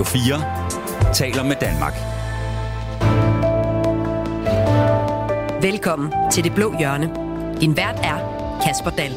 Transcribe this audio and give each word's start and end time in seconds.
Radio 0.00 0.12
4 1.04 1.14
taler 1.14 1.42
med 1.42 1.56
Danmark. 1.60 1.94
Velkommen 5.62 6.12
til 6.32 6.44
Det 6.44 6.54
Blå 6.54 6.74
Hjørne. 6.78 7.06
Din 7.60 7.76
vært 7.76 8.00
er 8.04 8.18
Kasper 8.64 8.90
Dahl. 8.90 9.12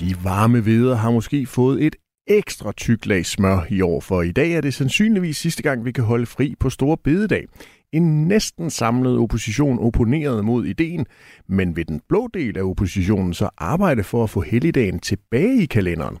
De 0.00 0.24
varme 0.24 0.60
hveder 0.60 0.96
har 0.96 1.10
måske 1.10 1.46
fået 1.46 1.86
et 1.86 1.96
ekstra 2.26 2.72
tyk 2.72 3.06
lag 3.06 3.26
smør 3.26 3.66
i 3.70 3.80
år, 3.80 4.00
for 4.00 4.22
i 4.22 4.32
dag 4.32 4.52
er 4.52 4.60
det 4.60 4.74
sandsynligvis 4.74 5.36
sidste 5.36 5.62
gang, 5.62 5.84
vi 5.84 5.92
kan 5.92 6.04
holde 6.04 6.26
fri 6.26 6.54
på 6.60 6.70
Store 6.70 6.96
Bededag. 7.04 7.44
En 7.92 8.28
næsten 8.28 8.70
samlet 8.70 9.18
opposition 9.18 9.78
opponerede 9.78 10.42
mod 10.42 10.64
ideen, 10.64 11.06
men 11.48 11.76
ved 11.76 11.84
den 11.84 12.00
blå 12.08 12.28
del 12.34 12.58
af 12.58 12.62
oppositionen 12.62 13.34
så 13.34 13.48
arbejde 13.58 14.04
for 14.04 14.24
at 14.24 14.30
få 14.30 14.40
helligdagen 14.40 14.98
tilbage 14.98 15.62
i 15.62 15.66
kalenderen. 15.66 16.18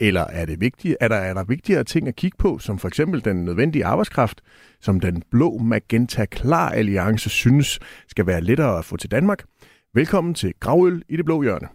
Eller 0.00 0.20
er, 0.20 0.46
det 0.46 0.60
vigtige, 0.60 0.96
er, 1.00 1.08
der, 1.08 1.16
er 1.16 1.34
der 1.34 1.44
vigtigere 1.44 1.84
ting 1.84 2.08
at 2.08 2.16
kigge 2.16 2.36
på, 2.38 2.58
som 2.58 2.78
for 2.78 2.88
eksempel 2.88 3.24
den 3.24 3.44
nødvendige 3.44 3.84
arbejdskraft, 3.84 4.40
som 4.80 5.00
den 5.00 5.22
blå 5.30 5.58
Magenta 5.58 6.24
Klar 6.24 6.70
Alliance 6.70 7.30
synes 7.30 7.78
skal 8.08 8.26
være 8.26 8.40
lettere 8.40 8.78
at 8.78 8.84
få 8.84 8.96
til 8.96 9.10
Danmark? 9.10 9.44
Velkommen 9.94 10.34
til 10.34 10.52
Gravøl 10.60 11.02
i 11.08 11.16
det 11.16 11.24
blå 11.24 11.42
hjørne. 11.42 11.68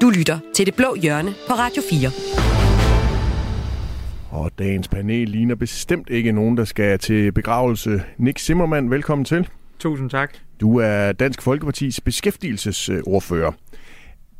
Du 0.00 0.10
lytter 0.10 0.38
til 0.54 0.66
Det 0.66 0.74
Blå 0.74 0.94
Hjørne 0.94 1.34
på 1.48 1.54
Radio 1.54 1.82
4. 1.90 2.45
Og 4.30 4.50
dagens 4.58 4.88
panel 4.88 5.28
ligner 5.28 5.54
bestemt 5.54 6.10
ikke 6.10 6.32
nogen, 6.32 6.56
der 6.56 6.64
skal 6.64 6.98
til 6.98 7.32
begravelse. 7.32 8.02
Nick 8.18 8.38
Zimmermann, 8.38 8.90
velkommen 8.90 9.24
til. 9.24 9.48
Tusind 9.78 10.10
tak. 10.10 10.34
Du 10.60 10.76
er 10.78 11.12
Dansk 11.12 11.42
Folkepartis 11.42 12.00
beskæftigelsesordfører. 12.00 13.52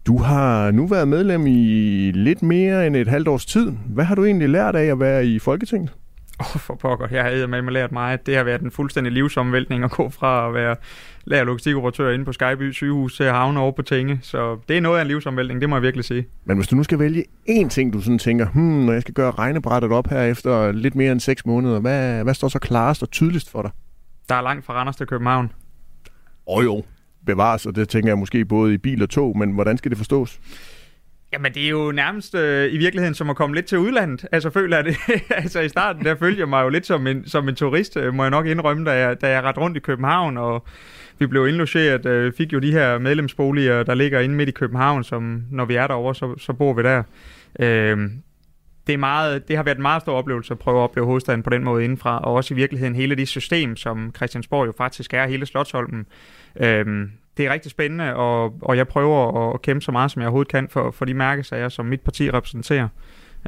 Du 0.07 0.19
har 0.19 0.71
nu 0.71 0.87
været 0.87 1.09
medlem 1.09 1.47
i 1.47 2.11
lidt 2.15 2.43
mere 2.43 2.87
end 2.87 2.97
et 2.97 3.09
halvt 3.09 3.29
års 3.29 3.47
tid. 3.47 3.73
Hvad 3.87 4.05
har 4.05 4.15
du 4.15 4.25
egentlig 4.25 4.49
lært 4.49 4.77
af 4.77 4.85
at 4.85 5.01
være 5.01 5.27
i 5.27 5.39
Folketinget? 5.39 5.93
Åh, 6.41 6.57
oh, 6.57 6.61
for 6.61 6.75
pokker. 6.75 7.09
Jeg 7.11 7.25
har 7.25 7.47
med 7.47 7.63
mig 7.63 7.73
lært 7.73 7.93
meget. 7.93 8.27
Det 8.27 8.37
har 8.37 8.45
været 8.45 8.61
en 8.61 8.71
fuldstændig 8.71 9.13
livsomvæltning 9.13 9.85
at 9.85 9.91
gå 9.91 10.09
fra 10.09 10.49
at 10.49 10.55
være 10.55 10.77
lærer 11.25 11.45
logistikoperatør 11.45 12.11
inde 12.11 12.25
på 12.25 12.33
Skyby 12.33 12.73
sygehus 12.73 13.17
til 13.17 13.25
at 13.25 13.33
havne 13.33 13.61
over 13.61 13.73
på 13.73 13.83
Tinge. 13.83 14.19
Så 14.23 14.59
det 14.69 14.77
er 14.77 14.81
noget 14.81 14.99
af 14.99 15.03
en 15.03 15.09
livsomvæltning, 15.09 15.61
det 15.61 15.69
må 15.69 15.77
jeg 15.77 15.83
virkelig 15.83 16.05
sige. 16.05 16.27
Men 16.45 16.57
hvis 16.57 16.69
du 16.69 16.77
nu 16.77 16.83
skal 16.83 16.99
vælge 16.99 17.25
én 17.49 17.69
ting, 17.69 17.93
du 17.93 18.01
sådan 18.01 18.19
tænker, 18.19 18.47
hmm, 18.47 18.85
når 18.85 18.93
jeg 18.93 19.03
skal 19.03 19.15
gøre 19.15 19.31
regnebrættet 19.31 19.93
op 19.93 20.07
her 20.11 20.23
efter 20.23 20.73
lidt 20.73 20.95
mere 20.95 21.13
end 21.13 21.21
6 21.21 21.47
måneder, 21.47 21.81
hvad, 21.81 22.25
hvad 22.25 22.35
står 22.35 22.49
så 22.49 22.59
klarest 22.59 23.03
og 23.03 23.11
tydeligst 23.11 23.51
for 23.51 23.63
dig? 23.63 23.71
Der 24.29 24.35
er 24.35 24.43
langt 24.43 24.65
fra 24.65 24.75
Randers 24.75 24.97
til 24.97 25.07
København. 25.07 25.53
Åh 26.47 26.59
oh, 26.59 26.65
jo, 26.65 26.85
bevares, 27.27 27.67
og 27.67 27.77
det 27.77 27.89
tænker 27.89 28.11
jeg 28.11 28.19
måske 28.19 28.45
både 28.45 28.75
i 28.75 28.79
bil 28.79 29.03
og 29.03 29.11
tog, 29.11 29.39
men 29.39 29.51
hvordan 29.51 29.79
skal 29.79 29.91
det 29.91 29.99
forstås? 29.99 30.41
Jamen, 31.37 31.55
det 31.55 31.65
er 31.65 31.69
jo 31.69 31.93
nærmest 31.93 32.35
øh, 32.35 32.73
i 32.73 32.77
virkeligheden 32.77 33.15
som 33.15 33.31
at 33.31 33.37
komme 33.37 33.55
lidt 33.55 33.67
til 33.67 33.79
udlandet. 33.79 34.27
Altså, 34.33 34.51
føler 34.51 34.77
jeg 34.77 34.85
det. 34.85 34.97
altså, 35.43 35.61
i 35.61 35.69
starten, 35.69 36.05
der 36.05 36.15
følte 36.15 36.41
jeg 36.41 36.49
mig 36.49 36.63
jo 36.63 36.69
lidt 36.69 36.87
som 36.87 37.07
en, 37.07 37.29
som 37.29 37.49
en 37.49 37.55
turist, 37.55 37.97
øh, 37.97 38.15
må 38.15 38.25
jeg 38.25 38.31
nok 38.31 38.47
indrømme, 38.47 38.85
da 38.85 38.93
jeg, 38.93 39.21
da 39.21 39.31
jeg 39.31 39.43
ret 39.43 39.59
rundt 39.59 39.77
i 39.77 39.81
København, 39.81 40.37
og 40.37 40.67
vi 41.19 41.27
blev 41.27 41.49
indlogeret, 41.49 42.07
øh, 42.07 42.33
fik 42.33 42.53
jo 42.53 42.59
de 42.59 42.73
her 42.73 42.99
medlemsboliger, 42.99 43.83
der 43.83 43.95
ligger 43.95 44.21
inde 44.21 44.35
midt 44.35 44.49
i 44.49 44.53
København, 44.53 45.05
som 45.05 45.43
når 45.51 45.65
vi 45.65 45.75
er 45.75 45.87
derovre, 45.87 46.15
så, 46.15 46.35
så 46.39 46.53
bor 46.53 46.73
vi 46.73 46.83
der. 46.83 47.03
Øh, 47.61 48.11
det, 48.87 48.93
er 48.93 48.99
meget, 48.99 49.49
det 49.49 49.57
har 49.57 49.63
været 49.63 49.77
en 49.77 49.83
meget 49.83 50.03
stor 50.03 50.13
oplevelse 50.13 50.53
at 50.53 50.59
prøve 50.59 50.79
at 50.79 50.83
opleve 50.83 51.07
hovedstaden 51.07 51.43
på 51.43 51.51
den 51.51 51.65
måde 51.65 51.85
indenfra, 51.85 52.19
og 52.19 52.35
også 52.35 52.55
i 52.55 52.57
virkeligheden 52.57 52.95
hele 52.95 53.15
det 53.15 53.29
system, 53.29 53.77
som 53.77 54.13
Christiansborg 54.17 54.67
jo 54.67 54.73
faktisk 54.77 55.15
er, 55.15 55.27
hele 55.27 55.47
Slottsholmen. 55.47 56.07
Øh, 56.61 57.09
det 57.37 57.47
er 57.47 57.53
rigtig 57.53 57.71
spændende, 57.71 58.15
og, 58.15 58.55
og 58.63 58.77
jeg 58.77 58.89
prøver 58.89 59.53
at 59.55 59.63
kæmpe 59.63 59.83
så 59.83 59.93
meget, 59.93 60.11
som 60.11 60.21
jeg 60.21 60.27
overhovedet 60.27 60.51
kan 60.51 60.69
for, 60.69 60.91
for 60.91 61.05
de 61.05 61.15
mærkesager, 61.15 61.69
som 61.69 61.87
mit 61.87 62.01
parti 62.01 62.31
repræsenterer. 62.31 62.89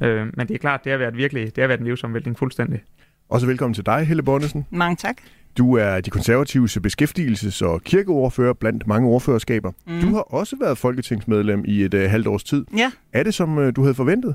Øh, 0.03 0.27
men 0.37 0.49
det 0.49 0.55
er 0.55 0.59
klart, 0.59 0.85
det 0.85 0.93
har 0.93 0.99
været 0.99 1.17
virkelig, 1.17 1.57
det 1.57 1.63
har 1.63 1.69
været 1.69 1.81
en 1.81 1.87
livsomvæltning 1.87 2.39
fuldstændig. 2.39 2.81
Også 3.29 3.47
velkommen 3.47 3.75
til 3.75 3.87
dig, 3.87 4.07
Helle 4.07 4.23
Bonnesen. 4.23 4.67
Mange 4.71 4.97
tak. 4.97 5.17
Du 5.59 5.75
er 5.75 6.01
de 6.01 6.11
konservatives 6.11 6.79
beskæftigelses- 6.87 7.65
og 7.65 7.83
kirkeordfører 7.83 8.53
blandt 8.53 8.87
mange 8.87 9.09
ordførerskaber. 9.09 9.73
Mm. 9.87 10.01
Du 10.01 10.15
har 10.15 10.21
også 10.21 10.57
været 10.61 10.79
folketingsmedlem 10.79 11.65
i 11.67 11.85
et 11.85 11.95
uh, 11.95 12.01
halvt 12.01 12.27
års 12.27 12.45
tid. 12.45 12.65
Ja. 12.77 12.91
Er 13.13 13.23
det, 13.23 13.35
som 13.35 13.59
uh, 13.59 13.71
du 13.77 13.83
havde 13.83 13.95
forventet? 13.95 14.35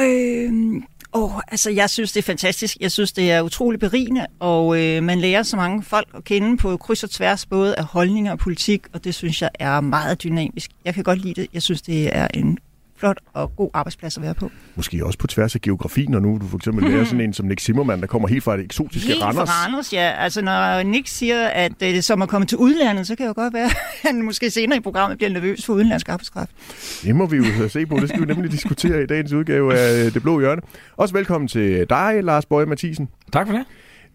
Øh, 0.00 0.52
oh, 1.12 1.40
altså, 1.48 1.70
jeg 1.70 1.90
synes, 1.90 2.12
det 2.12 2.20
er 2.20 2.26
fantastisk. 2.26 2.76
Jeg 2.80 2.92
synes, 2.92 3.12
det 3.12 3.30
er 3.32 3.42
utrolig 3.42 3.80
berigende, 3.80 4.26
og 4.38 4.80
øh, 4.80 5.02
man 5.02 5.20
lærer 5.20 5.42
så 5.42 5.56
mange 5.56 5.82
folk 5.82 6.08
at 6.14 6.24
kende 6.24 6.56
på 6.56 6.76
kryds 6.76 7.04
og 7.04 7.10
tværs, 7.10 7.46
både 7.46 7.74
af 7.74 7.84
holdninger 7.84 8.32
og 8.32 8.38
politik, 8.38 8.82
og 8.92 9.04
det 9.04 9.14
synes 9.14 9.42
jeg 9.42 9.50
er 9.54 9.80
meget 9.80 10.22
dynamisk. 10.22 10.70
Jeg 10.84 10.94
kan 10.94 11.04
godt 11.04 11.18
lide 11.18 11.40
det. 11.40 11.48
Jeg 11.54 11.62
synes, 11.62 11.82
det 11.82 12.16
er 12.16 12.28
en 12.34 12.58
flot 12.98 13.18
og 13.32 13.56
god 13.56 13.70
arbejdsplads 13.74 14.16
at 14.16 14.22
være 14.22 14.34
på. 14.34 14.50
Måske 14.76 15.06
også 15.06 15.18
på 15.18 15.26
tværs 15.26 15.54
af 15.54 15.60
geografi, 15.60 16.06
når 16.06 16.20
nu 16.20 16.38
du 16.40 16.46
for 16.46 16.56
eksempel 16.56 16.90
lærer 16.90 17.04
sådan 17.04 17.20
en 17.20 17.32
som 17.32 17.46
Nick 17.46 17.60
Zimmermann, 17.60 18.00
der 18.00 18.06
kommer 18.06 18.28
helt 18.28 18.44
fra 18.44 18.56
det 18.56 18.64
eksotiske 18.64 19.08
helt 19.08 19.22
Randers. 19.22 19.48
Helt 19.48 19.66
Randers, 19.66 19.92
ja. 19.92 20.14
Altså 20.18 20.42
når 20.42 20.82
Nick 20.82 21.08
siger, 21.08 21.46
at 21.46 21.72
det 21.80 21.96
er 21.96 22.02
som 22.02 22.22
at 22.22 22.28
komme 22.28 22.46
til 22.46 22.58
udlandet, 22.58 23.06
så 23.06 23.16
kan 23.16 23.26
det 23.26 23.28
jo 23.28 23.42
godt 23.42 23.54
være, 23.54 23.64
at 23.64 23.76
han 24.06 24.22
måske 24.22 24.50
senere 24.50 24.76
i 24.76 24.80
programmet 24.80 25.18
bliver 25.18 25.30
nervøs 25.30 25.66
for 25.66 25.72
udenlandsk 25.72 26.08
arbejdskraft. 26.08 26.50
Det 27.02 27.16
må 27.16 27.26
vi 27.26 27.36
jo 27.36 27.68
se 27.68 27.86
på. 27.86 27.96
Det 27.96 28.08
skal 28.08 28.20
vi 28.20 28.26
nemlig 28.26 28.52
diskutere 28.52 29.02
i 29.02 29.06
dagens 29.06 29.32
udgave 29.32 29.74
af 29.74 30.12
Det 30.12 30.22
Blå 30.22 30.40
Hjørne. 30.40 30.62
Også 30.96 31.14
velkommen 31.14 31.48
til 31.48 31.86
dig, 31.90 32.20
Lars 32.22 32.46
Bøje 32.46 32.66
Mathisen. 32.66 33.08
Tak 33.32 33.46
for 33.46 33.54
det. 33.54 33.64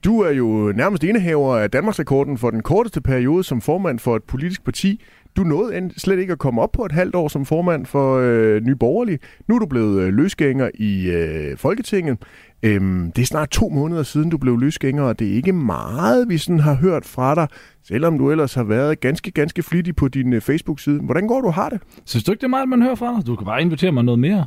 Du 0.03 0.19
er 0.19 0.31
jo 0.31 0.73
nærmest 0.75 1.03
indehaver 1.03 1.57
af 1.57 1.71
Danmarksrekorden 1.71 2.37
for 2.37 2.49
den 2.49 2.61
korteste 2.61 3.01
periode 3.01 3.43
som 3.43 3.61
formand 3.61 3.99
for 3.99 4.15
et 4.15 4.23
politisk 4.23 4.63
parti. 4.63 5.01
Du 5.35 5.43
nåede 5.43 5.91
slet 5.97 6.19
ikke 6.19 6.33
at 6.33 6.39
komme 6.39 6.61
op 6.61 6.71
på 6.71 6.85
et 6.85 6.91
halvt 6.91 7.15
år 7.15 7.27
som 7.27 7.45
formand 7.45 7.85
for 7.85 8.17
øh, 8.17 8.61
Nye 8.61 8.75
Borgerlige. 8.75 9.19
Nu 9.47 9.55
er 9.55 9.59
du 9.59 9.65
blevet 9.65 10.01
øh, 10.01 10.13
løsgænger 10.13 10.69
i 10.75 11.05
øh, 11.05 11.57
Folketinget. 11.57 12.17
Øhm, 12.63 13.11
det 13.11 13.21
er 13.21 13.25
snart 13.25 13.49
to 13.49 13.69
måneder 13.69 14.03
siden, 14.03 14.29
du 14.29 14.37
blev 14.37 14.57
løsgænger, 14.57 15.03
og 15.03 15.19
det 15.19 15.27
er 15.27 15.35
ikke 15.35 15.53
meget, 15.53 16.29
vi 16.29 16.37
sådan 16.37 16.59
har 16.59 16.73
hørt 16.75 17.05
fra 17.05 17.35
dig, 17.35 17.47
selvom 17.87 18.17
du 18.17 18.31
ellers 18.31 18.53
har 18.53 18.63
været 18.63 18.99
ganske, 18.99 19.31
ganske 19.31 19.63
flittig 19.63 19.95
på 19.95 20.07
din 20.07 20.33
øh, 20.33 20.41
Facebook-side. 20.41 20.99
Hvordan 20.99 21.27
går 21.27 21.41
du 21.41 21.49
har 21.49 21.69
det? 21.69 21.81
Synes 22.05 22.23
du 22.23 22.31
ikke, 22.31 22.41
det 22.41 22.45
er 22.47 22.49
meget, 22.49 22.69
man 22.69 22.81
hører 22.81 22.95
fra 22.95 23.15
dig? 23.15 23.27
Du 23.27 23.35
kan 23.35 23.45
bare 23.45 23.61
invitere 23.61 23.91
mig 23.91 24.03
noget 24.03 24.19
mere. 24.19 24.45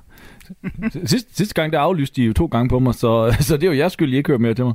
sidste, 1.05 1.37
sidste 1.37 1.55
gang, 1.55 1.73
der 1.73 1.81
aflyste 1.81 2.23
de 2.23 2.27
jo 2.27 2.33
to 2.33 2.47
gange 2.47 2.69
på 2.69 2.79
mig, 2.79 2.95
så, 2.95 3.37
så 3.41 3.57
det 3.57 3.63
er 3.63 3.73
jo 3.73 3.79
jeres 3.79 3.93
skyld, 3.93 4.13
I 4.13 4.17
ikke 4.17 4.29
hører 4.29 4.39
mere 4.39 4.55
til 4.55 4.65
mig. 4.65 4.75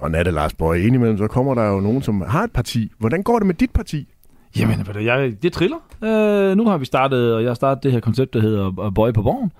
Sådan 0.00 0.14
er 0.14 0.22
det, 0.22 0.34
Lars 0.34 0.54
Borg. 0.54 0.78
Indimellem 0.78 1.18
så 1.18 1.26
kommer 1.26 1.54
der 1.54 1.64
jo 1.64 1.80
nogen, 1.80 2.02
som 2.02 2.20
har 2.20 2.44
et 2.44 2.52
parti. 2.52 2.92
Hvordan 2.98 3.22
går 3.22 3.38
det 3.38 3.46
med 3.46 3.54
dit 3.54 3.70
parti? 3.70 4.08
Jamen, 4.58 4.86
jeg, 5.00 5.32
det 5.42 5.52
triller. 5.52 5.76
Øh, 6.04 6.56
nu 6.56 6.66
har 6.66 6.78
vi 6.78 6.84
startet, 6.84 7.34
og 7.34 7.42
jeg 7.42 7.50
har 7.50 7.54
startet 7.54 7.82
det 7.82 7.92
her 7.92 8.00
koncept, 8.00 8.34
der 8.34 8.40
hedder 8.40 8.80
øh, 8.86 8.94
Bøje 8.94 9.12
på 9.12 9.22
Borgen. 9.22 9.50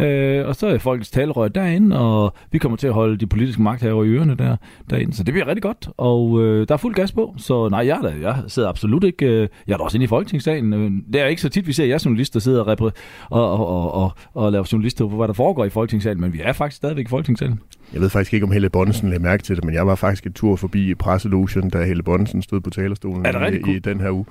Øh, 0.00 0.48
og 0.48 0.56
så 0.56 0.66
er 0.66 0.78
folkets 0.78 1.10
talerør 1.10 1.48
derinde, 1.48 1.98
og 1.98 2.34
vi 2.52 2.58
kommer 2.58 2.76
til 2.76 2.86
at 2.86 2.92
holde 2.92 3.16
de 3.16 3.26
politiske 3.26 3.62
magthaver 3.62 4.04
i 4.04 4.08
ørerne 4.08 4.34
der, 4.34 4.56
derinde. 4.90 5.16
Så 5.16 5.22
det 5.22 5.34
bliver 5.34 5.46
rigtig 5.46 5.62
godt, 5.62 5.88
og 5.96 6.42
øh, 6.42 6.68
der 6.68 6.74
er 6.74 6.78
fuld 6.78 6.94
gas 6.94 7.12
på. 7.12 7.34
Så 7.36 7.68
nej, 7.68 7.86
jeg, 7.86 7.98
da, 8.02 8.14
jeg 8.20 8.42
sidder 8.46 8.68
absolut 8.68 9.04
ikke... 9.04 9.26
Øh, 9.26 9.48
jeg 9.66 9.72
er 9.72 9.76
da 9.76 9.84
også 9.84 9.96
inde 9.96 10.04
i 10.04 10.06
folketingssalen. 10.06 10.72
Øh, 10.72 10.90
det 11.12 11.20
er 11.20 11.26
ikke 11.26 11.42
så 11.42 11.48
tit, 11.48 11.66
vi 11.66 11.72
ser 11.72 11.84
jer 11.84 12.02
journalister 12.04 12.40
sidde 12.40 12.64
og, 12.64 12.72
repre- 12.72 12.90
og, 13.30 13.50
og, 13.50 13.66
og, 13.66 13.94
og, 13.94 14.12
og 14.34 14.52
lave 14.52 14.64
journalister 14.72 15.08
på, 15.08 15.16
hvad 15.16 15.28
der 15.28 15.34
foregår 15.34 15.64
i 15.64 15.70
folketingssalen, 15.70 16.20
men 16.20 16.32
vi 16.32 16.40
er 16.42 16.52
faktisk 16.52 16.76
stadigvæk 16.76 17.06
i 17.06 17.08
folketingssalen. 17.08 17.60
Jeg 17.92 18.00
ved 18.00 18.10
faktisk 18.10 18.34
ikke, 18.34 18.44
om 18.46 18.52
Helle 18.52 18.70
Bonnesen 18.70 19.08
lagde 19.08 19.22
mærke 19.22 19.42
til 19.42 19.56
det, 19.56 19.64
men 19.64 19.74
jeg 19.74 19.86
var 19.86 19.94
faktisk 19.94 20.26
en 20.26 20.32
tur 20.32 20.56
forbi 20.56 20.94
presselogen, 20.94 21.70
da 21.70 21.84
Helle 21.84 22.02
Bonnesen 22.02 22.42
stod 22.42 22.60
på 22.60 22.70
talerstolen 22.70 23.26
i, 23.66 23.70
i 23.76 23.78
den 23.78 24.00
her 24.00 24.10
uge. 24.10 24.24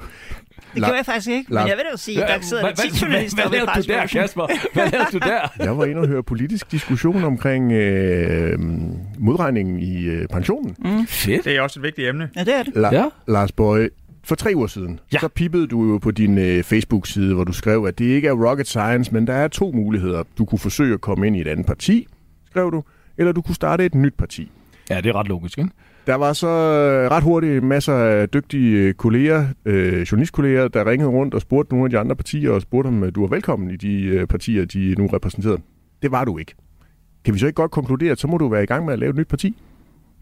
Det 0.73 0.83
gjorde 0.83 0.95
jeg 0.95 1.05
faktisk 1.05 1.29
ikke, 1.29 1.53
men 1.53 1.57
jeg 1.57 1.65
vil 1.65 1.83
da 1.85 1.89
jo 1.91 1.97
sige, 1.97 2.23
at 2.23 2.29
der 2.41 2.47
sidder 2.47 2.63
der 2.63 2.75
10 2.75 3.01
journalister 3.01 3.41
Hvad 3.41 3.51
lavede 3.51 3.71
du 3.75 3.81
der, 3.87 4.07
Kasper? 4.07 4.47
Hvad 4.73 4.91
lavede 4.91 5.09
du 5.11 5.17
der? 5.17 5.63
Jeg 5.65 5.77
var 5.77 5.85
inde 5.85 6.01
og 6.01 6.07
høre 6.07 6.23
politisk 6.23 6.71
diskussion 6.71 7.23
omkring 7.23 7.71
øh, 7.71 8.59
modregningen 9.19 9.79
i 9.79 10.03
øh, 10.03 10.27
pensionen. 10.27 10.75
Mm. 10.79 11.07
Fedt. 11.07 11.45
Det 11.45 11.55
er 11.55 11.61
også 11.61 11.79
et 11.79 11.83
vigtigt 11.83 12.09
emne. 12.09 12.29
Ja, 12.35 12.43
det 12.43 12.55
er 12.55 12.63
det. 12.63 12.71
La- 12.75 12.95
ja. 12.95 13.05
Lars 13.27 13.51
Bøje, 13.51 13.89
for 14.23 14.35
tre 14.35 14.51
uger 14.55 14.67
siden, 14.67 14.99
ja. 15.13 15.19
så 15.19 15.27
pippede 15.27 15.67
du 15.67 15.91
jo 15.91 15.97
på 15.97 16.11
din 16.11 16.37
øh, 16.37 16.63
Facebook-side, 16.63 17.33
hvor 17.33 17.43
du 17.43 17.53
skrev, 17.53 17.85
at 17.87 17.99
det 17.99 18.05
ikke 18.05 18.27
er 18.27 18.49
rocket 18.49 18.67
science, 18.67 19.13
men 19.13 19.27
der 19.27 19.33
er 19.33 19.47
to 19.47 19.71
muligheder. 19.71 20.23
Du 20.37 20.45
kunne 20.45 20.59
forsøge 20.59 20.93
at 20.93 21.01
komme 21.01 21.27
ind 21.27 21.35
i 21.35 21.41
et 21.41 21.47
andet 21.47 21.65
parti, 21.65 22.07
skrev 22.49 22.71
du, 22.71 22.83
eller 23.17 23.31
du 23.31 23.41
kunne 23.41 23.55
starte 23.55 23.85
et 23.85 23.95
nyt 23.95 24.13
parti. 24.13 24.51
Ja, 24.89 25.01
det 25.01 25.09
er 25.09 25.15
ret 25.15 25.27
logisk, 25.27 25.57
ikke? 25.57 25.69
Der 26.07 26.15
var 26.15 26.33
så 26.33 26.47
ret 27.11 27.23
hurtigt 27.23 27.63
masser 27.63 27.93
af 27.93 28.29
dygtige 28.29 28.93
kolleger, 28.93 29.47
øh, 29.65 30.01
journalistkolleger, 30.01 30.67
der 30.67 30.89
ringede 30.89 31.09
rundt 31.09 31.33
og 31.33 31.41
spurgte 31.41 31.73
nogle 31.73 31.85
af 31.85 31.89
de 31.89 31.99
andre 31.99 32.15
partier, 32.15 32.51
og 32.51 32.61
spurgte 32.61 32.87
om 32.87 33.11
du 33.11 33.21
var 33.21 33.27
velkommen 33.27 33.71
i 33.71 33.75
de 33.75 34.01
øh, 34.03 34.27
partier, 34.27 34.65
de 34.65 34.95
nu 34.97 35.07
repræsenterede. 35.07 35.61
Det 36.01 36.11
var 36.11 36.25
du 36.25 36.37
ikke. 36.37 36.55
Kan 37.25 37.33
vi 37.33 37.39
så 37.39 37.45
ikke 37.45 37.55
godt 37.55 37.71
konkludere, 37.71 38.11
at 38.11 38.19
så 38.19 38.27
må 38.27 38.37
du 38.37 38.47
være 38.47 38.63
i 38.63 38.65
gang 38.65 38.85
med 38.85 38.93
at 38.93 38.99
lave 38.99 39.09
et 39.09 39.15
nyt 39.15 39.27
parti? 39.27 39.57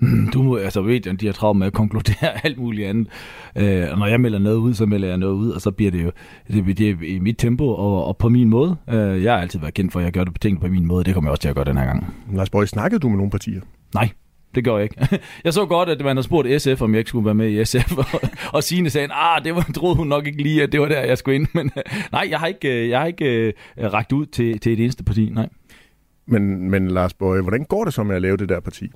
Du 0.33 0.43
må, 0.43 0.55
altså 0.55 0.81
medierne, 0.81 1.17
de 1.17 1.25
har 1.25 1.33
travlt 1.33 1.59
med 1.59 1.67
at 1.67 1.73
konkludere 1.73 2.45
alt 2.45 2.57
muligt 2.57 2.87
andet. 2.87 3.07
Øh, 3.55 3.87
og 3.91 3.97
når 3.97 4.05
jeg 4.05 4.21
melder 4.21 4.39
noget 4.39 4.57
ud, 4.57 4.73
så 4.73 4.85
melder 4.85 5.07
jeg 5.07 5.17
noget 5.17 5.33
ud, 5.33 5.49
og 5.49 5.61
så 5.61 5.71
bliver 5.71 5.91
det 5.91 6.03
jo 6.03 6.11
det, 6.47 6.77
det 6.77 6.97
i 7.03 7.19
mit 7.19 7.35
tempo 7.37 7.67
og, 7.67 8.05
og 8.05 8.17
på 8.17 8.29
min 8.29 8.49
måde. 8.49 8.75
Øh, 8.89 9.23
jeg 9.23 9.33
har 9.33 9.41
altid 9.41 9.59
været 9.59 9.73
kendt 9.73 9.91
for, 9.93 9.99
at 9.99 10.05
jeg 10.05 10.13
gør 10.13 10.23
det 10.23 10.33
på 10.33 10.39
ting 10.39 10.61
på 10.61 10.67
min 10.67 10.85
måde. 10.85 11.03
Det 11.03 11.13
kommer 11.13 11.27
jeg 11.27 11.31
også 11.31 11.41
til 11.41 11.49
at 11.49 11.55
gøre 11.55 11.65
den 11.65 11.77
her 11.77 11.85
gang. 11.85 12.13
Lars 12.33 12.49
Bøge, 12.49 12.67
snakkede 12.67 12.99
du 12.99 13.09
med 13.09 13.17
nogle 13.17 13.31
partier? 13.31 13.61
Nej. 13.93 14.09
det 14.55 14.63
gør 14.63 14.77
jeg 14.77 14.83
ikke. 14.83 15.07
Jeg 15.45 15.53
så 15.53 15.65
godt, 15.65 15.89
at 15.89 15.99
man 15.99 16.15
havde 16.15 16.23
spurgt 16.23 16.61
SF, 16.61 16.81
om 16.81 16.93
jeg 16.93 16.99
ikke 16.99 17.09
skulle 17.09 17.25
være 17.25 17.35
med 17.35 17.49
i 17.49 17.65
SF, 17.65 17.97
og, 17.97 18.05
og 18.53 18.63
Signe 18.63 18.89
sagde, 18.89 19.07
ah, 19.11 19.43
det 19.43 19.55
var, 19.55 19.69
troede 19.75 19.95
hun 19.95 20.07
nok 20.07 20.27
ikke 20.27 20.43
lige, 20.43 20.63
at 20.63 20.71
det 20.71 20.81
var 20.81 20.87
der, 20.87 21.01
jeg 21.01 21.17
skulle 21.17 21.35
ind. 21.35 21.47
Men 21.53 21.71
nej, 22.11 22.27
jeg 22.29 22.39
har 22.39 22.47
ikke, 22.47 22.89
jeg 22.89 22.99
har 22.99 23.07
ikke 23.07 23.53
uh, 23.77 23.83
ragt 23.83 24.11
ud 24.11 24.25
til, 24.25 24.59
til 24.59 24.73
et 24.73 24.79
eneste 24.79 25.03
parti, 25.03 25.29
nej. 25.33 25.49
Men, 26.25 26.69
men 26.69 26.87
Lars 26.87 27.13
Bøje, 27.13 27.41
hvordan 27.41 27.63
går 27.63 27.83
det 27.83 27.93
så 27.93 28.03
med 28.03 28.15
at 28.15 28.21
lave 28.21 28.37
det 28.37 28.49
der 28.49 28.59
parti? 28.59 28.91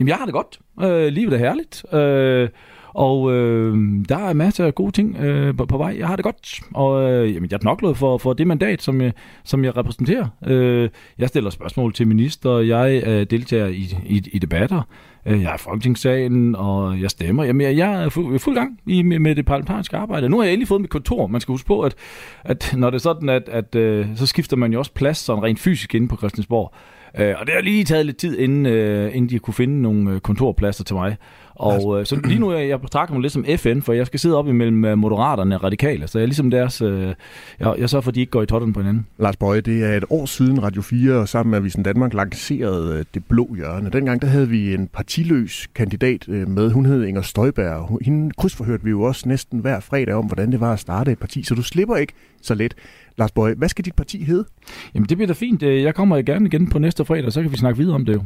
Jamen, 0.00 0.08
jeg 0.08 0.16
har 0.16 0.24
det 0.24 0.34
godt. 0.34 0.58
Øh, 0.82 1.06
livet 1.06 1.32
er 1.32 1.38
herligt. 1.38 1.94
Øh, 1.94 2.48
og 2.96 3.32
øh, 3.32 3.74
der 4.08 4.16
er 4.16 4.32
masser 4.32 4.66
af 4.66 4.74
gode 4.74 4.92
ting 4.92 5.16
øh, 5.16 5.56
på, 5.56 5.66
på 5.66 5.78
vej. 5.78 5.96
Jeg 5.98 6.06
har 6.06 6.16
det 6.16 6.22
godt. 6.22 6.60
Og 6.74 7.10
øh, 7.10 7.34
jamen, 7.34 7.50
jeg 7.50 7.56
er 7.56 7.60
knoklet 7.60 7.96
for, 7.96 8.18
for 8.18 8.32
det 8.32 8.46
mandat, 8.46 8.82
som 8.82 9.00
jeg, 9.00 9.12
som 9.44 9.64
jeg 9.64 9.76
repræsenterer. 9.76 10.26
Øh, 10.46 10.88
jeg 11.18 11.28
stiller 11.28 11.50
spørgsmål 11.50 11.92
til 11.92 12.08
minister. 12.08 12.58
Jeg 12.58 13.02
øh, 13.06 13.26
deltager 13.30 13.66
i, 13.66 13.96
i, 14.06 14.22
i 14.32 14.38
debatter. 14.38 14.82
Øh, 15.26 15.42
jeg 15.42 15.50
er 15.50 15.54
i 15.54 15.58
Folketingssalen, 15.58 16.54
og 16.54 17.00
jeg 17.00 17.10
stemmer. 17.10 17.44
Jamen, 17.44 17.76
jeg 17.76 18.04
er 18.04 18.08
fuld, 18.08 18.38
fuld 18.38 18.54
gang 18.54 18.80
i, 18.86 19.02
med, 19.02 19.18
med 19.18 19.34
det 19.34 19.46
parlamentariske 19.46 19.96
arbejde. 19.96 20.28
Nu 20.28 20.36
har 20.36 20.44
jeg 20.44 20.52
endelig 20.52 20.68
fået 20.68 20.80
mit 20.80 20.90
kontor. 20.90 21.26
Man 21.26 21.40
skal 21.40 21.52
huske 21.52 21.66
på, 21.66 21.80
at, 21.80 21.94
at 22.44 22.74
når 22.76 22.90
det 22.90 22.96
er 22.96 23.02
sådan, 23.02 23.28
at, 23.28 23.48
at 23.48 23.74
øh, 23.74 24.06
så 24.14 24.26
skifter 24.26 24.56
man 24.56 24.72
jo 24.72 24.78
også 24.78 24.92
plads 24.92 25.18
sådan 25.18 25.42
rent 25.42 25.60
fysisk 25.60 25.94
inde 25.94 26.08
på 26.08 26.16
Christiansborg. 26.16 26.74
Øh, 27.18 27.34
og 27.38 27.46
det 27.46 27.54
har 27.54 27.62
lige 27.62 27.84
taget 27.84 28.06
lidt 28.06 28.16
tid, 28.16 28.38
inden, 28.38 28.66
øh, 28.66 29.16
inden 29.16 29.30
de 29.30 29.38
kunne 29.38 29.54
finde 29.54 29.82
nogle 29.82 30.10
øh, 30.10 30.20
kontorpladser 30.20 30.84
til 30.84 30.96
mig. 30.96 31.16
Og 31.54 32.00
øh, 32.00 32.06
så 32.06 32.20
lige 32.24 32.38
nu, 32.38 32.52
jeg, 32.52 32.68
jeg 32.68 32.80
betragter 32.80 33.14
mig 33.14 33.22
lidt 33.22 33.32
som 33.32 33.44
FN, 33.56 33.80
for 33.80 33.92
jeg 33.92 34.06
skal 34.06 34.20
sidde 34.20 34.36
op 34.36 34.48
imellem 34.48 34.84
øh, 34.84 34.98
moderaterne 34.98 35.54
og 35.54 35.64
radikale, 35.64 36.08
så 36.08 36.18
jeg 36.18 36.22
er 36.22 36.26
ligesom 36.26 36.50
deres, 36.50 36.82
øh, 36.82 37.14
jeg, 37.60 37.74
jeg 37.78 37.90
sørger 37.90 38.00
for, 38.02 38.10
at 38.10 38.14
de 38.14 38.20
ikke 38.20 38.30
går 38.30 38.42
i 38.42 38.46
totten 38.46 38.72
på 38.72 38.80
hinanden. 38.80 39.06
Lars 39.18 39.36
Bøje, 39.36 39.60
det 39.60 39.84
er 39.84 39.96
et 39.96 40.04
år 40.10 40.26
siden 40.26 40.62
Radio 40.62 40.82
4 40.82 41.26
sammen 41.26 41.50
med 41.50 41.58
Avisen 41.58 41.82
Danmark 41.82 42.14
lancerede 42.14 42.98
øh, 42.98 43.04
det 43.14 43.24
blå 43.24 43.54
hjørne. 43.54 43.90
Dengang 43.90 44.22
der 44.22 44.28
havde 44.28 44.48
vi 44.48 44.74
en 44.74 44.86
partiløs 44.86 45.66
kandidat 45.74 46.28
med, 46.28 46.70
hun 46.70 46.86
hed 46.86 47.04
Inger 47.04 47.22
Støjberg. 47.22 47.98
Hende 48.02 48.32
krydsforhørte 48.38 48.84
vi 48.84 48.90
jo 48.90 49.02
også 49.02 49.28
næsten 49.28 49.58
hver 49.58 49.80
fredag 49.80 50.14
om, 50.14 50.26
hvordan 50.26 50.52
det 50.52 50.60
var 50.60 50.72
at 50.72 50.80
starte 50.80 51.12
et 51.12 51.18
parti, 51.18 51.42
så 51.42 51.54
du 51.54 51.62
slipper 51.62 51.96
ikke 51.96 52.12
så 52.42 52.54
let. 52.54 52.74
Lars 53.18 53.32
Bøje, 53.32 53.54
hvad 53.54 53.68
skal 53.68 53.84
dit 53.84 53.94
parti 53.94 54.22
hedde? 54.24 54.44
Jamen 54.94 55.08
det 55.08 55.16
bliver 55.16 55.26
da 55.26 55.32
fint. 55.34 55.62
Jeg 55.62 55.94
kommer 55.94 56.22
gerne 56.22 56.46
igen 56.46 56.70
på 56.70 56.78
næste 56.78 57.04
fredag, 57.04 57.32
så 57.32 57.42
kan 57.42 57.52
vi 57.52 57.56
snakke 57.56 57.78
videre 57.78 57.94
om 57.94 58.04
det 58.04 58.14
jo. 58.14 58.24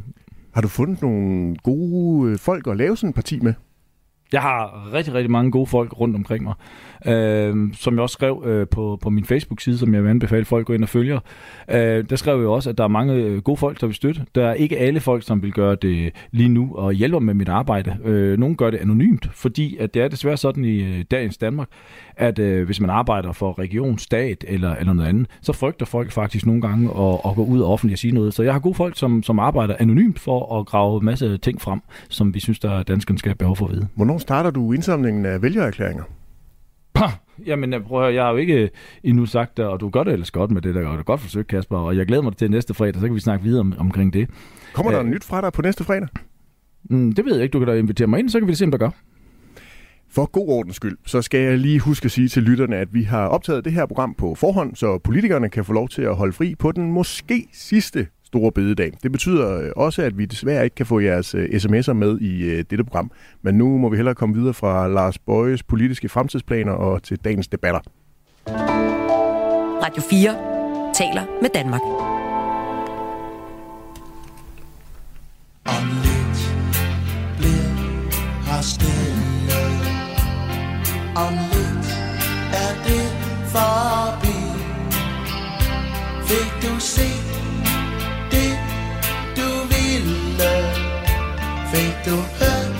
Har 0.55 0.61
du 0.61 0.69
fundet 0.69 1.03
nogle 1.03 1.57
gode 1.57 2.39
folk 2.39 2.67
at 2.67 2.77
lave 2.77 2.97
sådan 2.97 3.09
en 3.09 3.15
parti 3.15 3.41
med? 3.41 3.55
Jeg 4.33 4.43
har 4.43 4.91
rigtig, 4.93 5.15
rigtig 5.15 5.31
mange 5.31 5.51
gode 5.51 5.67
folk 5.67 6.01
rundt 6.01 6.17
omkring 6.17 6.45
mig. 6.45 6.55
Øh, 7.07 7.57
som 7.75 7.95
jeg 7.95 8.03
også 8.03 8.13
skrev 8.13 8.43
øh, 8.47 8.67
på, 8.69 8.99
på 9.03 9.11
min 9.11 9.25
Facebook-side, 9.25 9.79
som 9.79 9.95
jeg 9.95 10.03
vil 10.03 10.11
anbefale 10.11 10.45
folk 10.45 10.63
at 10.63 10.67
gå 10.67 10.73
ind 10.73 10.83
og 10.83 10.89
følge. 10.89 11.21
Øh, 11.71 12.05
der 12.11 12.17
skrev 12.17 12.39
jeg 12.39 12.49
også, 12.49 12.71
at 12.71 12.79
der 12.79 12.85
er 12.85 12.89
mange 12.89 13.15
øh, 13.15 13.39
gode 13.39 13.57
folk, 13.57 13.81
der 13.81 13.87
vil 13.87 13.97
støtte. 13.97 14.25
Der 14.35 14.49
er 14.49 14.55
ikke 14.55 14.79
alle 14.79 15.01
folk, 15.01 15.23
som 15.23 15.43
vil 15.43 15.53
gøre 15.53 15.77
det 15.83 16.13
lige 16.31 16.49
nu 16.49 16.75
og 16.75 16.93
hjælpe 16.93 17.21
med 17.21 17.35
mit 17.35 17.49
arbejde. 17.49 17.97
Øh, 18.05 18.39
nogle 18.39 18.57
gør 18.57 18.71
det 18.71 18.79
anonymt, 18.79 19.29
fordi 19.33 19.77
at 19.77 19.95
det 19.95 20.03
er 20.03 20.09
desværre 20.09 20.37
sådan 20.37 20.65
i 20.65 20.83
øh, 20.83 21.05
dagens 21.11 21.39
Danmark, 21.39 21.69
at 22.21 22.39
øh, 22.39 22.67
hvis 22.67 22.81
man 22.81 22.91
arbejder 22.91 23.33
for 23.33 23.59
region, 23.59 23.99
stat 23.99 24.45
eller, 24.49 24.75
eller 24.75 24.93
noget 24.93 25.09
andet, 25.09 25.27
så 25.43 25.53
frygter 25.53 25.87
folk 25.87 26.13
faktisk 26.13 26.47
nogle 26.47 26.63
gange 26.63 26.91
at, 26.91 27.21
at 27.27 27.35
gå 27.35 27.45
ud 27.45 27.61
og 27.61 27.73
offentligt 27.73 27.95
og 27.95 27.99
sige 27.99 28.15
noget. 28.15 28.35
Så 28.35 28.43
jeg 28.43 28.53
har 28.53 28.61
gode 28.61 28.75
folk, 28.75 28.99
som, 28.99 29.23
som 29.23 29.39
arbejder 29.39 29.77
anonymt 29.79 30.19
for 30.19 30.61
at 30.61 30.67
grave 30.67 30.99
en 30.99 31.05
masse 31.05 31.39
ting 31.39 31.61
frem, 31.61 31.81
som 32.09 32.35
vi 32.35 32.41
synes, 32.41 32.59
der 32.59 32.71
er 32.71 32.83
danskerne 32.83 33.19
skal 33.19 33.29
have 33.29 33.37
behov 33.37 33.57
for 33.57 33.67
at 33.67 33.73
vide. 33.73 33.89
Hvornår 33.95 34.19
starter 34.19 34.51
du 34.51 34.73
indsamlingen 34.73 35.27
af 35.27 35.43
vælgererklæringer? 35.43 36.05
Pah, 36.95 37.11
jamen, 37.47 37.73
jeg, 37.73 37.83
prøver, 37.85 38.09
jeg 38.09 38.25
har 38.25 38.31
jo 38.31 38.37
ikke 38.37 38.71
endnu 39.05 39.27
sagt 39.27 39.57
det, 39.57 39.65
og 39.65 39.81
du 39.81 39.89
gør 39.89 40.05
det 40.05 40.13
ellers 40.13 40.31
godt 40.31 40.51
med 40.51 40.63
det 40.63 40.75
der, 40.75 40.87
og 40.87 40.93
det 40.93 40.99
er 40.99 41.05
godt 41.05 41.21
forsøgt, 41.21 41.49
Kasper, 41.49 41.79
og 41.79 41.97
jeg 41.97 42.07
glæder 42.07 42.23
mig 42.23 42.37
til 42.37 42.51
næste 42.51 42.75
fredag, 42.75 42.95
så 42.95 43.07
kan 43.07 43.15
vi 43.15 43.21
snakke 43.21 43.45
videre 43.45 43.61
om, 43.61 43.75
omkring 43.79 44.13
det. 44.13 44.31
Kommer 44.73 44.93
der 44.93 45.01
Æh, 45.01 45.07
nyt 45.07 45.25
fra 45.25 45.41
dig 45.41 45.53
på 45.53 45.63
næste 45.63 45.85
fredag? 45.85 46.09
Mm, 46.91 47.13
det 47.13 47.25
ved 47.25 47.35
jeg 47.35 47.43
ikke, 47.43 47.53
du 47.53 47.59
kan 47.59 47.69
da 47.69 47.75
invitere 47.75 48.07
mig 48.07 48.19
ind, 48.19 48.29
så 48.29 48.39
kan 48.39 48.49
vi 48.49 48.55
se, 48.55 48.65
om 48.65 48.71
der 48.71 48.79
gør. 48.79 48.91
For 50.13 50.27
god 50.27 50.49
ordens 50.49 50.77
skyld, 50.77 50.99
så 51.07 51.23
skal 51.23 51.41
jeg 51.41 51.59
lige 51.59 51.81
huske 51.81 52.05
at 52.05 52.11
sige 52.11 52.29
til 52.29 52.43
lytterne, 52.43 52.77
at 52.77 52.95
vi 52.95 53.03
har 53.03 53.27
optaget 53.27 53.65
det 53.65 53.73
her 53.73 53.87
program 53.87 54.15
på 54.15 54.35
forhånd, 54.35 54.77
så 54.77 54.99
politikerne 54.99 55.49
kan 55.49 55.65
få 55.65 55.73
lov 55.73 55.89
til 55.89 56.03
at 56.03 56.17
holde 56.17 56.33
fri 56.33 56.55
på 56.55 56.73
den 56.73 56.93
måske 56.93 57.49
sidste 57.53 58.07
store 58.25 58.53
bededag. 58.53 58.93
Det 59.03 59.13
betyder 59.13 59.73
også, 59.77 60.03
at 60.03 60.19
vi 60.19 60.25
desværre 60.25 60.65
ikke 60.65 60.75
kan 60.75 60.87
få 60.87 61.01
jeres 61.01 61.35
sms'er 61.35 61.93
med 61.93 62.19
i 62.21 62.63
dette 62.63 62.85
program. 62.85 63.11
Men 63.43 63.55
nu 63.55 63.79
må 63.79 63.89
vi 63.89 63.97
hellere 63.97 64.15
komme 64.15 64.35
videre 64.35 64.55
fra 64.55 64.89
Lars 64.89 65.19
Bøjes 65.19 65.63
politiske 65.63 66.09
fremtidsplaner 66.09 66.73
og 66.73 67.03
til 67.03 67.19
dagens 67.25 67.49
debatter. 67.49 67.81
Radio 69.83 70.03
4 70.11 70.31
taler 70.95 71.41
med 71.43 71.51
Danmark. 71.55 71.81
Om 75.65 75.87
lidt 76.05 76.55
bliver 77.39 79.20
om 81.17 81.33
lidt 81.53 81.87
er 82.53 82.75
det 82.87 83.11
forbi. 83.53 84.39
Fik 86.25 86.53
du 86.63 86.81
se 86.81 87.09
det 88.31 88.59
du 89.37 89.49
ville? 89.73 90.53
Fik 91.73 91.95
du 92.07 92.17
hørt 92.17 92.75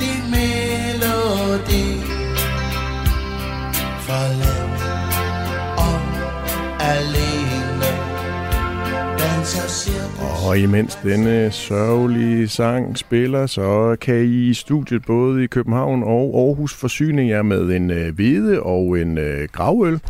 din 0.00 0.30
melodi? 0.30 2.00
Forladt 4.00 4.45
Og 10.46 10.58
imens 10.58 10.98
denne 11.02 11.50
sørgelige 11.50 12.48
sang 12.48 12.98
spiller, 12.98 13.46
så 13.46 13.96
kan 14.00 14.14
I 14.14 14.48
i 14.48 14.54
studiet 14.54 15.02
både 15.06 15.44
i 15.44 15.46
København 15.46 16.02
og 16.02 16.46
Aarhus 16.46 16.74
forsyne 16.74 17.26
jer 17.26 17.42
med 17.42 17.62
en 17.62 17.86
hvide 17.86 18.12
hvede 18.12 18.62
og 18.62 18.98
en 18.98 19.18
øh, 19.18 19.48
gravøl. 19.52 20.00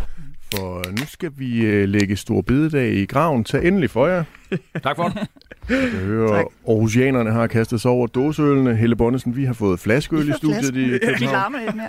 For 0.54 0.90
nu 0.90 1.06
skal 1.06 1.30
vi 1.36 1.60
øh, 1.66 1.88
lægge 1.88 2.16
stor 2.16 2.40
bededag 2.40 2.92
i 2.92 3.04
graven. 3.06 3.44
Tag 3.44 3.64
endelig 3.68 3.90
for 3.90 4.06
jer. 4.06 4.24
Tak 4.82 4.96
for 4.96 5.08
det. 5.08 5.26
Jeg 5.70 6.00
hører, 6.04 6.36
Tak. 6.36 6.44
Aarhusianerne 6.68 7.30
har 7.32 7.46
kastet 7.46 7.80
sig 7.80 7.90
over 7.90 8.06
dåseølene. 8.06 8.76
Helle 8.76 8.96
Bonnesen, 8.96 9.36
vi 9.36 9.44
har 9.44 9.52
fået 9.52 9.80
flaskeøl 9.80 10.28
i 10.28 10.32
studiet 10.36 10.76
i 10.76 10.92
De 10.92 10.98
København. 10.98 11.32
larmer 11.32 11.58
lidt 11.60 11.76
mere. 11.76 11.88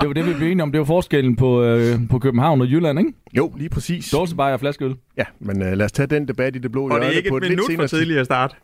Det 0.00 0.08
var 0.08 0.12
det, 0.12 0.26
vi 0.26 0.34
blev 0.34 0.48
enige 0.48 0.62
om. 0.62 0.72
Det 0.72 0.78
var 0.78 0.84
forskellen 0.84 1.36
på, 1.36 1.62
øh, 1.62 1.98
på 2.10 2.18
København 2.18 2.60
og 2.60 2.66
Jylland, 2.66 2.98
ikke? 2.98 3.12
Jo, 3.36 3.52
lige 3.58 3.68
præcis. 3.68 4.10
Dåsebajer 4.10 4.54
og 4.54 4.60
flaskeøl. 4.60 4.94
Ja, 5.16 5.24
men 5.40 5.62
uh, 5.62 5.72
lad 5.72 5.84
os 5.84 5.92
tage 5.92 6.06
den 6.06 6.28
debat 6.28 6.56
i 6.56 6.58
det 6.58 6.72
blå 6.72 6.84
Og 6.84 6.90
det 6.90 6.98
hjørne 7.00 7.12
er 7.14 7.16
ikke 7.16 7.28
på 7.30 7.36
et 7.36 7.42
et 7.44 7.48
lidt 7.50 7.60
minut 7.68 7.80
for 7.90 7.96
tidligt 7.96 8.18
at 8.18 8.26
starte. 8.26 8.54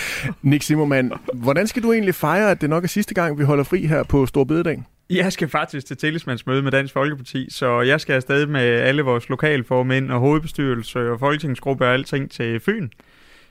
Nick 0.42 0.62
Zimmermann, 0.62 1.12
hvordan 1.34 1.66
skal 1.66 1.82
du 1.82 1.92
egentlig 1.92 2.14
fejre, 2.14 2.50
at 2.50 2.60
det 2.60 2.70
nok 2.70 2.84
er 2.84 2.88
sidste 2.88 3.14
gang, 3.14 3.38
vi 3.38 3.44
holder 3.44 3.64
fri 3.64 3.86
her 3.86 4.02
på 4.02 4.26
Stor 4.26 4.44
Bededag? 4.44 4.82
Jeg 5.10 5.32
skal 5.32 5.48
faktisk 5.48 5.86
til 5.86 5.96
tillidsmandsmøde 5.96 6.62
med 6.62 6.72
Dansk 6.72 6.92
Folkeparti, 6.92 7.46
så 7.50 7.80
jeg 7.80 8.00
skal 8.00 8.12
afsted 8.14 8.46
med 8.46 8.60
alle 8.60 9.02
vores 9.02 9.28
lokalformænd 9.28 10.10
og 10.10 10.20
hovedbestyrelse 10.20 11.10
og 11.10 11.18
folketingsgruppe 11.18 11.84
og 11.84 11.92
alting 11.92 12.30
til 12.30 12.60
Fyn. 12.60 12.88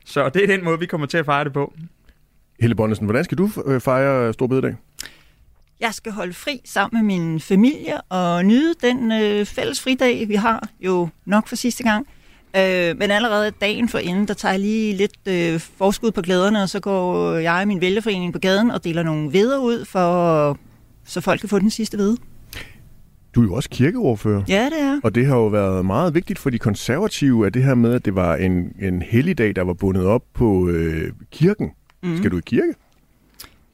Så 0.06 0.30
det 0.30 0.44
er 0.44 0.48
den 0.48 0.64
måde, 0.64 0.80
vi 0.80 0.86
kommer 0.86 1.08
til 1.08 1.18
at 1.18 1.26
fejre 1.26 1.44
det 1.44 1.54
på. 1.54 1.74
Helle 2.60 2.76
Bonnesen, 2.76 3.06
hvordan 3.06 3.24
skal 3.24 3.38
du 3.38 3.50
øh, 3.66 3.82
fejre 3.82 4.34
Stor 4.34 4.48
Bededag? 4.48 4.76
Jeg 5.80 5.94
skal 5.94 6.12
holde 6.12 6.34
fri 6.34 6.62
sammen 6.66 7.08
med 7.08 7.18
min 7.18 7.40
familie 7.40 8.02
og 8.02 8.46
nyde 8.46 8.74
den 8.82 9.12
øh, 9.12 9.46
fælles 9.46 9.82
fridag, 9.82 10.28
vi 10.28 10.36
har 10.36 10.68
jo 10.80 11.10
nok 11.26 11.48
for 11.48 11.56
sidste 11.56 11.84
gang. 11.84 12.08
Øh, 12.58 12.98
men 12.98 13.12
allerede 13.12 13.52
dagen 13.62 13.90
for 13.90 13.98
inden, 13.98 14.28
der 14.28 14.34
tager 14.34 14.54
jeg 14.54 14.60
lige 14.60 14.94
lidt 14.94 15.28
øh, 15.28 15.60
forskud 15.60 16.12
på 16.12 16.22
glæderne, 16.22 16.64
og 16.64 16.70
så 16.70 16.80
går 16.80 17.34
jeg 17.34 17.62
og 17.62 17.68
min 17.68 17.82
vælgerforening 17.82 18.34
på 18.34 18.40
gaden 18.40 18.72
og 18.72 18.84
deler 18.84 19.04
nogle 19.04 19.34
veder 19.34 19.60
ud, 19.60 19.86
for 19.86 20.58
så 21.06 21.22
folk 21.22 21.40
kan 21.40 21.50
få 21.50 21.60
den 21.60 21.70
sidste 21.70 21.98
ved. 21.98 22.18
Du 23.36 23.42
er 23.42 23.46
jo 23.46 23.54
også 23.54 23.70
kirkeordfører. 23.70 24.44
Ja, 24.50 24.66
det 24.66 24.82
er. 24.82 25.00
Og 25.04 25.16
det 25.16 25.26
har 25.26 25.36
jo 25.36 25.48
været 25.48 25.86
meget 25.86 26.16
vigtigt 26.16 26.40
for 26.40 26.50
de 26.50 26.60
konservative, 26.60 27.48
at 27.48 27.54
det 27.54 27.64
her 27.64 27.76
med, 27.76 27.94
at 27.94 28.06
det 28.06 28.16
var 28.16 28.36
en, 28.36 28.76
en 28.82 29.02
helligdag, 29.02 29.56
der 29.56 29.62
var 29.62 29.74
bundet 29.74 30.06
op 30.06 30.24
på 30.34 30.68
øh, 30.68 31.12
kirken. 31.32 31.72
Mm. 32.04 32.18
Skal 32.18 32.32
du 32.32 32.38
i 32.38 32.42
kirke? 32.46 32.74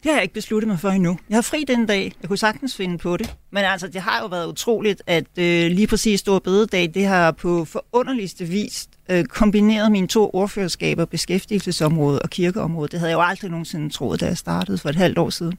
Det 0.04 0.12
har 0.12 0.13
jeg 0.13 0.24
ikke 0.24 0.34
besluttet 0.34 0.68
mig 0.68 0.80
for 0.80 0.89
endnu. 0.89 1.18
Jeg 1.30 1.38
har 1.38 1.42
fri 1.42 1.63
den 1.68 1.86
dag. 1.86 2.13
Jeg 2.22 2.27
kunne 2.27 2.38
sagtens 2.38 2.75
finde 2.75 2.98
på 2.98 3.18
det. 3.18 3.36
Men 3.51 3.63
altså, 3.63 3.88
det 3.88 4.01
har 4.01 4.22
jo 4.22 4.27
været 4.27 4.48
utroligt, 4.48 5.01
at 5.08 5.25
øh, 5.38 5.72
lige 5.72 5.88
præcis 5.88 6.20
Stor 6.20 6.39
Bededag, 6.39 6.92
det 6.94 7.06
har 7.06 7.32
på 7.32 7.66
forunderligste 7.66 8.46
vis 8.46 8.88
øh, 9.12 9.25
kombineret 9.25 9.92
mine 9.92 10.08
to 10.08 10.30
ordførerskaber, 10.34 11.06
beskæftigelsesområdet 11.06 12.20
og 12.20 12.30
kirkeområdet. 12.30 12.92
Det 12.92 13.00
havde 13.00 13.10
jeg 13.10 13.18
jo 13.18 13.22
aldrig 13.22 13.51
nogensinde 13.51 13.89
troet, 13.89 14.22
da 14.22 14.25
jeg 14.25 14.38
startede 14.38 14.77
for 14.77 14.89
et 14.89 14.96
halvt 14.96 15.18
år 15.18 15.30
siden. 15.30 15.54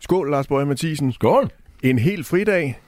Skål, 0.00 0.30
Lars 0.30 0.46
Bøje 0.46 0.66
Mathisen. 0.66 1.12
Skål! 1.12 1.50
En 1.82 1.98
helt 1.98 2.26
fridag. 2.26 2.78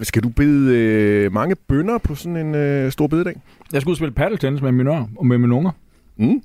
Skal 0.00 0.22
du 0.22 0.28
bede 0.28 0.76
øh, 0.76 1.32
mange 1.32 1.56
bønder 1.56 1.98
på 1.98 2.14
sådan 2.14 2.36
en 2.36 2.54
øh, 2.54 2.92
Stor 2.92 3.06
Bededag? 3.06 3.40
Jeg 3.72 3.80
skulle 3.80 3.90
ud 3.90 3.94
og 3.94 3.96
spille 3.96 4.14
paddeltennis 4.14 4.62
med 4.62 4.72
mine, 4.72 4.90
og 5.16 5.26
med 5.26 5.38
mine 5.38 5.54
unger. 5.54 5.70
Mm. 6.16 6.42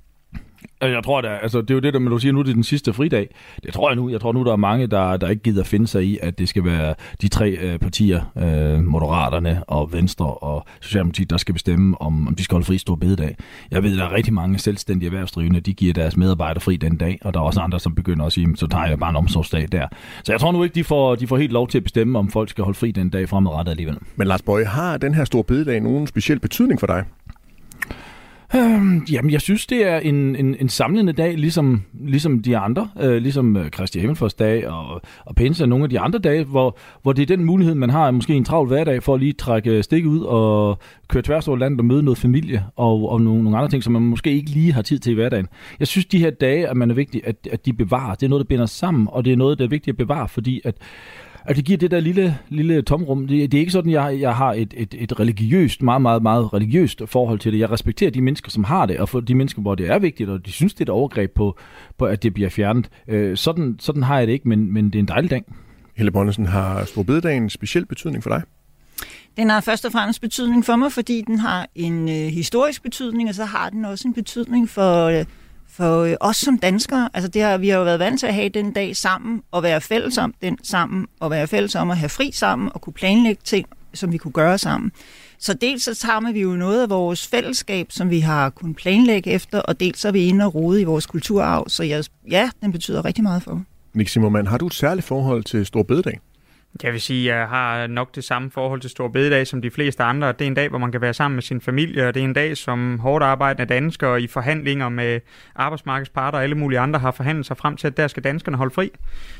Altså, 0.81 0.95
jeg 0.95 1.03
tror, 1.03 1.21
da, 1.21 1.27
altså, 1.27 1.61
det 1.61 1.69
er 1.69 1.75
jo 1.75 1.79
det, 1.79 1.93
der, 1.93 1.99
men 1.99 2.11
du 2.11 2.17
siger, 2.17 2.33
nu 2.33 2.39
er 2.39 2.43
den 2.43 2.63
sidste 2.63 2.93
fridag. 2.93 3.27
Det 3.63 3.73
tror 3.73 3.89
jeg 3.89 3.95
nu. 3.95 4.09
Jeg 4.09 4.21
tror 4.21 4.31
nu, 4.31 4.43
der 4.43 4.51
er 4.51 4.55
mange, 4.55 4.87
der, 4.87 5.17
der 5.17 5.29
ikke 5.29 5.43
gider 5.43 5.63
finde 5.63 5.87
sig 5.87 6.03
i, 6.03 6.17
at 6.21 6.39
det 6.39 6.49
skal 6.49 6.65
være 6.65 6.95
de 7.21 7.27
tre 7.27 7.49
øh, 7.49 7.79
partier, 7.79 8.21
øh, 8.37 8.83
Moderaterne 8.83 9.63
og 9.67 9.93
Venstre 9.93 10.25
og 10.25 10.65
Socialdemokratiet, 10.81 11.29
der 11.29 11.37
skal 11.37 11.53
bestemme, 11.53 12.01
om, 12.01 12.27
om 12.27 12.35
de 12.35 12.43
skal 12.43 12.55
holde 12.55 12.65
fri 12.65 12.77
stor 12.77 12.95
bededag. 12.95 13.35
Jeg 13.71 13.83
ved, 13.83 13.97
der 13.97 14.03
er 14.03 14.11
rigtig 14.11 14.33
mange 14.33 14.59
selvstændige 14.59 15.07
erhvervsdrivende, 15.07 15.59
de 15.59 15.73
giver 15.73 15.93
deres 15.93 16.17
medarbejdere 16.17 16.61
fri 16.61 16.77
den 16.77 16.97
dag, 16.97 17.19
og 17.21 17.33
der 17.33 17.39
er 17.39 17.43
også 17.43 17.59
andre, 17.59 17.79
som 17.79 17.95
begynder 17.95 18.25
at 18.25 18.31
sige, 18.31 18.57
så 18.57 18.67
tager 18.67 18.85
jeg 18.85 18.99
bare 18.99 19.09
en 19.09 19.15
omsorgsdag 19.15 19.67
der. 19.71 19.87
Så 20.23 20.33
jeg 20.33 20.39
tror 20.39 20.51
nu 20.51 20.63
ikke, 20.63 20.75
de 20.75 20.83
får, 20.83 21.15
de 21.15 21.27
får 21.27 21.37
helt 21.37 21.51
lov 21.51 21.67
til 21.67 21.77
at 21.77 21.83
bestemme, 21.83 22.19
om 22.19 22.31
folk 22.31 22.49
skal 22.49 22.63
holde 22.63 22.77
fri 22.77 22.91
den 22.91 23.09
dag 23.09 23.29
fremadrettet 23.29 23.71
alligevel. 23.71 23.97
Men 24.15 24.27
Lars 24.27 24.41
Bøge, 24.41 24.65
har 24.65 24.97
den 24.97 25.13
her 25.13 25.25
store 25.25 25.43
bededag 25.43 25.79
nogen 25.79 26.07
speciel 26.07 26.39
betydning 26.39 26.79
for 26.79 26.87
dig? 26.87 27.03
Øhm, 28.55 29.05
jamen, 29.11 29.31
jeg 29.31 29.41
synes, 29.41 29.67
det 29.67 29.87
er 29.87 29.97
en, 29.97 30.35
en, 30.35 30.55
en 30.59 30.69
samlende 30.69 31.13
dag, 31.13 31.37
ligesom, 31.37 31.83
ligesom 31.93 32.41
de 32.41 32.57
andre, 32.57 32.89
øh, 33.01 33.17
ligesom 33.17 33.57
øh, 33.57 33.71
Kristi 33.71 33.99
Himmelfartsdag 33.99 34.67
og, 34.67 35.01
og 35.25 35.35
Pinse 35.35 35.63
og 35.63 35.69
nogle 35.69 35.83
af 35.83 35.89
de 35.89 35.99
andre 35.99 36.19
dage, 36.19 36.43
hvor, 36.43 36.77
hvor 37.01 37.13
det 37.13 37.21
er 37.21 37.35
den 37.35 37.45
mulighed, 37.45 37.75
man 37.75 37.89
har 37.89 38.11
måske 38.11 38.33
en 38.33 38.45
travl 38.45 38.67
hverdag 38.67 39.03
for 39.03 39.13
at 39.13 39.19
lige 39.19 39.33
trække 39.33 39.83
stik 39.83 40.05
ud 40.05 40.19
og 40.19 40.79
køre 41.07 41.23
tværs 41.23 41.47
over 41.47 41.57
landet 41.57 41.79
og 41.79 41.85
møde 41.85 42.03
noget 42.03 42.17
familie 42.17 42.65
og, 42.75 43.09
og 43.09 43.21
nogle, 43.21 43.43
nogle 43.43 43.57
andre 43.57 43.69
ting, 43.69 43.83
som 43.83 43.93
man 43.93 44.01
måske 44.01 44.31
ikke 44.31 44.49
lige 44.49 44.73
har 44.73 44.81
tid 44.81 44.99
til 44.99 45.11
i 45.11 45.15
hverdagen. 45.15 45.47
Jeg 45.79 45.87
synes, 45.87 46.05
de 46.05 46.19
her 46.19 46.29
dage, 46.29 46.67
at 46.67 46.77
man 46.77 46.91
er 46.91 46.95
vigtigt, 46.95 47.25
at, 47.25 47.35
at 47.51 47.65
de 47.65 47.73
bevarer. 47.73 48.15
Det 48.15 48.23
er 48.25 48.29
noget, 48.29 48.45
der 48.45 48.47
binder 48.47 48.65
sammen, 48.65 49.07
og 49.11 49.25
det 49.25 49.33
er 49.33 49.37
noget, 49.37 49.59
der 49.59 49.65
er 49.65 49.69
vigtigt 49.69 49.93
at 49.93 49.97
bevare, 49.97 50.27
fordi 50.27 50.61
at 50.63 50.75
at 51.45 51.55
det 51.55 51.65
giver 51.65 51.77
det 51.77 51.91
der 51.91 51.99
lille, 51.99 52.37
lille 52.49 52.81
tomrum. 52.81 53.27
Det, 53.27 53.51
det 53.51 53.57
er 53.57 53.59
ikke 53.59 53.71
sådan, 53.71 53.91
jeg, 53.91 54.17
jeg 54.19 54.35
har 54.35 54.53
et, 54.53 54.73
et, 54.77 54.95
et 54.97 55.19
religiøst, 55.19 55.81
meget, 55.81 56.01
meget, 56.01 56.23
meget 56.23 56.53
religiøst 56.53 57.01
forhold 57.05 57.39
til 57.39 57.53
det. 57.53 57.59
Jeg 57.59 57.71
respekterer 57.71 58.11
de 58.11 58.21
mennesker, 58.21 58.34
som 58.47 58.63
har 58.63 58.85
det, 58.85 58.97
og 58.97 59.09
for 59.09 59.19
de 59.19 59.35
mennesker, 59.35 59.61
hvor 59.61 59.75
det 59.75 59.89
er 59.89 59.99
vigtigt, 59.99 60.29
og 60.29 60.45
de 60.45 60.51
synes, 60.51 60.73
det 60.73 60.79
er 60.79 60.85
et 60.85 60.89
overgreb 60.89 61.31
på, 61.35 61.57
på 61.97 62.05
at 62.05 62.23
det 62.23 62.33
bliver 62.33 62.49
fjernet. 62.49 62.89
Øh, 63.07 63.37
sådan, 63.37 63.75
sådan 63.79 64.03
har 64.03 64.17
jeg 64.17 64.27
det 64.27 64.33
ikke, 64.33 64.47
men, 64.47 64.73
men 64.73 64.85
det 64.85 64.95
er 64.95 64.99
en 64.99 65.07
dejlig 65.07 65.31
dag. 65.31 65.43
Helle 65.95 66.11
Bonnesen, 66.11 66.45
har 66.45 66.85
Stor 66.85 67.03
Bededag 67.03 67.37
en 67.37 67.49
speciel 67.49 67.85
betydning 67.85 68.23
for 68.23 68.29
dig? 68.29 68.41
Den 69.37 69.49
har 69.49 69.61
først 69.61 69.85
og 69.85 69.91
fremmest 69.91 70.21
betydning 70.21 70.65
for 70.65 70.75
mig, 70.75 70.91
fordi 70.91 71.23
den 71.27 71.39
har 71.39 71.67
en 71.75 72.09
øh, 72.09 72.15
historisk 72.15 72.83
betydning, 72.83 73.29
og 73.29 73.35
så 73.35 73.45
har 73.45 73.69
den 73.69 73.85
også 73.85 74.07
en 74.07 74.13
betydning 74.13 74.69
for, 74.69 75.05
øh, 75.05 75.25
for 75.69 75.99
øh, 75.99 76.15
os 76.19 76.37
som 76.37 76.57
danskere. 76.57 77.09
Altså 77.13 77.27
det 77.27 77.41
har, 77.41 77.57
vi 77.57 77.69
har 77.69 77.77
jo 77.77 77.83
været 77.83 77.99
vant 77.99 78.19
til 78.19 78.27
at 78.27 78.33
have 78.33 78.49
den 78.49 78.71
dag 78.71 78.95
sammen, 78.95 79.41
og 79.51 79.63
være 79.63 79.81
fælles 79.81 80.17
om 80.17 80.33
den 80.41 80.57
sammen, 80.63 81.07
og 81.19 81.31
være 81.31 81.47
fælles 81.47 81.75
om 81.75 81.91
at 81.91 81.97
have 81.97 82.09
fri 82.09 82.31
sammen, 82.31 82.69
og 82.73 82.81
kunne 82.81 82.93
planlægge 82.93 83.41
ting, 83.43 83.67
som 83.93 84.11
vi 84.11 84.17
kunne 84.17 84.31
gøre 84.31 84.57
sammen. 84.57 84.91
Så 85.39 85.53
dels 85.53 85.83
så 85.83 85.95
tager 85.95 86.31
vi 86.31 86.41
jo 86.41 86.49
noget 86.49 86.81
af 86.81 86.89
vores 86.89 87.27
fællesskab, 87.27 87.87
som 87.89 88.09
vi 88.09 88.19
har 88.19 88.49
kunnet 88.49 88.75
planlægge 88.75 89.31
efter, 89.31 89.59
og 89.59 89.79
dels 89.79 89.99
så 89.99 90.07
er 90.07 90.11
vi 90.11 90.25
inde 90.25 90.45
og 90.45 90.55
rode 90.55 90.81
i 90.81 90.83
vores 90.83 91.05
kulturarv. 91.05 91.69
Så 91.69 91.83
jeg, 91.83 92.03
ja, 92.31 92.49
den 92.61 92.71
betyder 92.71 93.05
rigtig 93.05 93.23
meget 93.23 93.43
for 93.43 93.53
mig. 93.53 93.63
Nick 93.93 94.09
Zimmermann, 94.09 94.47
har 94.47 94.57
du 94.57 94.67
et 94.67 94.73
særligt 94.73 95.07
forhold 95.07 95.43
til 95.43 95.65
Stor 95.65 95.83
Bededag? 95.83 96.19
Jeg 96.83 96.93
vil 96.93 97.01
sige, 97.01 97.33
at 97.33 97.39
jeg 97.39 97.47
har 97.47 97.87
nok 97.87 98.15
det 98.15 98.23
samme 98.23 98.51
forhold 98.51 98.81
til 98.81 98.89
Stor 98.89 99.07
Bededag 99.07 99.47
som 99.47 99.61
de 99.61 99.71
fleste 99.71 100.03
andre. 100.03 100.31
Det 100.31 100.41
er 100.41 100.45
en 100.45 100.53
dag, 100.53 100.69
hvor 100.69 100.77
man 100.77 100.91
kan 100.91 101.01
være 101.01 101.13
sammen 101.13 101.35
med 101.35 101.43
sin 101.43 101.61
familie, 101.61 102.07
og 102.07 102.13
det 102.13 102.19
er 102.19 102.23
en 102.23 102.33
dag, 102.33 102.57
som 102.57 102.99
hårdt 102.99 103.23
arbejdende 103.23 103.73
danskere 103.73 104.21
i 104.21 104.27
forhandlinger 104.27 104.89
med 104.89 105.19
arbejdsmarkedsparter 105.55 106.37
og 106.37 106.43
alle 106.43 106.55
mulige 106.55 106.79
andre 106.79 106.99
har 106.99 107.11
forhandlet 107.11 107.45
sig 107.45 107.57
frem 107.57 107.77
til, 107.77 107.87
at 107.87 107.97
der 107.97 108.07
skal 108.07 108.23
danskerne 108.23 108.57
holde 108.57 108.73
fri. 108.73 108.91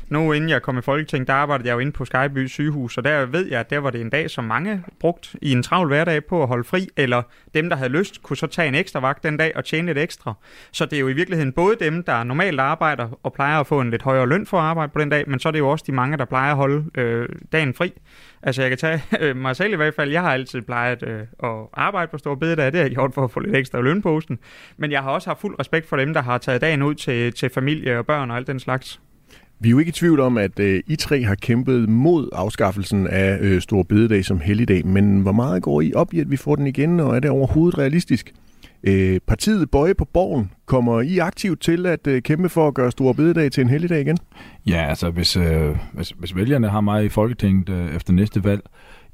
Nu 0.08 0.32
inden 0.32 0.50
jeg 0.50 0.62
kom 0.62 0.78
i 0.78 0.82
Folketing, 0.82 1.26
der 1.26 1.32
arbejdede 1.32 1.68
jeg 1.68 1.74
jo 1.74 1.78
inde 1.78 1.92
på 1.92 2.04
Skyby 2.04 2.46
sygehus, 2.46 2.98
og 2.98 3.04
der 3.04 3.26
ved 3.26 3.46
jeg, 3.46 3.60
at 3.60 3.70
der 3.70 3.78
var 3.78 3.90
det 3.90 4.00
en 4.00 4.10
dag, 4.10 4.30
som 4.30 4.44
mange 4.44 4.82
brugt 5.00 5.36
i 5.42 5.52
en 5.52 5.62
travl 5.62 5.88
hverdag 5.88 6.24
på 6.24 6.42
at 6.42 6.48
holde 6.48 6.64
fri, 6.64 6.88
eller 6.96 7.22
dem, 7.54 7.68
der 7.68 7.76
havde 7.76 7.90
lyst, 7.90 8.22
kunne 8.22 8.36
så 8.36 8.46
tage 8.46 8.68
en 8.68 8.74
ekstra 8.74 9.00
vagt 9.00 9.22
den 9.22 9.36
dag 9.36 9.52
og 9.56 9.64
tjene 9.64 9.86
lidt 9.86 9.98
ekstra. 9.98 10.34
Så 10.72 10.84
det 10.84 10.96
er 10.96 11.00
jo 11.00 11.08
i 11.08 11.12
virkeligheden 11.12 11.52
både 11.52 11.76
dem, 11.80 12.02
der 12.02 12.24
normalt 12.24 12.60
arbejder 12.60 13.08
og 13.22 13.32
plejer 13.32 13.60
at 13.60 13.66
få 13.66 13.80
en 13.80 13.90
lidt 13.90 14.02
højere 14.02 14.28
løn 14.28 14.46
for 14.46 14.58
at 14.58 14.64
arbejde 14.64 14.92
på 14.92 15.00
den 15.00 15.08
dag, 15.08 15.30
men 15.30 15.40
så 15.40 15.48
er 15.48 15.52
det 15.52 15.58
jo 15.58 15.68
også 15.68 15.84
de 15.86 15.92
mange, 15.92 16.16
der 16.16 16.24
plejer 16.24 16.50
at 16.50 16.56
holde 16.56 16.84
øh, 16.94 17.25
dagen 17.52 17.74
fri. 17.74 17.92
Altså 18.42 18.62
jeg 18.62 18.70
kan 18.70 18.78
tage 18.78 19.02
øh, 19.20 19.36
mig 19.36 19.56
selv 19.56 19.72
i 19.72 19.76
hvert 19.76 19.94
fald, 19.94 20.10
jeg 20.10 20.22
har 20.22 20.32
altid 20.32 20.62
plejet 20.62 21.02
øh, 21.02 21.20
at 21.42 21.66
arbejde 21.72 22.10
på 22.10 22.18
store 22.18 22.36
bededag, 22.36 22.66
det 22.66 22.74
har 22.74 22.82
jeg 22.82 22.90
gjort 22.90 23.14
for 23.14 23.24
at 23.24 23.30
få 23.30 23.40
lidt 23.40 23.56
ekstra 23.56 23.78
i 23.78 23.82
lønposten, 23.82 24.38
men 24.76 24.92
jeg 24.92 25.02
har 25.02 25.10
også 25.10 25.30
haft 25.30 25.40
fuld 25.40 25.60
respekt 25.60 25.88
for 25.88 25.96
dem, 25.96 26.14
der 26.14 26.22
har 26.22 26.38
taget 26.38 26.60
dagen 26.60 26.82
ud 26.82 26.94
til, 26.94 27.32
til 27.32 27.50
familie 27.50 27.98
og 27.98 28.06
børn 28.06 28.30
og 28.30 28.36
alt 28.36 28.46
den 28.46 28.60
slags. 28.60 29.00
Vi 29.60 29.68
er 29.68 29.70
jo 29.70 29.78
ikke 29.78 29.88
i 29.88 29.92
tvivl 29.92 30.20
om, 30.20 30.38
at 30.38 30.60
øh, 30.60 30.82
I 30.86 30.96
tre 30.96 31.22
har 31.22 31.34
kæmpet 31.34 31.88
mod 31.88 32.28
afskaffelsen 32.32 33.06
af 33.06 33.38
øh, 33.40 33.60
Store 33.60 33.84
Bededag 33.84 34.24
som 34.24 34.40
helligdag, 34.40 34.86
men 34.86 35.20
hvor 35.20 35.32
meget 35.32 35.62
går 35.62 35.80
I 35.80 35.94
op 35.94 36.14
i, 36.14 36.20
at 36.20 36.30
vi 36.30 36.36
får 36.36 36.56
den 36.56 36.66
igen, 36.66 37.00
og 37.00 37.16
er 37.16 37.20
det 37.20 37.30
overhovedet 37.30 37.78
realistisk? 37.78 38.32
Øh, 38.86 39.20
partiet 39.26 39.70
Bøje 39.70 39.94
på 39.94 40.04
Borgen, 40.04 40.52
kommer 40.66 41.00
I 41.00 41.18
aktivt 41.18 41.60
til 41.60 41.86
at 41.86 42.06
øh, 42.06 42.22
kæmpe 42.22 42.48
for 42.48 42.68
at 42.68 42.74
gøre 42.74 42.90
Store 42.90 43.14
Bededag 43.14 43.52
til 43.52 43.60
en 43.60 43.68
helligdag 43.68 44.00
igen? 44.00 44.18
Ja, 44.66 44.86
altså 44.88 45.10
hvis, 45.10 45.36
øh, 45.36 45.76
hvis, 45.92 46.10
hvis 46.10 46.36
vælgerne 46.36 46.68
har 46.68 46.80
mig 46.80 47.04
i 47.04 47.08
Folketinget 47.08 47.68
øh, 47.68 47.96
efter 47.96 48.12
næste 48.12 48.44
valg, 48.44 48.60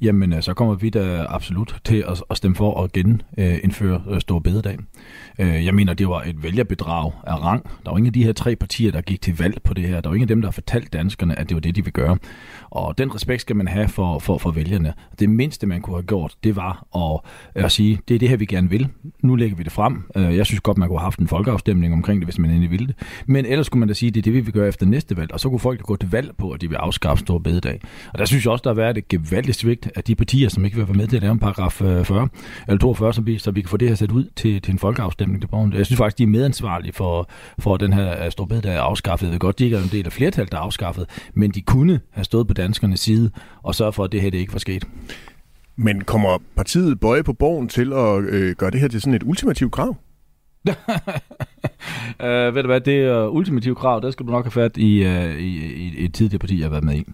jamen 0.02 0.32
øh, 0.32 0.42
så 0.42 0.54
kommer 0.54 0.74
vi 0.74 0.90
da 0.90 1.26
absolut 1.28 1.76
til 1.84 2.04
at, 2.08 2.22
at 2.30 2.36
stemme 2.36 2.54
for 2.54 2.82
at 2.82 2.92
genindføre 2.92 4.02
øh, 4.06 4.14
øh 4.14 4.20
Stor 4.20 4.38
Bededag. 4.38 4.78
Øh, 5.38 5.64
jeg 5.66 5.74
mener, 5.74 5.94
det 5.94 6.08
var 6.08 6.22
et 6.22 6.42
vælgerbedrag 6.42 7.12
af 7.26 7.42
rang. 7.42 7.64
Der 7.84 7.90
var 7.90 7.98
ingen 7.98 8.06
af 8.06 8.12
de 8.12 8.24
her 8.24 8.32
tre 8.32 8.56
partier, 8.56 8.92
der 8.92 9.00
gik 9.00 9.22
til 9.22 9.38
valg 9.38 9.62
på 9.62 9.74
det 9.74 9.88
her. 9.88 10.00
Der 10.00 10.08
var 10.08 10.14
ingen 10.14 10.24
af 10.24 10.28
dem, 10.28 10.40
der 10.40 10.48
har 10.48 10.52
fortalt 10.52 10.92
danskerne, 10.92 11.38
at 11.38 11.48
det 11.48 11.54
var 11.54 11.60
det, 11.60 11.76
de 11.76 11.84
ville 11.84 11.92
gøre. 11.92 12.18
Og 12.70 12.98
den 12.98 13.14
respekt 13.14 13.40
skal 13.40 13.56
man 13.56 13.68
have 13.68 13.88
for, 13.88 14.18
for, 14.18 14.38
for 14.38 14.50
vælgerne. 14.50 14.92
Det 15.18 15.30
mindste, 15.30 15.66
man 15.66 15.80
kunne 15.80 15.96
have 15.96 16.02
gjort, 16.02 16.34
det 16.44 16.56
var 16.56 16.86
at, 17.54 17.64
at 17.64 17.72
sige, 17.72 18.00
det 18.08 18.14
er 18.14 18.18
det 18.18 18.28
her, 18.28 18.36
vi 18.36 18.46
gerne 18.46 18.70
vil. 18.70 18.88
Nu 19.22 19.34
lægger 19.34 19.56
vi 19.56 19.62
det 19.62 19.72
frem. 19.72 20.02
Øh, 20.16 20.36
jeg 20.36 20.46
synes 20.46 20.60
godt, 20.60 20.78
man 20.78 20.88
kunne 20.88 20.98
have 20.98 21.06
haft 21.06 21.18
en 21.18 21.28
folkeafstemning 21.28 21.92
omkring 21.94 22.20
det, 22.20 22.26
hvis 22.26 22.38
man 22.38 22.50
endelig 22.50 22.70
ville 22.70 22.86
det. 22.86 22.96
Men 23.26 23.46
ellers 23.46 23.68
kunne 23.68 23.80
man 23.80 23.88
da 23.88 23.94
sige, 23.94 24.10
det 24.10 24.20
er 24.20 24.22
det, 24.22 24.32
vi 24.32 24.40
vil 24.40 24.52
gøre 24.52 24.68
efter 24.68 24.86
næste 24.86 25.16
valg. 25.16 25.32
Og 25.32 25.40
så 25.40 25.48
kunne 25.48 25.60
folk 25.60 25.82
gå 25.82 25.96
til 25.96 26.10
valg 26.10 26.30
på, 26.38 26.50
at 26.50 26.60
de 26.60 26.68
vil 26.68 26.76
afskaffe 26.76 27.20
Stor 27.20 27.38
Bededag. 27.38 27.80
Og 28.12 28.18
der 28.18 28.24
synes 28.24 28.44
jeg 28.44 28.52
også, 28.52 28.62
der 28.62 28.70
har 28.70 28.74
været 28.74 28.98
et 28.98 29.08
gevaldigt 29.08 29.58
svigt 29.58 29.90
af 29.96 30.04
de 30.04 30.14
partier, 30.14 30.48
som 30.48 30.64
ikke 30.64 30.76
vil 30.76 30.88
være 30.88 30.96
med 30.96 31.06
til 31.06 31.16
at 31.16 31.22
lave 31.22 31.32
en 31.32 31.38
paragraf 31.38 31.82
øh, 31.82 32.04
40, 32.04 32.28
eller 32.68 32.78
42, 32.78 33.14
så 33.14 33.20
vi, 33.20 33.38
så 33.38 33.50
vi 33.50 33.60
kan 33.60 33.68
få 33.68 33.76
det 33.76 33.88
her 33.88 33.94
sat 33.94 34.10
ud 34.10 34.24
til, 34.36 34.62
til 34.62 34.72
en 34.72 34.78
folkeafstemning 34.78 35.42
til 35.42 35.48
borgerne. 35.48 35.76
Jeg 35.76 35.86
synes 35.86 35.98
faktisk, 35.98 36.18
de 36.18 36.22
er 36.22 36.26
medansvarlige 36.26 36.92
for, 36.92 37.28
for 37.58 37.76
den 37.76 37.92
her 37.92 38.24
øh, 38.24 38.30
Stor 38.30 38.44
Bededag 38.44 38.74
er 38.74 38.80
afskaffet. 38.80 39.26
Jeg 39.26 39.32
ved 39.32 39.38
godt, 39.38 39.58
de 39.58 39.64
ikke 39.64 39.76
er 39.76 39.82
en 39.82 39.88
del 39.92 40.06
af 40.06 40.12
flertal, 40.12 40.48
der 40.50 40.56
er 40.56 40.60
afskaffet, 40.60 41.06
men 41.34 41.50
de 41.50 41.62
kunne 41.62 42.00
have 42.10 42.24
stået 42.24 42.46
på 42.46 42.54
danskernes 42.54 43.00
side 43.00 43.30
og 43.62 43.74
sørge 43.74 43.92
for, 43.92 44.04
at 44.04 44.12
det 44.12 44.22
her 44.22 44.30
det 44.30 44.38
ikke 44.38 44.52
var 44.52 44.58
sket. 44.58 44.84
Men 45.76 46.04
kommer 46.04 46.38
partiet 46.56 47.00
Bøje 47.00 47.22
på 47.22 47.32
Borgen 47.32 47.68
til 47.68 47.92
at 47.92 48.22
øh, 48.24 48.54
gøre 48.56 48.70
det 48.70 48.80
her 48.80 48.88
til 48.88 49.00
sådan 49.00 49.14
et 49.14 49.22
ultimativt 49.22 49.72
krav? 49.72 49.96
uh, 50.68 50.74
ved 52.54 52.62
du 52.62 52.66
hvad, 52.66 52.80
det 52.80 52.98
er 52.98 53.26
uh, 53.28 53.34
ultimative 53.34 53.74
krav, 53.74 54.00
der 54.00 54.10
skal 54.10 54.26
du 54.26 54.30
nok 54.30 54.44
have 54.44 54.50
fat 54.50 54.76
i, 54.76 55.06
uh, 55.06 55.34
i, 55.38 55.74
i, 55.74 55.94
i 55.98 56.04
et 56.04 56.14
tidligere 56.14 56.38
parti, 56.38 56.58
jeg 56.58 56.64
har 56.64 56.70
været 56.70 56.84
med 56.84 56.94
i. 56.94 57.04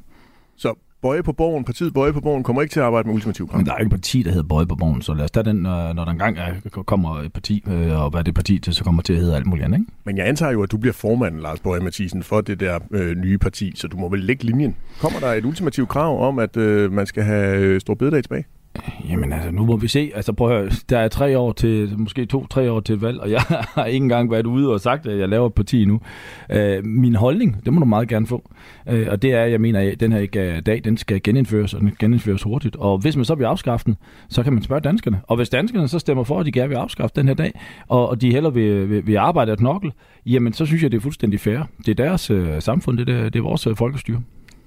Så 0.56 0.75
Bøje 1.02 1.22
på 1.22 1.32
Borgen, 1.32 1.64
partiet 1.64 1.94
Bøje 1.94 2.12
på 2.12 2.20
Borgen, 2.20 2.42
kommer 2.42 2.62
ikke 2.62 2.72
til 2.72 2.80
at 2.80 2.86
arbejde 2.86 3.08
med 3.08 3.14
ultimativt 3.14 3.50
krav? 3.50 3.58
Men 3.58 3.66
der 3.66 3.72
er 3.72 3.78
ikke 3.78 3.86
et 3.86 3.90
parti, 3.90 4.22
der 4.22 4.30
hedder 4.30 4.48
Bøje 4.48 4.66
på 4.66 4.74
Borgen, 4.74 5.02
så 5.02 5.14
lad 5.14 5.24
os 5.24 5.30
tage 5.30 5.44
den, 5.44 5.56
når, 5.56 5.92
når 5.92 6.04
der 6.04 6.12
engang 6.12 6.38
er, 6.38 6.82
kommer 6.86 7.16
et 7.20 7.32
parti, 7.32 7.64
øh, 7.66 8.02
og 8.02 8.10
hvad 8.10 8.24
det 8.24 8.34
parti 8.34 8.58
til, 8.58 8.74
så 8.74 8.84
kommer 8.84 9.02
til 9.02 9.12
at 9.12 9.18
hedde 9.18 9.36
alt 9.36 9.46
muligt 9.46 9.64
andet, 9.64 9.78
ikke? 9.78 9.92
Men 10.04 10.16
jeg 10.16 10.28
antager 10.28 10.52
jo, 10.52 10.62
at 10.62 10.70
du 10.72 10.76
bliver 10.78 10.92
formand, 10.92 11.40
Lars 11.40 11.60
Bøje 11.60 11.80
Mathisen, 11.80 12.22
for 12.22 12.40
det 12.40 12.60
der 12.60 12.78
øh, 12.90 13.16
nye 13.16 13.38
parti, 13.38 13.72
så 13.76 13.88
du 13.88 13.96
må 13.96 14.08
vel 14.08 14.20
lægge 14.20 14.44
linjen. 14.44 14.76
Kommer 15.00 15.20
der 15.20 15.32
et 15.32 15.44
ultimativt 15.44 15.88
krav 15.88 16.28
om, 16.28 16.38
at 16.38 16.56
øh, 16.56 16.92
man 16.92 17.06
skal 17.06 17.22
have 17.22 17.58
øh, 17.58 17.80
Stor 17.80 17.94
Bededag 17.94 18.22
tilbage? 18.22 18.44
Jamen 19.08 19.32
altså, 19.32 19.50
nu 19.50 19.64
må 19.64 19.76
vi 19.76 19.88
se. 19.88 20.11
Altså 20.14 20.32
prøv 20.32 20.50
at 20.50 20.58
høre, 20.58 20.70
der 20.90 20.99
er 20.99 21.08
tre 21.08 21.38
år 21.38 21.52
til, 21.52 21.99
måske 21.99 22.26
to-tre 22.26 22.73
år 22.73 22.80
til 22.80 22.94
et 22.94 23.02
valg, 23.02 23.20
og 23.20 23.30
jeg 23.30 23.40
har 23.75 23.85
ikke 23.85 24.04
engang 24.04 24.30
været 24.30 24.47
ude 24.47 24.73
og 24.73 24.80
sagt, 24.80 25.06
at 25.06 25.18
jeg 25.18 25.28
laver 25.28 25.47
et 25.47 25.54
parti 25.54 25.85
nu. 25.85 26.00
Øh, 26.50 26.85
min 26.85 27.14
holdning, 27.14 27.64
det 27.64 27.73
må 27.73 27.80
du 27.80 27.87
meget 27.87 28.08
gerne 28.08 28.26
få. 28.26 28.50
Øh, 28.88 29.06
og 29.11 29.23
det 29.23 29.32
er, 29.32 29.44
jeg 29.44 29.61
mener, 29.61 29.80
at 29.80 30.00
den 30.00 30.12
her 30.12 30.61
dag, 30.61 30.80
den 30.85 30.97
skal 30.97 31.23
genindføres, 31.23 31.75
og 31.75 31.80
den 31.80 31.97
genindføres 31.99 32.42
hurtigt. 32.42 32.76
Og 32.76 32.99
hvis 32.99 33.16
man 33.16 33.25
så 33.25 33.35
vil 33.35 33.44
afskaffe 33.44 33.87
den, 33.87 33.97
så 34.28 34.42
kan 34.42 34.52
man 34.52 34.62
spørge 34.62 34.80
danskerne. 34.80 35.20
Og 35.23 35.37
hvis 35.37 35.49
danskerne 35.49 35.88
så 35.88 35.99
stemmer 35.99 36.25
for, 36.25 36.40
at 36.40 36.47
de 36.47 36.52
gerne 36.52 36.68
vil 36.68 36.76
afskaffe 36.76 37.12
den 37.16 37.28
her 37.28 37.35
dag, 37.35 37.61
og, 37.88 38.08
og 38.08 38.20
de 38.20 38.32
heller 38.32 38.50
vil, 38.50 38.90
vil, 38.90 39.06
vil 39.06 39.16
arbejde 39.16 39.52
at 39.52 39.61
nokkel, 39.61 39.92
jamen 40.26 40.52
så 40.52 40.66
synes 40.66 40.82
jeg, 40.82 40.92
det 40.92 40.97
er 40.97 41.02
fuldstændig 41.02 41.40
fair. 41.40 41.61
Det 41.78 41.88
er 41.88 41.94
deres 41.94 42.30
øh, 42.30 42.62
samfund, 42.62 42.99
det 42.99 43.08
er, 43.08 43.23
det 43.23 43.37
er 43.37 43.42
vores 43.42 43.66
øh, 43.66 43.76
folkestyre. 43.76 44.20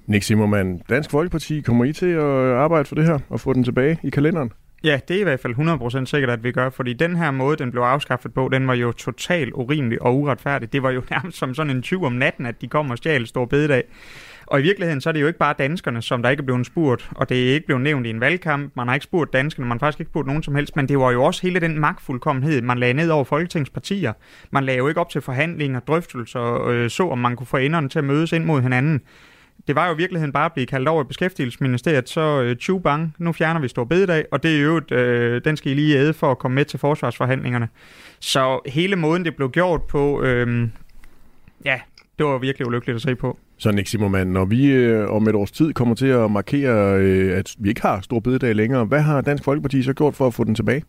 Nick 0.07 0.23
Zimmermann, 0.23 0.81
Dansk 0.89 1.11
Folkeparti, 1.11 1.61
kommer 1.61 1.85
I 1.85 1.93
til 1.93 2.05
at 2.05 2.53
arbejde 2.53 2.85
for 2.85 2.95
det 2.95 3.05
her 3.05 3.19
og 3.29 3.39
få 3.39 3.53
den 3.53 3.63
tilbage 3.63 3.99
i 4.03 4.09
kalenderen? 4.09 4.51
Ja, 4.83 4.99
det 5.07 5.15
er 5.15 5.19
i 5.19 5.23
hvert 5.23 5.39
fald 5.39 6.01
100% 6.01 6.05
sikkert, 6.05 6.29
at 6.29 6.43
vi 6.43 6.51
gør, 6.51 6.69
fordi 6.69 6.93
den 6.93 7.15
her 7.15 7.31
måde, 7.31 7.57
den 7.57 7.71
blev 7.71 7.81
afskaffet 7.81 8.33
på, 8.33 8.49
den 8.51 8.67
var 8.67 8.73
jo 8.73 8.91
totalt 8.91 9.53
urimelig 9.53 10.01
og 10.01 10.17
uretfærdig. 10.17 10.73
Det 10.73 10.83
var 10.83 10.91
jo 10.91 11.01
nærmest 11.11 11.37
som 11.37 11.53
sådan 11.53 11.75
en 11.75 11.81
tyv 11.81 12.03
om 12.03 12.13
natten, 12.13 12.45
at 12.45 12.61
de 12.61 12.67
kom 12.67 12.91
og 12.91 12.97
stjal 12.97 13.27
stor 13.27 13.45
bededag. 13.45 13.83
Og 14.45 14.59
i 14.59 14.63
virkeligheden, 14.63 15.01
så 15.01 15.09
er 15.09 15.13
det 15.13 15.21
jo 15.21 15.27
ikke 15.27 15.39
bare 15.39 15.55
danskerne, 15.59 16.01
som 16.01 16.21
der 16.21 16.29
ikke 16.29 16.41
er 16.41 16.45
blevet 16.45 16.65
spurgt, 16.65 17.09
og 17.11 17.29
det 17.29 17.49
er 17.49 17.53
ikke 17.53 17.65
blevet 17.65 17.81
nævnt 17.81 18.07
i 18.07 18.09
en 18.09 18.19
valgkamp, 18.19 18.71
man 18.75 18.87
har 18.87 18.93
ikke 18.93 19.03
spurgt 19.03 19.33
danskerne, 19.33 19.67
man 19.67 19.75
har 19.75 19.79
faktisk 19.79 19.99
ikke 19.99 20.09
spurgt 20.09 20.27
nogen 20.27 20.43
som 20.43 20.55
helst, 20.55 20.75
men 20.75 20.87
det 20.87 20.99
var 20.99 21.11
jo 21.11 21.23
også 21.23 21.41
hele 21.41 21.59
den 21.59 21.79
magtfuldkommenhed, 21.79 22.61
man 22.61 22.77
lagde 22.77 22.93
ned 22.93 23.09
over 23.09 23.23
folketingspartier. 23.23 24.13
Man 24.51 24.63
lagde 24.63 24.77
jo 24.77 24.87
ikke 24.87 24.99
op 24.99 25.09
til 25.09 25.21
forhandlinger, 25.21 25.79
drøftelser, 25.79 26.67
øh, 26.67 26.89
så 26.89 27.09
om 27.09 27.17
man 27.17 27.35
kunne 27.35 27.47
få 27.47 27.57
enderne 27.57 27.89
til 27.89 27.99
at 27.99 28.05
mødes 28.05 28.31
ind 28.31 28.45
mod 28.45 28.61
hinanden 28.61 29.01
det 29.67 29.75
var 29.75 29.87
jo 29.87 29.93
i 29.93 29.97
virkeligheden 29.97 30.31
bare 30.31 30.45
at 30.45 30.53
blive 30.53 30.65
kaldt 30.67 30.87
over 30.87 31.03
i 31.03 31.07
beskæftigelsesministeriet, 31.07 32.09
så 32.09 32.41
øh, 32.41 32.55
tju 32.55 32.79
bang, 32.79 33.15
nu 33.17 33.31
fjerner 33.31 33.61
vi 33.61 33.67
stor 33.67 33.83
bededag, 33.83 34.25
og 34.31 34.43
det 34.43 34.57
er 34.57 34.61
jo, 34.61 34.81
øh, 34.91 35.41
den 35.45 35.57
skal 35.57 35.71
I 35.71 35.75
lige 35.75 35.97
æde 35.97 36.13
for 36.13 36.31
at 36.31 36.37
komme 36.37 36.55
med 36.55 36.65
til 36.65 36.79
forsvarsforhandlingerne. 36.79 37.69
Så 38.19 38.59
hele 38.65 38.95
måden, 38.95 39.25
det 39.25 39.35
blev 39.35 39.51
gjort 39.51 39.81
på, 39.83 40.23
øh, 40.23 40.67
ja, 41.65 41.79
det 42.17 42.25
var 42.25 42.37
virkelig 42.37 42.67
ulykkeligt 42.67 42.95
at 42.95 43.01
se 43.01 43.15
på. 43.15 43.37
Så 43.57 43.71
Nick 43.71 43.87
Zimmermann, 43.87 44.33
når 44.33 44.45
vi 44.45 44.71
øh, 44.71 45.09
om 45.09 45.27
et 45.27 45.35
års 45.35 45.51
tid 45.51 45.73
kommer 45.73 45.95
til 45.95 46.07
at 46.07 46.31
markere, 46.31 46.97
øh, 46.99 47.37
at 47.37 47.55
vi 47.59 47.69
ikke 47.69 47.81
har 47.81 48.01
stor 48.01 48.19
bededag 48.19 48.55
længere, 48.55 48.85
hvad 48.85 49.01
har 49.01 49.21
Dansk 49.21 49.43
Folkeparti 49.43 49.83
så 49.83 49.93
gjort 49.93 50.15
for 50.15 50.27
at 50.27 50.33
få 50.33 50.43
den 50.43 50.55
tilbage? 50.55 50.83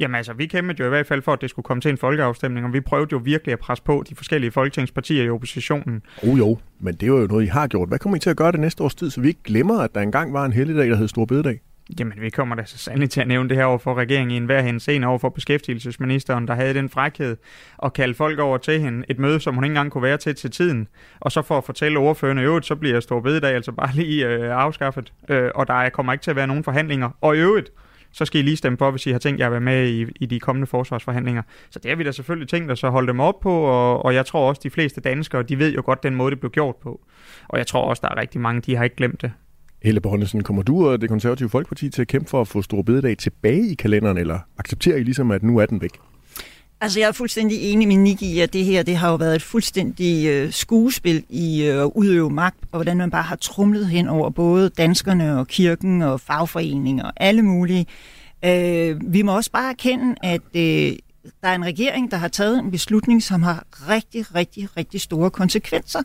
Jamen 0.00 0.14
altså, 0.14 0.32
vi 0.32 0.46
kæmpede 0.46 0.80
jo 0.80 0.86
i 0.86 0.88
hvert 0.88 1.06
fald 1.06 1.22
for, 1.22 1.32
at 1.32 1.40
det 1.40 1.50
skulle 1.50 1.64
komme 1.64 1.80
til 1.80 1.88
en 1.88 1.98
folkeafstemning, 1.98 2.66
og 2.66 2.72
vi 2.72 2.80
prøvede 2.80 3.08
jo 3.12 3.20
virkelig 3.24 3.52
at 3.52 3.58
presse 3.58 3.84
på 3.84 4.04
de 4.08 4.14
forskellige 4.14 4.50
folketingspartier 4.50 5.24
i 5.24 5.30
oppositionen. 5.30 6.02
Oh 6.22 6.38
jo, 6.38 6.58
men 6.80 6.94
det 6.94 7.12
var 7.12 7.18
jo 7.18 7.26
noget, 7.26 7.44
I 7.44 7.46
har 7.46 7.66
gjort. 7.66 7.88
Hvad 7.88 7.98
kommer 7.98 8.16
I 8.16 8.20
til 8.20 8.30
at 8.30 8.36
gøre 8.36 8.52
det 8.52 8.60
næste 8.60 8.82
års 8.82 8.94
tid, 8.94 9.10
så 9.10 9.20
vi 9.20 9.28
ikke 9.28 9.42
glemmer, 9.44 9.78
at 9.78 9.94
der 9.94 10.00
engang 10.00 10.32
var 10.32 10.44
en 10.44 10.52
helligdag, 10.52 10.88
der 10.88 10.96
hed 10.96 11.08
Stor 11.08 11.24
Bededag? 11.24 11.60
Jamen, 12.00 12.20
vi 12.20 12.30
kommer 12.30 12.54
da 12.54 12.64
så 12.64 12.78
sandelig 12.78 13.10
til 13.10 13.20
at 13.20 13.28
nævne 13.28 13.48
det 13.48 13.56
her 13.56 13.64
over 13.64 13.78
for 13.78 13.94
regeringen 13.94 14.30
i 14.30 14.36
enhver 14.36 14.60
henseende 14.60 15.06
over 15.06 15.18
for 15.18 15.28
beskæftigelsesministeren, 15.28 16.48
der 16.48 16.54
havde 16.54 16.74
den 16.74 16.88
frækhed 16.88 17.36
at 17.82 17.92
kalde 17.92 18.14
folk 18.14 18.38
over 18.38 18.58
til 18.58 18.80
hende. 18.80 19.04
Et 19.08 19.18
møde, 19.18 19.40
som 19.40 19.54
hun 19.54 19.64
ikke 19.64 19.72
engang 19.72 19.90
kunne 19.90 20.02
være 20.02 20.16
til 20.16 20.34
til 20.34 20.50
tiden. 20.50 20.88
Og 21.20 21.32
så 21.32 21.42
for 21.42 21.58
at 21.58 21.64
fortælle 21.64 21.98
ordførende 21.98 22.42
øvrigt, 22.42 22.66
så 22.66 22.76
bliver 22.76 23.00
Stor 23.00 23.20
Bededag 23.20 23.54
altså 23.54 23.72
bare 23.72 23.94
lige 23.94 24.28
øh, 24.28 24.50
afskaffet. 24.50 25.12
Øh, 25.28 25.50
og 25.54 25.66
der 25.66 25.88
kommer 25.88 26.12
ikke 26.12 26.22
til 26.22 26.30
at 26.30 26.36
være 26.36 26.46
nogen 26.46 26.64
forhandlinger. 26.64 27.10
Og 27.20 27.36
i 27.36 27.40
øvrigt, 27.40 27.70
så 28.16 28.24
skal 28.24 28.40
I 28.40 28.42
lige 28.42 28.56
stemme 28.56 28.78
for, 28.78 28.90
hvis 28.90 29.06
I 29.06 29.10
har 29.10 29.18
tænkt 29.18 29.40
jer 29.40 29.46
at 29.46 29.52
være 29.52 29.60
med 29.60 29.88
i, 29.88 30.06
i 30.20 30.26
de 30.26 30.40
kommende 30.40 30.66
forsvarsforhandlinger. 30.66 31.42
Så 31.70 31.78
det 31.78 31.90
har 31.90 31.96
vi 31.96 32.04
da 32.04 32.12
selvfølgelig 32.12 32.48
tænkt 32.48 32.70
os 32.70 32.84
at 32.84 32.90
holde 32.90 33.08
dem 33.08 33.20
op 33.20 33.40
på, 33.40 33.50
og, 33.50 34.04
og 34.04 34.14
jeg 34.14 34.26
tror 34.26 34.48
også, 34.48 34.60
de 34.64 34.70
fleste 34.70 35.00
danskere, 35.00 35.42
de 35.42 35.58
ved 35.58 35.74
jo 35.74 35.82
godt 35.84 36.02
den 36.02 36.14
måde, 36.14 36.30
det 36.30 36.40
blev 36.40 36.50
gjort 36.50 36.76
på. 36.76 37.00
Og 37.48 37.58
jeg 37.58 37.66
tror 37.66 37.82
også, 37.82 38.00
der 38.00 38.08
er 38.08 38.20
rigtig 38.20 38.40
mange, 38.40 38.60
de 38.60 38.76
har 38.76 38.84
ikke 38.84 38.96
glemt 38.96 39.22
det. 39.22 39.32
Helle 39.82 40.00
Bonnesen, 40.00 40.42
kommer 40.42 40.62
du 40.62 40.88
og 40.88 41.00
det 41.00 41.08
konservative 41.08 41.48
Folkeparti 41.48 41.90
til 41.90 42.02
at 42.02 42.08
kæmpe 42.08 42.30
for 42.30 42.40
at 42.40 42.48
få 42.48 42.62
Stor 42.62 42.82
Bededag 42.82 43.18
tilbage 43.18 43.68
i 43.68 43.74
kalenderen, 43.74 44.18
eller 44.18 44.38
accepterer 44.58 44.96
I 44.96 45.02
ligesom, 45.02 45.30
at 45.30 45.42
nu 45.42 45.58
er 45.58 45.66
den 45.66 45.80
væk? 45.80 45.98
Altså, 46.86 47.00
jeg 47.00 47.08
er 47.08 47.12
fuldstændig 47.12 47.62
enig 47.62 47.88
med 47.88 47.96
Nick 47.96 48.22
i, 48.22 48.40
at 48.40 48.52
det 48.52 48.64
her 48.64 48.82
det 48.82 48.96
har 48.96 49.10
jo 49.10 49.14
været 49.16 49.34
et 49.34 49.42
fuldstændig 49.42 50.26
øh, 50.26 50.52
skuespil 50.52 51.24
i 51.28 51.64
øh, 51.64 51.82
at 51.82 51.90
udøve 51.94 52.30
magt, 52.30 52.58
og 52.72 52.78
hvordan 52.78 52.96
man 52.96 53.10
bare 53.10 53.22
har 53.22 53.36
trumlet 53.36 53.88
hen 53.88 54.08
over 54.08 54.30
både 54.30 54.68
danskerne 54.68 55.38
og 55.38 55.46
kirken 55.46 56.02
og 56.02 56.20
fagforeninger 56.20 57.04
og 57.04 57.12
alle 57.16 57.42
mulige. 57.42 57.86
Øh, 58.44 59.00
vi 59.12 59.22
må 59.22 59.36
også 59.36 59.50
bare 59.50 59.70
erkende, 59.70 60.14
at 60.22 60.40
øh, 60.54 60.92
der 61.42 61.48
er 61.48 61.54
en 61.54 61.64
regering, 61.64 62.10
der 62.10 62.16
har 62.16 62.28
taget 62.28 62.58
en 62.58 62.70
beslutning, 62.70 63.22
som 63.22 63.42
har 63.42 63.64
rigtig, 63.88 64.34
rigtig, 64.34 64.68
rigtig 64.76 65.00
store 65.00 65.30
konsekvenser. 65.30 66.02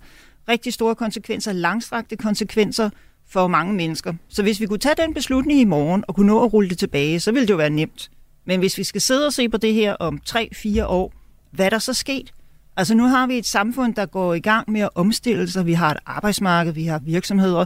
Rigtig 0.49 0.73
store 0.73 0.95
konsekvenser, 0.95 1.53
langstrakte 1.53 2.17
konsekvenser 2.17 2.89
for 3.29 3.47
mange 3.47 3.73
mennesker. 3.73 4.13
Så 4.29 4.43
hvis 4.43 4.59
vi 4.59 4.65
kunne 4.65 4.79
tage 4.79 4.95
den 4.97 5.13
beslutning 5.13 5.59
i 5.59 5.65
morgen 5.65 6.03
og 6.07 6.15
kunne 6.15 6.27
nå 6.27 6.43
at 6.43 6.53
rulle 6.53 6.69
det 6.69 6.77
tilbage, 6.77 7.19
så 7.19 7.31
ville 7.31 7.47
det 7.47 7.51
jo 7.51 7.57
være 7.57 7.69
nemt. 7.69 8.09
Men 8.45 8.59
hvis 8.59 8.77
vi 8.77 8.83
skal 8.83 9.01
sidde 9.01 9.25
og 9.25 9.33
se 9.33 9.49
på 9.49 9.57
det 9.57 9.73
her 9.73 9.93
om 9.93 10.19
3-4 10.29 10.85
år, 10.85 11.13
hvad 11.51 11.65
er 11.65 11.69
der 11.69 11.79
så 11.79 11.93
sket? 11.93 12.33
Altså 12.77 12.95
nu 12.95 13.03
har 13.03 13.27
vi 13.27 13.37
et 13.37 13.45
samfund, 13.45 13.95
der 13.95 14.05
går 14.05 14.33
i 14.33 14.39
gang 14.39 14.71
med 14.71 14.81
at 14.81 14.89
omstille 14.95 15.51
sig. 15.51 15.65
Vi 15.65 15.73
har 15.73 15.91
et 15.91 15.97
arbejdsmarked, 16.05 16.73
vi 16.73 16.85
har 16.85 16.99
virksomheder. 16.99 17.65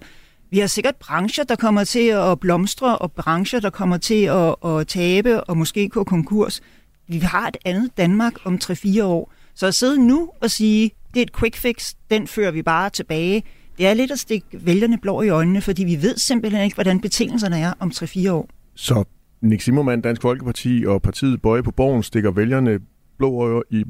Vi 0.49 0.59
har 0.59 0.67
sikkert 0.67 0.95
brancher, 0.95 1.43
der 1.43 1.55
kommer 1.55 1.83
til 1.83 2.07
at 2.07 2.39
blomstre, 2.39 2.97
og 2.97 3.11
brancher, 3.11 3.59
der 3.59 3.69
kommer 3.69 3.97
til 3.97 4.23
at, 4.23 4.55
at 4.65 4.87
tabe 4.87 5.43
og 5.43 5.57
måske 5.57 5.89
gå 5.89 6.03
konkurs. 6.03 6.61
Vi 7.07 7.19
har 7.19 7.47
et 7.47 7.57
andet 7.65 7.97
Danmark 7.97 8.33
om 8.45 8.59
3-4 8.63 9.03
år. 9.03 9.31
Så 9.55 9.67
at 9.67 9.75
sidde 9.75 10.07
nu 10.07 10.29
og 10.41 10.51
sige, 10.51 10.91
det 11.13 11.19
er 11.19 11.23
et 11.23 11.35
quick 11.35 11.55
fix, 11.55 11.93
den 12.11 12.27
fører 12.27 12.51
vi 12.51 12.61
bare 12.61 12.89
tilbage, 12.89 13.43
det 13.77 13.87
er 13.87 13.93
lidt 13.93 14.11
at 14.11 14.19
stikke 14.19 14.47
vælgerne 14.51 14.97
blå 14.97 15.21
i 15.21 15.29
øjnene, 15.29 15.61
fordi 15.61 15.83
vi 15.83 16.01
ved 16.01 16.17
simpelthen 16.17 16.63
ikke, 16.63 16.75
hvordan 16.75 16.99
betingelserne 16.99 17.59
er 17.59 17.73
om 17.79 17.91
3-4 17.95 18.31
år. 18.31 18.49
Så 18.75 19.03
Nick 19.41 19.61
Zimmermann, 19.61 20.01
Dansk 20.01 20.21
Folkeparti 20.21 20.83
og 20.87 21.01
partiet 21.01 21.41
Bøje 21.41 21.63
på 21.63 21.71
Borgen 21.71 22.03
stikker 22.03 22.31
vælgerne 22.31 22.79
blå 23.17 23.63
i, 23.69 23.83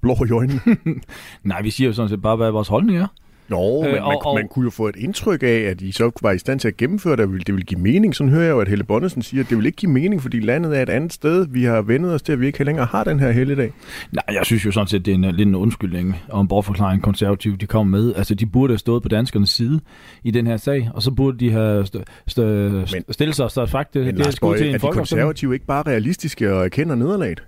blå 0.00 0.16
i 0.26 0.30
øjnene? 0.30 0.60
Nej, 1.44 1.62
vi 1.62 1.70
siger 1.70 1.88
jo 1.88 1.94
sådan 1.94 2.08
set 2.08 2.22
bare, 2.22 2.36
hvad 2.36 2.50
vores 2.50 2.68
holdning 2.68 2.98
er. 2.98 3.06
Nå, 3.48 3.84
øh, 3.84 3.92
men 3.92 4.02
man, 4.02 4.02
og, 4.02 4.34
man 4.34 4.48
kunne 4.48 4.64
jo 4.64 4.70
få 4.70 4.88
et 4.88 4.96
indtryk 4.96 5.42
af, 5.42 5.58
at 5.70 5.80
I 5.80 5.92
så 5.92 6.10
var 6.22 6.32
i 6.32 6.38
stand 6.38 6.60
til 6.60 6.68
at 6.68 6.76
gennemføre 6.76 7.16
det, 7.16 7.46
det 7.46 7.54
ville 7.54 7.64
give 7.64 7.80
mening. 7.80 8.14
Sådan 8.14 8.32
hører 8.32 8.44
jeg 8.44 8.50
jo, 8.50 8.60
at 8.60 8.68
Helle 8.68 8.84
Bonnesen 8.84 9.22
siger, 9.22 9.42
at 9.42 9.50
det 9.50 9.58
vil 9.58 9.66
ikke 9.66 9.76
give 9.76 9.92
mening, 9.92 10.22
fordi 10.22 10.40
landet 10.40 10.78
er 10.78 10.82
et 10.82 10.88
andet 10.88 11.12
sted. 11.12 11.46
Vi 11.50 11.64
har 11.64 11.82
vendet 11.82 12.14
os 12.14 12.22
til, 12.22 12.32
at 12.32 12.40
vi 12.40 12.46
ikke 12.46 12.64
længere 12.64 12.86
har 12.86 13.04
den 13.04 13.20
her 13.20 13.30
helligdag. 13.30 13.72
Nej, 14.12 14.24
jeg 14.28 14.40
synes 14.44 14.66
jo 14.66 14.70
sådan 14.70 14.86
set, 14.86 15.06
det 15.06 15.10
er 15.10 15.14
en, 15.14 15.24
lidt 15.24 15.48
en 15.48 15.54
undskyldning 15.54 16.16
og 16.28 16.40
en 16.40 16.48
bortforklaring 16.48 17.02
konservativ, 17.02 17.56
de 17.56 17.66
kom 17.66 17.86
med. 17.86 18.14
Altså, 18.14 18.34
de 18.34 18.46
burde 18.46 18.72
have 18.72 18.78
stået 18.78 19.02
på 19.02 19.08
danskernes 19.08 19.50
side 19.50 19.80
i 20.24 20.30
den 20.30 20.46
her 20.46 20.56
sag, 20.56 20.90
og 20.94 21.02
så 21.02 21.10
burde 21.10 21.38
de 21.38 21.50
have 21.50 21.84
st- 21.84 22.02
st- 22.30 22.42
men, 22.42 23.04
stillet 23.10 23.36
sig 23.36 23.50
så 23.50 23.66
faktisk 23.66 23.94
men, 23.94 24.06
det, 24.06 24.14
det 24.14 24.26
er 24.26 24.54
til 24.56 24.68
en 24.68 24.74
er 24.74 24.78
de 24.78 24.92
konservative 24.92 25.54
ikke 25.54 25.66
bare 25.66 25.82
realistiske 25.82 26.54
og 26.54 26.64
erkender 26.64 26.94
nederlaget? 26.94 27.42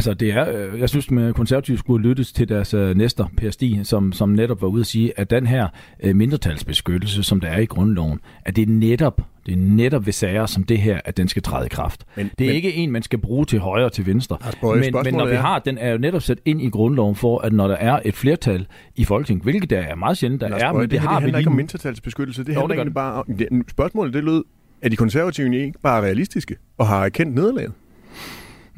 Altså, 0.00 0.14
det 0.14 0.30
er, 0.30 0.72
øh, 0.72 0.80
jeg 0.80 0.88
synes, 0.88 1.08
at 1.12 1.34
konservative 1.34 1.78
skulle 1.78 2.08
lyttes 2.08 2.32
til 2.32 2.48
deres 2.48 2.74
uh, 2.74 2.90
næster, 2.90 3.26
Per 3.36 3.50
Stig, 3.50 3.80
som, 3.86 4.12
som 4.12 4.28
netop 4.28 4.62
var 4.62 4.68
ude 4.68 4.80
at 4.80 4.86
sige, 4.86 5.12
at 5.16 5.30
den 5.30 5.46
her 5.46 5.68
uh, 6.04 6.16
mindretalsbeskyttelse, 6.16 7.22
som 7.22 7.40
der 7.40 7.48
er 7.48 7.58
i 7.58 7.64
grundloven, 7.64 8.20
at 8.44 8.56
det 8.56 8.62
er 8.62 8.72
netop, 8.72 9.20
det 9.46 9.52
er 9.52 9.56
netop 9.56 10.06
ved 10.06 10.12
sager 10.12 10.46
som 10.46 10.64
det 10.64 10.78
her, 10.78 11.00
at 11.04 11.16
den 11.16 11.28
skal 11.28 11.42
træde 11.42 11.66
i 11.66 11.68
kraft. 11.68 12.04
Men, 12.16 12.30
det 12.38 12.44
er 12.44 12.48
men, 12.48 12.56
ikke 12.56 12.74
en, 12.74 12.90
man 12.90 13.02
skal 13.02 13.18
bruge 13.18 13.44
til 13.44 13.58
højre 13.58 13.84
og 13.84 13.92
til 13.92 14.06
venstre. 14.06 14.38
Men, 14.62 14.94
men 15.04 15.14
når 15.14 15.26
vi 15.26 15.34
har, 15.34 15.58
den 15.58 15.78
er 15.78 15.90
jo 15.90 15.98
netop 15.98 16.22
sat 16.22 16.38
ind 16.44 16.62
i 16.62 16.68
grundloven 16.68 17.14
for, 17.14 17.38
at 17.38 17.52
når 17.52 17.68
der 17.68 17.76
er 17.76 18.00
et 18.04 18.14
flertal 18.14 18.66
i 18.96 19.04
Folketinget, 19.04 19.42
hvilket 19.42 19.70
der 19.70 19.80
er 19.80 19.94
meget 19.94 20.18
sjældent, 20.18 20.40
der 20.40 20.48
Lars 20.48 20.62
er, 20.62 20.72
men 20.72 20.82
det, 20.82 20.90
det 20.90 21.00
har 21.00 21.08
det 21.08 21.22
handler 21.22 21.38
vi 21.38 21.40
ikke 21.40 21.50
om 21.50 21.56
mindretalsbeskyttelse. 21.56 22.44
Det 22.44 22.54
handler 22.54 22.74
egentlig 22.74 22.94
bare 22.94 23.14
om, 23.14 23.24
det, 23.38 23.48
spørgsmålet 23.70 24.14
det 24.14 24.24
lød, 24.24 24.44
er 24.82 24.88
de 24.88 24.96
konservative 24.96 25.64
ikke 25.64 25.78
bare 25.82 26.02
realistiske 26.02 26.56
og 26.78 26.86
har 26.86 27.04
erkendt 27.04 27.34
nederlaget? 27.34 27.72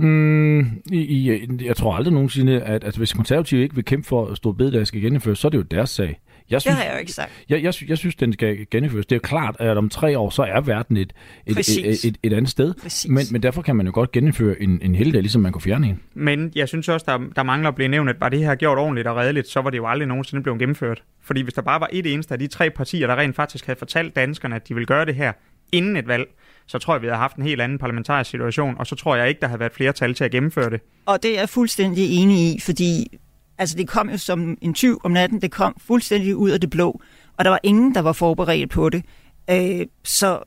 Mm, 0.03 0.61
i, 0.93 0.97
i, 0.97 1.49
jeg 1.65 1.77
tror 1.77 1.95
aldrig 1.95 2.15
nogensinde, 2.15 2.63
at 2.63 2.85
altså, 2.85 3.01
hvis 3.01 3.13
konservative 3.13 3.63
ikke 3.63 3.75
vil 3.75 3.85
kæmpe 3.85 4.09
for 4.09 4.27
at 4.27 4.37
stå 4.37 4.53
bedre, 4.53 4.79
der 4.79 4.85
skal 4.85 5.01
gennemføres, 5.01 5.39
så 5.39 5.49
er 5.49 5.51
det 5.51 5.59
jo 5.59 5.63
deres 5.63 5.91
sag. 5.91 6.21
Jeg 6.51 6.61
synes, 6.61 6.77
det 6.77 6.83
har 6.83 6.91
jeg 6.91 6.95
jo 6.95 7.01
ikke 7.01 7.13
sagt. 7.13 7.45
Jeg, 7.49 7.63
jeg, 7.63 7.75
jeg 7.89 7.99
synes, 7.99 8.15
den 8.15 8.33
skal 8.33 8.67
gennemføres. 8.71 9.07
Det 9.07 9.13
er 9.13 9.17
jo 9.17 9.29
klart, 9.29 9.57
at 9.59 9.77
om 9.77 9.89
tre 9.89 10.19
år, 10.19 10.31
så 10.31 10.43
er 10.43 10.61
verden 10.61 10.97
et, 10.97 11.13
et, 11.47 11.59
et, 11.59 11.69
et, 11.79 12.05
et, 12.05 12.19
et 12.23 12.33
andet 12.33 12.51
sted. 12.51 12.75
Men, 13.09 13.25
men 13.33 13.43
derfor 13.43 13.63
kan 13.63 13.77
man 13.77 13.87
jo 13.87 13.93
godt 13.95 14.13
gennemføre 14.13 14.63
en, 14.63 14.79
en 14.83 14.95
heldig, 14.95 15.23
ligesom 15.23 15.43
man 15.43 15.53
kunne 15.53 15.63
fjerne 15.63 15.87
en. 15.87 16.01
Men 16.15 16.53
jeg 16.55 16.69
synes 16.69 16.89
også, 16.89 17.05
der, 17.09 17.19
der 17.37 17.43
mangler 17.43 17.69
at 17.69 17.75
blive 17.75 17.89
nævnt, 17.89 18.11
at 18.11 18.17
var 18.21 18.29
det 18.29 18.39
her 18.39 18.55
gjort 18.55 18.79
ordentligt 18.79 19.07
og 19.07 19.17
redeligt, 19.17 19.49
så 19.49 19.61
var 19.61 19.71
det 19.71 19.79
jo 19.79 19.87
aldrig 19.87 20.09
nogensinde 20.09 20.43
blevet 20.43 20.59
gennemført. 20.59 21.03
Fordi 21.23 21.41
hvis 21.43 21.55
der 21.55 21.63
bare 21.63 21.81
var 21.81 21.89
et 21.93 22.13
eneste 22.13 22.35
af 22.35 22.39
de 22.39 22.47
tre 22.47 22.71
partier, 22.71 23.07
der 23.07 23.17
rent 23.17 23.37
faktisk 23.37 23.67
havde 23.67 23.79
fortalt 23.79 24.17
danskerne, 24.17 24.57
at 24.57 24.69
de 24.69 24.75
ville 24.75 24.87
gøre 24.87 25.07
det 25.07 25.15
her 25.15 25.33
inden 25.73 25.97
et 25.97 26.09
valg, 26.09 26.25
så 26.67 26.79
tror 26.79 26.95
jeg, 26.95 27.03
vi 27.03 27.07
har 27.07 27.17
haft 27.17 27.37
en 27.37 27.43
helt 27.43 27.61
anden 27.61 27.79
parlamentarisk 27.79 28.31
situation, 28.31 28.75
og 28.79 28.87
så 28.87 28.97
tror 28.97 29.17
jeg 29.17 29.29
ikke, 29.29 29.41
der 29.41 29.49
har 29.49 29.57
været 29.57 29.73
flertal 29.73 30.15
til 30.15 30.25
at 30.25 30.31
gennemføre 30.31 30.71
det. 30.71 30.81
Og 31.07 31.23
det 31.23 31.35
er 31.35 31.41
jeg 31.41 31.49
fuldstændig 31.49 32.11
enig 32.11 32.55
i, 32.55 32.61
fordi 32.61 33.19
altså, 33.59 33.77
det 33.77 33.89
kom 33.89 34.11
jo 34.11 34.17
som 34.17 34.59
en 34.61 34.75
tyv 34.75 35.01
om 35.05 35.11
natten, 35.11 35.41
det 35.41 35.51
kom 35.51 35.77
fuldstændig 35.87 36.37
ud 36.37 36.51
af 36.51 36.61
det 36.61 36.71
blå, 36.71 37.01
og 37.39 37.45
der 37.45 37.51
var 37.51 37.61
ingen, 37.63 37.95
der 37.95 38.01
var 38.01 38.13
forberedt 38.13 38.71
på 38.71 38.89
det. 38.89 39.05
Øh, 39.51 39.87
så 40.05 40.43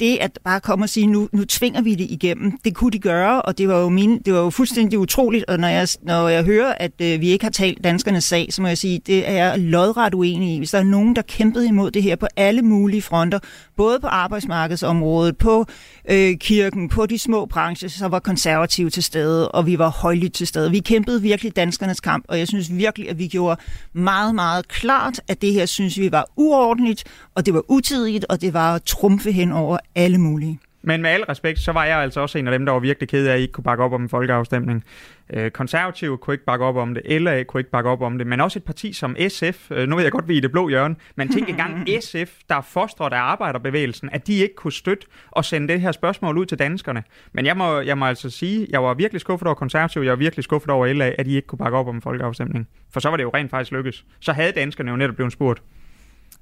det 0.00 0.18
at 0.20 0.38
bare 0.44 0.60
komme 0.60 0.84
og 0.84 0.88
sige, 0.88 1.06
nu, 1.06 1.28
nu 1.32 1.44
tvinger 1.44 1.82
vi 1.82 1.94
det 1.94 2.06
igennem, 2.10 2.58
det 2.64 2.74
kunne 2.74 2.90
de 2.90 2.98
gøre, 2.98 3.42
og 3.42 3.58
det 3.58 3.68
var 3.68 3.80
jo, 3.80 3.88
mine, 3.88 4.18
det 4.24 4.34
var 4.34 4.40
jo 4.40 4.50
fuldstændig 4.50 4.98
utroligt, 4.98 5.44
og 5.44 5.58
når 5.58 5.68
jeg, 5.68 5.88
når 6.02 6.28
jeg 6.28 6.44
hører, 6.44 6.74
at 6.74 6.92
øh, 7.02 7.20
vi 7.20 7.28
ikke 7.28 7.44
har 7.44 7.50
talt 7.50 7.84
danskernes 7.84 8.24
sag, 8.24 8.48
så 8.50 8.62
må 8.62 8.68
jeg 8.68 8.78
sige, 8.78 9.00
det 9.06 9.28
er 9.28 9.32
jeg 9.32 9.58
lodret 9.58 10.14
uenig 10.14 10.54
i. 10.54 10.58
Hvis 10.58 10.70
der 10.70 10.78
er 10.78 10.82
nogen, 10.82 11.16
der 11.16 11.22
kæmpede 11.22 11.68
imod 11.68 11.90
det 11.90 12.02
her 12.02 12.16
på 12.16 12.26
alle 12.36 12.62
mulige 12.62 13.02
fronter, 13.02 13.38
både 13.76 14.00
på 14.00 14.06
arbejdsmarkedsområdet, 14.06 15.36
på 15.36 15.66
øh, 16.10 16.36
kirken, 16.36 16.88
på 16.88 17.06
de 17.06 17.18
små 17.18 17.46
brancher, 17.46 17.88
så 17.88 18.08
var 18.08 18.18
konservative 18.18 18.90
til 18.90 19.02
stede, 19.02 19.50
og 19.50 19.66
vi 19.66 19.78
var 19.78 19.88
højlydt 19.88 20.32
til 20.32 20.46
stede. 20.46 20.70
Vi 20.70 20.78
kæmpede 20.78 21.22
virkelig 21.22 21.56
danskernes 21.56 22.00
kamp, 22.00 22.24
og 22.28 22.38
jeg 22.38 22.48
synes 22.48 22.72
virkelig, 22.72 23.10
at 23.10 23.18
vi 23.18 23.26
gjorde 23.26 23.60
meget, 23.92 24.34
meget 24.34 24.68
klart, 24.68 25.20
at 25.28 25.42
det 25.42 25.52
her 25.52 25.66
synes 25.66 25.98
vi 25.98 26.12
var 26.12 26.26
uordentligt, 26.36 27.04
og 27.34 27.46
det 27.46 27.54
var 27.54 27.62
utidigt, 27.68 28.24
og 28.28 28.40
det 28.40 28.54
var 28.54 28.78
trumfe 28.78 29.32
hen 29.32 29.52
over 29.52 29.78
alle 29.94 30.18
mulige. 30.18 30.60
Men 30.82 31.02
med 31.02 31.10
al 31.10 31.24
respekt, 31.24 31.58
så 31.58 31.72
var 31.72 31.84
jeg 31.84 31.98
altså 31.98 32.20
også 32.20 32.38
en 32.38 32.48
af 32.48 32.52
dem, 32.52 32.66
der 32.66 32.72
var 32.72 32.80
virkelig 32.80 33.08
ked 33.08 33.26
af, 33.26 33.32
at 33.32 33.38
I 33.38 33.42
ikke 33.42 33.52
kunne 33.52 33.64
bakke 33.64 33.84
op 33.84 33.92
om 33.92 34.02
en 34.02 34.08
folkeafstemning. 34.08 34.84
Øh, 35.32 35.50
konservative 35.50 36.18
kunne 36.18 36.34
ikke 36.34 36.44
bakke 36.44 36.64
op 36.64 36.76
om 36.76 36.94
det, 36.94 37.22
LA 37.22 37.42
kunne 37.42 37.60
ikke 37.60 37.70
bakke 37.70 37.90
op 37.90 38.02
om 38.02 38.18
det, 38.18 38.26
men 38.26 38.40
også 38.40 38.58
et 38.58 38.64
parti 38.64 38.92
som 38.92 39.16
SF, 39.28 39.70
øh, 39.70 39.88
nu 39.88 39.96
ved 39.96 40.02
jeg 40.02 40.12
godt, 40.12 40.28
vi 40.28 40.32
er 40.32 40.36
i 40.36 40.40
det 40.40 40.52
blå 40.52 40.68
hjørne, 40.68 40.96
men 41.16 41.32
tænk 41.32 41.48
engang 41.48 41.88
SF, 42.04 42.38
der 42.48 42.54
er 42.54 42.60
fostret 42.60 43.12
af 43.12 43.18
arbejderbevægelsen, 43.18 44.10
at 44.12 44.26
de 44.26 44.34
ikke 44.34 44.54
kunne 44.54 44.72
støtte 44.72 45.06
og 45.30 45.44
sende 45.44 45.68
det 45.68 45.80
her 45.80 45.92
spørgsmål 45.92 46.38
ud 46.38 46.46
til 46.46 46.58
danskerne. 46.58 47.02
Men 47.32 47.46
jeg 47.46 47.56
må, 47.56 47.80
jeg 47.80 47.98
må 47.98 48.04
altså 48.04 48.30
sige, 48.30 48.66
jeg 48.70 48.82
var 48.82 48.94
virkelig 48.94 49.20
skuffet 49.20 49.46
over 49.46 49.54
konservative, 49.54 50.04
jeg 50.04 50.10
var 50.10 50.16
virkelig 50.16 50.44
skuffet 50.44 50.70
over 50.70 50.92
LA, 50.92 51.12
at 51.18 51.26
de 51.26 51.32
ikke 51.32 51.46
kunne 51.46 51.58
bakke 51.58 51.78
op 51.78 51.88
om 51.88 51.94
en 51.94 52.02
folkeafstemning. 52.02 52.68
For 52.92 53.00
så 53.00 53.08
var 53.08 53.16
det 53.16 53.24
jo 53.24 53.30
rent 53.34 53.50
faktisk 53.50 53.72
lykkes. 53.72 54.04
Så 54.20 54.32
havde 54.32 54.52
danskerne 54.52 54.90
jo 54.90 54.96
netop 54.96 55.14
blevet 55.14 55.32
spurgt. 55.32 55.62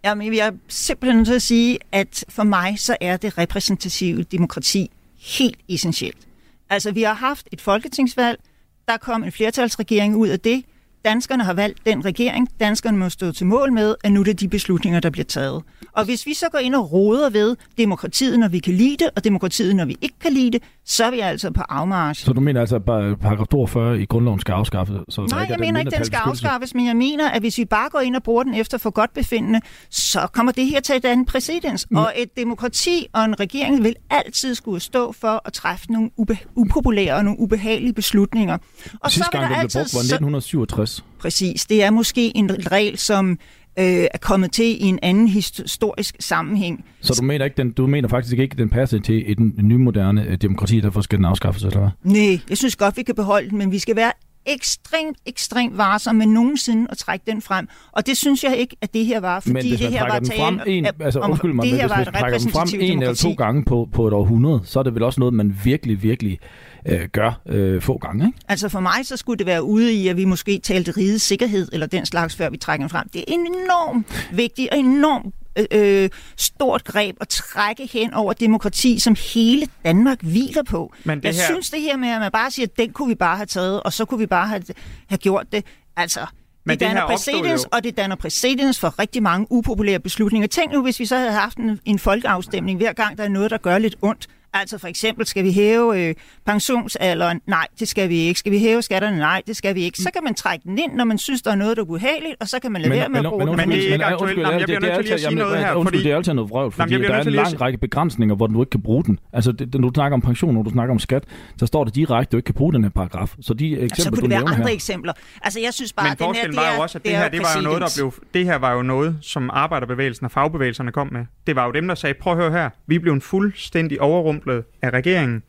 Jamen, 0.04 0.34
jeg 0.34 0.46
er 0.46 0.52
simpelthen 0.68 1.16
nødt 1.16 1.26
til 1.26 1.34
at 1.34 1.42
sige, 1.42 1.78
at 1.92 2.24
for 2.28 2.42
mig 2.42 2.78
så 2.78 2.96
er 3.00 3.16
det 3.16 3.38
repræsentative 3.38 4.22
demokrati 4.22 4.90
helt 5.18 5.58
essentielt. 5.68 6.28
Altså, 6.70 6.92
vi 6.92 7.02
har 7.02 7.14
haft 7.14 7.48
et 7.52 7.61
folketingsvalg, 7.61 8.40
der 8.88 8.96
kom 8.96 9.24
en 9.24 9.32
flertalsregering 9.32 10.16
ud 10.16 10.28
af 10.28 10.40
det, 10.40 10.64
Danskerne 11.04 11.44
har 11.44 11.52
valgt 11.54 11.87
den 11.87 12.04
regering. 12.04 12.48
Danskerne 12.61 12.98
må 12.98 13.08
stå 13.08 13.32
til 13.32 13.46
mål 13.46 13.72
med, 13.72 13.94
at 14.04 14.12
nu 14.12 14.20
er 14.20 14.24
det 14.24 14.40
de 14.40 14.48
beslutninger, 14.48 15.00
der 15.00 15.11
bliver 15.11 15.24
taget. 15.24 15.62
Og 15.92 16.04
hvis 16.04 16.26
vi 16.26 16.34
så 16.34 16.46
går 16.52 16.58
ind 16.58 16.74
og 16.74 16.92
roder 16.92 17.30
ved 17.30 17.56
demokratiet, 17.78 18.38
når 18.38 18.48
vi 18.48 18.58
kan 18.58 18.74
lide 18.74 18.96
det, 18.96 19.11
og 19.16 19.24
demokratiet, 19.24 19.76
når 19.76 19.84
vi 19.84 19.96
ikke 20.00 20.18
kan 20.20 20.32
lide 20.32 20.50
det, 20.50 20.62
så 20.84 21.04
er 21.04 21.11
vi 21.11 21.20
altså 21.20 21.50
på 21.50 21.62
afmarsch. 21.68 22.24
Så 22.24 22.32
du 22.32 22.40
mener 22.40 22.61
altså, 22.61 22.76
at 22.76 22.84
paragraf 22.84 23.46
42 23.46 24.00
i 24.00 24.04
grundloven 24.04 24.40
skal 24.40 24.52
afskaffes? 24.52 24.96
Så 25.08 25.26
Nej, 25.30 25.42
ikke 25.42 25.52
jeg 25.52 25.61
mener 25.61 25.80
ikke, 25.80 25.90
den 25.90 26.04
skal 26.04 26.16
afskaffes, 26.16 26.74
men 26.74 26.87
jeg 26.87 26.96
mener, 26.96 27.30
at 27.30 27.42
hvis 27.42 27.58
vi 27.58 27.64
bare 27.64 27.88
går 27.90 28.00
ind 28.00 28.16
og 28.16 28.22
bruger 28.22 28.42
den 28.42 28.54
efter 28.54 28.78
for 28.78 28.90
godt 28.90 29.14
befindende, 29.14 29.61
så 29.90 30.26
kommer 30.32 30.52
det 30.52 30.66
her 30.66 30.80
til 30.80 30.96
et 30.96 31.04
andet 31.04 31.26
præcedens. 31.26 31.87
Mm. 31.90 31.96
Og 31.96 32.12
et 32.16 32.37
demokrati 32.37 33.06
og 33.12 33.24
en 33.24 33.40
regering 33.40 33.84
vil 33.84 33.94
altid 34.11 34.54
skulle 34.54 34.80
stå 34.80 35.12
for 35.12 35.42
at 35.44 35.52
træffe 35.52 35.92
nogle 35.92 36.11
ube- 36.20 36.52
upopulære 36.56 37.14
og 37.14 37.24
nogle 37.24 37.40
ubehagelige 37.40 37.92
beslutninger. 37.92 38.58
Og 39.00 39.11
Sidste 39.12 39.24
så 39.24 39.30
gang, 39.30 39.50
der 39.50 39.56
altid... 39.56 39.80
brugt, 39.80 39.94
var 39.94 40.00
1967 40.00 40.88
også. 40.88 41.03
Præcis. 41.18 41.66
Det 41.66 41.83
er 41.83 41.90
måske 41.90 42.37
en 42.37 42.72
regel, 42.72 42.98
som 42.98 43.31
øh, 43.79 43.87
er 43.87 44.18
kommet 44.20 44.53
til 44.53 44.85
i 44.85 44.87
en 44.87 44.98
anden 45.03 45.29
historisk 45.29 46.16
sammenhæng. 46.20 46.85
Så 47.01 47.14
du 47.20 47.24
mener, 47.24 47.44
ikke, 47.44 47.57
den, 47.57 47.72
du 47.72 47.87
mener 47.87 48.09
faktisk 48.09 48.38
ikke, 48.38 48.53
at 48.53 48.59
den 48.59 48.68
passer 48.68 49.01
til 49.01 49.33
et, 49.33 49.38
nymoderne 49.62 50.27
øh, 50.29 50.37
demokrati, 50.37 50.81
derfor 50.81 51.01
skal 51.01 51.16
den 51.16 51.24
afskaffes, 51.24 51.64
eller 51.64 51.79
hvad? 51.79 51.88
Nej, 52.03 52.40
jeg 52.48 52.57
synes 52.57 52.77
godt, 52.77 52.96
vi 52.96 53.03
kan 53.03 53.14
beholde 53.14 53.51
den, 53.51 53.59
men 53.59 53.72
vi 53.72 53.79
skal 53.79 53.96
være 53.96 54.12
ekstremt, 54.46 55.18
ekstremt 55.27 55.79
varsom 55.79 56.16
med 56.16 56.27
nogensinde 56.27 56.87
at 56.90 56.98
trække 56.98 57.24
den 57.31 57.42
frem. 57.42 57.68
Og 57.92 58.07
det 58.07 58.16
synes 58.16 58.44
jeg 58.44 58.57
ikke, 58.57 58.77
at 58.81 58.94
det 58.94 59.07
her 59.07 59.20
var, 59.20 59.40
fordi 59.40 59.53
men 59.53 59.62
det 59.62 59.79
her 59.79 60.03
var 60.03 60.18
tale 60.18 60.40
frem 60.40 60.61
en, 60.66 60.87
altså, 61.01 61.20
om, 61.20 61.31
undskyld 61.31 61.53
mig, 61.53 61.64
det 61.64 61.72
her 61.72 61.81
hvis, 61.81 61.90
var 61.90 61.96
hvis 61.96 62.07
man 62.07 62.14
trækker 62.14 62.38
den 62.38 62.51
frem 62.51 62.68
en 62.81 63.03
eller 63.03 63.14
to 63.14 63.33
gange 63.33 63.64
på, 63.64 63.88
på 63.92 64.07
et 64.09 64.14
århundrede, 64.14 64.61
så 64.64 64.79
er 64.79 64.83
det 64.83 64.94
vel 64.94 65.03
også 65.03 65.20
noget, 65.20 65.35
man 65.35 65.57
virkelig, 65.64 66.03
virkelig 66.03 66.38
øh, 66.87 67.09
gør 67.12 67.41
øh, 67.47 67.83
få 67.83 67.99
gange, 67.99 68.27
ikke? 68.27 68.38
Altså 68.49 68.69
for 68.69 68.81
mig, 68.81 69.07
så 69.07 69.17
skulle 69.17 69.38
det 69.38 69.47
være 69.47 69.62
ude 69.62 69.93
i, 69.93 70.09
at 70.09 70.17
vi 70.17 70.25
måske 70.25 70.59
talte 70.59 70.91
rigets 70.93 71.25
sikkerhed 71.25 71.69
eller 71.73 71.87
den 71.87 72.07
slags, 72.07 72.37
før 72.37 72.51
vi 72.51 72.57
trækker 72.57 72.85
den 72.85 72.91
frem. 72.91 73.09
Det 73.09 73.21
er 73.21 73.33
enormt 73.33 74.29
vigtigt 74.33 74.69
og 74.73 74.79
enormt 74.79 75.35
øh, 75.59 75.64
øh, 75.73 76.11
stort 76.37 76.85
greb 76.85 77.17
at 77.21 77.29
trække 77.29 77.87
hen 77.93 78.14
over 78.14 78.33
demokrati, 78.33 78.99
som 78.99 79.17
hele 79.35 79.67
Danmark 79.85 80.23
hviler 80.23 80.62
på. 80.62 80.95
Men 81.05 81.19
det 81.19 81.25
jeg 81.25 81.35
her- 81.35 81.45
synes 81.45 81.71
det 81.71 81.81
her 81.81 81.97
med, 81.97 82.09
at 82.09 82.21
man 82.21 82.33
bare 82.33 82.51
siger, 82.51 82.67
at 82.67 82.79
den 82.79 82.93
kunne 82.93 83.09
vi 83.09 83.14
bare 83.14 83.37
have 83.37 83.47
taget, 83.47 83.83
og 83.83 83.93
så 83.93 84.05
kunne 84.05 84.19
vi 84.21 84.27
bare 84.27 84.49
have, 84.49 84.62
have 85.09 85.19
gjort 85.19 85.47
det. 85.53 85.64
Altså, 85.97 86.21
Men 86.64 86.71
det 86.75 86.81
det 86.81 86.87
danner 86.88 87.07
præcedens, 87.07 87.64
og 87.64 87.85
det 87.85 87.97
danner 87.97 88.17
præcedens 88.17 88.79
for 88.81 88.99
rigtig 88.99 89.23
mange 89.23 89.47
upopulære 89.51 89.99
beslutninger. 90.01 90.49
Tænk 90.49 90.73
nu, 90.73 90.83
hvis 90.83 91.01
vi 91.01 91.07
så 91.07 91.17
havde 91.17 91.33
haft 91.33 91.59
en, 91.59 91.81
en 91.85 91.99
folkeafstemning 91.99 92.79
hver 92.79 92.93
gang, 92.93 93.19
der 93.19 93.25
er 93.25 93.29
noget, 93.29 93.51
der 93.51 93.59
gør 93.59 93.79
lidt 93.79 93.97
ondt. 94.03 94.27
Altså 94.54 94.78
for 94.78 94.88
eksempel, 94.88 95.26
skal 95.26 95.44
vi 95.44 95.52
hæve 95.52 96.08
øh, 96.08 96.14
pensionsalderen? 96.46 97.40
Nej, 97.46 97.66
det 97.80 97.88
skal 97.88 98.08
vi 98.08 98.16
ikke. 98.16 98.38
Skal 98.40 98.52
vi 98.52 98.58
hæve 98.58 98.82
skatterne? 98.82 99.18
Nej, 99.18 99.42
det 99.46 99.56
skal 99.56 99.74
vi 99.74 99.80
ikke. 99.82 99.98
Så 99.98 100.11
kan 100.14 100.24
man 100.24 100.34
trække 100.34 100.62
den 100.68 100.78
ind, 100.78 100.94
når 100.94 101.04
man 101.04 101.18
synes, 101.18 101.42
der 101.42 101.50
er 101.50 101.54
noget, 101.54 101.76
der 101.76 101.82
er 101.82 101.87
ubehageligt, 101.87 102.34
og 102.40 102.48
så 102.48 102.58
kan 102.62 102.72
man 102.72 102.82
lade 102.82 102.92
være 102.94 103.08
med 103.08 103.18
at 103.18 103.24
bruge 103.26 103.46
den. 103.46 103.56
Men 103.56 103.70
det 103.70 103.78
er 103.78 103.82
ikke 103.82 103.90
men, 103.98 104.02
aktuelt. 104.02 104.38
jeg 104.38 104.52
det- 104.52 104.64
bliver 104.66 104.80
det 104.80 104.88
er 104.90 104.92
nødt 104.94 104.96
til 104.96 105.04
lige 105.04 105.14
at 105.14 105.20
sige 105.20 105.34
noget 105.34 105.58
her, 105.58 105.74
Undskyld, 105.74 106.04
det 106.04 106.12
er 106.12 106.16
altid 106.16 106.32
noget 106.32 106.50
vrøvl, 106.50 106.72
fordi 106.72 106.94
der 107.02 107.11
er 107.14 107.22
en 107.22 107.32
lang 107.32 107.61
række 107.61 107.78
begrænsninger, 107.78 108.34
hvor 108.34 108.46
du 108.46 108.62
ikke 108.62 108.70
kan 108.70 108.82
bruge 108.82 109.04
den. 109.04 109.18
Altså, 109.32 109.66
når 109.74 109.88
du 109.88 109.94
snakker 109.94 110.14
om 110.14 110.20
pension, 110.20 110.54
når 110.54 110.62
du 110.62 110.70
snakker 110.70 110.94
om 110.94 110.98
skat, 110.98 111.24
så 111.58 111.66
står 111.66 111.84
det 111.84 111.94
direkte, 111.94 112.28
at 112.28 112.32
du 112.32 112.37
ikke 112.37 112.46
kan 112.46 112.54
bruge 112.54 112.72
den 112.72 112.82
her 112.84 112.90
paragraf. 112.90 113.34
Så 113.40 113.54
de 113.54 113.72
eksempler, 113.80 113.96
så 114.04 114.11
kunne 114.11 114.22
det 114.22 114.30
være 114.30 114.54
andre 114.54 114.72
eksempler. 114.72 115.12
Altså 115.42 115.61
jeg 115.61 115.74
synes 115.74 115.92
bare, 115.92 116.04
Men 116.04 116.12
at 116.12 116.18
den 116.18 116.34
her, 116.34 116.46
det 116.46 116.56
var 116.56 116.74
jo 116.76 116.82
også, 116.82 116.98
at 116.98 117.04
det, 117.04 117.14
er 117.14 117.18
her, 117.18 117.28
det 117.28 117.40
var 117.40 117.48
jo 117.56 117.62
noget, 117.62 117.80
der 117.80 117.88
blev, 117.96 118.14
det 118.34 118.44
her 118.44 118.56
var 118.58 118.72
jo 118.72 118.82
noget, 118.82 119.18
som 119.22 119.50
arbejderbevægelsen 119.52 120.24
og 120.24 120.30
fagbevægelserne 120.30 120.92
kom 120.92 121.08
med. 121.12 121.24
Det 121.46 121.56
var 121.56 121.66
jo 121.66 121.72
dem, 121.72 121.88
der 121.88 121.94
sagde, 121.94 122.14
prøv 122.20 122.32
at 122.32 122.38
høre 122.38 122.50
her, 122.52 122.70
vi 122.87 122.98
blev 122.98 123.12
en 123.12 123.20
fuldstændig 123.20 124.00
overrumplet 124.38 124.64
af 124.83 124.90
regeringen 124.90 125.42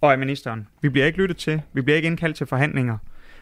og 0.00 0.12
af 0.12 0.18
ministeren. 0.18 0.68
Vi 0.82 0.88
bliver 0.88 1.06
ikke 1.06 1.18
lyttet 1.18 1.36
til, 1.36 1.62
vi 1.72 1.80
bliver 1.80 1.96
ikke 1.96 2.06
indkaldt 2.06 2.36
til 2.36 2.46
forhandlinger. 2.46 2.98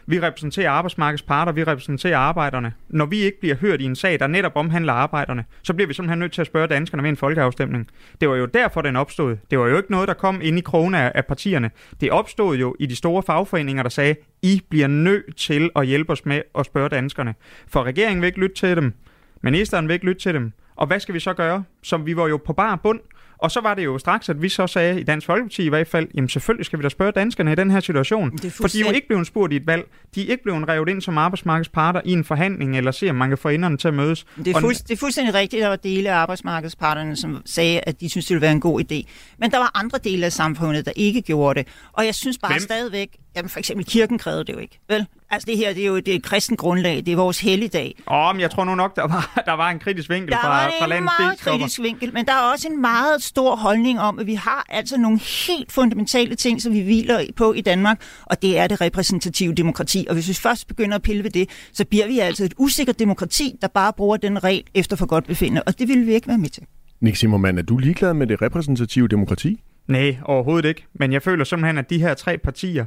Vi 0.09 0.19
repræsenterer 0.19 0.69
arbejdsmarkedets 0.69 1.23
parter, 1.23 1.51
vi 1.51 1.63
repræsenterer 1.63 2.17
arbejderne. 2.17 2.73
Når 2.89 3.05
vi 3.05 3.17
ikke 3.17 3.39
bliver 3.39 3.55
hørt 3.55 3.81
i 3.81 3.83
en 3.83 3.95
sag, 3.95 4.19
der 4.19 4.27
netop 4.27 4.51
omhandler 4.55 4.93
arbejderne, 4.93 5.45
så 5.63 5.73
bliver 5.73 5.87
vi 5.87 5.93
simpelthen 5.93 6.19
nødt 6.19 6.31
til 6.31 6.41
at 6.41 6.47
spørge 6.47 6.67
danskerne 6.67 7.03
ved 7.03 7.09
en 7.09 7.17
folkeafstemning. 7.17 7.87
Det 8.21 8.29
var 8.29 8.35
jo 8.35 8.45
derfor, 8.45 8.81
den 8.81 8.95
opstod. 8.95 9.37
Det 9.51 9.59
var 9.59 9.67
jo 9.67 9.77
ikke 9.77 9.91
noget, 9.91 10.07
der 10.07 10.13
kom 10.13 10.39
ind 10.43 10.57
i 10.57 10.61
krone 10.61 11.17
af 11.17 11.25
partierne. 11.25 11.71
Det 12.01 12.11
opstod 12.11 12.57
jo 12.57 12.75
i 12.79 12.85
de 12.85 12.95
store 12.95 13.23
fagforeninger, 13.23 13.83
der 13.83 13.89
sagde, 13.89 14.15
I 14.41 14.61
bliver 14.69 14.87
nødt 14.87 15.35
til 15.35 15.69
at 15.75 15.87
hjælpe 15.87 16.11
os 16.11 16.25
med 16.25 16.41
at 16.59 16.65
spørge 16.65 16.89
danskerne. 16.89 17.35
For 17.67 17.83
regeringen 17.83 18.21
vil 18.21 18.27
ikke 18.27 18.39
lytte 18.39 18.55
til 18.55 18.75
dem. 18.75 18.93
Ministeren 19.41 19.87
vil 19.87 19.93
ikke 19.93 20.05
lytte 20.05 20.21
til 20.21 20.33
dem. 20.33 20.51
Og 20.75 20.87
hvad 20.87 20.99
skal 20.99 21.15
vi 21.15 21.19
så 21.19 21.33
gøre? 21.33 21.63
Som 21.83 22.05
vi 22.05 22.15
var 22.15 22.27
jo 22.27 22.37
på 22.37 22.53
bar 22.53 22.75
bund. 22.75 22.99
Og 23.39 23.51
så 23.51 23.61
var 23.61 23.73
det 23.73 23.85
jo 23.85 23.97
straks, 23.97 24.29
at 24.29 24.41
vi 24.41 24.49
så 24.49 24.67
sagde 24.67 24.99
i 25.01 25.03
Dansk 25.03 25.25
Folkeparti 25.27 25.63
i 25.63 25.69
hvert 25.69 25.87
fald, 25.87 26.07
jamen 26.15 26.29
selvfølgelig 26.29 26.65
skal 26.65 26.79
vi 26.79 26.83
da 26.83 26.89
spørge 26.89 27.11
danskerne 27.11 27.51
i 27.51 27.55
den 27.55 27.71
her 27.71 27.79
situation. 27.79 28.31
Det 28.31 28.53
For 28.53 28.67
de 28.67 28.81
er 28.81 28.85
jo 28.85 28.91
ikke 28.91 29.07
blevet 29.07 29.27
spurgt 29.27 29.53
i 29.53 29.55
et 29.55 29.67
valg. 29.67 29.83
De 30.15 30.27
er 30.27 30.31
ikke 30.31 30.43
blevet 30.43 30.67
revet 30.69 30.89
ind 30.89 31.01
som 31.01 31.17
arbejdsmarkedsparter 31.17 32.01
i 32.05 32.11
en 32.11 32.23
forhandling, 32.23 32.77
eller 32.77 32.91
se, 32.91 33.09
om 33.09 33.15
man 33.15 33.29
kan 33.29 33.37
få 33.37 33.49
enderne 33.49 33.77
til 33.77 33.87
at 33.87 33.93
mødes. 33.93 34.25
Det 34.37 34.47
er, 34.47 34.55
Og- 34.55 34.61
fuld, 34.61 34.75
det 34.75 34.91
er 34.91 34.97
fuldstændig 34.97 35.33
rigtigt, 35.33 35.59
at 35.59 35.63
der 35.63 35.69
var 35.69 35.75
dele 35.75 36.09
af 36.11 36.15
arbejdsmarkedsparterne, 36.15 37.15
som 37.15 37.41
sagde, 37.45 37.79
at 37.79 37.99
de 38.01 38.09
synes, 38.09 38.25
det 38.25 38.33
ville 38.33 38.41
være 38.41 38.51
en 38.51 38.59
god 38.61 38.81
idé. 38.81 39.03
Men 39.39 39.51
der 39.51 39.57
var 39.57 39.71
andre 39.75 39.99
dele 40.03 40.25
af 40.25 40.31
samfundet, 40.33 40.85
der 40.85 40.91
ikke 40.95 41.21
gjorde 41.21 41.59
det. 41.59 41.67
Og 41.93 42.05
jeg 42.05 42.15
synes 42.15 42.37
bare 42.37 42.51
Hvem? 42.51 42.59
stadigvæk, 42.59 43.17
jamen 43.35 43.49
for 43.49 43.59
eksempel 43.59 43.85
kirken 43.85 44.17
krævede 44.17 44.43
det 44.45 44.53
jo 44.53 44.57
ikke. 44.59 44.79
Vel? 44.89 45.05
Altså 45.31 45.45
det 45.45 45.57
her, 45.57 45.73
det 45.73 45.83
er 45.83 45.87
jo 45.87 45.95
det 45.95 46.07
er 46.07 46.15
et 46.15 46.23
kristen 46.23 46.57
grundlag, 46.57 46.95
det 46.95 47.07
er 47.09 47.15
vores 47.15 47.39
helligdag. 47.39 47.95
Åh, 48.11 48.35
men 48.35 48.41
jeg 48.41 48.51
tror 48.51 48.63
nu 48.65 48.75
nok, 48.75 48.95
der 48.95 49.07
var, 49.07 49.41
der 49.45 49.53
var 49.53 49.69
en 49.69 49.79
kritisk 49.79 50.09
vinkel 50.09 50.31
Der 50.31 50.37
fra, 50.41 50.47
var 50.47 50.71
fra 50.79 50.85
en 50.85 50.89
landets 50.89 51.11
meget 51.19 51.31
biskopper. 51.37 51.57
kritisk 51.59 51.79
vinkel, 51.81 52.13
men 52.13 52.25
der 52.25 52.31
er 52.33 52.51
også 52.53 52.67
en 52.67 52.81
meget 52.81 53.23
stor 53.23 53.55
holdning 53.55 53.99
om, 53.99 54.19
at 54.19 54.27
vi 54.27 54.33
har 54.33 54.65
altså 54.69 54.97
nogle 54.97 55.19
helt 55.47 55.71
fundamentale 55.71 56.35
ting, 56.35 56.61
som 56.61 56.73
vi 56.73 56.79
hviler 56.79 57.25
på 57.35 57.53
i 57.53 57.61
Danmark, 57.61 58.01
og 58.25 58.41
det 58.41 58.57
er 58.57 58.67
det 58.67 58.81
repræsentative 58.81 59.53
demokrati. 59.53 60.05
Og 60.09 60.13
hvis 60.13 60.27
vi 60.29 60.33
først 60.33 60.67
begynder 60.67 60.95
at 60.95 61.01
pille 61.01 61.23
ved 61.23 61.31
det, 61.31 61.49
så 61.73 61.85
bliver 61.85 62.07
vi 62.07 62.19
altså 62.19 62.43
et 62.43 62.53
usikkert 62.57 62.99
demokrati, 62.99 63.55
der 63.61 63.67
bare 63.67 63.93
bruger 63.93 64.17
den 64.17 64.43
regel 64.43 64.63
efter 64.73 64.95
for 64.95 65.05
godt 65.05 65.27
befindende, 65.27 65.63
og 65.63 65.79
det 65.79 65.87
vil 65.87 66.07
vi 66.07 66.13
ikke 66.13 66.27
være 66.27 66.37
med 66.37 66.49
til. 66.49 66.63
Nick 67.01 67.17
Zimmermann, 67.17 67.57
er 67.57 67.61
du 67.61 67.77
ligeglad 67.77 68.13
med 68.13 68.27
det 68.27 68.41
repræsentative 68.41 69.07
demokrati? 69.07 69.59
Nej, 69.87 70.17
overhovedet 70.23 70.69
ikke. 70.69 70.85
Men 70.93 71.13
jeg 71.13 71.21
føler 71.21 71.43
simpelthen, 71.43 71.77
at 71.77 71.89
de 71.89 71.99
her 71.99 72.13
tre 72.13 72.37
partier, 72.37 72.85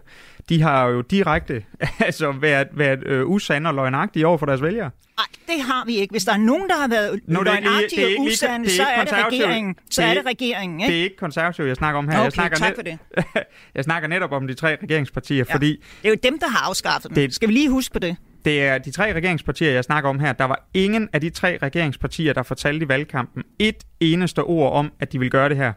de 0.49 0.63
har 0.63 0.87
jo 0.89 1.01
direkte 1.01 1.65
altså, 2.01 2.33
været, 2.33 2.69
været 2.73 3.07
øh, 3.07 3.27
usande 3.27 3.69
og 3.71 3.75
løgnagtige 3.75 4.27
over 4.27 4.39
for 4.39 4.47
deres 4.47 4.63
vælgere. 4.63 4.91
Nej, 5.19 5.27
det 5.57 5.65
har 5.65 5.85
vi 5.87 5.97
ikke. 5.97 6.13
Hvis 6.13 6.25
der 6.25 6.33
er 6.33 6.37
nogen, 6.37 6.69
der 6.69 6.77
har 6.77 6.89
været 6.89 7.13
det 7.13 7.21
lige- 7.27 7.45
løgnagtige 7.45 8.07
det 8.07 8.17
og 8.19 8.23
usande, 8.25 8.65
det 8.65 8.73
er 8.73 8.77
så 8.77 8.83
er 8.83 9.01
det 9.01 9.09
konservativt. 9.09 9.45
regeringen. 9.45 9.75
Så 9.91 10.03
Det 10.03 10.07
er 10.07 10.11
er 10.11 10.15
det 10.15 10.19
ikke- 10.21 10.29
regeringen, 10.45 10.79
Det 10.81 10.87
ikke? 10.87 10.99
er 11.01 11.05
ikke 11.05 11.17
konservativ, 11.17 11.65
jeg 11.65 11.77
snakker 11.77 11.99
om 11.99 12.09
her. 12.09 12.15
jeg, 12.17 12.21
Okay, 12.27 12.31
snakker 12.35 12.57
tak 12.57 12.75
for 12.75 12.83
det. 12.83 12.99
jeg 13.75 13.85
snakker 13.85 14.09
netop 14.09 14.33
om 14.33 14.47
de 14.47 14.55
tre 14.55 14.77
regeringspartier, 14.83 15.45
Ja. 15.49 15.55
fordi 15.55 15.71
Det 16.03 16.09
er 16.09 16.09
jo 16.09 16.17
dem, 16.23 16.39
der 16.39 16.49
har 16.49 16.69
afskaffet 16.69 17.09
dem. 17.11 17.15
Det- 17.15 17.35
Skal 17.35 17.49
vi 17.49 17.53
lige 17.53 17.71
huske 17.71 17.93
på 17.93 17.99
det? 17.99 18.17
det 18.45 18.63
er 18.63 18.79
de 18.79 18.91
tre 18.91 19.13
regeringspartier, 19.15 19.71
jeg 19.71 19.85
snakker 19.85 20.11
om 20.11 20.21
her. 20.21 20.33
Der 20.33 20.45
var 20.45 20.69
ingen 20.75 21.09
af 21.13 21.21
de 21.21 21.31
tre 21.31 21.59
regeringspartier, 21.63 22.33
der 22.33 22.43
fortalte 22.43 22.85
i 22.85 22.89
valgkampen 22.89 23.43
et 23.59 23.77
eneste 24.01 24.43
ord 24.43 24.73
om, 24.73 24.93
at 25.01 25.13
de 25.13 25.19
vil 25.19 25.31
gøre 25.31 25.49
det 25.49 25.57
her. 25.57 25.73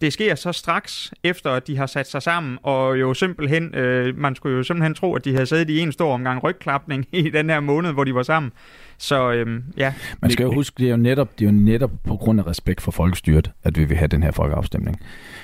Det 0.00 0.12
sker 0.12 0.34
så 0.34 0.52
straks 0.52 1.12
efter, 1.24 1.50
at 1.50 1.66
de 1.66 1.76
har 1.76 1.86
sat 1.86 2.10
sig 2.10 2.22
sammen, 2.22 2.58
og 2.62 3.00
jo 3.00 3.14
simpelthen, 3.14 3.74
øh, 3.74 4.18
man 4.18 4.34
skulle 4.34 4.56
jo 4.56 4.62
simpelthen 4.62 4.94
tro, 4.94 5.14
at 5.14 5.24
de 5.24 5.32
havde 5.32 5.46
siddet 5.46 5.70
i 5.70 5.78
en 5.80 5.92
stor 5.92 6.14
omgang 6.14 6.44
rygklapning 6.44 7.06
i 7.12 7.30
den 7.30 7.50
her 7.50 7.60
måned, 7.60 7.92
hvor 7.92 8.04
de 8.04 8.14
var 8.14 8.22
sammen. 8.22 8.52
Så 8.98 9.32
øh, 9.32 9.62
ja, 9.76 9.94
Man 10.22 10.30
skal 10.30 10.44
jo 10.44 10.52
huske, 10.54 10.74
det 10.78 10.86
er 10.86 10.90
jo 10.90 10.96
netop, 10.96 11.38
det 11.38 11.46
er 11.46 11.50
jo 11.50 11.56
netop 11.56 11.90
på 12.04 12.16
grund 12.16 12.40
af 12.40 12.46
respekt 12.46 12.80
for 12.80 12.90
folkestyret, 12.90 13.50
at 13.64 13.78
vi 13.78 13.84
vil 13.84 13.96
have 13.96 14.08
den 14.08 14.22
her 14.22 14.30
folkeafstemning. 14.30 14.96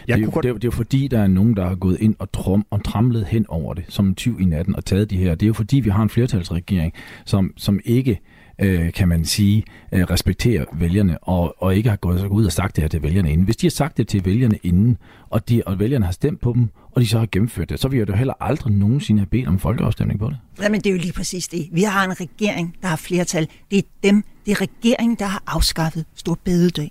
Jeg 0.09 0.17
det, 0.17 0.23
er, 0.23 0.27
jo- 0.27 0.31
godt- 0.35 0.43
det, 0.43 0.49
er, 0.49 0.55
det 0.55 0.65
er 0.65 0.69
jo 0.69 0.71
fordi, 0.77 1.09
der 1.09 1.21
er 1.23 1.27
nogen, 1.27 1.57
der 1.57 1.67
har 1.69 1.75
gået 1.75 1.97
ind 2.01 2.15
og, 2.19 2.33
trum, 2.33 2.67
og 2.71 2.85
tramlet 2.85 3.27
hen 3.27 3.47
over 3.49 3.75
det, 3.75 3.85
som 3.89 4.07
en 4.07 4.15
tyv 4.15 4.41
i 4.41 4.45
natten, 4.45 4.77
og 4.77 4.85
taget 4.85 5.11
de 5.11 5.17
her. 5.17 5.35
Det 5.35 5.43
er 5.43 5.47
jo 5.47 5.53
fordi, 5.53 5.81
vi 5.81 5.91
har 5.91 6.03
en 6.03 6.09
flertalsregering, 6.09 6.93
som, 7.25 7.53
som 7.57 7.81
ikke, 7.85 8.21
øh, 8.59 8.93
kan 8.93 9.09
man 9.09 9.25
sige, 9.25 9.65
øh, 9.93 10.05
respekterer 10.05 10.65
vælgerne, 10.73 11.19
og, 11.19 11.55
og 11.59 11.77
ikke 11.77 11.88
har 11.88 11.97
gået 11.97 12.27
ud 12.27 12.45
og 12.45 12.53
sagt 12.53 12.77
det 12.77 12.83
her 12.83 12.88
til 12.88 13.03
vælgerne 13.03 13.33
inden. 13.33 13.45
Hvis 13.45 13.57
de 13.57 13.67
har 13.67 13.71
sagt 13.71 13.97
det 13.97 14.09
til 14.09 14.25
vælgerne 14.25 14.59
inden, 14.62 14.99
og, 15.31 15.49
de, 15.49 15.62
og 15.67 15.79
vælgerne 15.79 16.05
har 16.05 16.12
stemt 16.12 16.41
på 16.41 16.53
dem, 16.53 16.69
og 16.93 17.03
de 17.03 17.07
så 17.07 17.19
har 17.19 17.29
gennemført 17.33 17.69
det, 17.69 17.81
så 17.81 17.88
vil 17.88 17.99
jeg 17.99 18.09
jo 18.09 18.15
heller 18.15 18.35
aldrig 18.41 18.73
nogensinde 18.73 19.21
have 19.21 19.27
bedt 19.27 19.49
om 19.49 19.59
folkeafstemning 19.59 20.21
på 20.21 20.29
det. 20.31 20.38
Jamen, 20.62 20.81
det 20.81 20.87
er 20.91 20.95
jo 20.95 21.01
lige 21.01 21.12
præcis 21.12 21.49
det. 21.49 21.69
Vi 21.73 21.83
har 21.83 22.05
en 22.05 22.21
regering, 22.21 22.77
der 22.83 22.88
har 22.88 22.97
flertal. 22.97 23.49
Det 23.71 23.79
er 23.79 23.83
dem, 24.03 24.25
det 24.47 24.53
er 24.53 24.61
regeringen, 24.61 25.17
der 25.19 25.27
har 25.27 25.43
afskaffet 25.47 26.05
stor 26.15 26.38
bededag. 26.45 26.91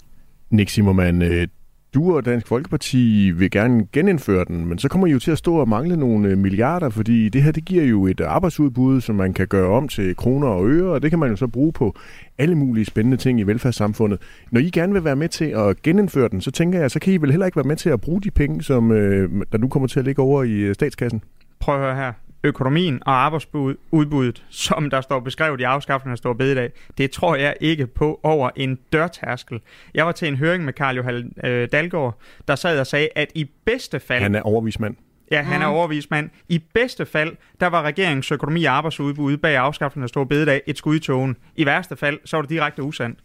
Nick 0.49 0.69
Zimmermann, 0.69 1.21
øh, 1.21 1.47
du 1.93 2.15
og 2.15 2.25
Dansk 2.25 2.47
Folkeparti 2.47 3.31
vil 3.31 3.51
gerne 3.51 3.87
genindføre 3.93 4.45
den, 4.45 4.65
men 4.65 4.77
så 4.79 4.89
kommer 4.89 5.07
I 5.07 5.11
jo 5.11 5.19
til 5.19 5.31
at 5.31 5.37
stå 5.37 5.55
og 5.55 5.69
mangle 5.69 5.97
nogle 5.97 6.29
øh, 6.29 6.37
milliarder, 6.37 6.89
fordi 6.89 7.29
det 7.29 7.43
her 7.43 7.51
det 7.51 7.65
giver 7.65 7.83
jo 7.83 8.07
et 8.07 8.21
arbejdsudbud, 8.21 9.01
som 9.01 9.15
man 9.15 9.33
kan 9.33 9.47
gøre 9.47 9.69
om 9.69 9.87
til 9.87 10.15
kroner 10.15 10.47
og 10.47 10.69
øre, 10.69 10.91
og 10.91 11.01
det 11.01 11.09
kan 11.09 11.19
man 11.19 11.29
jo 11.29 11.35
så 11.35 11.47
bruge 11.47 11.73
på 11.73 11.95
alle 12.37 12.55
mulige 12.55 12.85
spændende 12.85 13.17
ting 13.17 13.39
i 13.39 13.43
velfærdssamfundet. 13.43 14.21
Når 14.51 14.59
I 14.59 14.69
gerne 14.69 14.93
vil 14.93 15.03
være 15.03 15.15
med 15.15 15.29
til 15.29 15.45
at 15.45 15.81
genindføre 15.81 16.29
den, 16.29 16.41
så 16.41 16.51
tænker 16.51 16.79
jeg, 16.79 16.91
så 16.91 16.99
kan 16.99 17.13
I 17.13 17.17
vel 17.17 17.31
heller 17.31 17.45
ikke 17.45 17.55
være 17.55 17.67
med 17.67 17.75
til 17.75 17.89
at 17.89 18.01
bruge 18.01 18.21
de 18.21 18.31
penge, 18.31 18.63
som 18.63 18.91
øh, 18.91 19.45
der 19.51 19.57
nu 19.57 19.67
kommer 19.67 19.87
til 19.87 19.99
at 19.99 20.05
ligge 20.05 20.21
over 20.21 20.43
i 20.43 20.51
øh, 20.51 20.73
statskassen? 20.73 21.21
prøv 21.61 21.75
at 21.75 21.81
høre 21.81 21.95
her. 21.95 22.13
Økonomien 22.43 22.99
og 23.05 23.13
arbejdsudbuddet, 23.13 24.45
som 24.49 24.89
der 24.89 25.01
står 25.01 25.19
beskrevet 25.19 25.59
i 25.59 25.63
afskaffelsen 25.63 26.11
af 26.11 26.17
Stor 26.17 26.33
Bededag, 26.33 26.71
det 26.97 27.11
tror 27.11 27.35
jeg 27.35 27.55
ikke 27.61 27.87
på 27.87 28.19
over 28.23 28.49
en 28.55 28.79
dørtærskel. 28.93 29.59
Jeg 29.93 30.05
var 30.05 30.11
til 30.11 30.27
en 30.27 30.35
høring 30.35 30.65
med 30.65 30.73
Karl 30.73 30.95
Johan 30.95 31.33
øh, 31.43 31.67
Dalgaard, 31.71 32.19
der 32.47 32.55
sad 32.55 32.79
og 32.79 32.87
sagde, 32.87 33.09
at 33.15 33.31
i 33.35 33.49
bedste 33.65 33.99
fald... 33.99 34.21
Han 34.21 34.35
er 34.35 34.41
overvismand. 34.41 34.95
Ja, 35.31 35.41
han 35.41 35.61
er 35.61 35.65
overvismand. 35.65 36.29
I 36.49 36.59
bedste 36.73 37.05
fald, 37.05 37.35
der 37.59 37.67
var 37.67 37.81
regeringens 37.81 38.31
økonomi 38.31 38.63
og 38.63 38.73
arbejdsudbud 38.73 39.37
bag 39.37 39.55
afskaffelsen 39.55 40.03
af 40.03 40.09
Stor 40.09 40.23
Bededag 40.23 40.61
et 40.67 40.77
skud 40.77 40.95
i 40.95 40.99
togen. 40.99 41.37
I 41.55 41.65
værste 41.65 41.95
fald, 41.95 42.19
så 42.25 42.37
var 42.37 42.41
det 42.41 42.49
direkte 42.49 42.83
usandt. 42.83 43.19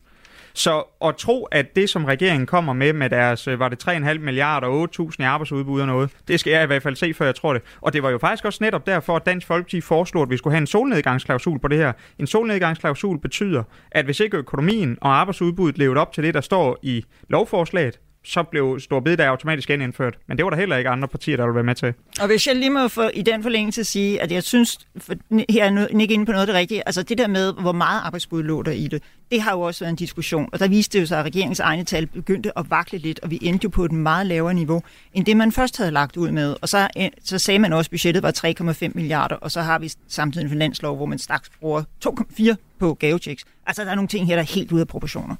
Så 0.56 0.84
at 1.04 1.16
tro, 1.16 1.44
at 1.44 1.76
det, 1.76 1.90
som 1.90 2.04
regeringen 2.04 2.46
kommer 2.46 2.72
med, 2.72 2.92
med 2.92 3.10
deres, 3.10 3.48
øh, 3.48 3.60
var 3.60 3.68
det 3.68 3.88
3,5 3.88 4.18
milliarder 4.18 4.66
og 4.66 4.88
8.000 5.00 5.14
i 5.18 5.22
arbejdsudbud 5.22 5.80
og 5.80 5.86
noget, 5.86 6.10
det 6.28 6.40
skal 6.40 6.50
jeg 6.50 6.62
i 6.62 6.66
hvert 6.66 6.82
fald 6.82 6.96
se, 6.96 7.14
før 7.14 7.24
jeg 7.24 7.34
tror 7.34 7.52
det. 7.52 7.62
Og 7.80 7.92
det 7.92 8.02
var 8.02 8.10
jo 8.10 8.18
faktisk 8.18 8.44
også 8.44 8.58
netop 8.64 8.86
derfor, 8.86 9.16
at 9.16 9.26
Dansk 9.26 9.46
Folkeparti 9.46 9.80
foreslog, 9.80 10.22
at 10.22 10.30
vi 10.30 10.36
skulle 10.36 10.54
have 10.54 10.60
en 10.60 10.66
solnedgangsklausul 10.66 11.58
på 11.58 11.68
det 11.68 11.78
her. 11.78 11.92
En 12.18 12.26
solnedgangsklausul 12.26 13.20
betyder, 13.20 13.62
at 13.90 14.04
hvis 14.04 14.20
ikke 14.20 14.36
økonomien 14.36 14.98
og 15.00 15.20
arbejdsudbuddet 15.20 15.78
levede 15.78 16.00
op 16.00 16.12
til 16.12 16.24
det, 16.24 16.34
der 16.34 16.40
står 16.40 16.78
i 16.82 17.04
lovforslaget, 17.28 18.00
så 18.26 18.42
blev 18.42 18.80
Stor 18.80 19.00
Bededag 19.00 19.26
automatisk 19.26 19.68
genindført. 19.68 20.18
Men 20.26 20.36
det 20.36 20.44
var 20.44 20.50
der 20.50 20.56
heller 20.56 20.76
ikke 20.76 20.90
andre 20.90 21.08
partier, 21.08 21.36
der 21.36 21.44
ville 21.44 21.54
være 21.54 21.64
med 21.64 21.74
til. 21.74 21.94
Og 22.20 22.26
hvis 22.26 22.46
jeg 22.46 22.56
lige 22.56 22.70
må 22.70 22.88
få 22.88 23.10
i 23.14 23.22
den 23.22 23.42
forlængelse 23.42 23.84
sige, 23.84 24.22
at 24.22 24.32
jeg 24.32 24.42
synes, 24.42 24.78
for 24.98 25.14
her 25.52 25.64
er 25.64 26.00
ikke 26.00 26.14
inde 26.14 26.26
på 26.26 26.32
noget 26.32 26.42
af 26.42 26.46
det 26.46 26.54
rigtige, 26.54 26.82
altså 26.88 27.02
det 27.02 27.18
der 27.18 27.26
med, 27.26 27.52
hvor 27.52 27.72
meget 27.72 28.00
arbejdsbud 28.04 28.42
lå 28.42 28.62
der 28.62 28.72
i 28.72 28.88
det, 28.88 29.02
det 29.30 29.40
har 29.40 29.52
jo 29.52 29.60
også 29.60 29.84
været 29.84 29.90
en 29.90 29.96
diskussion, 29.96 30.48
og 30.52 30.58
der 30.58 30.68
viste 30.68 30.98
det 30.98 31.02
jo 31.02 31.06
sig, 31.06 31.18
at 31.18 31.24
regeringens 31.24 31.60
egne 31.60 31.84
tal 31.84 32.06
begyndte 32.06 32.58
at 32.58 32.70
vakle 32.70 32.98
lidt, 32.98 33.20
og 33.20 33.30
vi 33.30 33.38
endte 33.42 33.64
jo 33.64 33.68
på 33.68 33.84
et 33.84 33.92
meget 33.92 34.26
lavere 34.26 34.54
niveau, 34.54 34.82
end 35.14 35.24
det 35.24 35.36
man 35.36 35.52
først 35.52 35.76
havde 35.76 35.90
lagt 35.90 36.16
ud 36.16 36.30
med. 36.30 36.56
Og 36.62 36.68
så, 36.68 36.88
øh, 36.98 37.08
så 37.24 37.38
sagde 37.38 37.58
man 37.58 37.72
også, 37.72 37.88
at 37.88 37.90
budgettet 37.90 38.22
var 38.22 38.32
3,5 38.32 38.90
milliarder, 38.94 39.36
og 39.36 39.50
så 39.50 39.60
har 39.60 39.78
vi 39.78 39.92
samtidig 40.08 40.44
en 40.44 40.50
finanslov, 40.50 40.96
hvor 40.96 41.06
man 41.06 41.18
straks 41.18 41.50
bruger 41.60 41.82
2,4 42.00 42.54
på 42.78 42.94
gavechecks. 42.94 43.44
Altså 43.66 43.84
der 43.84 43.90
er 43.90 43.94
nogle 43.94 44.08
ting 44.08 44.26
her, 44.26 44.34
der 44.34 44.42
er 44.42 44.54
helt 44.54 44.72
ude 44.72 44.80
af 44.80 44.88
proportioner. 44.88 45.36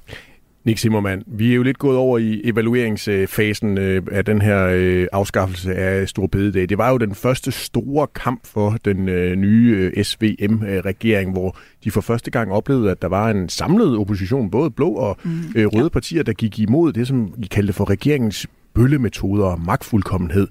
Nick 0.67 0.79
Zimmermann, 0.79 1.23
vi 1.27 1.51
er 1.51 1.55
jo 1.55 1.63
lidt 1.63 1.77
gået 1.77 1.97
over 1.97 2.17
i 2.17 2.41
evalueringsfasen 2.43 3.77
øh, 3.77 4.01
af 4.11 4.25
den 4.25 4.41
her 4.41 4.67
øh, 4.73 5.07
afskaffelse 5.11 5.75
af 5.75 6.09
Stor 6.09 6.27
Bededag. 6.27 6.69
Det 6.69 6.77
var 6.77 6.91
jo 6.91 6.97
den 6.97 7.15
første 7.15 7.51
store 7.51 8.07
kamp 8.07 8.47
for 8.47 8.77
den 8.85 9.09
øh, 9.09 9.35
nye 9.35 9.91
SVM-regering, 10.03 11.31
hvor 11.31 11.57
de 11.83 11.91
for 11.91 12.01
første 12.01 12.31
gang 12.31 12.51
oplevede, 12.51 12.91
at 12.91 13.01
der 13.01 13.07
var 13.07 13.29
en 13.29 13.49
samlet 13.49 13.97
opposition, 13.97 14.51
både 14.51 14.71
blå 14.71 14.89
og 14.89 15.17
mm, 15.23 15.31
røde 15.55 15.83
ja. 15.83 15.89
partier, 15.89 16.23
der 16.23 16.33
gik 16.33 16.59
imod 16.59 16.93
det, 16.93 17.07
som 17.07 17.33
I 17.43 17.45
kaldte 17.45 17.73
for 17.73 17.89
regeringens 17.89 18.47
bøllemetoder 18.73 19.45
og 19.45 19.61
magtfuldkommenhed. 19.61 20.47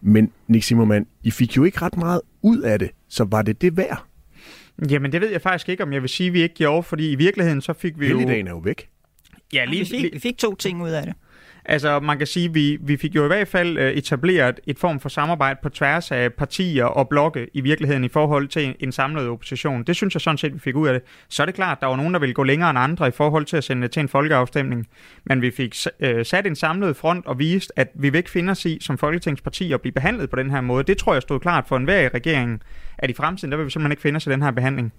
Men 0.00 0.30
Nick 0.48 0.64
Zimmermann, 0.64 1.06
I 1.22 1.30
fik 1.30 1.56
jo 1.56 1.64
ikke 1.64 1.82
ret 1.82 1.96
meget 1.96 2.20
ud 2.42 2.58
af 2.58 2.78
det, 2.78 2.90
så 3.08 3.24
var 3.24 3.42
det 3.42 3.62
det 3.62 3.76
værd? 3.76 4.04
Jamen, 4.90 5.12
det 5.12 5.20
ved 5.20 5.30
jeg 5.30 5.40
faktisk 5.40 5.68
ikke, 5.68 5.82
om 5.82 5.92
jeg 5.92 6.02
vil 6.02 6.10
sige, 6.10 6.26
at 6.26 6.32
vi 6.32 6.42
ikke 6.42 6.54
gjorde, 6.54 6.82
fordi 6.82 7.10
i 7.10 7.14
virkeligheden 7.14 7.60
så 7.60 7.72
fik 7.72 8.00
vi 8.00 8.08
jo... 8.08 8.18
Helligdagen 8.18 8.46
er 8.46 8.50
jo 8.50 8.58
væk. 8.58 8.88
Ja, 9.52 9.64
lige, 9.64 9.80
vi, 9.80 10.00
fik, 10.00 10.14
vi 10.14 10.18
fik 10.18 10.38
to 10.38 10.54
ting 10.54 10.82
ud 10.82 10.90
af 10.90 11.02
det. 11.02 11.14
Altså, 11.68 12.00
man 12.00 12.18
kan 12.18 12.26
sige, 12.26 12.48
at 12.48 12.54
vi, 12.54 12.78
vi 12.80 12.96
fik 12.96 13.14
jo 13.14 13.24
i 13.24 13.26
hvert 13.26 13.48
fald 13.48 13.78
øh, 13.78 13.92
etableret 13.92 14.60
et 14.66 14.78
form 14.78 15.00
for 15.00 15.08
samarbejde 15.08 15.58
på 15.62 15.68
tværs 15.68 16.10
af 16.10 16.32
partier 16.32 16.84
og 16.84 17.08
blokke 17.08 17.48
i 17.54 17.60
virkeligheden 17.60 18.04
i 18.04 18.08
forhold 18.08 18.48
til 18.48 18.74
en 18.80 18.92
samlet 18.92 19.28
opposition. 19.28 19.82
Det 19.82 19.96
synes 19.96 20.14
jeg 20.14 20.20
sådan 20.20 20.38
set, 20.38 20.54
vi 20.54 20.58
fik 20.58 20.76
ud 20.76 20.88
af 20.88 20.94
det. 20.94 21.02
Så 21.28 21.42
er 21.42 21.46
det 21.46 21.54
klart, 21.54 21.78
at 21.78 21.80
der 21.80 21.86
var 21.86 21.96
nogen, 21.96 22.14
der 22.14 22.20
ville 22.20 22.34
gå 22.34 22.42
længere 22.42 22.70
end 22.70 22.78
andre 22.78 23.08
i 23.08 23.10
forhold 23.10 23.44
til 23.44 23.56
at 23.56 23.64
sende 23.64 23.82
det 23.82 23.90
til 23.90 24.00
en 24.00 24.08
folkeafstemning. 24.08 24.86
Men 25.24 25.42
vi 25.42 25.50
fik 25.50 25.76
øh, 26.00 26.24
sat 26.24 26.46
en 26.46 26.56
samlet 26.56 26.96
front 26.96 27.26
og 27.26 27.38
vist, 27.38 27.72
at 27.76 27.88
vi 27.94 28.10
vil 28.10 28.18
ikke 28.18 28.30
finde 28.30 28.50
os 28.50 28.64
i 28.64 28.78
som 28.80 28.98
folketingsparti 28.98 29.72
at 29.72 29.80
blive 29.80 29.92
behandlet 29.92 30.30
på 30.30 30.36
den 30.36 30.50
her 30.50 30.60
måde. 30.60 30.84
Det 30.84 30.98
tror 30.98 31.12
jeg 31.12 31.22
stod 31.22 31.40
klart 31.40 31.64
for 31.68 31.76
enhver 31.76 32.00
i 32.00 32.08
regeringen, 32.08 32.62
at 32.98 33.10
i 33.10 33.12
fremtiden, 33.12 33.52
der 33.52 33.56
vil 33.56 33.66
vi 33.66 33.70
simpelthen 33.70 33.92
ikke 33.92 34.02
finde 34.02 34.16
os 34.16 34.26
i 34.26 34.30
den 34.30 34.42
her 34.42 34.50
behandling. 34.50 34.92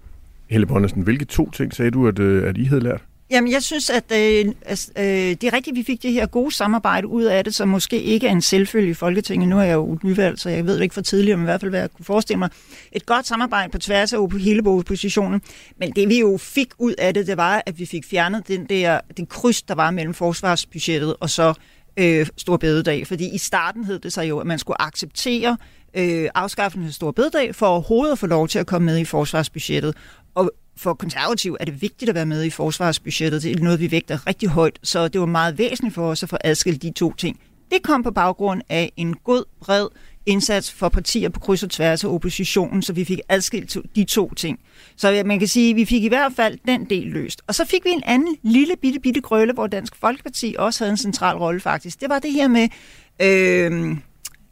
Helle 0.46 0.66
Bonnesen, 0.66 1.02
hvilke 1.02 1.24
to 1.24 1.50
ting 1.50 1.74
sagde 1.74 1.90
du, 1.90 2.08
at, 2.08 2.20
at 2.20 2.58
I 2.58 2.64
havde 2.64 2.82
lært? 2.82 3.04
Jamen, 3.30 3.52
jeg 3.52 3.62
synes, 3.62 3.90
at 3.90 4.12
øh, 4.12 4.46
øh, 4.96 5.04
det 5.04 5.44
er 5.44 5.52
rigtigt, 5.52 5.68
at 5.68 5.76
vi 5.76 5.82
fik 5.82 6.02
det 6.02 6.12
her 6.12 6.26
gode 6.26 6.54
samarbejde 6.54 7.06
ud 7.06 7.24
af 7.24 7.44
det, 7.44 7.54
som 7.54 7.68
måske 7.68 8.02
ikke 8.02 8.26
er 8.26 8.32
en 8.32 8.42
selvfølge 8.42 8.90
i 8.90 8.94
Folketinget. 8.94 9.48
Nu 9.48 9.58
er 9.58 9.62
jeg 9.62 9.74
jo 9.74 9.98
nyvalgt, 10.04 10.40
så 10.40 10.50
jeg 10.50 10.66
ved 10.66 10.76
det 10.76 10.82
ikke 10.82 10.94
for 10.94 11.00
tidligere, 11.00 11.36
men 11.36 11.44
i 11.44 11.48
hvert 11.48 11.60
fald, 11.60 11.70
hvad 11.70 11.80
jeg 11.80 11.90
kunne 11.92 12.04
forestille 12.04 12.38
mig. 12.38 12.50
Et 12.92 13.06
godt 13.06 13.26
samarbejde 13.26 13.70
på 13.70 13.78
tværs 13.78 14.12
af 14.12 14.30
hele 14.32 14.66
oppositionen. 14.66 15.42
Men 15.78 15.92
det 15.92 16.08
vi 16.08 16.20
jo 16.20 16.36
fik 16.36 16.68
ud 16.78 16.94
af 16.98 17.14
det, 17.14 17.26
det 17.26 17.36
var, 17.36 17.62
at 17.66 17.78
vi 17.78 17.86
fik 17.86 18.04
fjernet 18.04 18.48
den 18.48 18.66
der, 18.66 19.00
den 19.16 19.26
kryds, 19.26 19.62
der 19.62 19.74
var 19.74 19.90
mellem 19.90 20.14
forsvarsbudgettet 20.14 21.14
og 21.20 21.30
så 21.30 21.54
øh, 21.96 22.26
Stor 22.36 22.56
Bededag. 22.56 23.06
Fordi 23.06 23.34
i 23.34 23.38
starten 23.38 23.84
hed 23.84 23.98
det 23.98 24.12
sig 24.12 24.28
jo, 24.28 24.38
at 24.38 24.46
man 24.46 24.58
skulle 24.58 24.82
acceptere 24.82 25.56
øh, 25.94 26.28
afskaffelsen 26.34 26.86
af 26.88 26.92
Stor 26.92 27.10
Bededag 27.10 27.54
for 27.54 27.66
overhovedet 27.66 28.12
at 28.12 28.18
få 28.18 28.26
lov 28.26 28.48
til 28.48 28.58
at 28.58 28.66
komme 28.66 28.86
med 28.86 28.98
i 28.98 29.04
forsvarsbudgettet. 29.04 29.94
Og 30.34 30.50
for 30.78 30.94
konservativ 30.94 31.56
er 31.60 31.64
det 31.64 31.82
vigtigt 31.82 32.08
at 32.08 32.14
være 32.14 32.26
med 32.26 32.44
i 32.44 32.50
forsvarsbudgettet. 32.50 33.42
Det 33.42 33.52
er 33.52 33.62
noget, 33.64 33.80
vi 33.80 33.90
vægter 33.90 34.26
rigtig 34.26 34.48
højt, 34.48 34.78
så 34.82 35.08
det 35.08 35.20
var 35.20 35.26
meget 35.26 35.58
væsentligt 35.58 35.94
for 35.94 36.10
os 36.10 36.22
at 36.22 36.28
få 36.28 36.36
adskilt 36.44 36.82
de 36.82 36.90
to 36.90 37.14
ting. 37.14 37.40
Det 37.70 37.82
kom 37.82 38.02
på 38.02 38.10
baggrund 38.10 38.62
af 38.68 38.92
en 38.96 39.14
god, 39.14 39.44
bred 39.60 39.86
indsats 40.26 40.72
for 40.72 40.88
partier 40.88 41.28
på 41.28 41.40
kryds 41.40 41.62
og 41.62 41.70
tværs 41.70 42.04
af 42.04 42.08
oppositionen, 42.08 42.82
så 42.82 42.92
vi 42.92 43.04
fik 43.04 43.20
adskilt 43.28 43.76
de 43.96 44.04
to 44.04 44.34
ting. 44.34 44.60
Så 44.96 45.22
man 45.26 45.38
kan 45.38 45.48
sige, 45.48 45.70
at 45.70 45.76
vi 45.76 45.84
fik 45.84 46.04
i 46.04 46.08
hvert 46.08 46.32
fald 46.36 46.58
den 46.68 46.84
del 46.90 47.06
løst. 47.06 47.42
Og 47.46 47.54
så 47.54 47.64
fik 47.64 47.84
vi 47.84 47.90
en 47.90 48.02
anden 48.06 48.36
lille 48.42 48.74
bitte, 48.82 49.00
bitte 49.00 49.20
grølle, 49.20 49.52
hvor 49.52 49.66
Dansk 49.66 49.96
Folkeparti 49.96 50.54
også 50.58 50.84
havde 50.84 50.90
en 50.90 50.96
central 50.96 51.36
rolle 51.36 51.60
faktisk. 51.60 52.00
Det 52.00 52.08
var 52.08 52.18
det 52.18 52.32
her 52.32 52.48
med 52.48 52.68
øh, 53.22 53.96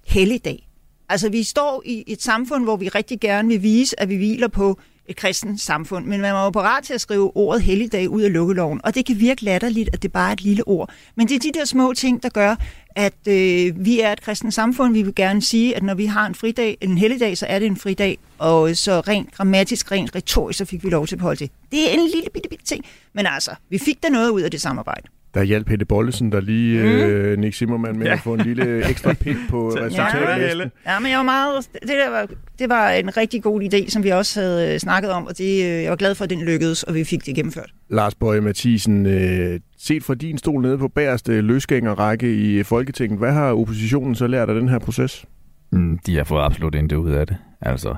helligdag. 0.06 0.68
Altså 1.08 1.28
vi 1.28 1.42
står 1.42 1.82
i 1.84 2.04
et 2.06 2.22
samfund, 2.22 2.64
hvor 2.64 2.76
vi 2.76 2.88
rigtig 2.88 3.20
gerne 3.20 3.48
vil 3.48 3.62
vise, 3.62 4.00
at 4.00 4.08
vi 4.08 4.16
hviler 4.16 4.48
på 4.48 4.80
et 5.08 5.16
kristent 5.16 5.60
samfund, 5.60 6.06
men 6.06 6.20
man 6.20 6.34
var 6.34 6.44
jo 6.44 6.50
parat 6.50 6.84
til 6.84 6.94
at 6.94 7.00
skrive 7.00 7.36
ordet 7.36 7.62
helligdag 7.62 8.08
ud 8.08 8.22
af 8.22 8.32
lukkeloven, 8.32 8.80
og 8.84 8.94
det 8.94 9.06
kan 9.06 9.20
virke 9.20 9.44
latterligt, 9.44 9.90
at 9.92 10.02
det 10.02 10.12
bare 10.12 10.28
er 10.28 10.32
et 10.32 10.42
lille 10.42 10.68
ord. 10.68 10.90
Men 11.14 11.28
det 11.28 11.34
er 11.34 11.38
de 11.38 11.58
der 11.58 11.64
små 11.64 11.92
ting, 11.92 12.22
der 12.22 12.28
gør, 12.28 12.56
at 12.96 13.28
øh, 13.28 13.84
vi 13.84 14.00
er 14.00 14.12
et 14.12 14.22
kristent 14.22 14.54
samfund. 14.54 14.92
Vi 14.92 15.02
vil 15.02 15.14
gerne 15.14 15.42
sige, 15.42 15.76
at 15.76 15.82
når 15.82 15.94
vi 15.94 16.06
har 16.06 16.26
en 16.26 16.34
fridag, 16.34 16.78
en 16.80 16.98
helligdag, 16.98 17.38
så 17.38 17.46
er 17.46 17.58
det 17.58 17.66
en 17.66 17.76
fridag, 17.76 18.18
og 18.38 18.76
så 18.76 19.00
rent 19.00 19.32
grammatisk, 19.32 19.92
rent 19.92 20.14
retorisk, 20.14 20.58
så 20.58 20.64
fik 20.64 20.84
vi 20.84 20.90
lov 20.90 21.06
til 21.06 21.16
at 21.16 21.22
holde 21.22 21.38
det. 21.38 21.50
Det 21.72 21.90
er 21.90 21.94
en 21.94 22.10
lille 22.14 22.30
bitte, 22.34 22.48
bitte 22.48 22.64
ting, 22.64 22.84
men 23.12 23.26
altså, 23.26 23.50
vi 23.68 23.78
fik 23.78 24.02
da 24.02 24.08
noget 24.08 24.30
ud 24.30 24.40
af 24.40 24.50
det 24.50 24.60
samarbejde. 24.60 25.08
Der 25.36 25.42
hjalp 25.42 25.68
Hette 25.68 25.84
Bollesen, 25.84 26.32
der 26.32 26.40
lige 26.40 26.82
mm. 26.82 26.88
øh, 26.88 27.38
Nick 27.38 27.54
Zimmermann 27.54 27.98
med 27.98 28.06
ja. 28.06 28.12
at 28.12 28.20
få 28.20 28.34
en 28.34 28.40
lille 28.40 28.88
ekstra 28.88 29.12
pind 29.12 29.38
på 29.50 29.68
resultatet. 29.84 30.58
Ja, 30.86 30.92
ja, 30.92 31.00
men 31.00 31.10
jeg 31.10 31.18
var 31.18 31.24
meget... 31.24 31.68
Det, 31.72 31.88
der 31.88 32.10
var, 32.10 32.28
det 32.58 32.68
var 32.68 32.90
en 32.90 33.16
rigtig 33.16 33.42
god 33.42 33.62
idé, 33.62 33.90
som 33.90 34.04
vi 34.04 34.10
også 34.10 34.40
havde 34.40 34.74
øh, 34.74 34.78
snakket 34.78 35.10
om, 35.10 35.26
og 35.26 35.38
det, 35.38 35.64
øh, 35.64 35.82
jeg 35.82 35.90
var 35.90 35.96
glad 35.96 36.14
for, 36.14 36.24
at 36.24 36.30
den 36.30 36.42
lykkedes, 36.44 36.82
og 36.82 36.94
vi 36.94 37.04
fik 37.04 37.26
det 37.26 37.34
gennemført. 37.34 37.70
Lars 37.90 38.14
Bøje 38.14 38.40
Mathisen, 38.40 39.06
øh, 39.06 39.60
set 39.78 40.04
fra 40.04 40.14
din 40.14 40.38
stol 40.38 40.62
nede 40.62 40.78
på 40.78 40.88
bagerste 40.88 41.40
løsgængerrække 41.40 42.34
i 42.34 42.62
Folketinget, 42.62 43.18
hvad 43.18 43.32
har 43.32 43.52
oppositionen 43.52 44.14
så 44.14 44.26
lært 44.26 44.48
af 44.48 44.54
den 44.54 44.68
her 44.68 44.78
proces? 44.78 45.24
Mm, 45.72 45.98
de 46.06 46.16
har 46.16 46.24
fået 46.24 46.42
absolut 46.42 46.74
intet 46.74 46.96
ud 46.96 47.10
af 47.10 47.26
det. 47.26 47.36
Altså, 47.60 47.94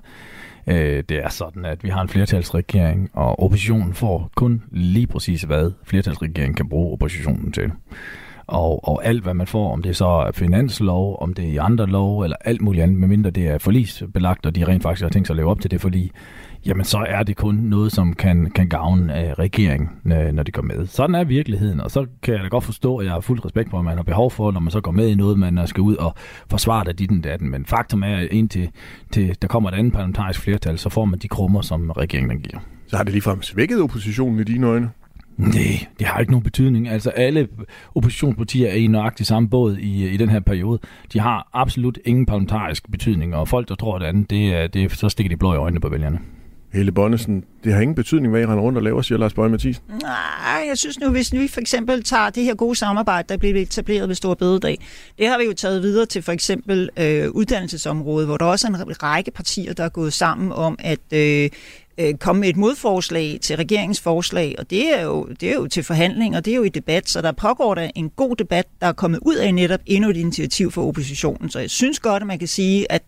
Øh, 0.70 1.02
det 1.08 1.24
er 1.24 1.28
sådan, 1.28 1.64
at 1.64 1.84
vi 1.84 1.88
har 1.88 2.02
en 2.02 2.08
flertalsregering, 2.08 3.10
og 3.12 3.42
oppositionen 3.42 3.94
får 3.94 4.30
kun 4.36 4.62
lige 4.70 5.06
præcis, 5.06 5.42
hvad 5.42 5.72
flertalsregeringen 5.84 6.54
kan 6.54 6.68
bruge 6.68 6.92
oppositionen 6.92 7.52
til. 7.52 7.70
Og, 8.46 8.88
og 8.88 9.06
alt, 9.06 9.22
hvad 9.22 9.34
man 9.34 9.46
får, 9.46 9.72
om 9.72 9.82
det 9.82 9.96
så 9.96 10.06
er 10.06 10.32
finanslov, 10.32 11.16
om 11.20 11.34
det 11.34 11.44
er 11.44 11.48
i 11.48 11.56
andre 11.56 11.86
lov, 11.86 12.22
eller 12.22 12.36
alt 12.44 12.62
muligt 12.62 12.82
andet, 12.82 12.98
medmindre 12.98 13.30
det 13.30 13.48
er 13.48 13.58
forlisbelagt, 13.58 14.46
og 14.46 14.56
de 14.56 14.66
rent 14.66 14.82
faktisk 14.82 15.02
har 15.02 15.10
tænkt 15.10 15.26
sig 15.26 15.34
at 15.34 15.36
leve 15.36 15.50
op 15.50 15.60
til 15.60 15.70
det 15.70 15.80
forlig, 15.80 16.10
jamen 16.68 16.84
så 16.84 16.98
er 17.08 17.22
det 17.22 17.36
kun 17.36 17.54
noget, 17.54 17.92
som 17.92 18.12
kan, 18.12 18.50
kan 18.50 18.68
gavne 18.68 19.14
af 19.14 19.38
regeringen, 19.38 19.88
når 20.34 20.42
de 20.42 20.52
går 20.52 20.62
med. 20.62 20.86
Sådan 20.86 21.14
er 21.14 21.24
virkeligheden, 21.24 21.80
og 21.80 21.90
så 21.90 22.06
kan 22.22 22.34
jeg 22.34 22.42
da 22.42 22.48
godt 22.48 22.64
forstå, 22.64 22.96
at 22.96 23.06
jeg 23.06 23.12
har 23.12 23.20
fuld 23.20 23.44
respekt 23.44 23.70
for, 23.70 23.78
at 23.78 23.84
man 23.84 23.96
har 23.96 24.02
behov 24.02 24.30
for, 24.30 24.50
når 24.50 24.60
man 24.60 24.70
så 24.70 24.80
går 24.80 24.92
med 24.92 25.08
i 25.08 25.14
noget, 25.14 25.38
man 25.38 25.66
skal 25.66 25.80
ud 25.80 25.96
og 25.96 26.14
forsvare 26.50 26.84
det, 26.84 26.98
dit 26.98 27.24
datten. 27.24 27.50
Men 27.50 27.66
faktum 27.66 28.02
er, 28.02 28.16
at 28.16 28.28
indtil 28.30 28.70
til 29.12 29.36
der 29.42 29.48
kommer 29.48 29.70
et 29.70 29.74
andet 29.74 29.92
parlamentarisk 29.92 30.40
flertal, 30.40 30.78
så 30.78 30.88
får 30.88 31.04
man 31.04 31.18
de 31.18 31.28
krummer, 31.28 31.60
som 31.60 31.90
regeringen 31.90 32.40
giver. 32.40 32.60
Så 32.86 32.96
har 32.96 33.04
det 33.04 33.12
ligefrem 33.12 33.42
svækket 33.42 33.82
oppositionen 33.82 34.40
i 34.40 34.44
dine 34.44 34.66
øjne? 34.66 34.90
Nej, 35.36 35.86
det 35.98 36.06
har 36.06 36.20
ikke 36.20 36.32
nogen 36.32 36.44
betydning. 36.44 36.88
Altså 36.88 37.10
alle 37.10 37.48
oppositionspartier 37.94 38.68
er 38.68 38.74
i 38.74 38.86
nøjagtig 38.86 39.26
samme 39.26 39.48
båd 39.48 39.76
i, 39.76 40.08
i 40.08 40.16
den 40.16 40.28
her 40.28 40.40
periode. 40.40 40.78
De 41.12 41.20
har 41.20 41.48
absolut 41.52 41.98
ingen 42.04 42.26
parlamentarisk 42.26 42.90
betydning, 42.90 43.34
og 43.34 43.48
folk, 43.48 43.68
der 43.68 43.74
tror 43.74 43.98
det 43.98 44.06
andet, 44.06 44.30
det 44.30 44.54
er, 44.54 44.66
det 44.66 44.92
så 44.92 45.08
stikker 45.08 45.28
de 45.28 45.36
blå 45.36 45.54
i 45.54 45.56
øjnene 45.56 45.80
på 45.80 45.88
vælgerne. 45.88 46.18
Helle 46.72 46.92
Bonnesen, 46.92 47.44
det 47.64 47.72
har 47.72 47.80
ingen 47.80 47.94
betydning, 47.94 48.30
hvad 48.30 48.42
I 48.42 48.46
render 48.46 48.62
rundt 48.62 48.78
og 48.78 48.84
laver, 48.84 49.02
siger 49.02 49.18
Lars 49.18 49.34
Bøge 49.34 49.48
Mathisen. 49.48 49.84
Nej, 50.02 50.64
jeg 50.68 50.78
synes 50.78 51.00
nu, 51.00 51.10
hvis 51.10 51.32
vi 51.32 51.48
for 51.48 51.60
eksempel 51.60 52.02
tager 52.02 52.30
det 52.30 52.44
her 52.44 52.54
gode 52.54 52.76
samarbejde, 52.76 53.28
der 53.28 53.36
blev 53.36 53.56
etableret 53.56 54.08
ved 54.08 54.14
Stor 54.14 54.34
Bededag, 54.34 54.78
det 55.18 55.28
har 55.28 55.38
vi 55.38 55.44
jo 55.44 55.52
taget 55.52 55.82
videre 55.82 56.06
til 56.06 56.22
for 56.22 56.32
eksempel 56.32 56.90
øh, 56.96 57.30
uddannelsesområdet, 57.30 58.28
hvor 58.28 58.36
der 58.36 58.44
også 58.44 58.66
er 58.66 58.70
en 58.70 59.02
række 59.02 59.30
partier, 59.30 59.72
der 59.72 59.84
er 59.84 59.88
gået 59.88 60.12
sammen 60.12 60.52
om 60.52 60.78
at 60.78 61.12
øh, 61.12 61.50
øh, 61.98 62.14
komme 62.14 62.40
med 62.40 62.48
et 62.48 62.56
modforslag 62.56 63.38
til 63.42 63.56
regeringsforslag, 63.56 64.54
og 64.58 64.70
det 64.70 64.98
er, 64.98 65.02
jo, 65.04 65.28
det 65.40 65.50
er 65.50 65.54
jo 65.54 65.66
til 65.66 65.82
forhandling, 65.82 66.36
og 66.36 66.44
det 66.44 66.50
er 66.50 66.56
jo 66.56 66.62
i 66.62 66.68
debat, 66.68 67.08
så 67.08 67.22
der 67.22 67.32
pågår 67.32 67.74
der 67.74 67.90
en 67.94 68.10
god 68.10 68.36
debat, 68.36 68.66
der 68.80 68.86
er 68.86 68.92
kommet 68.92 69.20
ud 69.22 69.36
af 69.36 69.54
netop 69.54 69.80
endnu 69.86 70.10
et 70.10 70.16
initiativ 70.16 70.70
for 70.70 70.88
oppositionen. 70.88 71.50
Så 71.50 71.58
jeg 71.58 71.70
synes 71.70 72.00
godt, 72.00 72.22
at 72.22 72.26
man 72.26 72.38
kan 72.38 72.48
sige, 72.48 72.92
at 72.92 73.02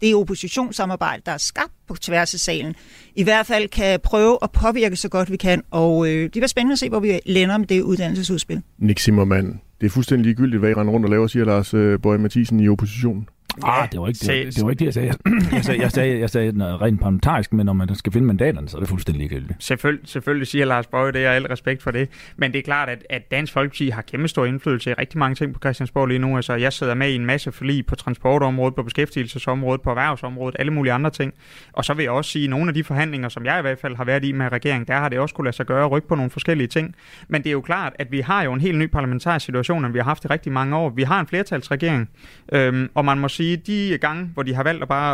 det 0.00 0.14
oppositionssamarbejde, 0.14 1.22
der 1.26 1.32
er 1.32 1.38
skabt 1.38 1.72
på 1.88 1.94
tværs 1.94 2.34
af 2.34 2.40
salen, 2.40 2.74
i 3.14 3.22
hvert 3.22 3.46
fald 3.46 3.68
kan 3.68 4.00
prøve 4.00 4.38
at 4.42 4.50
påvirke 4.50 4.96
så 4.96 5.08
godt 5.08 5.30
vi 5.30 5.36
kan, 5.36 5.62
og 5.70 6.08
øh, 6.08 6.22
det 6.22 6.30
bliver 6.30 6.46
spændende 6.46 6.72
at 6.72 6.78
se, 6.78 6.88
hvor 6.88 7.00
vi 7.00 7.20
lander 7.26 7.58
med 7.58 7.66
det 7.66 7.82
uddannelsesudspil. 7.82 8.62
Nick 8.78 9.00
Zimmermann, 9.00 9.60
det 9.80 9.86
er 9.86 9.90
fuldstændig 9.90 10.24
ligegyldigt, 10.24 10.60
hvad 10.60 10.70
I 10.70 10.74
render 10.74 10.92
rundt 10.92 11.06
og 11.06 11.10
laver, 11.10 11.26
siger 11.26 11.44
Lars 11.44 11.74
øh, 11.74 11.98
Bøge 11.98 12.18
Mathisen 12.18 12.60
i 12.60 12.68
oppositionen. 12.68 13.28
Ah, 13.62 13.88
det 13.92 14.00
var 14.00 14.08
ikke 14.08 14.18
det, 14.18 14.56
det, 14.56 14.64
var 14.64 14.70
ikke 14.70 14.78
det 14.78 14.84
jeg 14.84 14.94
sagde. 14.94 15.12
Jeg 15.52 15.64
sagde, 15.64 15.80
jeg 15.80 15.92
sagde, 15.92 16.18
jeg 16.18 16.30
sagde 16.30 16.58
noget 16.58 16.80
rent 16.80 17.00
parlamentarisk, 17.00 17.52
men 17.52 17.66
når 17.66 17.72
man 17.72 17.94
skal 17.94 18.12
finde 18.12 18.26
mandaterne, 18.26 18.68
så 18.68 18.76
er 18.76 18.80
det 18.80 18.88
fuldstændig 18.88 19.18
ligegyldigt. 19.18 19.64
Selvfølgelig, 19.64 20.08
selvfølgelig 20.08 20.46
siger 20.46 20.64
Lars 20.64 20.86
Bøge 20.86 21.12
det, 21.12 21.28
og 21.28 21.34
al 21.34 21.46
respekt 21.46 21.82
for 21.82 21.90
det. 21.90 22.08
Men 22.36 22.52
det 22.52 22.58
er 22.58 22.62
klart, 22.62 22.88
at, 22.88 23.06
at 23.10 23.30
Dansk 23.30 23.52
Folkeparti 23.52 23.88
har 23.88 24.02
kæmpe 24.02 24.28
stor 24.28 24.44
indflydelse 24.44 24.90
i 24.90 24.94
rigtig 24.94 25.18
mange 25.18 25.34
ting 25.34 25.52
på 25.52 25.58
Christiansborg 25.58 26.06
lige 26.06 26.18
nu. 26.18 26.36
Altså, 26.36 26.54
jeg 26.54 26.72
sidder 26.72 26.94
med 26.94 27.10
i 27.10 27.14
en 27.14 27.26
masse 27.26 27.52
forlig 27.52 27.86
på 27.86 27.94
transportområdet, 27.94 28.74
på 28.74 28.82
beskæftigelsesområdet, 28.82 29.82
på 29.82 29.90
erhvervsområdet, 29.90 30.56
alle 30.58 30.72
mulige 30.72 30.92
andre 30.92 31.10
ting. 31.10 31.34
Og 31.72 31.84
så 31.84 31.94
vil 31.94 32.02
jeg 32.02 32.12
også 32.12 32.30
sige, 32.30 32.44
at 32.44 32.50
nogle 32.50 32.68
af 32.68 32.74
de 32.74 32.84
forhandlinger, 32.84 33.28
som 33.28 33.44
jeg 33.44 33.58
i 33.58 33.62
hvert 33.62 33.78
fald 33.78 33.96
har 33.96 34.04
været 34.04 34.24
i 34.24 34.32
med 34.32 34.52
regeringen, 34.52 34.86
der 34.86 34.94
har 34.94 35.08
det 35.08 35.18
også 35.18 35.34
kunne 35.34 35.44
lade 35.44 35.56
sig 35.56 35.66
gøre 35.66 35.84
at 35.84 35.90
rykke 35.90 36.08
på 36.08 36.14
nogle 36.14 36.30
forskellige 36.30 36.66
ting. 36.68 36.94
Men 37.28 37.42
det 37.42 37.48
er 37.48 37.52
jo 37.52 37.60
klart, 37.60 37.92
at 37.98 38.12
vi 38.12 38.20
har 38.20 38.42
jo 38.42 38.52
en 38.52 38.60
helt 38.60 38.78
ny 38.78 38.86
parlamentarisk 38.86 39.46
situation, 39.46 39.84
end 39.84 39.92
vi 39.92 39.98
har 39.98 40.04
haft 40.04 40.24
i 40.24 40.28
rigtig 40.28 40.52
mange 40.52 40.76
år. 40.76 40.90
Vi 40.90 41.02
har 41.02 41.20
en 41.20 41.26
flertalsregering, 41.26 42.08
øhm, 42.52 42.90
og 42.94 43.04
man 43.04 43.18
må 43.18 43.28
sige, 43.28 43.45
de 43.54 43.98
gange, 44.00 44.30
hvor 44.34 44.42
de 44.42 44.54
har 44.54 44.62
valgt 44.62 44.82
at 44.82 44.88
bare 44.88 45.12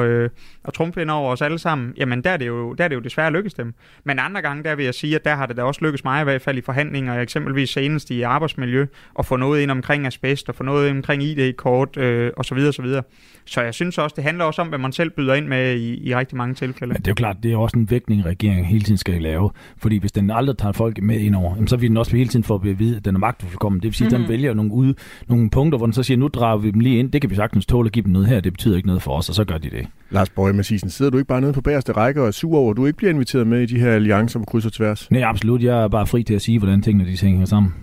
at, 0.00 0.04
at, 0.24 0.30
at 0.64 0.74
trumfe 0.74 1.02
ind 1.02 1.10
over 1.10 1.32
os 1.32 1.42
alle 1.42 1.58
sammen, 1.58 1.92
jamen 1.96 2.24
der 2.24 2.30
er, 2.30 2.36
det 2.36 2.46
jo, 2.46 2.72
der 2.74 2.84
er 2.84 2.88
det 2.88 2.94
jo 2.96 3.00
desværre 3.00 3.32
lykkes 3.32 3.54
dem. 3.54 3.74
Men 4.04 4.18
andre 4.18 4.42
gange, 4.42 4.62
der 4.64 4.74
vil 4.74 4.84
jeg 4.84 4.94
sige, 4.94 5.14
at 5.14 5.24
der 5.24 5.34
har 5.34 5.46
det 5.46 5.56
da 5.56 5.62
også 5.62 5.80
lykkes 5.84 6.04
mig 6.04 6.20
i 6.20 6.24
hvert 6.24 6.42
fald 6.42 6.58
i 6.58 6.60
forhandlinger, 6.60 7.20
eksempelvis 7.20 7.70
senest 7.70 8.10
i 8.10 8.22
arbejdsmiljø, 8.22 8.86
at 9.18 9.26
få 9.26 9.36
noget 9.36 9.62
ind 9.62 9.70
omkring 9.70 10.06
asbest, 10.06 10.48
og 10.48 10.54
få 10.54 10.62
noget 10.64 10.88
ind 10.88 10.96
omkring 10.96 11.22
ID-kort, 11.22 11.96
øh, 11.96 12.30
og 12.36 12.44
så 12.44 12.54
videre, 12.54 12.72
så 12.72 12.82
videre. 12.82 13.02
Så 13.46 13.62
jeg 13.62 13.74
synes 13.74 13.98
også, 13.98 14.14
det 14.16 14.24
handler 14.24 14.44
også 14.44 14.62
om, 14.62 14.68
hvad 14.68 14.78
man 14.78 14.92
selv 14.92 15.10
byder 15.10 15.34
ind 15.34 15.46
med 15.46 15.74
i, 15.76 16.08
i 16.08 16.14
rigtig 16.14 16.36
mange 16.36 16.54
tilfælde. 16.54 16.92
Men 16.92 16.96
det 17.02 17.06
er 17.06 17.10
jo 17.10 17.14
klart, 17.14 17.36
det 17.42 17.52
er 17.52 17.56
også 17.56 17.78
en 17.78 17.90
vægtning, 17.90 18.24
regeringen 18.24 18.64
hele 18.64 18.80
tiden 18.84 18.96
skal 18.98 19.22
lave. 19.22 19.50
Fordi 19.78 19.98
hvis 19.98 20.12
den 20.12 20.30
aldrig 20.30 20.58
tager 20.58 20.72
folk 20.72 21.02
med 21.02 21.18
ind 21.20 21.34
over, 21.34 21.66
så 21.66 21.76
vil 21.76 21.88
den 21.88 21.96
også 21.96 22.16
hele 22.16 22.28
tiden 22.28 22.44
få 22.44 22.54
at 22.54 22.78
vide, 22.78 22.96
at 22.96 23.04
den 23.04 23.14
er 23.14 23.18
magtfuldkommen. 23.18 23.80
Det 23.80 23.84
vil 23.86 23.94
sige, 23.94 24.06
at 24.06 24.12
Mhm. 24.12 24.20
den 24.20 24.28
vælger 24.28 24.54
nogle, 24.54 24.72
ude, 24.72 24.94
nogle 25.28 25.50
punkter, 25.50 25.78
hvor 25.78 25.86
den 25.86 25.92
så 25.92 26.02
siger, 26.02 26.18
nu 26.18 26.28
drager 26.28 26.56
vi 26.56 26.70
dem 26.70 26.80
lige 26.80 26.98
ind. 26.98 27.12
Det 27.12 27.20
kan 27.20 27.30
vi 27.30 27.34
sagtens 27.34 27.66
tåle 27.74 27.86
at 27.86 27.92
give 27.92 28.02
dem 28.04 28.12
noget 28.12 28.28
her. 28.28 28.40
Det 28.40 28.52
betyder 28.52 28.76
ikke 28.76 28.86
noget 28.86 29.02
for 29.02 29.12
os, 29.18 29.28
og 29.28 29.34
så 29.34 29.44
gør 29.44 29.58
de 29.58 29.70
det. 29.70 29.86
Lars 30.10 30.30
Bøje 30.30 30.52
Mathisen, 30.52 30.90
sidder 30.90 31.10
du 31.10 31.18
ikke 31.18 31.28
bare 31.28 31.40
nede 31.40 31.52
på 31.52 31.60
bagerste 31.60 31.92
række 31.92 32.20
og 32.20 32.26
er 32.26 32.30
sur 32.30 32.58
over, 32.58 32.70
at 32.70 32.76
du 32.76 32.86
ikke 32.86 32.96
bliver 32.96 33.10
inviteret 33.10 33.46
med 33.46 33.60
i 33.62 33.66
de 33.66 33.78
her 33.78 33.92
alliancer 33.92 34.38
på 34.38 34.44
kryds 34.44 34.66
og 34.66 34.72
tværs? 34.72 35.10
Nej, 35.10 35.22
absolut. 35.22 35.62
Jeg 35.62 35.82
er 35.82 35.88
bare 35.88 36.06
fri 36.06 36.22
til 36.22 36.34
at 36.34 36.42
sige, 36.42 36.58
hvordan 36.58 36.82
tingene 36.82 37.10
de 37.10 37.16
hænger 37.16 37.44
sammen. 37.44 37.74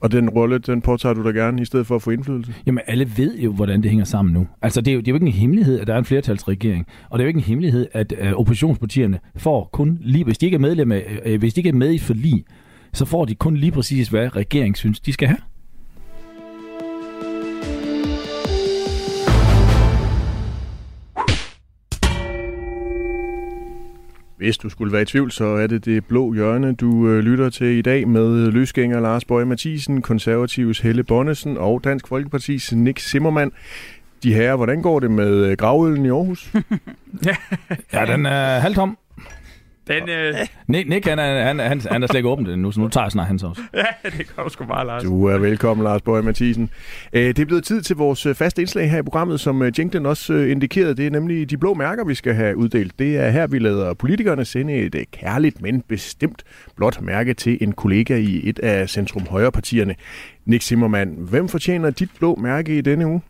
Og 0.00 0.12
den 0.12 0.30
rolle, 0.30 0.58
den 0.58 0.80
påtager 0.80 1.14
du 1.14 1.24
da 1.24 1.28
gerne, 1.28 1.62
i 1.62 1.64
stedet 1.64 1.86
for 1.86 1.96
at 1.96 2.02
få 2.02 2.10
indflydelse? 2.10 2.54
Jamen, 2.66 2.80
alle 2.86 3.10
ved 3.16 3.38
jo, 3.38 3.52
hvordan 3.52 3.82
det 3.82 3.90
hænger 3.90 4.04
sammen 4.04 4.34
nu. 4.34 4.46
Altså, 4.62 4.80
det 4.80 4.90
er, 4.90 4.94
jo, 4.94 5.00
det 5.00 5.08
er 5.08 5.12
jo 5.12 5.16
ikke 5.16 5.26
en 5.26 5.32
hemmelighed, 5.32 5.80
at 5.80 5.86
der 5.86 5.94
er 5.94 5.98
en 5.98 6.04
flertalsregering. 6.04 6.86
Og 7.10 7.18
det 7.18 7.22
er 7.22 7.26
jo 7.26 7.28
ikke 7.28 7.38
en 7.38 7.44
hemmelighed, 7.44 7.86
at 7.92 8.12
øh, 8.20 8.32
oppositionspartierne 8.32 9.18
får 9.36 9.68
kun 9.72 9.98
lige, 10.00 10.24
hvis 10.24 10.38
de 10.38 10.46
ikke 10.46 10.54
er 10.54 10.60
medlem 10.60 10.92
af, 10.92 11.20
øh, 11.24 11.38
hvis 11.38 11.54
de 11.54 11.60
ikke 11.60 11.68
er 11.68 11.74
med 11.74 11.92
i 11.92 11.98
forlig, 11.98 12.44
så 12.92 13.04
får 13.04 13.24
de 13.24 13.34
kun 13.34 13.56
lige 13.56 13.72
præcis, 13.72 14.08
hvad 14.08 14.36
regeringen 14.36 14.74
synes, 14.74 15.00
de 15.00 15.12
skal 15.12 15.28
have. 15.28 15.38
Hvis 24.40 24.58
du 24.58 24.68
skulle 24.68 24.92
være 24.92 25.02
i 25.02 25.04
tvivl, 25.04 25.30
så 25.30 25.44
er 25.44 25.66
det 25.66 25.84
det 25.84 26.04
blå 26.04 26.32
hjørne, 26.34 26.74
du 26.74 27.08
øh, 27.08 27.18
lytter 27.18 27.50
til 27.50 27.66
i 27.66 27.82
dag 27.82 28.08
med 28.08 28.50
løsgænger 28.50 29.00
Lars 29.00 29.24
Bøge 29.24 29.46
Mathisen, 29.46 30.02
konservatives 30.02 30.78
Helle 30.78 31.04
Bonnesen 31.04 31.58
og 31.58 31.84
Dansk 31.84 32.08
Folkepartis 32.08 32.72
Nick 32.72 33.00
Zimmermann. 33.00 33.52
De 34.22 34.34
herrer, 34.34 34.56
hvordan 34.56 34.82
går 34.82 35.00
det 35.00 35.10
med 35.10 35.46
øh, 35.46 35.56
gravølen 35.56 36.06
i 36.06 36.08
Aarhus? 36.08 36.52
Ja, 37.92 38.06
den 38.06 38.26
er 38.26 38.58
halvtom. 38.58 38.98
Den, 39.90 40.08
øh, 40.08 40.34
Nick, 40.68 40.88
Nick 40.88 41.06
han, 41.06 41.18
er, 41.18 41.42
han, 41.44 41.58
han, 41.58 41.80
han 41.90 42.02
er 42.02 42.06
slet 42.06 42.18
ikke 42.18 42.28
åbent 42.28 42.48
endnu, 42.48 42.70
så 42.72 42.80
nu 42.80 42.88
tager 42.88 43.04
jeg 43.04 43.12
snart 43.12 43.26
hans 43.26 43.42
også. 43.42 43.62
ja, 43.74 44.10
det 44.18 44.32
går 44.36 44.48
sgu 44.48 44.64
bare, 44.64 44.86
Lars. 44.86 45.02
Du 45.02 45.24
er 45.26 45.38
velkommen, 45.38 45.84
Lars 45.84 46.02
Bøje 46.02 46.22
Mathisen. 46.22 46.70
Øh, 47.12 47.22
Det 47.22 47.38
er 47.38 47.44
blevet 47.46 47.64
tid 47.64 47.82
til 47.82 47.96
vores 47.96 48.26
øh, 48.26 48.34
faste 48.34 48.62
indslag 48.62 48.90
her 48.90 48.98
i 48.98 49.02
programmet, 49.02 49.40
som 49.40 49.62
øh, 49.62 49.72
Jenklen 49.78 50.06
også 50.06 50.32
indikerede. 50.34 50.94
Det 50.94 51.06
er 51.06 51.10
nemlig 51.10 51.50
de 51.50 51.56
blå 51.56 51.74
mærker, 51.74 52.04
vi 52.04 52.14
skal 52.14 52.34
have 52.34 52.56
uddelt. 52.56 52.98
Det 52.98 53.16
er 53.16 53.30
her, 53.30 53.46
vi 53.46 53.58
lader 53.58 53.94
politikerne 53.94 54.44
sende 54.44 54.74
et 54.74 55.10
kærligt, 55.12 55.62
men 55.62 55.80
bestemt 55.88 56.42
blåt 56.76 57.02
mærke 57.02 57.34
til 57.34 57.58
en 57.60 57.72
kollega 57.72 58.16
i 58.16 58.48
et 58.48 58.58
af 58.58 58.88
centrum-højre-partierne. 58.90 59.94
Nick 60.46 60.62
Zimmermann, 60.62 61.14
hvem 61.18 61.48
fortjener 61.48 61.90
dit 61.90 62.10
blå 62.18 62.34
mærke 62.34 62.78
i 62.78 62.80
denne 62.80 63.06
uge? 63.06 63.20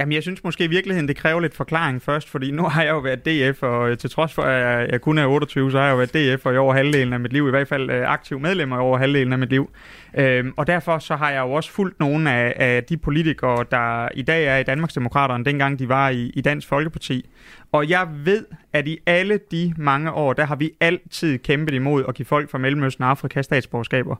Jamen, 0.00 0.12
jeg 0.12 0.22
synes 0.22 0.44
måske 0.44 0.64
i 0.64 0.66
virkeligheden, 0.66 1.08
det 1.08 1.16
kræver 1.16 1.40
lidt 1.40 1.54
forklaring 1.56 2.02
først, 2.02 2.28
fordi 2.30 2.50
nu 2.50 2.62
har 2.62 2.82
jeg 2.82 2.90
jo 2.90 2.98
været 2.98 3.24
DF, 3.26 3.62
og 3.62 3.90
øh, 3.90 3.98
til 3.98 4.10
trods 4.10 4.32
for, 4.34 4.42
at 4.42 4.62
jeg- 4.62 4.88
jeg 4.92 5.00
kun 5.00 5.18
er 5.18 5.26
28, 5.26 5.70
så 5.70 5.78
har 5.78 5.84
jeg 5.84 5.92
jo 5.92 5.96
været 5.96 6.14
DF 6.38 6.46
og 6.46 6.54
i 6.54 6.56
over 6.56 6.74
halvdelen 6.74 7.12
af 7.12 7.20
mit 7.20 7.32
liv, 7.32 7.46
i 7.46 7.50
hvert 7.50 7.68
fald 7.68 7.90
øh, 7.90 8.10
aktiv 8.12 8.40
medlem 8.40 8.70
i 8.72 8.74
over 8.74 8.98
halvdelen 8.98 9.32
af 9.32 9.38
mit 9.38 9.50
liv. 9.50 9.70
Øhm, 10.14 10.54
og 10.56 10.66
derfor 10.66 10.98
så 10.98 11.16
har 11.16 11.30
jeg 11.30 11.40
jo 11.40 11.52
også 11.52 11.70
fulgt 11.70 12.00
nogle 12.00 12.32
af, 12.32 12.54
af 12.56 12.84
de 12.84 12.96
politikere, 12.96 13.64
der 13.70 14.08
i 14.14 14.22
dag 14.22 14.46
er 14.46 14.56
i 14.56 14.62
Danmarksdemokraterne, 14.62 15.44
dengang 15.44 15.78
de 15.78 15.88
var 15.88 16.08
i, 16.08 16.30
i 16.34 16.40
Dansk 16.40 16.68
Folkeparti. 16.68 17.28
Og 17.72 17.88
jeg 17.88 18.08
ved, 18.24 18.44
at 18.72 18.88
i 18.88 18.98
alle 19.06 19.40
de 19.50 19.74
mange 19.76 20.12
år, 20.12 20.32
der 20.32 20.44
har 20.44 20.56
vi 20.56 20.70
altid 20.80 21.38
kæmpet 21.38 21.74
imod 21.74 22.04
at 22.08 22.14
give 22.14 22.26
folk 22.26 22.50
fra 22.50 22.58
Mellemøsten 22.58 23.04
og 23.04 23.10
Afrika 23.10 23.42
statsborgerskaber. 23.42 24.16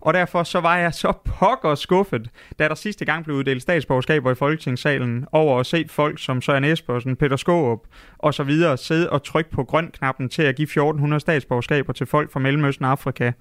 Og 0.00 0.14
derfor 0.14 0.42
så 0.42 0.60
var 0.60 0.76
jeg 0.76 0.94
så 0.94 1.12
pokker 1.24 1.74
skuffet, 1.74 2.30
da 2.58 2.68
der 2.68 2.74
sidste 2.74 3.04
gang 3.04 3.24
blev 3.24 3.36
uddelt 3.36 3.62
statsborgerskaber 3.62 4.30
i 4.30 4.34
Folketingssalen, 4.34 5.26
over 5.32 5.60
at 5.60 5.66
se 5.66 5.84
folk 5.88 6.22
som 6.22 6.42
Søren 6.42 6.64
Espersen, 6.64 7.16
Peter 7.16 7.36
Skåb 7.36 7.86
og 8.18 8.34
så 8.34 8.42
videre 8.42 8.76
sidde 8.76 9.10
og 9.10 9.22
trykke 9.24 9.50
på 9.50 9.64
grøn-knappen 9.64 10.28
til 10.28 10.42
at 10.42 10.56
give 10.56 10.64
1400 10.64 11.20
statsborgerskaber 11.20 11.92
til 11.92 12.06
folk 12.06 12.32
fra 12.32 12.40
Mellemøsten 12.40 12.84
og 12.84 12.90
Afrika. 12.90 13.32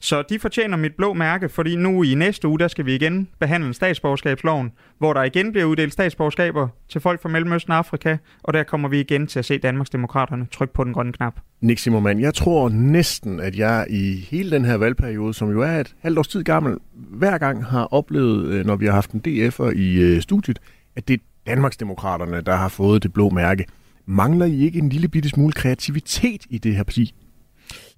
Så 0.00 0.22
de 0.22 0.38
fortjener 0.38 0.76
mit 0.76 0.94
blå 0.94 1.12
mærke, 1.12 1.48
fordi 1.48 1.76
nu 1.76 2.02
i 2.02 2.14
næste 2.14 2.48
uge, 2.48 2.58
der 2.58 2.68
skal 2.68 2.86
vi 2.86 2.94
igen 2.94 3.28
behandle 3.40 3.74
statsborgerskabsloven, 3.74 4.72
hvor 4.98 5.12
der 5.12 5.22
igen 5.22 5.52
bliver 5.52 5.64
uddelt 5.64 5.92
statsborgerskaber 5.92 6.68
til 6.88 7.00
folk 7.00 7.22
fra 7.22 7.28
Mellemøsten 7.28 7.70
og 7.72 7.78
Afrika, 7.78 8.16
og 8.42 8.52
der 8.52 8.62
kommer 8.62 8.88
vi 8.88 9.00
igen 9.00 9.26
til 9.26 9.38
at 9.38 9.44
se 9.44 9.58
Danmarksdemokraterne 9.58 10.46
trykke 10.52 10.74
på 10.74 10.84
den 10.84 10.92
grønne 10.92 11.12
knap. 11.12 11.34
Nick 11.60 11.80
Zimmermann, 11.80 12.20
jeg 12.20 12.34
tror 12.34 12.68
næsten, 12.68 13.40
at 13.40 13.58
jeg 13.58 13.86
i 13.90 14.26
hele 14.30 14.50
den 14.50 14.64
her 14.64 14.76
valgperiode, 14.76 15.34
som 15.34 15.50
jo 15.50 15.62
er 15.62 15.80
et 15.80 15.94
halvt 16.00 16.18
års 16.18 16.28
tid 16.28 16.44
gammel, 16.44 16.76
hver 16.94 17.38
gang 17.38 17.64
har 17.64 17.84
oplevet, 17.84 18.46
øh, 18.46 18.66
når 18.66 18.76
vi 18.76 18.86
har 18.86 18.92
haft 18.92 19.10
en 19.10 19.22
DF'er 19.28 19.70
i 19.76 19.94
øh, 19.94 20.22
studiet, 20.22 20.58
at 20.96 21.08
det 21.08 21.14
er 21.14 21.24
Danmarksdemokraterne, 21.46 22.40
der 22.40 22.56
har 22.56 22.68
fået 22.68 23.02
det 23.02 23.12
blå 23.12 23.30
mærke. 23.30 23.66
Mangler 24.06 24.46
I 24.46 24.60
ikke 24.60 24.78
en 24.78 24.88
lille 24.88 25.08
bitte 25.08 25.28
smule 25.28 25.52
kreativitet 25.52 26.46
i 26.50 26.58
det 26.58 26.76
her 26.76 26.82
parti? 26.82 27.14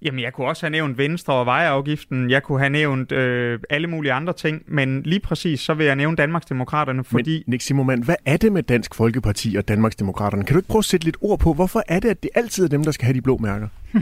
Jamen, 0.01 0.19
jeg 0.19 0.33
kunne 0.33 0.47
også 0.47 0.65
have 0.65 0.71
nævnt 0.71 0.97
Venstre 0.97 1.33
og 1.33 1.45
vejafgiften. 1.45 2.29
Jeg 2.29 2.43
kunne 2.43 2.59
have 2.59 2.69
nævnt 2.69 3.11
øh, 3.11 3.59
alle 3.69 3.87
mulige 3.87 4.13
andre 4.13 4.33
ting. 4.33 4.63
Men 4.67 5.01
lige 5.03 5.19
præcis, 5.19 5.59
så 5.59 5.73
vil 5.73 5.85
jeg 5.85 5.95
nævne 5.95 6.15
Danmarksdemokraterne, 6.15 7.03
fordi... 7.03 7.33
Men 7.33 7.43
Nick 7.47 7.63
Zimmermann, 7.63 8.03
hvad 8.03 8.15
er 8.25 8.37
det 8.37 8.51
med 8.51 8.63
Dansk 8.63 8.95
Folkeparti 8.95 9.55
og 9.55 9.67
Danmarksdemokraterne? 9.67 10.43
Kan 10.43 10.53
du 10.53 10.59
ikke 10.59 10.69
prøve 10.69 10.79
at 10.79 10.85
sætte 10.85 11.05
lidt 11.05 11.17
ord 11.21 11.39
på, 11.39 11.53
hvorfor 11.53 11.83
er 11.87 11.99
det, 11.99 12.09
at 12.09 12.23
det 12.23 12.29
altid 12.35 12.63
er 12.63 12.69
dem, 12.69 12.83
der 12.83 12.91
skal 12.91 13.05
have 13.05 13.13
de 13.13 13.21
blå 13.21 13.37
mærker? 13.37 13.67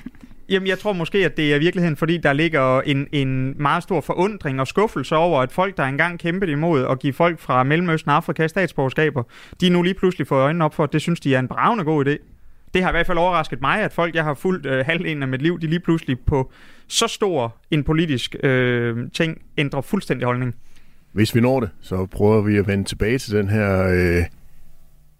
Jamen, 0.50 0.68
jeg 0.68 0.80
tror 0.80 0.94
måske, 0.94 1.26
at 1.26 1.38
det 1.38 1.52
er 1.52 1.56
i 1.56 1.60
virkeligheden, 1.60 1.98
fordi 1.98 2.18
der 2.18 2.34
ligger 2.34 2.82
en, 2.82 3.08
en 3.12 3.56
meget 3.62 3.84
stor 3.84 4.02
forundring 4.02 4.60
og 4.60 4.68
skuffelse 4.68 5.16
over, 5.16 5.42
at 5.42 5.52
folk, 5.52 5.78
der 5.78 5.84
engang 5.84 6.20
kæmpede 6.20 6.52
imod 6.52 6.86
at 6.86 7.00
give 7.00 7.14
folk 7.14 7.40
fra 7.40 7.64
Mellemøsten 7.64 8.10
og 8.10 8.16
Afrika 8.16 8.48
statsborgerskaber, 8.48 9.24
de 9.62 9.70
nu 9.70 9.82
lige 9.82 9.94
pludselig 9.94 10.28
får 10.28 10.36
øjnene 10.36 10.66
op 10.66 10.74
for, 10.74 10.84
at 10.84 10.94
det 10.94 11.02
synes 11.02 11.20
de 11.20 11.36
er 11.36 11.40
en 11.40 11.48
bravende 11.48 11.84
god 11.84 12.06
idé. 12.06 12.29
Det 12.74 12.84
har 12.84 12.90
i 12.90 12.94
hvert 12.94 13.08
fald 13.08 13.18
overrasket 13.18 13.62
mig, 13.62 13.82
at 13.82 13.94
folk, 13.94 14.16
jeg 14.16 14.24
har 14.24 14.34
fulgt 14.34 14.66
øh, 14.66 14.86
halvdelen 14.86 15.22
af 15.24 15.28
mit 15.28 15.42
liv, 15.42 15.60
de 15.60 15.68
lige 15.68 15.80
pludselig 15.80 16.20
på 16.20 16.52
så 16.88 17.08
stor 17.08 17.56
en 17.72 17.84
politisk 17.84 18.36
øh, 18.44 18.98
ting 19.14 19.42
ændrer 19.58 19.82
fuldstændig 19.82 20.26
holdning. 20.26 20.56
Hvis 21.14 21.36
vi 21.36 21.42
når 21.42 21.60
det, 21.60 21.70
så 21.82 22.06
prøver 22.06 22.42
vi 22.42 22.58
at 22.58 22.68
vende 22.68 22.84
tilbage 22.84 23.18
til 23.18 23.34
den 23.34 23.50
her 23.50 23.88
øh, 23.88 24.24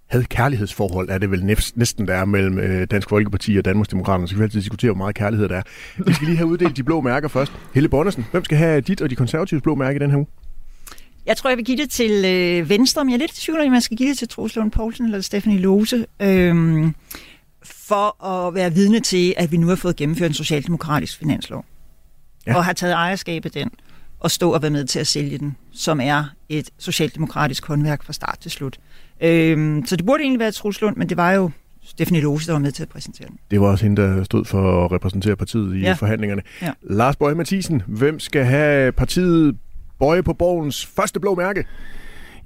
had-kærlighedsforhold, 0.08 1.10
er 1.10 1.18
det 1.18 1.32
vel 1.32 1.46
næsten, 1.76 2.08
der 2.08 2.14
er 2.14 2.26
mellem 2.26 2.60
øh, 2.60 2.88
Dansk 2.92 3.10
Folkeparti 3.10 3.58
og 3.58 3.66
Danmarksdemokraterne. 3.66 4.28
Så 4.28 4.34
kan 4.34 4.40
vi 4.40 4.44
altid 4.44 4.62
diskutere, 4.62 4.92
hvor 4.92 4.98
meget 4.98 5.16
kærlighed 5.16 5.50
der 5.50 5.56
er. 5.56 5.62
Vi 5.98 6.14
skal 6.14 6.28
lige 6.28 6.38
have 6.38 6.48
uddelt 6.48 6.78
de 6.78 6.84
blå 6.84 7.02
mærker 7.02 7.28
først. 7.28 7.52
Helle 7.74 7.90
Bonnesen, 7.90 8.26
hvem 8.32 8.44
skal 8.44 8.58
have 8.58 8.82
dit 8.82 9.02
og 9.02 9.10
de 9.10 9.16
konservatives 9.16 9.62
blå 9.62 9.76
mærke 9.76 9.96
i 9.96 10.00
den 10.00 10.12
her 10.12 10.18
uge? 10.18 10.28
Jeg 11.26 11.38
tror, 11.38 11.50
jeg 11.50 11.58
vil 11.58 11.66
give 11.66 11.78
det 11.78 11.90
til 11.90 12.26
øh, 12.26 12.70
Venstre, 12.70 13.06
men 13.06 13.12
jeg 13.12 13.16
er 13.16 13.20
lidt 13.20 13.32
i 13.32 13.42
tvivl 13.42 13.60
om, 13.60 13.68
om 13.68 13.74
jeg 13.74 13.84
skal 13.84 13.98
give 13.98 14.10
det 14.10 14.18
til 14.18 14.28
Troels 14.28 14.56
Lund 14.56 14.72
Poulsen 14.72 15.06
eller 15.06 15.22
Stephanie 15.22 15.60
Lose. 15.60 16.06
Øhm, 16.22 16.96
for 17.74 18.26
at 18.26 18.56
være 18.56 18.74
vidne 18.74 19.00
til, 19.00 19.34
at 19.38 19.52
vi 19.52 19.58
nu 19.58 19.68
har 19.68 19.76
fået 19.76 19.96
gennemført 19.96 20.30
en 20.30 20.34
socialdemokratisk 20.34 21.18
finanslov. 21.20 21.66
Ja. 22.48 22.56
Og 22.56 22.66
har 22.66 22.74
taget 22.74 22.94
ejerskab 22.94 23.46
af 23.46 23.52
den, 23.52 23.70
og 24.20 24.32
stå 24.32 24.54
og 24.54 24.62
være 24.62 24.72
med 24.72 24.86
til 24.86 25.00
at 25.00 25.08
sælge 25.08 25.38
den, 25.38 25.56
som 25.72 26.00
er 26.02 26.24
et 26.50 26.70
socialdemokratisk 26.78 27.66
håndværk 27.66 28.04
fra 28.04 28.14
start 28.14 28.38
til 28.40 28.52
slut. 28.52 28.78
Øhm, 29.22 29.86
så 29.86 29.96
det 29.96 30.06
burde 30.06 30.24
egentlig 30.24 30.40
være 30.40 30.52
Troels 30.52 30.82
Lund, 30.82 30.96
men 30.96 31.10
det 31.10 31.18
var 31.18 31.32
jo 31.32 31.52
Stephanie 31.84 32.22
Lose, 32.22 32.48
der 32.48 32.54
var 32.54 32.60
med 32.60 32.72
til 32.72 32.84
at 32.84 32.90
præsentere 32.90 33.28
den. 33.28 33.38
Det 33.52 33.62
var 33.62 33.68
også 33.68 33.86
hende, 33.86 34.02
der 34.02 34.24
stod 34.24 34.46
for 34.46 34.86
at 34.86 34.92
repræsentere 34.92 35.36
partiet 35.36 35.76
i 35.76 35.80
ja. 35.80 35.94
Forhandlingerne. 35.94 36.42
Ja. 36.62 36.72
Lars 36.82 37.16
Bøje 37.16 37.36
Mathisen, 37.36 37.82
hvem 37.88 38.20
skal 38.20 38.46
have 38.46 38.92
partiet 38.92 39.58
Bøje 40.00 40.24
på 40.24 40.34
Borgens 40.34 40.86
første 40.86 41.20
blå 41.20 41.36
mærke? 41.36 41.66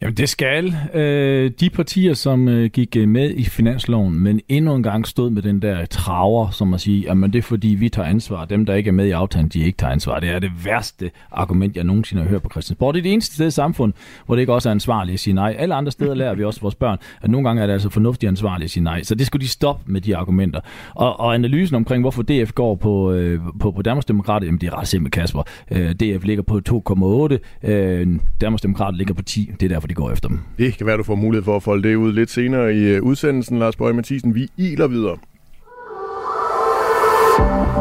Jamen 0.02 0.18
det 0.18 0.30
skal 0.30 0.76
øh, 0.94 1.52
de 1.60 1.70
partier, 1.70 2.14
som 2.14 2.48
øh, 2.48 2.70
gik 2.70 2.96
øh, 2.98 3.08
med 3.08 3.30
i 3.30 3.44
finansloven, 3.44 4.20
men 4.20 4.42
endnu 4.50 4.76
en 4.76 4.84
gang 4.84 5.08
stod 5.08 5.30
med 5.30 5.42
den 5.42 5.62
der 5.62 5.86
traver, 5.86 6.50
som 6.50 6.74
at 6.74 6.82
sige, 6.82 7.12
at 7.12 7.18
det 7.18 7.36
er 7.36 7.42
fordi, 7.42 7.68
vi 7.68 7.90
tager 7.90 8.08
ansvar. 8.08 8.46
Dem, 8.46 8.66
der 8.66 8.74
ikke 8.74 8.88
er 8.88 8.92
med 8.92 9.06
i 9.06 9.12
aftalen, 9.12 9.50
de 9.50 9.60
ikke 9.60 9.78
tager 9.78 9.92
ansvar. 9.92 10.20
Det 10.20 10.30
er 10.30 10.40
det 10.40 10.52
værste 10.66 11.12
argument, 11.32 11.76
jeg 11.76 11.84
nogensinde 11.84 12.24
har 12.24 12.30
hørt 12.30 12.42
på 12.42 12.50
Christiansborg. 12.50 12.94
Det 12.94 13.00
er 13.00 13.04
det 13.04 13.14
eneste 13.14 13.36
sted 13.36 13.48
i 13.48 13.52
samfundet, 13.52 13.98
hvor 14.26 14.36
det 14.36 14.42
ikke 14.42 14.54
også 14.54 14.70
er 14.70 14.72
ansvarligt 14.72 15.14
at 15.14 15.20
sige 15.20 15.34
nej. 15.34 15.56
Alle 15.60 15.76
andre 15.76 15.92
steder 15.92 16.14
lærer 16.14 16.36
vi 16.36 16.44
også 16.44 16.62
vores 16.62 16.76
børn, 16.76 16.98
at 17.22 17.30
nogle 17.30 17.48
gange 17.48 17.62
er 17.62 17.66
det 17.68 17.74
altså 17.74 17.90
fornuftigt 17.90 18.28
ansvarligt 18.28 18.66
at 18.66 18.72
sige 18.72 18.84
nej. 18.84 19.04
Så 19.04 19.16
det 19.16 19.28
skulle 19.28 19.42
de 19.44 19.50
stoppe 19.50 19.92
med 19.92 20.02
de 20.02 20.18
argumenter. 20.18 20.60
Og, 20.96 21.20
og 21.20 21.34
analysen 21.34 21.76
omkring, 21.76 22.04
hvorfor 22.04 22.24
DF 22.24 22.52
går 22.52 22.76
på, 22.76 23.12
øh, 23.12 23.40
på, 23.60 23.72
på 23.72 23.82
Danmarks 23.82 24.06
Demokrater, 24.06 24.46
jamen 24.46 24.62
det 24.62 24.68
er 24.68 24.80
ret 24.80 24.88
simpelt, 24.88 25.14
Kasper. 25.14 25.44
Øh, 25.72 25.92
DF 25.92 26.24
ligger 26.26 26.44
på 26.44 26.62
2,8, 26.70 27.70
øh, 27.72 28.20
Danmarks 28.42 28.62
Demokrater 28.62 28.98
ligger 28.98 29.14
på 29.14 29.22
10. 29.22 29.50
Det 29.60 29.72
er 29.72 29.76
derfor, 29.84 29.88
de 29.88 29.94
går 29.94 30.12
efter 30.12 30.30
dem. 30.30 30.40
Det 30.58 30.78
kan 30.78 30.88
være, 30.88 30.98
du 30.98 31.04
får 31.04 31.16
mulighed 31.16 31.44
for 31.44 31.56
at 31.56 31.64
folde 31.64 31.90
det 31.90 31.96
ud 31.96 32.14
lidt 32.14 32.30
senere 32.30 32.76
i 32.76 32.80
øh, 32.80 33.04
udsendelsen, 33.04 33.60
Lars 33.60 33.76
Bøge 33.76 33.94
Mathisen. 33.94 34.36
Vi 34.36 34.48
iler 34.58 34.88
videre. 34.88 35.18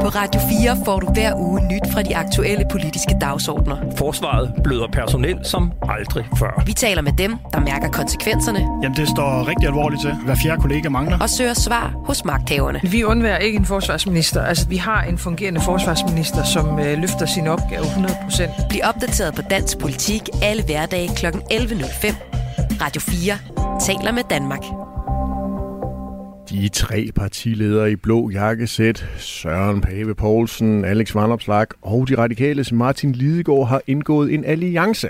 På 0.03 0.09
Radio 0.09 0.40
4 0.40 0.76
får 0.84 1.00
du 1.00 1.12
hver 1.12 1.34
uge 1.36 1.61
nyt 1.61 1.92
fra 1.92 2.03
de 2.03 2.16
aktuelle 2.16 2.64
politiske 2.70 3.16
dagsordner. 3.20 3.76
Forsvaret 3.96 4.53
bløder 4.64 4.86
personel 4.92 5.44
som 5.44 5.72
aldrig 5.82 6.24
før. 6.38 6.62
Vi 6.66 6.72
taler 6.72 7.03
med 7.03 7.12
dem, 7.12 7.36
der 7.53 7.61
mærker 7.61 7.88
konsekvenserne 7.90 8.59
Jamen, 8.82 8.96
det 8.96 9.09
står 9.09 9.48
rigtig 9.48 9.66
alvorligt 9.66 10.03
til. 10.03 10.14
Hver 10.24 10.34
fjerde 10.42 10.61
kollega 10.61 10.88
mangler. 10.88 11.18
og 11.18 11.30
søger 11.30 11.55
svar 11.55 11.94
hos 12.05 12.24
magthaverne. 12.24 12.80
Vi 12.82 13.05
undværer 13.05 13.38
ikke 13.38 13.57
en 13.57 13.64
forsvarsminister. 13.64 14.42
Altså, 14.42 14.68
vi 14.68 14.76
har 14.76 15.03
en 15.03 15.18
fungerende 15.18 15.61
forsvarsminister, 15.61 16.44
som 16.44 16.78
øh, 16.78 16.98
løfter 16.98 17.26
sin 17.26 17.46
opgave 17.46 17.84
100%. 17.84 18.68
Bliv 18.68 18.80
opdateret 18.84 19.34
på 19.34 19.42
dansk 19.42 19.78
politik 19.78 20.28
alle 20.42 20.62
hverdage 20.64 21.09
kl. 21.16 21.26
11.05. 21.26 22.14
Radio 22.82 23.00
4 23.00 23.38
taler 23.80 24.12
med 24.12 24.22
Danmark. 24.30 24.82
De 26.53 26.68
tre 26.68 27.11
partiledere 27.14 27.92
i 27.92 27.96
blå 27.96 28.30
jakkesæt, 28.30 29.07
Søren 29.18 29.80
Pape 29.80 30.14
Poulsen, 30.14 30.84
Alex 30.84 31.14
Vanopslag 31.14 31.66
og 31.82 32.09
de 32.09 32.18
radikales 32.18 32.72
Martin 32.72 33.12
Lidegaard 33.12 33.68
har 33.68 33.82
indgået 33.86 34.34
en 34.34 34.44
alliance. 34.44 35.09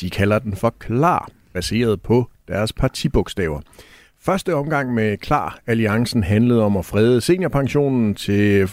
De 0.00 0.10
kalder 0.10 0.38
den 0.38 0.56
for 0.56 0.74
Klar, 0.78 1.28
baseret 1.54 2.02
på 2.02 2.28
deres 2.48 2.72
partibogstaver. 2.72 3.60
Første 4.20 4.54
omgang 4.54 4.94
med 4.94 5.16
Klar 5.16 5.58
Alliancen 5.66 6.22
handlede 6.22 6.62
om 6.62 6.76
at 6.76 6.84
frede 6.84 7.20
seniorpensionen 7.20 8.14
til, 8.14 8.68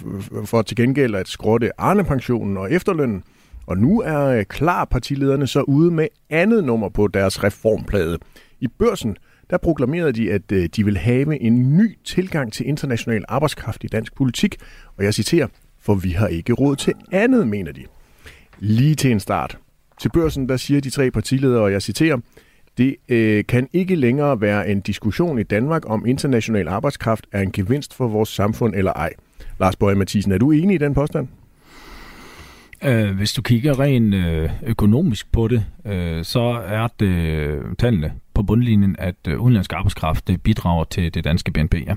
for 0.45 0.61
til 0.61 0.77
gengæld 0.77 1.15
at 1.15 1.27
skrotte 1.27 1.81
Arne-pensionen 1.81 2.57
og 2.57 2.71
efterlønnen. 2.71 3.23
Og 3.67 3.77
nu 3.77 4.01
er 4.01 4.43
Klar 4.43 4.85
partilederne 4.85 5.47
så 5.47 5.61
ude 5.61 5.91
med 5.91 6.07
andet 6.29 6.63
nummer 6.63 6.89
på 6.89 7.07
deres 7.07 7.43
reformplade. 7.43 8.17
I 8.59 8.67
børsen 8.67 9.17
der 9.49 9.57
proklamerede 9.57 10.11
de, 10.11 10.31
at 10.31 10.51
øh, 10.51 10.69
de 10.75 10.85
vil 10.85 10.97
have 10.97 11.41
en 11.41 11.77
ny 11.77 11.97
tilgang 12.03 12.53
til 12.53 12.67
international 12.67 13.25
arbejdskraft 13.27 13.83
i 13.83 13.87
dansk 13.87 14.15
politik. 14.15 14.55
Og 14.97 15.03
jeg 15.03 15.13
citerer, 15.13 15.47
for 15.79 15.95
vi 15.95 16.11
har 16.11 16.27
ikke 16.27 16.53
råd 16.53 16.75
til 16.75 16.93
andet, 17.11 17.47
mener 17.47 17.71
de. 17.71 17.83
Lige 18.59 18.95
til 18.95 19.11
en 19.11 19.19
start. 19.19 19.57
Til 19.99 20.09
børsen, 20.09 20.49
der 20.49 20.57
siger 20.57 20.81
de 20.81 20.89
tre 20.89 21.11
partiledere, 21.11 21.61
og 21.61 21.71
jeg 21.71 21.81
citerer, 21.81 22.17
det 22.77 22.95
øh, 23.09 23.45
kan 23.47 23.67
ikke 23.73 23.95
længere 23.95 24.41
være 24.41 24.69
en 24.69 24.81
diskussion 24.81 25.39
i 25.39 25.43
Danmark 25.43 25.89
om 25.89 26.05
international 26.05 26.67
arbejdskraft 26.67 27.27
er 27.31 27.41
en 27.41 27.51
gevinst 27.51 27.93
for 27.93 28.07
vores 28.07 28.29
samfund 28.29 28.75
eller 28.75 28.93
ej. 28.93 29.13
Lars 29.59 29.75
Bøge 29.75 29.95
Mathisen, 29.95 30.31
er 30.31 30.37
du 30.37 30.51
enig 30.51 30.75
i 30.75 30.77
den 30.77 30.93
påstand? 30.93 31.27
Øh, 32.83 33.15
hvis 33.15 33.33
du 33.33 33.41
kigger 33.41 33.79
rent 33.79 34.13
øh, 34.13 34.49
økonomisk 34.63 35.31
på 35.31 35.47
det, 35.47 35.65
øh, 35.85 36.23
så 36.23 36.61
er 36.67 36.87
det 36.99 37.05
øh, 37.05 37.61
tallene 37.77 38.13
på 38.33 38.43
bundlinjen, 38.43 38.95
at 38.99 39.15
øh, 39.27 39.41
udenlandsk 39.41 39.73
arbejdskraft 39.73 40.27
det 40.27 40.41
bidrager 40.41 40.83
til 40.83 41.13
det 41.13 41.23
danske 41.23 41.51
BNP. 41.51 41.75
Ja. 41.87 41.95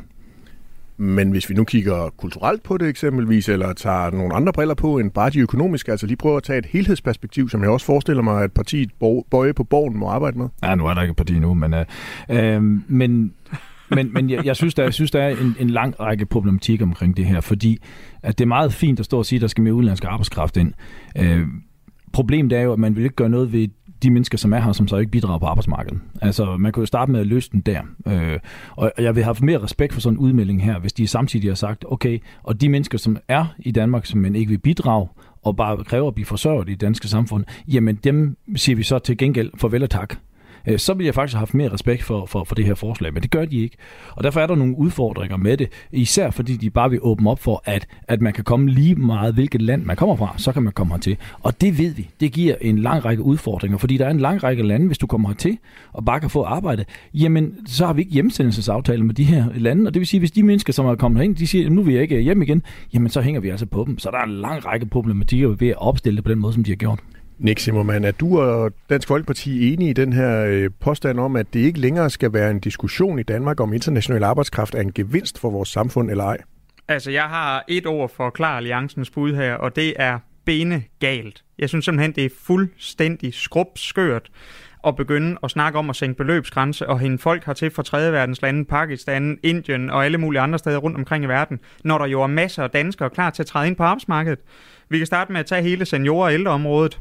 Men 0.96 1.30
hvis 1.30 1.50
vi 1.50 1.54
nu 1.54 1.64
kigger 1.64 2.10
kulturelt 2.16 2.62
på 2.62 2.78
det 2.78 2.88
eksempelvis, 2.88 3.48
eller 3.48 3.72
tager 3.72 4.10
nogle 4.10 4.34
andre 4.34 4.52
briller 4.52 4.74
på 4.74 4.98
end 4.98 5.10
bare 5.10 5.30
de 5.30 5.40
økonomiske, 5.40 5.90
altså 5.90 6.06
lige 6.06 6.16
prøver 6.16 6.36
at 6.36 6.42
tage 6.42 6.58
et 6.58 6.66
helhedsperspektiv, 6.66 7.48
som 7.48 7.62
jeg 7.62 7.70
også 7.70 7.86
forestiller 7.86 8.22
mig, 8.22 8.44
at 8.44 8.52
partiet 8.52 8.90
Bøje 9.30 9.52
på 9.52 9.64
Borgen 9.64 9.96
må 9.98 10.08
arbejde 10.08 10.38
med. 10.38 10.48
Ja, 10.62 10.74
nu 10.74 10.86
er 10.86 10.94
der 10.94 11.02
ikke 11.02 11.10
et 11.10 11.16
parti 11.16 11.38
nu, 11.38 11.54
men, 11.54 11.74
øh, 11.74 11.84
øh, 12.30 12.62
men, 12.88 13.34
men, 13.94 14.12
men 14.12 14.30
jeg, 14.30 14.46
jeg, 14.46 14.56
synes, 14.56 14.74
der, 14.74 14.82
jeg 14.82 14.94
synes, 14.94 15.10
der 15.10 15.22
er 15.22 15.36
en, 15.36 15.56
en 15.60 15.70
lang 15.70 16.00
række 16.00 16.26
problematik 16.26 16.82
omkring 16.82 17.16
det 17.16 17.26
her, 17.26 17.40
fordi 17.40 17.78
at 18.22 18.38
det 18.38 18.44
er 18.44 18.48
meget 18.48 18.72
fint 18.72 18.98
at 19.00 19.04
stå 19.04 19.18
og 19.18 19.26
sige, 19.26 19.36
at 19.36 19.40
der 19.40 19.46
skal 19.46 19.64
mere 19.64 19.74
udenlandsk 19.74 20.04
arbejdskraft 20.04 20.56
ind. 20.56 20.72
Øh, 21.18 21.46
problemet 22.12 22.52
er 22.52 22.60
jo, 22.60 22.72
at 22.72 22.78
man 22.78 22.96
vil 22.96 23.04
ikke 23.04 23.16
gøre 23.16 23.28
noget 23.28 23.52
ved 23.52 23.68
de 24.02 24.10
mennesker, 24.10 24.38
som 24.38 24.52
er 24.52 24.60
her, 24.60 24.72
som 24.72 24.88
så 24.88 24.96
ikke 24.96 25.10
bidrager 25.10 25.38
på 25.38 25.46
arbejdsmarkedet. 25.46 26.00
Altså, 26.22 26.56
man 26.56 26.72
kunne 26.72 26.82
jo 26.82 26.86
starte 26.86 27.12
med 27.12 27.20
at 27.20 27.26
løse 27.26 27.50
den 27.50 27.60
der. 27.60 27.82
Øh, 28.06 28.38
og 28.70 28.92
jeg 28.98 29.14
vil 29.14 29.24
have 29.24 29.36
mere 29.42 29.62
respekt 29.62 29.92
for 29.92 30.00
sådan 30.00 30.14
en 30.14 30.18
udmelding 30.18 30.64
her, 30.64 30.78
hvis 30.78 30.92
de 30.92 31.06
samtidig 31.06 31.50
har 31.50 31.54
sagt, 31.54 31.84
okay, 31.88 32.18
og 32.42 32.60
de 32.60 32.68
mennesker, 32.68 32.98
som 32.98 33.16
er 33.28 33.54
i 33.58 33.70
Danmark, 33.70 34.06
som 34.06 34.20
man 34.20 34.36
ikke 34.36 34.48
vil 34.48 34.58
bidrage, 34.58 35.08
og 35.42 35.56
bare 35.56 35.84
kræver 35.84 36.08
at 36.08 36.14
blive 36.14 36.26
forsørget 36.26 36.68
i 36.68 36.72
det 36.72 36.80
danske 36.80 37.08
samfund, 37.08 37.44
jamen 37.68 37.94
dem 37.94 38.36
siger 38.56 38.76
vi 38.76 38.82
så 38.82 38.98
til 38.98 39.16
gengæld 39.16 39.50
farvel 39.58 39.82
og 39.82 39.90
tak. 39.90 40.14
Øh, 40.68 40.78
Så 40.78 40.94
ville 40.94 41.06
jeg 41.06 41.14
faktisk 41.14 41.34
have 41.34 41.38
haft 41.38 41.54
mere 41.54 41.72
respekt 41.72 42.02
for, 42.02 42.26
for, 42.26 42.44
for 42.44 42.54
det 42.54 42.64
her 42.64 42.74
forslag, 42.74 43.12
men 43.12 43.22
det 43.22 43.30
gør 43.30 43.44
de 43.44 43.56
ikke. 43.56 43.76
Og 44.16 44.24
derfor 44.24 44.40
er 44.40 44.46
der 44.46 44.54
nogle 44.54 44.78
udfordringer 44.78 45.36
med 45.36 45.56
det, 45.56 45.68
især 45.92 46.30
fordi 46.30 46.56
de 46.56 46.70
bare 46.70 46.90
vil 46.90 46.98
åbne 47.02 47.30
op 47.30 47.38
for, 47.42 47.62
at, 47.64 47.86
at 48.08 48.20
man 48.20 48.32
kan 48.32 48.44
komme 48.44 48.70
lige 48.70 48.94
meget, 48.94 49.34
hvilket 49.34 49.62
land 49.62 49.84
man 49.84 49.96
kommer 49.96 50.16
fra, 50.16 50.34
så 50.36 50.52
kan 50.52 50.62
man 50.62 50.72
komme 50.72 50.94
hertil. 50.94 51.16
Og 51.40 51.60
det 51.60 51.78
ved 51.78 51.94
vi, 51.94 52.10
det 52.20 52.32
giver 52.32 52.54
en 52.60 52.78
lang 52.78 53.04
række 53.04 53.22
udfordringer, 53.22 53.78
fordi 53.78 53.96
der 53.96 54.06
er 54.06 54.10
en 54.10 54.20
lang 54.20 54.42
række 54.42 54.62
lande, 54.62 54.86
hvis 54.86 54.98
du 54.98 55.06
kommer 55.06 55.28
hertil 55.28 55.58
og 55.92 56.04
bare 56.04 56.20
kan 56.20 56.30
få 56.30 56.42
arbejde, 56.42 56.84
jamen 57.14 57.54
så 57.66 57.86
har 57.86 57.92
vi 57.92 58.02
ikke 58.02 58.12
hjemsendelsesaftale 58.12 59.04
med 59.04 59.14
de 59.14 59.24
her 59.24 59.44
lande, 59.54 59.88
og 59.88 59.94
det 59.94 60.00
vil 60.00 60.06
sige, 60.06 60.18
hvis 60.18 60.30
de 60.30 60.42
mennesker, 60.42 60.72
som 60.72 60.86
er 60.86 60.94
kommet 60.94 61.18
herind, 61.18 61.36
de 61.36 61.46
siger, 61.46 61.70
nu 61.70 61.82
vil 61.82 61.94
jeg 61.94 62.02
ikke 62.02 62.16
øh, 62.16 62.22
hjem 62.22 62.42
igen, 62.42 62.62
jamen 62.94 63.08
så 63.08 63.20
hænger 63.20 63.40
vi 63.40 63.48
altså 63.48 63.66
på 63.66 63.84
dem. 63.86 63.98
Så 63.98 64.10
der 64.10 64.18
er 64.18 64.24
en 64.24 64.40
lang 64.40 64.66
række 64.66 64.86
problematikker 64.86 65.48
ved 65.48 65.68
at 65.68 65.76
opstille 65.78 66.16
det 66.16 66.24
på 66.24 66.30
den 66.30 66.38
måde, 66.38 66.52
som 66.52 66.64
de 66.64 66.70
har 66.70 66.76
gjort. 66.76 66.98
Nick 67.42 67.60
Zimmermann, 67.60 68.04
er 68.04 68.10
du 68.10 68.40
og 68.40 68.72
Dansk 68.90 69.08
Folkeparti 69.08 69.72
enige 69.72 69.90
i 69.90 69.92
den 69.92 70.12
her 70.12 70.44
øh, 70.44 70.70
påstand 70.80 71.20
om, 71.20 71.36
at 71.36 71.46
det 71.54 71.60
ikke 71.60 71.80
længere 71.80 72.10
skal 72.10 72.32
være 72.32 72.50
en 72.50 72.60
diskussion 72.60 73.18
i 73.18 73.22
Danmark 73.22 73.60
om 73.60 73.72
international 73.72 74.24
arbejdskraft 74.24 74.74
er 74.74 74.80
en 74.80 74.92
gevinst 74.92 75.38
for 75.38 75.50
vores 75.50 75.68
samfund 75.68 76.10
eller 76.10 76.24
ej? 76.24 76.38
Altså, 76.88 77.10
jeg 77.10 77.22
har 77.22 77.64
et 77.68 77.86
ord 77.86 78.10
for 78.16 78.30
Klar 78.30 78.56
Alliancens 78.56 79.10
bud 79.10 79.34
her, 79.34 79.54
og 79.54 79.76
det 79.76 79.94
er 79.96 80.18
benegalt. 80.44 81.44
Jeg 81.58 81.68
synes 81.68 81.84
simpelthen, 81.84 82.12
det 82.12 82.24
er 82.24 82.28
fuldstændig 82.42 83.34
skrubskørt 83.34 84.30
at 84.86 84.96
begynde 84.96 85.36
at 85.42 85.50
snakke 85.50 85.78
om 85.78 85.90
at 85.90 85.96
sænke 85.96 86.16
beløbsgrænse 86.16 86.88
og 86.88 87.00
hende 87.00 87.18
folk 87.18 87.44
hertil 87.44 87.70
fra 87.70 87.82
tredje 87.82 88.12
verdens 88.12 88.42
lande, 88.42 88.64
Pakistan, 88.64 89.38
Indien 89.42 89.90
og 89.90 90.04
alle 90.04 90.18
mulige 90.18 90.40
andre 90.40 90.58
steder 90.58 90.78
rundt 90.78 90.96
omkring 90.96 91.24
i 91.24 91.28
verden, 91.28 91.60
når 91.84 91.98
der 91.98 92.06
jo 92.06 92.22
er 92.22 92.26
masser 92.26 92.62
af 92.62 92.70
danskere 92.70 93.10
klar 93.10 93.30
til 93.30 93.42
at 93.42 93.46
træde 93.46 93.66
ind 93.66 93.76
på 93.76 93.82
arbejdsmarkedet. 93.82 94.38
Vi 94.88 94.98
kan 94.98 95.06
starte 95.06 95.32
med 95.32 95.40
at 95.40 95.46
tage 95.46 95.62
hele 95.62 95.84
senior- 95.84 96.24
og 96.24 96.34
ældreområdet. 96.34 97.00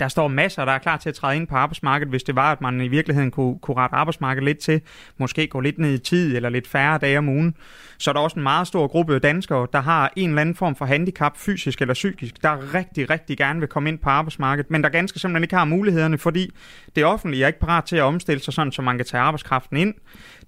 Der 0.00 0.08
står 0.08 0.28
masser, 0.28 0.64
der 0.64 0.72
er 0.72 0.78
klar 0.78 0.96
til 0.96 1.08
at 1.08 1.14
træde 1.14 1.36
ind 1.36 1.46
på 1.46 1.56
arbejdsmarkedet, 1.56 2.10
hvis 2.10 2.22
det 2.22 2.36
var, 2.36 2.52
at 2.52 2.60
man 2.60 2.80
i 2.80 2.88
virkeligheden 2.88 3.30
kunne, 3.30 3.58
kunne 3.58 3.76
rette 3.76 3.96
arbejdsmarkedet 3.96 4.44
lidt 4.44 4.58
til. 4.58 4.80
Måske 5.18 5.46
gå 5.46 5.60
lidt 5.60 5.78
ned 5.78 5.94
i 5.94 5.98
tid 5.98 6.36
eller 6.36 6.48
lidt 6.48 6.68
færre 6.68 6.98
dage 6.98 7.18
om 7.18 7.28
ugen. 7.28 7.54
Så 7.98 8.10
er 8.10 8.12
der 8.12 8.20
også 8.20 8.36
en 8.36 8.42
meget 8.42 8.66
stor 8.66 8.86
gruppe 8.86 9.18
danskere, 9.18 9.66
der 9.72 9.80
har 9.80 10.12
en 10.16 10.28
eller 10.28 10.40
anden 10.40 10.54
form 10.54 10.76
for 10.76 10.84
handicap, 10.84 11.36
fysisk 11.36 11.80
eller 11.80 11.94
psykisk, 11.94 12.42
der 12.42 12.74
rigtig, 12.74 13.10
rigtig 13.10 13.38
gerne 13.38 13.60
vil 13.60 13.68
komme 13.68 13.88
ind 13.88 13.98
på 13.98 14.10
arbejdsmarkedet, 14.10 14.70
men 14.70 14.82
der 14.82 14.88
ganske 14.88 15.18
simpelthen 15.18 15.44
ikke 15.44 15.56
har 15.56 15.64
mulighederne, 15.64 16.18
fordi 16.18 16.50
det 16.96 17.04
offentlige 17.04 17.42
er 17.42 17.46
ikke 17.46 17.60
parat 17.60 17.84
til 17.84 17.96
at 17.96 18.02
omstille 18.02 18.42
sig 18.42 18.54
sådan, 18.54 18.72
så 18.72 18.82
man 18.82 18.96
kan 18.96 19.06
tage 19.06 19.22
arbejdskraften 19.22 19.76
ind. 19.76 19.94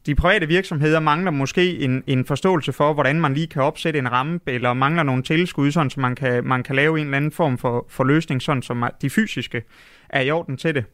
De 0.07 0.15
private 0.15 0.47
virksomheder 0.47 1.01
mangler 1.01 1.31
måske 1.31 1.79
en, 1.79 2.05
en 2.07 2.25
forståelse 2.25 2.73
for, 2.73 2.93
hvordan 2.93 3.21
man 3.21 3.35
lige 3.35 3.47
kan 3.47 3.63
opsætte 3.63 3.99
en 3.99 4.13
ramme, 4.13 4.41
eller 4.47 4.73
mangler 4.73 5.03
nogle 5.03 5.23
tilskud, 5.23 5.71
sådan, 5.71 5.91
så 5.91 6.01
man 6.01 6.15
kan, 6.15 6.45
man 6.45 6.63
kan 6.63 6.77
lave 6.77 6.99
en 7.01 7.07
eller 7.07 7.17
anden 7.17 7.33
form 7.33 7.59
for, 7.59 7.87
for 7.89 8.05
løsning, 8.05 8.43
sådan 8.43 8.63
som 8.63 8.85
de 9.03 9.11
fysiske 9.11 9.63
er 10.09 10.21
i 10.21 10.31
orden 10.31 10.57
til 10.57 10.75
det. 10.75 10.85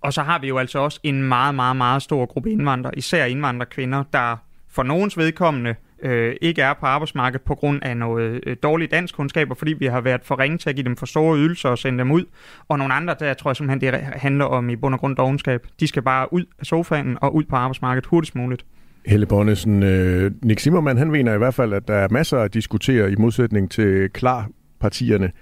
Og 0.00 0.12
så 0.12 0.22
har 0.22 0.38
vi 0.38 0.48
jo 0.48 0.58
altså 0.58 0.78
også 0.78 1.00
en 1.02 1.22
meget, 1.22 1.54
meget, 1.54 1.76
meget 1.76 2.02
stor 2.02 2.26
gruppe 2.26 2.50
indvandrere, 2.50 2.98
især 2.98 3.24
indvandrerkvinder, 3.24 4.04
der 4.12 4.36
for 4.68 4.82
nogens 4.82 5.18
vedkommende 5.18 5.74
øh, 6.02 6.34
ikke 6.42 6.62
er 6.62 6.74
på 6.80 6.86
arbejdsmarkedet 6.86 7.46
på 7.46 7.54
grund 7.54 7.82
af 7.82 7.96
noget 7.96 8.40
øh, 8.46 8.56
dårlige 8.62 8.88
danskkundskaber, 8.88 9.54
fordi 9.54 9.72
vi 9.72 9.86
har 9.86 10.00
været 10.00 10.20
for 10.24 10.38
ringe 10.38 10.58
til 10.58 10.68
at 10.70 10.76
give 10.76 10.84
dem 10.84 10.96
for 10.96 11.06
store 11.06 11.38
ydelser 11.38 11.68
og 11.68 11.78
sende 11.78 11.98
dem 11.98 12.10
ud. 12.10 12.24
Og 12.68 12.78
nogle 12.78 12.94
andre, 12.94 13.14
der 13.18 13.34
tror 13.34 13.50
jeg 13.50 13.56
simpelthen, 13.56 13.92
det 13.92 14.00
handler 14.00 14.44
om 14.44 14.70
i 14.70 14.76
bund 14.76 14.94
og 14.94 15.00
grund 15.00 15.16
dogenskab. 15.16 15.66
De 15.80 15.86
skal 15.86 16.02
bare 16.02 16.32
ud 16.32 16.44
af 16.58 16.66
sofaen 16.66 17.18
og 17.20 17.34
ud 17.34 17.44
på 17.44 17.56
arbejdsmarkedet 17.56 18.06
hurtigst 18.06 18.34
muligt. 18.34 18.64
Helle 19.06 19.26
Bonnesen, 19.26 19.82
øh, 19.82 20.30
Nick 20.42 20.60
Zimmermann, 20.60 20.98
han 20.98 21.10
mener 21.10 21.34
i 21.34 21.38
hvert 21.38 21.54
fald, 21.54 21.72
at 21.72 21.88
der 21.88 21.94
er 21.94 22.08
masser 22.10 22.38
at 22.38 22.54
diskutere 22.54 23.12
i 23.12 23.16
modsætning 23.16 23.70
til 23.70 24.10
klar-partierne. 24.10 25.32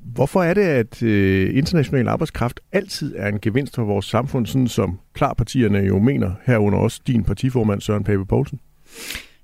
Hvorfor 0.00 0.42
er 0.42 0.54
det, 0.54 0.62
at 0.62 1.02
øh, 1.02 1.56
international 1.56 2.08
arbejdskraft 2.08 2.60
altid 2.72 3.14
er 3.16 3.28
en 3.28 3.40
gevinst 3.40 3.74
for 3.74 3.84
vores 3.84 4.06
samfund, 4.06 4.46
sådan 4.46 4.68
som 4.68 4.98
klar-partierne 5.14 5.78
jo 5.78 5.98
mener, 5.98 6.32
herunder 6.46 6.78
også 6.78 7.00
din 7.06 7.24
partiformand 7.24 7.80
Søren 7.80 8.04
Pape 8.04 8.26
Poulsen? 8.26 8.60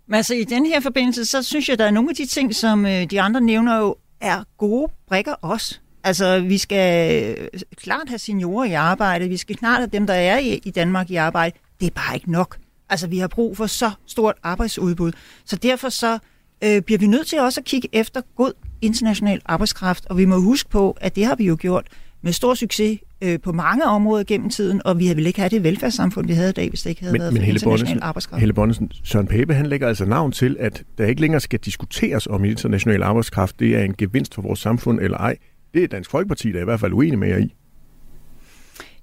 Men 0.09 0.15
altså 0.15 0.35
i 0.35 0.45
den 0.45 0.67
her 0.67 0.81
forbindelse, 0.81 1.25
så 1.25 1.43
synes 1.43 1.69
jeg, 1.69 1.79
der 1.79 1.85
er 1.85 1.91
nogle 1.91 2.11
af 2.11 2.17
de 2.17 2.27
ting, 2.27 2.55
som 2.55 2.87
øh, 2.87 3.05
de 3.05 3.21
andre 3.21 3.41
nævner 3.41 3.79
jo, 3.79 3.97
er 4.21 4.45
gode 4.59 4.93
brikker 5.09 5.33
også. 5.33 5.79
Altså, 6.05 6.41
vi 6.41 6.59
skal 6.59 7.25
øh, 7.39 7.49
klart 7.77 8.09
have 8.09 8.19
seniorer 8.19 8.65
i 8.65 8.73
arbejde, 8.73 9.29
vi 9.29 9.37
skal 9.37 9.57
klart 9.57 9.79
have 9.79 9.87
dem, 9.87 10.07
der 10.07 10.15
er 10.15 10.39
i, 10.39 10.61
i 10.65 10.71
Danmark 10.71 11.11
i 11.11 11.17
arbejde. 11.17 11.59
Det 11.81 11.87
er 11.87 11.91
bare 11.91 12.15
ikke 12.15 12.33
nok. 12.33 12.59
Altså, 12.91 13.07
vi 13.07 13.19
har 13.19 13.29
brug 13.29 13.57
for 13.57 13.67
så 13.67 13.91
stort 14.07 14.35
arbejdsudbud. 14.43 15.13
Så 15.45 15.57
derfor 15.57 15.89
så 15.89 16.19
øh, 16.65 16.83
bliver 16.83 16.99
vi 16.99 17.07
nødt 17.07 17.27
til 17.27 17.41
også 17.41 17.61
at 17.61 17.65
kigge 17.65 17.89
efter 17.93 18.21
god 18.37 18.53
international 18.83 19.43
arbejdskraft, 19.45 20.07
og 20.07 20.19
vi 20.19 20.25
må 20.25 20.41
huske 20.41 20.71
på, 20.71 20.97
at 21.01 21.17
det 21.17 21.27
har 21.27 21.35
vi 21.35 21.45
jo 21.45 21.57
gjort 21.61 21.87
med 22.23 22.33
stor 22.33 22.55
succes 22.55 22.99
øh, 23.25 23.41
på 23.41 23.53
mange 23.53 23.85
områder 23.85 24.25
gennem 24.25 24.51
tiden, 24.51 24.83
og 24.85 24.99
vi 24.99 25.09
vel 25.09 25.27
ikke 25.27 25.39
have 25.41 25.49
det 25.49 25.63
velfærdssamfund, 25.63 26.27
vi 26.27 26.33
havde 26.33 26.51
i 26.51 26.53
dag, 26.53 26.69
hvis 26.69 26.83
det 26.83 26.91
ikke 26.91 27.01
havde 27.01 27.13
Men, 27.13 27.21
været 27.21 27.33
men 27.33 27.41
for 27.41 27.45
Helle 27.45 27.57
international 27.59 27.87
Bonnesen, 27.87 28.03
arbejdskraft. 28.03 28.41
Helle 28.41 28.53
Bonnesen, 28.55 28.91
Søren 29.05 29.27
Pape, 29.27 29.55
han 29.55 29.67
lægger 29.67 29.89
altså 29.89 30.05
navn 30.05 30.33
til, 30.33 30.57
at 30.61 30.85
der 30.99 31.07
ikke 31.07 31.21
længere 31.21 31.41
skal 31.41 31.59
diskuteres 31.59 32.27
om 32.27 32.45
international 32.45 33.03
arbejdskraft, 33.03 33.61
det 33.61 33.77
er 33.77 33.83
en 33.83 33.95
gevinst 33.99 34.35
for 34.35 34.43
vores 34.43 34.61
samfund 34.61 35.01
eller 35.01 35.19
ej. 35.19 35.37
Det 35.75 35.85
er 35.85 35.89
Dansk 35.89 36.11
Folkeparti, 36.11 36.53
der 36.53 36.57
er 36.57 36.63
i 36.63 36.65
hvert 36.65 36.81
fald 36.81 36.93
uenig 36.93 37.19
med 37.19 37.29
jer 37.29 37.39
i. 37.39 37.55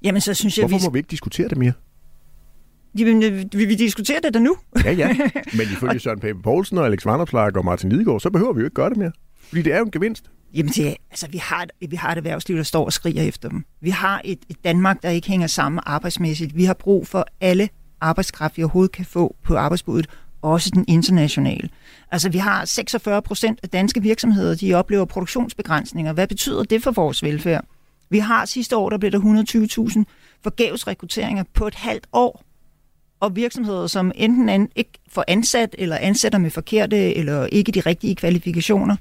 Jamen, 0.04 0.22
så 0.22 0.34
synes 0.34 0.58
jeg, 0.58 0.64
vi, 0.64 0.70
Hvorfor 0.70 0.90
må 0.90 0.94
vi 0.94 1.00
ikke 1.00 1.12
diskutere 1.12 1.48
det 1.48 1.58
mere? 1.58 1.74
jamen, 3.00 3.24
øh, 3.24 3.44
vi, 3.54 3.66
vi 3.66 3.76
diskuterer 3.76 4.20
det 4.20 4.34
da 4.34 4.40
nu. 4.40 4.56
Ja, 4.86 4.92
ja. 4.92 5.18
Men 5.58 5.62
ifølge 5.62 6.00
Søren 6.00 6.20
Pape 6.20 6.42
Poulsen 6.44 6.78
og 6.78 6.86
Alex 6.86 7.06
Vanopslagh 7.06 7.58
og 7.58 7.66
Martin 7.66 7.90
Lidegaard, 7.90 8.20
så 8.20 8.30
behøver 8.30 8.54
vi 8.54 8.60
jo 8.60 8.66
ikke 8.66 8.74
gøre 8.74 8.90
det 8.90 8.98
mere. 8.98 9.12
Fordi 9.48 9.62
det 9.62 9.74
er 9.74 9.78
jo 9.78 9.86
en 9.86 9.92
gevinst. 9.92 10.32
Jamen, 10.54 10.72
det, 10.72 10.96
altså, 11.12 11.28
vi, 11.28 11.38
har 11.38 11.68
et, 11.82 11.92
vi 11.92 11.96
har 11.96 12.12
et 12.12 12.18
erhvervsliv, 12.18 12.58
der 12.58 12.64
står 12.64 12.86
og 12.86 12.94
skriger 12.94 13.22
efter 13.22 13.50
dem. 13.50 13.66
Vi 13.82 13.90
har 13.90 14.22
et, 14.26 14.40
et 14.50 14.64
Danmark, 14.64 15.04
der 15.04 15.10
ikke 15.10 15.28
hænger 15.28 15.48
sammen 15.48 15.80
arbejdsmæssigt. 15.86 16.56
Vi 16.56 16.66
har 16.66 16.74
brug 16.74 17.08
for 17.08 17.26
alle 17.42 17.70
arbejdskraft, 18.02 18.58
vi 18.58 18.64
overhovedet 18.64 18.92
kan 18.92 19.06
få 19.06 19.36
på 19.44 19.58
arbejdsbuddet, 19.58 20.10
også 20.42 20.70
den 20.74 20.86
internationale. 20.88 21.70
Altså, 22.12 22.30
vi 22.30 22.38
har 22.38 22.66
46 22.66 23.22
procent 23.22 23.60
af 23.64 23.70
danske 23.70 24.02
virksomheder, 24.02 24.56
de 24.56 24.74
oplever 24.74 25.06
produktionsbegrænsninger. 25.06 26.14
Hvad 26.14 26.28
betyder 26.28 26.64
det 26.64 26.84
for 26.84 26.92
vores 26.92 27.24
velfærd? 27.24 27.66
Vi 28.10 28.20
har 28.20 28.46
sidste 28.46 28.78
år, 28.78 28.90
der 28.90 28.98
blev 28.98 29.12
der 29.12 29.20
120.000 29.20 30.04
forgæves 30.44 30.88
rekrutteringer 30.88 31.44
på 31.54 31.68
et 31.68 31.76
halvt 31.76 32.08
år. 32.14 32.44
Og 33.20 33.36
virksomheder, 33.36 33.88
som 33.88 34.12
enten 34.16 34.50
an, 34.50 34.70
ikke 34.76 34.92
får 35.10 35.24
ansat, 35.28 35.76
eller 35.78 35.98
ansætter 35.98 36.40
med 36.40 36.50
forkerte, 36.50 37.16
eller 37.16 37.46
ikke 37.46 37.72
de 37.72 37.80
rigtige 37.80 38.16
kvalifikationer. 38.16 38.96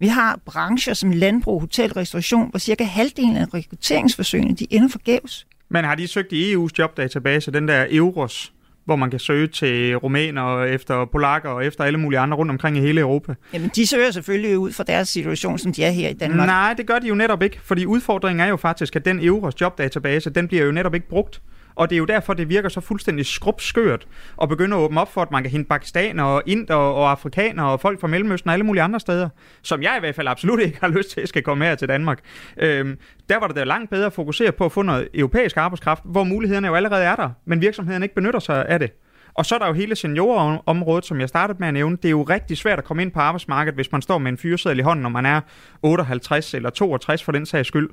Vi 0.00 0.08
har 0.08 0.40
brancher 0.44 0.94
som 0.94 1.10
landbrug, 1.10 1.60
hotel, 1.60 1.92
restauration, 1.92 2.50
hvor 2.50 2.58
cirka 2.58 2.84
halvdelen 2.84 3.36
af 3.36 3.54
rekrutteringsforsøgene, 3.54 4.54
de 4.54 4.66
ender 4.70 4.88
forgæves. 4.88 5.46
Men 5.68 5.84
har 5.84 5.94
de 5.94 6.08
søgt 6.08 6.32
i 6.32 6.54
EU's 6.54 6.68
jobdatabase, 6.78 7.50
den 7.50 7.68
der 7.68 7.86
Euros, 7.90 8.52
hvor 8.84 8.96
man 8.96 9.10
kan 9.10 9.18
søge 9.18 9.46
til 9.46 9.96
rumæner, 9.96 10.42
og 10.42 10.70
efter 10.70 11.04
polakker 11.04 11.50
og 11.50 11.64
efter 11.64 11.84
alle 11.84 11.98
mulige 11.98 12.18
andre 12.18 12.36
rundt 12.36 12.50
omkring 12.50 12.76
i 12.76 12.80
hele 12.80 13.00
Europa? 13.00 13.34
Jamen, 13.52 13.70
de 13.76 13.86
søger 13.86 14.10
selvfølgelig 14.10 14.58
ud 14.58 14.72
fra 14.72 14.84
deres 14.84 15.08
situation, 15.08 15.58
som 15.58 15.72
de 15.72 15.84
er 15.84 15.90
her 15.90 16.08
i 16.08 16.12
Danmark. 16.12 16.46
Nej, 16.46 16.74
det 16.74 16.86
gør 16.86 16.98
de 16.98 17.08
jo 17.08 17.14
netop 17.14 17.42
ikke, 17.42 17.60
fordi 17.64 17.86
udfordringen 17.86 18.40
er 18.40 18.46
jo 18.48 18.56
faktisk, 18.56 18.96
at 18.96 19.04
den 19.04 19.24
Euros 19.24 19.60
jobdatabase, 19.60 20.30
den 20.30 20.48
bliver 20.48 20.64
jo 20.64 20.72
netop 20.72 20.94
ikke 20.94 21.08
brugt. 21.08 21.40
Og 21.78 21.90
det 21.90 21.96
er 21.96 21.98
jo 21.98 22.04
derfor, 22.04 22.34
det 22.34 22.48
virker 22.48 22.68
så 22.68 22.80
fuldstændig 22.80 23.26
skrubskørt 23.26 24.06
at 24.42 24.48
begynde 24.48 24.76
at 24.76 24.80
åbne 24.80 25.00
op 25.00 25.12
for, 25.12 25.22
at 25.22 25.30
man 25.30 25.42
kan 25.42 25.52
hente 25.52 25.68
pakistanere 25.68 26.26
og 26.26 26.42
inder 26.46 26.74
og 26.74 27.10
afrikanere 27.10 27.70
og 27.70 27.80
folk 27.80 28.00
fra 28.00 28.06
Mellemøsten 28.06 28.48
og 28.48 28.52
alle 28.52 28.66
mulige 28.66 28.82
andre 28.82 29.00
steder, 29.00 29.28
som 29.62 29.82
jeg 29.82 29.94
i 29.96 30.00
hvert 30.00 30.14
fald 30.14 30.28
absolut 30.28 30.60
ikke 30.66 30.78
har 30.80 30.88
lyst 30.88 31.10
til, 31.10 31.26
skal 31.26 31.42
komme 31.42 31.64
her 31.64 31.74
til 31.74 31.88
Danmark. 31.88 32.18
Øhm, 32.56 32.98
der 33.28 33.38
var 33.38 33.46
det 33.46 33.56
da 33.56 33.64
langt 33.64 33.90
bedre 33.90 34.06
at 34.06 34.12
fokusere 34.12 34.52
på 34.52 34.64
at 34.64 34.72
få 34.72 34.82
noget 34.82 35.08
europæisk 35.14 35.56
arbejdskraft, 35.56 36.02
hvor 36.04 36.24
mulighederne 36.24 36.66
jo 36.66 36.74
allerede 36.74 37.04
er 37.04 37.16
der, 37.16 37.30
men 37.44 37.60
virksomhederne 37.60 38.04
ikke 38.04 38.14
benytter 38.14 38.40
sig 38.40 38.66
af 38.68 38.78
det. 38.78 38.92
Og 39.34 39.46
så 39.46 39.54
er 39.54 39.58
der 39.58 39.66
jo 39.66 39.72
hele 39.72 39.96
seniorområdet, 39.96 41.06
som 41.06 41.20
jeg 41.20 41.28
startede 41.28 41.58
med 41.58 41.68
at 41.68 41.74
nævne. 41.74 41.96
Det 41.96 42.04
er 42.04 42.10
jo 42.10 42.22
rigtig 42.22 42.56
svært 42.56 42.78
at 42.78 42.84
komme 42.84 43.02
ind 43.02 43.12
på 43.12 43.20
arbejdsmarkedet, 43.20 43.74
hvis 43.74 43.92
man 43.92 44.02
står 44.02 44.18
med 44.18 44.32
en 44.32 44.38
fyreseddel 44.38 44.78
i 44.78 44.82
hånden, 44.82 45.02
når 45.02 45.10
man 45.10 45.26
er 45.26 45.40
58 45.82 46.54
eller 46.54 46.70
62 46.70 47.22
for 47.22 47.32
den 47.32 47.46
sags 47.46 47.68
skyld. 47.68 47.88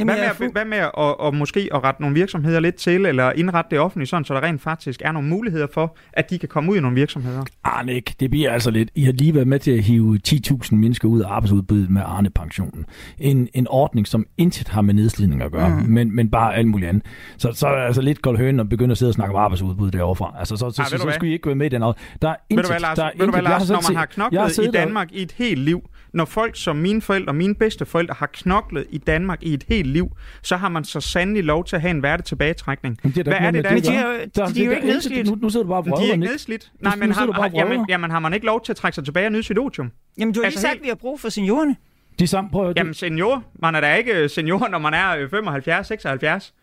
Jamen, 0.00 0.14
hvad, 0.14 0.24
med, 0.38 0.46
at, 0.46 0.52
hvad 0.52 0.64
med 0.64 0.78
at, 0.78 0.90
at, 0.98 1.26
at 1.26 1.34
måske 1.34 1.68
at 1.74 1.84
rette 1.84 2.00
nogle 2.02 2.14
virksomheder 2.14 2.60
lidt 2.60 2.74
til, 2.74 3.06
eller 3.06 3.32
indrette 3.32 3.70
det 3.70 3.78
offentligt, 3.78 4.10
sådan, 4.10 4.24
så 4.24 4.34
der 4.34 4.42
rent 4.42 4.62
faktisk 4.62 5.02
er 5.04 5.12
nogle 5.12 5.28
muligheder 5.28 5.66
for, 5.74 5.96
at 6.12 6.30
de 6.30 6.38
kan 6.38 6.48
komme 6.48 6.72
ud 6.72 6.76
i 6.76 6.80
nogle 6.80 6.94
virksomheder? 6.94 7.42
Arne, 7.64 7.92
ikke. 7.94 8.14
det 8.20 8.30
bliver 8.30 8.50
altså 8.52 8.70
lidt... 8.70 8.90
I 8.94 9.04
har 9.04 9.12
lige 9.12 9.34
været 9.34 9.46
med 9.46 9.58
til 9.58 9.70
at 9.70 9.82
hive 9.82 10.18
10.000 10.28 10.74
mennesker 10.74 11.08
ud 11.08 11.20
af 11.20 11.28
arbejdsudbuddet 11.28 11.90
med 11.90 12.02
Arne-pensionen. 12.04 12.86
En, 13.18 13.48
en 13.54 13.66
ordning, 13.70 14.06
som 14.06 14.26
intet 14.38 14.68
har 14.68 14.82
med 14.82 14.94
nedslidning 14.94 15.42
at 15.42 15.52
gøre, 15.52 15.68
mm. 15.68 15.86
men, 15.88 16.16
men 16.16 16.30
bare 16.30 16.54
alt 16.56 16.68
muligt 16.68 16.88
andet. 16.88 17.02
Så, 17.38 17.52
så 17.52 17.66
er 17.68 17.76
det 17.76 17.86
altså 17.86 18.02
lidt 18.02 18.22
kold 18.22 18.38
høn 18.38 18.60
at 18.60 18.68
begynde 18.68 18.92
at 18.92 18.98
sidde 18.98 19.10
og 19.10 19.14
snakke 19.14 19.34
om 19.34 19.40
arbejdsudbud 19.40 19.90
derovre. 19.90 20.38
Altså, 20.38 20.56
så, 20.56 20.70
så, 20.70 20.82
Ej, 20.82 20.88
så, 20.88 20.94
ved 20.94 21.00
så, 21.00 21.06
så 21.08 21.14
skulle 21.14 21.30
I 21.30 21.32
ikke 21.32 21.46
være 21.46 21.56
med 21.56 21.66
i 21.66 21.68
den. 21.68 21.82
Og 21.82 21.96
Der 22.22 22.28
er 22.28 22.32
Ved 22.32 22.36
intet, 22.50 22.64
du 22.64 22.70
hvad, 22.72 22.80
Lars, 22.80 22.98
der 22.98 23.04
er 23.04 23.10
ved 23.18 23.26
du 23.26 23.30
hvad, 23.30 23.40
intet. 23.40 23.50
Jeg 23.50 23.58
Lars 23.58 23.70
når 23.70 23.90
man 23.92 23.96
har 23.96 24.06
knoklet 24.06 24.58
i 24.58 24.68
og- 24.68 24.74
Danmark 24.74 25.12
i 25.12 25.22
et 25.22 25.32
helt 25.32 25.58
liv, 25.60 25.80
når 26.12 26.24
folk 26.24 26.56
som 26.56 26.76
mine 26.76 27.02
forældre 27.02 27.30
og 27.30 27.34
mine 27.34 27.54
bedsteforældre 27.54 28.14
har 28.18 28.26
knoklet 28.32 28.86
i 28.90 28.98
Danmark 28.98 29.42
i 29.42 29.54
et 29.54 29.64
helt 29.68 29.86
liv, 29.86 30.16
så 30.42 30.56
har 30.56 30.68
man 30.68 30.84
så 30.84 31.00
sandelig 31.00 31.44
lov 31.44 31.64
til 31.64 31.76
at 31.76 31.82
have 31.82 31.90
en 31.90 32.02
værdig 32.02 32.24
tilbagetrækning. 32.24 33.02
Det 33.02 33.18
er 33.18 33.22
Hvad 33.22 33.32
ikke 33.34 33.44
er 33.46 33.50
det, 33.50 33.64
der 33.64 33.70
det 33.70 33.78
er 33.78 33.90
de 33.90 33.96
er 33.96 34.02
jo- 34.46 34.52
de 34.54 34.64
er 34.64 34.70
ikke 34.76 34.86
nedslidt. 34.86 35.26
Nu, 35.28 35.38
nu 35.42 35.50
sidder 35.50 35.64
du 35.64 35.68
bare 35.68 35.78
og 35.78 35.84
Men 35.86 35.94
de 35.96 35.98
er 36.08 36.12
ikke 36.12 36.16
nedslidt. 36.26 36.72
Nej, 36.80 36.96
men, 36.96 37.12
har, 37.12 37.26
og 37.26 37.50
jamen, 37.54 37.86
jamen, 37.88 38.10
har 38.10 38.18
man 38.18 38.34
ikke 38.34 38.46
lov 38.46 38.64
til 38.64 38.72
at 38.72 38.76
trække 38.76 38.94
sig 38.94 39.04
tilbage 39.04 39.26
og 39.26 39.32
nyde 39.32 39.42
sit 39.42 39.58
otium? 39.58 39.90
Jamen, 40.18 40.34
du 40.34 40.40
har 40.40 40.42
lige 40.42 40.46
Altså, 40.46 40.60
sagt, 40.60 40.70
helt- 40.72 40.80
at 40.80 40.84
vi 40.84 40.88
har 40.88 40.94
brug 40.94 41.20
for 41.20 41.28
seniorerne. 41.28 41.76
De 42.18 42.26
samme, 42.26 42.50
prøv 42.50 42.68
at, 42.70 42.76
Jamen 42.76 42.94
senior, 42.94 43.44
man 43.62 43.74
er 43.74 43.80
da 43.80 43.94
ikke 43.94 44.28
senior, 44.28 44.68
når 44.68 44.78
man 44.78 44.94
er 44.94 45.16
øh, 45.16 45.30
75, 45.30 45.86
76. 45.86 46.54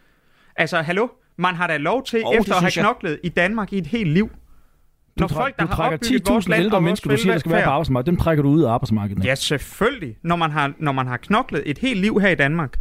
Altså, 0.55 0.81
hallo? 0.81 1.07
Man 1.37 1.55
har 1.55 1.67
da 1.67 1.77
lov 1.77 2.03
til, 2.05 2.21
oh, 2.25 2.35
efter 2.35 2.53
at 2.55 2.61
have 2.61 2.71
jeg. 2.75 2.83
knoklet 2.83 3.19
i 3.23 3.29
Danmark 3.29 3.73
i 3.73 3.77
et 3.77 3.87
helt 3.87 4.09
liv. 4.09 4.29
Du, 5.19 5.23
Når 5.23 5.27
træ- 5.27 5.33
folk, 5.41 5.55
der 5.59 5.63
du 5.63 5.69
har 5.69 5.75
trækker 5.75 5.97
opbygget 5.97 6.29
vores 6.29 6.45
10.000 6.45 6.49
land 6.49 6.63
ældre 6.63 6.77
og 6.77 6.83
mennesker, 6.83 7.09
du 7.09 7.17
siger, 7.17 7.33
der 7.33 7.39
skal 7.39 7.51
være 7.51 7.63
på 7.63 7.69
arbejdsmarkedet, 7.69 8.05
dem 8.11 8.17
trækker 8.17 8.43
du 8.43 8.49
ud 8.49 8.63
af 8.63 8.69
arbejdsmarkedet. 8.71 9.25
Ja, 9.25 9.35
selvfølgelig. 9.35 10.15
Når 10.23 10.35
man, 10.35 10.51
har, 10.51 10.71
når 10.79 10.91
man 10.91 11.07
har 11.07 11.17
knoklet 11.17 11.63
et 11.65 11.77
helt 11.77 11.99
liv 12.01 12.19
her 12.19 12.29
i 12.29 12.35
Danmark, 12.35 12.73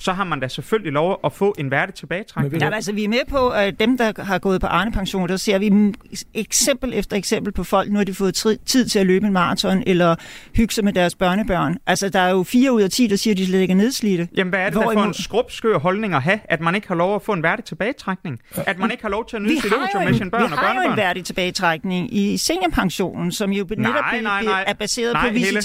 så 0.00 0.12
har 0.12 0.24
man 0.24 0.40
da 0.40 0.48
selvfølgelig 0.48 0.92
lov 0.92 1.20
at 1.24 1.32
få 1.32 1.54
en 1.58 1.70
værdig 1.70 1.94
tilbagetrækning. 1.94 2.62
Ja, 2.62 2.70
altså, 2.74 2.92
vi 2.92 3.04
er 3.04 3.08
med 3.08 3.20
på, 3.28 3.48
at 3.48 3.80
dem, 3.80 3.98
der 3.98 4.22
har 4.22 4.38
gået 4.38 4.60
på 4.60 4.66
Arne-pension, 4.66 5.28
der 5.28 5.36
ser 5.36 5.58
vi 5.58 5.94
eksempel 6.34 6.92
efter 6.94 7.16
eksempel 7.16 7.52
på 7.52 7.64
folk. 7.64 7.90
Nu 7.90 7.96
har 7.96 8.04
de 8.04 8.14
fået 8.14 8.34
tid 8.66 8.88
til 8.88 8.98
at 8.98 9.06
løbe 9.06 9.26
en 9.26 9.32
maraton, 9.32 9.82
eller 9.86 10.16
hygge 10.56 10.74
sig 10.74 10.84
med 10.84 10.92
deres 10.92 11.14
børnebørn. 11.14 11.76
Altså, 11.86 12.08
der 12.08 12.20
er 12.20 12.30
jo 12.30 12.42
fire 12.42 12.72
ud 12.72 12.82
af 12.82 12.90
ti, 12.90 13.06
der 13.06 13.16
siger, 13.16 13.34
at 13.34 13.38
de 13.38 13.46
slet 13.46 13.60
ikke 13.60 13.72
er 13.72 13.76
nedslidte. 13.76 14.28
Jamen, 14.36 14.48
hvad 14.50 14.60
er 14.60 14.64
det 14.64 14.74
der 14.74 14.82
for 14.82 14.90
Hvorimod- 14.92 15.06
en 15.06 15.14
skrubskør 15.14 15.78
holdning 15.78 16.14
at 16.14 16.22
have, 16.22 16.40
at 16.44 16.60
man 16.60 16.74
ikke 16.74 16.88
har 16.88 16.94
lov 16.94 17.14
at 17.14 17.22
få 17.22 17.32
en 17.32 17.42
værdig 17.42 17.64
tilbagetrækning? 17.64 18.38
At 18.56 18.78
man 18.78 18.90
ikke 18.90 19.02
har 19.02 19.10
lov 19.10 19.28
til 19.28 19.36
at 19.36 19.42
nyde 19.42 19.54
Vi 19.54 19.60
sit 19.60 19.72
otium 19.72 20.02
med 20.02 20.08
en, 20.12 20.18
sine 20.18 20.30
børn 20.30 20.40
vi 20.40 20.44
og 20.52 20.58
har 20.58 20.66
jo 20.66 20.70
en 20.70 20.76
børnebørn? 20.76 20.96
værdig 20.96 21.24
tilbagetrækning 21.24 22.14
i 22.16 22.36
seniorpensionen, 22.36 23.32
som 23.32 23.50
jo 23.52 23.64
netop 23.70 23.78
Nej, 23.78 24.20
nej, 24.20 24.44
nej. 24.44 24.64
er 24.66 24.74
baseret 24.74 25.12
Nej, 25.12 25.28
på 25.28 25.34
Helle. 25.34 25.62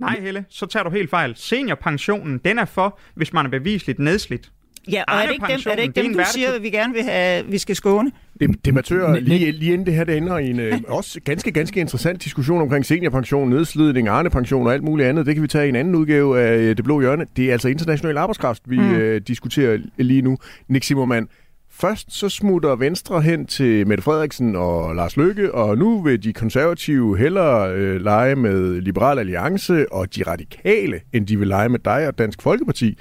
Nej, 0.00 0.20
Helle, 0.20 0.44
så 0.48 0.66
tager 0.66 0.84
du 0.84 0.90
helt 0.90 1.10
fejl. 1.10 1.32
Seniorpensionen, 1.36 2.40
den 2.44 2.58
er 2.58 2.64
for, 2.64 2.98
hvis 3.14 3.32
man 3.32 3.46
er 3.46 3.50
bevisligt 3.50 3.98
nedslidt. 3.98 4.50
Ja, 4.92 5.02
og 5.08 5.16
er 5.16 5.26
det 5.26 5.32
ikke 5.32 5.46
dem, 5.48 5.60
er 5.70 5.74
det 5.74 5.82
ikke 5.82 5.94
det 5.94 6.04
dem 6.04 6.14
du 6.14 6.24
siger, 6.34 6.52
at 6.52 6.62
vi 6.62 6.70
gerne 6.70 6.94
vil 6.94 7.02
have, 7.02 7.46
vi 7.46 7.58
skal 7.58 7.76
skåne? 7.76 8.10
Dem- 8.40 8.54
Debattører, 8.54 9.16
Nick- 9.16 9.20
lige, 9.20 9.52
lige 9.52 9.72
inden 9.72 9.86
det 9.86 9.94
her, 9.94 10.04
det 10.04 10.16
ender 10.16 10.38
i 10.38 10.50
en 10.50 10.60
øh, 10.60 10.78
også 10.88 11.20
ganske, 11.24 11.50
ganske 11.52 11.80
interessant 11.80 12.24
diskussion 12.24 12.62
omkring 12.62 12.86
seniorpension, 12.86 13.50
nedslidning, 13.50 14.08
arnepension 14.08 14.66
og 14.66 14.72
alt 14.74 14.82
muligt 14.82 15.08
andet. 15.08 15.26
Det 15.26 15.34
kan 15.34 15.42
vi 15.42 15.48
tage 15.48 15.66
i 15.66 15.68
en 15.68 15.76
anden 15.76 15.94
udgave 15.94 16.40
af 16.40 16.56
øh, 16.56 16.76
Det 16.76 16.84
Blå 16.84 17.00
Hjørne. 17.00 17.26
Det 17.36 17.44
er 17.48 17.52
altså 17.52 17.68
international 17.68 18.16
arbejdskraft, 18.16 18.62
vi 18.66 18.78
mm. 18.78 18.94
øh, 18.94 19.20
diskuterer 19.28 19.78
lige 19.96 20.22
nu. 20.22 20.38
Nick 20.68 20.84
Simmermann, 20.84 21.28
først 21.80 22.12
så 22.12 22.28
smutter 22.28 22.76
Venstre 22.76 23.22
hen 23.22 23.46
til 23.46 23.86
Mette 23.86 24.02
Frederiksen 24.02 24.56
og 24.56 24.94
Lars 24.94 25.16
Løkke, 25.16 25.54
og 25.54 25.78
nu 25.78 26.02
vil 26.02 26.22
de 26.22 26.32
konservative 26.32 27.18
hellere 27.18 27.72
øh, 27.72 28.00
lege 28.00 28.36
med 28.36 28.80
Liberal 28.80 29.18
Alliance 29.18 29.92
og 29.92 30.14
de 30.16 30.22
radikale, 30.22 31.00
end 31.12 31.26
de 31.26 31.38
vil 31.38 31.48
lege 31.48 31.68
med 31.68 31.78
dig 31.78 32.08
og 32.08 32.18
Dansk 32.18 32.42
Folkeparti. 32.42 32.98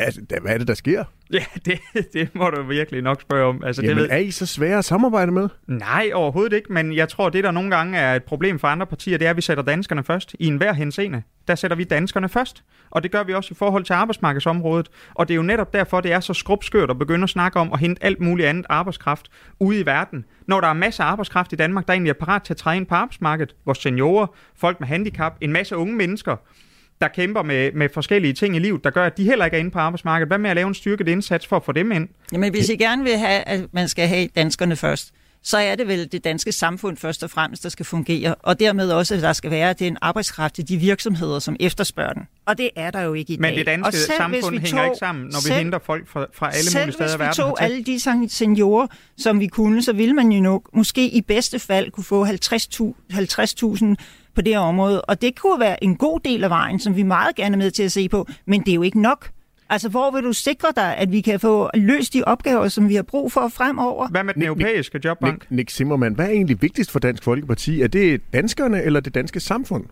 Hvad, 0.00 0.12
det- 0.30 0.38
hvad 0.42 0.54
er 0.54 0.58
det, 0.58 0.68
der 0.68 0.74
sker? 0.74 1.04
Ja, 1.32 1.44
det, 1.66 1.78
det 2.12 2.34
må 2.34 2.50
du 2.50 2.62
virkelig 2.62 3.02
nok 3.02 3.20
spørge 3.20 3.44
om. 3.48 3.64
Altså, 3.64 3.82
Jamen, 3.82 3.96
det 3.96 4.02
ved, 4.02 4.10
er 4.10 4.16
I 4.16 4.30
så 4.30 4.46
svære 4.46 4.78
at 4.78 4.84
samarbejde 4.84 5.32
med? 5.32 5.48
Nej, 5.66 6.10
overhovedet 6.14 6.52
ikke, 6.56 6.72
men 6.72 6.94
jeg 6.94 7.08
tror, 7.08 7.28
det 7.28 7.44
der 7.44 7.50
nogle 7.50 7.76
gange 7.76 7.98
er 7.98 8.14
et 8.16 8.22
problem 8.24 8.58
for 8.58 8.68
andre 8.68 8.86
partier, 8.86 9.18
det 9.18 9.26
er, 9.26 9.30
at 9.30 9.36
vi 9.36 9.42
sætter 9.42 9.62
danskerne 9.64 10.04
først. 10.04 10.36
I 10.38 10.46
enhver 10.46 10.72
henseende, 10.72 11.22
der 11.48 11.54
sætter 11.54 11.76
vi 11.76 11.84
danskerne 11.84 12.28
først. 12.28 12.64
Og 12.90 13.02
det 13.02 13.10
gør 13.12 13.22
vi 13.24 13.34
også 13.34 13.48
i 13.52 13.54
forhold 13.54 13.84
til 13.84 13.92
arbejdsmarkedsområdet. 13.92 14.88
Og 15.14 15.28
det 15.28 15.34
er 15.34 15.36
jo 15.36 15.42
netop 15.42 15.72
derfor, 15.72 16.00
det 16.00 16.12
er 16.12 16.20
så 16.20 16.34
skrubskørt 16.34 16.90
at 16.90 16.98
begynde 16.98 17.22
at 17.24 17.30
snakke 17.30 17.58
om 17.60 17.72
at 17.72 17.78
hente 17.80 18.04
alt 18.04 18.20
muligt 18.20 18.48
andet 18.48 18.66
arbejdskraft 18.68 19.28
ude 19.60 19.80
i 19.80 19.86
verden. 19.86 20.24
Når 20.46 20.60
der 20.60 20.68
er 20.68 20.72
masser 20.72 21.04
af 21.04 21.08
arbejdskraft 21.08 21.52
i 21.52 21.56
Danmark, 21.56 21.86
der 21.86 21.92
egentlig 21.92 22.10
er 22.10 22.14
parat 22.14 22.42
til 22.42 22.52
at 22.52 22.56
træde 22.56 22.76
ind 22.76 22.86
på 22.86 22.94
arbejdsmarkedet. 22.94 23.54
Vores 23.64 23.78
seniorer, 23.78 24.26
folk 24.56 24.80
med 24.80 24.88
handicap, 24.88 25.32
en 25.40 25.52
masse 25.52 25.76
unge 25.76 25.94
mennesker, 25.94 26.36
der 27.04 27.10
kæmper 27.14 27.42
med, 27.42 27.72
med 27.72 27.88
forskellige 27.94 28.32
ting 28.32 28.56
i 28.56 28.58
livet, 28.58 28.84
der 28.84 28.90
gør, 28.90 29.06
at 29.06 29.16
de 29.16 29.24
heller 29.24 29.44
ikke 29.44 29.54
er 29.54 29.58
inde 29.60 29.70
på 29.70 29.78
arbejdsmarkedet. 29.78 30.28
Hvad 30.28 30.38
med 30.38 30.50
at 30.50 30.56
lave 30.56 30.68
en 30.68 30.74
styrket 30.74 31.08
indsats 31.08 31.46
for 31.46 31.56
at 31.56 31.64
få 31.64 31.72
dem 31.72 31.92
ind? 31.92 32.08
Jamen, 32.32 32.50
hvis 32.52 32.68
I 32.68 32.76
gerne 32.76 33.02
vil 33.04 33.18
have, 33.18 33.42
at 33.48 33.60
man 33.72 33.88
skal 33.88 34.08
have 34.08 34.28
danskerne 34.36 34.76
først, 34.76 35.10
så 35.46 35.58
er 35.58 35.74
det 35.74 35.88
vel 35.88 36.12
det 36.12 36.24
danske 36.24 36.52
samfund 36.52 36.96
først 36.96 37.22
og 37.22 37.30
fremmest, 37.30 37.62
der 37.62 37.68
skal 37.68 37.86
fungere. 37.86 38.34
Og 38.34 38.60
dermed 38.60 38.90
også, 38.90 39.14
at 39.14 39.22
der 39.22 39.32
skal 39.32 39.50
være 39.50 39.72
den 39.72 39.96
arbejdskraft 40.02 40.54
til 40.54 40.68
de 40.68 40.76
virksomheder, 40.76 41.38
som 41.38 41.56
efterspørger 41.60 42.12
den. 42.12 42.22
Og 42.46 42.58
det 42.58 42.70
er 42.76 42.90
der 42.90 43.00
jo 43.00 43.14
ikke 43.14 43.32
i 43.32 43.36
Men 43.36 43.48
dag. 43.50 43.56
det 43.58 43.66
danske 43.66 43.86
og 43.86 43.92
selv 43.92 44.10
hvis 44.10 44.16
samfund 44.16 44.54
vi 44.60 44.66
hænger 44.66 44.82
tog- 44.82 44.86
ikke 44.92 44.98
sammen, 44.98 45.24
når 45.24 45.38
vi 45.38 45.42
selv- 45.48 45.54
henter 45.58 45.78
folk 45.86 46.08
fra, 46.08 46.26
fra 46.34 46.46
alle 46.46 46.70
Selv 46.70 46.82
mulige 46.82 46.92
steder 46.92 47.06
hvis 47.08 47.14
i 47.14 47.18
vi 47.18 47.22
verden. 47.22 47.36
tog 47.36 47.56
hertil. 47.60 47.72
alle 47.74 47.84
de 48.24 48.30
seniorer, 48.30 48.86
som 49.18 49.40
vi 49.40 49.46
kunne, 49.46 49.82
så 49.82 49.92
ville 49.92 50.14
man 50.14 50.32
jo 50.32 50.42
nok 50.42 50.62
måske 50.74 51.08
i 51.08 51.20
bedste 51.20 51.58
fald 51.58 51.90
kunne 51.90 52.04
få 52.04 52.24
50.000 52.24 52.94
50.000 53.12 53.94
på 54.34 54.40
det 54.40 54.52
her 54.52 54.60
område. 54.60 55.00
Og 55.02 55.22
det 55.22 55.40
kunne 55.40 55.60
være 55.60 55.84
en 55.84 55.96
god 55.96 56.20
del 56.24 56.44
af 56.44 56.50
vejen, 56.50 56.78
som 56.78 56.96
vi 56.96 57.02
meget 57.02 57.36
gerne 57.36 57.54
er 57.54 57.58
med 57.58 57.70
til 57.70 57.82
at 57.82 57.92
se 57.92 58.08
på, 58.08 58.26
men 58.46 58.60
det 58.60 58.68
er 58.68 58.74
jo 58.74 58.82
ikke 58.82 59.00
nok. 59.00 59.30
Altså, 59.70 59.88
hvor 59.88 60.10
vil 60.10 60.22
du 60.22 60.32
sikre 60.32 60.68
dig, 60.76 60.96
at 60.96 61.12
vi 61.12 61.20
kan 61.20 61.40
få 61.40 61.70
løst 61.74 62.14
de 62.14 62.22
opgaver, 62.24 62.68
som 62.68 62.88
vi 62.88 62.94
har 62.94 63.02
brug 63.02 63.32
for 63.32 63.48
fremover? 63.48 64.08
Hvad 64.08 64.24
med 64.24 64.34
den 64.34 64.42
Nick- 64.42 64.46
europæiske 64.46 65.00
jobbank? 65.04 65.34
Nick, 65.34 65.50
Nick 65.50 65.70
Zimmermann, 65.70 66.14
hvad 66.14 66.26
er 66.26 66.30
egentlig 66.30 66.62
vigtigst 66.62 66.90
for 66.90 66.98
Dansk 66.98 67.22
Folkeparti? 67.22 67.82
Er 67.82 67.86
det 67.86 68.20
danskerne 68.32 68.82
eller 68.82 69.00
det 69.00 69.14
danske 69.14 69.40
samfund? 69.40 69.84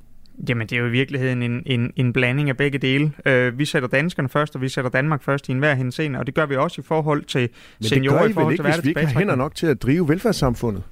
Jamen, 0.48 0.66
det 0.66 0.76
er 0.76 0.80
jo 0.80 0.86
i 0.86 0.90
virkeligheden 0.90 1.42
en, 1.42 1.62
en, 1.66 1.92
en 1.96 2.12
blanding 2.12 2.48
af 2.48 2.56
begge 2.56 2.78
dele. 2.78 3.12
Uh, 3.26 3.58
vi 3.58 3.64
sætter 3.64 3.88
danskerne 3.88 4.28
først, 4.28 4.54
og 4.54 4.60
vi 4.60 4.68
sætter 4.68 4.90
Danmark 4.90 5.22
først 5.22 5.48
i 5.48 5.52
enhver 5.52 5.74
henseende, 5.74 6.18
og 6.18 6.26
det 6.26 6.34
gør 6.34 6.46
vi 6.46 6.56
også 6.56 6.80
i 6.80 6.84
forhold 6.84 7.24
til 7.24 7.48
Men 7.80 7.88
seniorer, 7.88 8.26
det 8.26 8.36
gør 8.36 8.42
i 8.42 8.44
I 8.44 8.46
vel 8.46 8.52
ikke, 8.52 8.62
til 8.62 8.72
hvis 8.74 8.84
vi 8.84 8.88
ikke 8.88 9.00
har 9.00 9.18
hænder 9.18 9.34
nok 9.34 9.54
til 9.54 9.66
at 9.66 9.82
drive 9.82 10.08
velfærdssamfundet? 10.08 10.82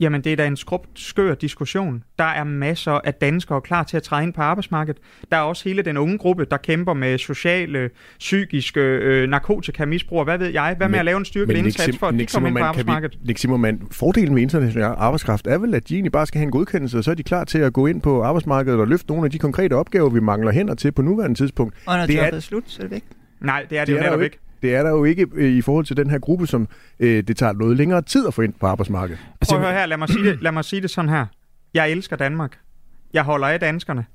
Jamen, 0.00 0.20
det 0.24 0.32
er 0.32 0.36
da 0.36 0.46
en 0.46 0.56
skrubt 0.56 0.88
skør 0.94 1.34
diskussion. 1.34 2.02
Der 2.18 2.24
er 2.24 2.44
masser 2.44 2.92
af 2.92 3.14
danskere 3.14 3.60
klar 3.60 3.82
til 3.82 3.96
at 3.96 4.02
træde 4.02 4.22
ind 4.22 4.32
på 4.32 4.42
arbejdsmarkedet. 4.42 5.00
Der 5.30 5.36
er 5.36 5.40
også 5.40 5.68
hele 5.68 5.82
den 5.82 5.96
unge 5.96 6.18
gruppe, 6.18 6.44
der 6.50 6.56
kæmper 6.56 6.94
med 6.94 7.18
sociale, 7.18 7.90
psykiske, 8.18 8.80
øh, 8.80 9.28
narkotikamisbrug, 9.28 10.18
og 10.18 10.24
hvad 10.24 10.38
ved 10.38 10.46
jeg. 10.48 10.74
Hvad 10.76 10.88
med 10.88 10.92
Men- 10.92 10.98
at 10.98 11.04
lave 11.04 11.18
en 11.18 11.24
styrket 11.24 11.48
Nick 11.54 11.64
indsats 11.66 11.88
Sim- 11.96 11.98
for, 11.98 12.06
at 12.06 12.12
de 12.12 12.16
Nick 12.18 12.32
kommer 12.34 12.48
ind 12.48 12.56
på 12.58 12.64
arbejdsmarkedet? 12.64 13.18
Vi, 13.22 13.26
Nick 13.26 13.38
Zimmermann, 13.38 13.82
fordelen 13.90 14.34
med 14.34 14.42
international 14.42 14.94
arbejdskraft 14.96 15.46
er 15.46 15.58
vel, 15.58 15.74
at 15.74 15.88
de 15.88 15.94
egentlig 15.94 16.12
bare 16.12 16.26
skal 16.26 16.38
have 16.38 16.44
en 16.46 16.50
godkendelse, 16.50 16.98
og 16.98 17.04
så 17.04 17.10
er 17.10 17.14
de 17.14 17.22
klar 17.22 17.44
til 17.44 17.58
at 17.58 17.72
gå 17.72 17.86
ind 17.86 18.00
på 18.02 18.22
arbejdsmarkedet 18.22 18.80
og 18.80 18.88
løfte 18.88 19.06
nogle 19.08 19.24
af 19.24 19.30
de 19.30 19.38
konkrete 19.38 19.72
opgaver, 19.74 20.10
vi 20.10 20.20
mangler 20.20 20.52
hænder 20.52 20.74
til 20.74 20.92
på 20.92 21.02
nuværende 21.02 21.38
tidspunkt. 21.38 21.74
Og 21.86 21.98
når 21.98 22.06
Det 22.06 22.18
er- 22.20 22.22
er 22.24 22.40
slut, 22.40 22.64
så 22.66 22.78
er 22.78 22.82
det 22.82 22.90
væk. 22.90 23.04
Nej, 23.40 23.66
det 23.70 23.78
er 23.78 23.84
det, 23.84 23.86
Det 23.86 23.92
jo 23.92 23.98
er 23.98 24.02
netop 24.02 24.18
jo 24.18 24.24
ikke. 24.24 24.38
Det 24.62 24.74
er 24.74 24.82
der 24.82 24.90
jo 24.90 25.04
ikke 25.04 25.26
øh, 25.34 25.50
i 25.50 25.62
forhold 25.62 25.84
til 25.84 25.96
den 25.96 26.10
her 26.10 26.18
gruppe, 26.18 26.46
som 26.46 26.68
øh, 27.00 27.22
det 27.22 27.36
tager 27.36 27.52
noget 27.52 27.76
længere 27.76 28.02
tid 28.02 28.26
at 28.26 28.34
få 28.34 28.42
ind 28.42 28.52
på 28.60 28.66
arbejdsmarkedet. 28.66 29.20
Prøv 29.48 29.58
at 29.58 29.64
høre 29.64 29.74
her, 29.74 29.86
lad 29.86 29.96
mig, 29.96 30.08
sige 30.08 30.24
det, 30.24 30.42
lad 30.42 30.52
mig 30.52 30.64
sige 30.64 30.82
det 30.82 30.90
sådan 30.90 31.08
her. 31.08 31.26
Jeg 31.74 31.90
elsker 31.90 32.16
Danmark. 32.16 32.58
Jeg 33.12 33.22
holder 33.22 33.48
af 33.48 33.60
danskerne. 33.60 34.06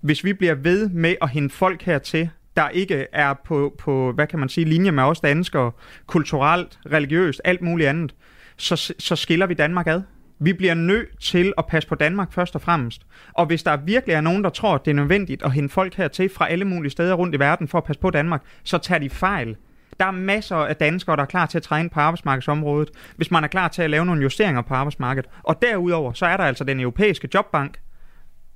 Hvis 0.00 0.24
vi 0.24 0.32
bliver 0.32 0.54
ved 0.54 0.88
med 0.88 1.14
at 1.22 1.30
hente 1.30 1.54
folk 1.54 1.82
hertil, 1.82 2.30
der 2.56 2.68
ikke 2.68 3.06
er 3.12 3.34
på, 3.44 3.74
på 3.78 4.12
hvad 4.12 4.26
kan 4.26 4.38
man 4.38 4.48
sige, 4.48 4.64
linje 4.64 4.90
med 4.90 5.02
os 5.02 5.20
danskere, 5.20 5.72
kulturelt, 6.06 6.78
religiøst, 6.92 7.40
alt 7.44 7.62
muligt 7.62 7.88
andet, 7.88 8.14
så, 8.56 8.94
så 8.98 9.16
skiller 9.16 9.46
vi 9.46 9.54
Danmark 9.54 9.86
ad. 9.86 10.02
Vi 10.42 10.52
bliver 10.52 10.74
nødt 10.74 11.18
til 11.20 11.52
at 11.58 11.66
passe 11.66 11.88
på 11.88 11.94
Danmark 11.94 12.32
først 12.32 12.54
og 12.54 12.60
fremmest. 12.60 13.02
Og 13.32 13.46
hvis 13.46 13.62
der 13.62 13.76
virkelig 13.76 14.14
er 14.14 14.20
nogen, 14.20 14.44
der 14.44 14.50
tror, 14.50 14.74
at 14.74 14.84
det 14.84 14.90
er 14.90 14.94
nødvendigt 14.94 15.42
at 15.42 15.52
hente 15.52 15.74
folk 15.74 15.94
hertil 15.94 16.30
fra 16.34 16.48
alle 16.50 16.64
mulige 16.64 16.90
steder 16.90 17.14
rundt 17.14 17.34
i 17.34 17.38
verden 17.38 17.68
for 17.68 17.78
at 17.78 17.84
passe 17.84 18.00
på 18.00 18.10
Danmark, 18.10 18.42
så 18.64 18.78
tager 18.78 18.98
de 18.98 19.10
fejl. 19.10 19.56
Der 20.00 20.06
er 20.06 20.10
masser 20.10 20.56
af 20.56 20.76
danskere, 20.76 21.16
der 21.16 21.22
er 21.22 21.26
klar 21.26 21.46
til 21.46 21.58
at 21.58 21.62
træde 21.62 21.80
ind 21.80 21.90
på 21.90 22.00
arbejdsmarkedsområdet, 22.00 22.90
hvis 23.16 23.30
man 23.30 23.44
er 23.44 23.48
klar 23.48 23.68
til 23.68 23.82
at 23.82 23.90
lave 23.90 24.06
nogle 24.06 24.22
justeringer 24.22 24.62
på 24.62 24.74
arbejdsmarkedet. 24.74 25.30
Og 25.42 25.62
derudover, 25.62 26.12
så 26.12 26.26
er 26.26 26.36
der 26.36 26.44
altså 26.44 26.64
den 26.64 26.80
europæiske 26.80 27.28
jobbank, 27.34 27.78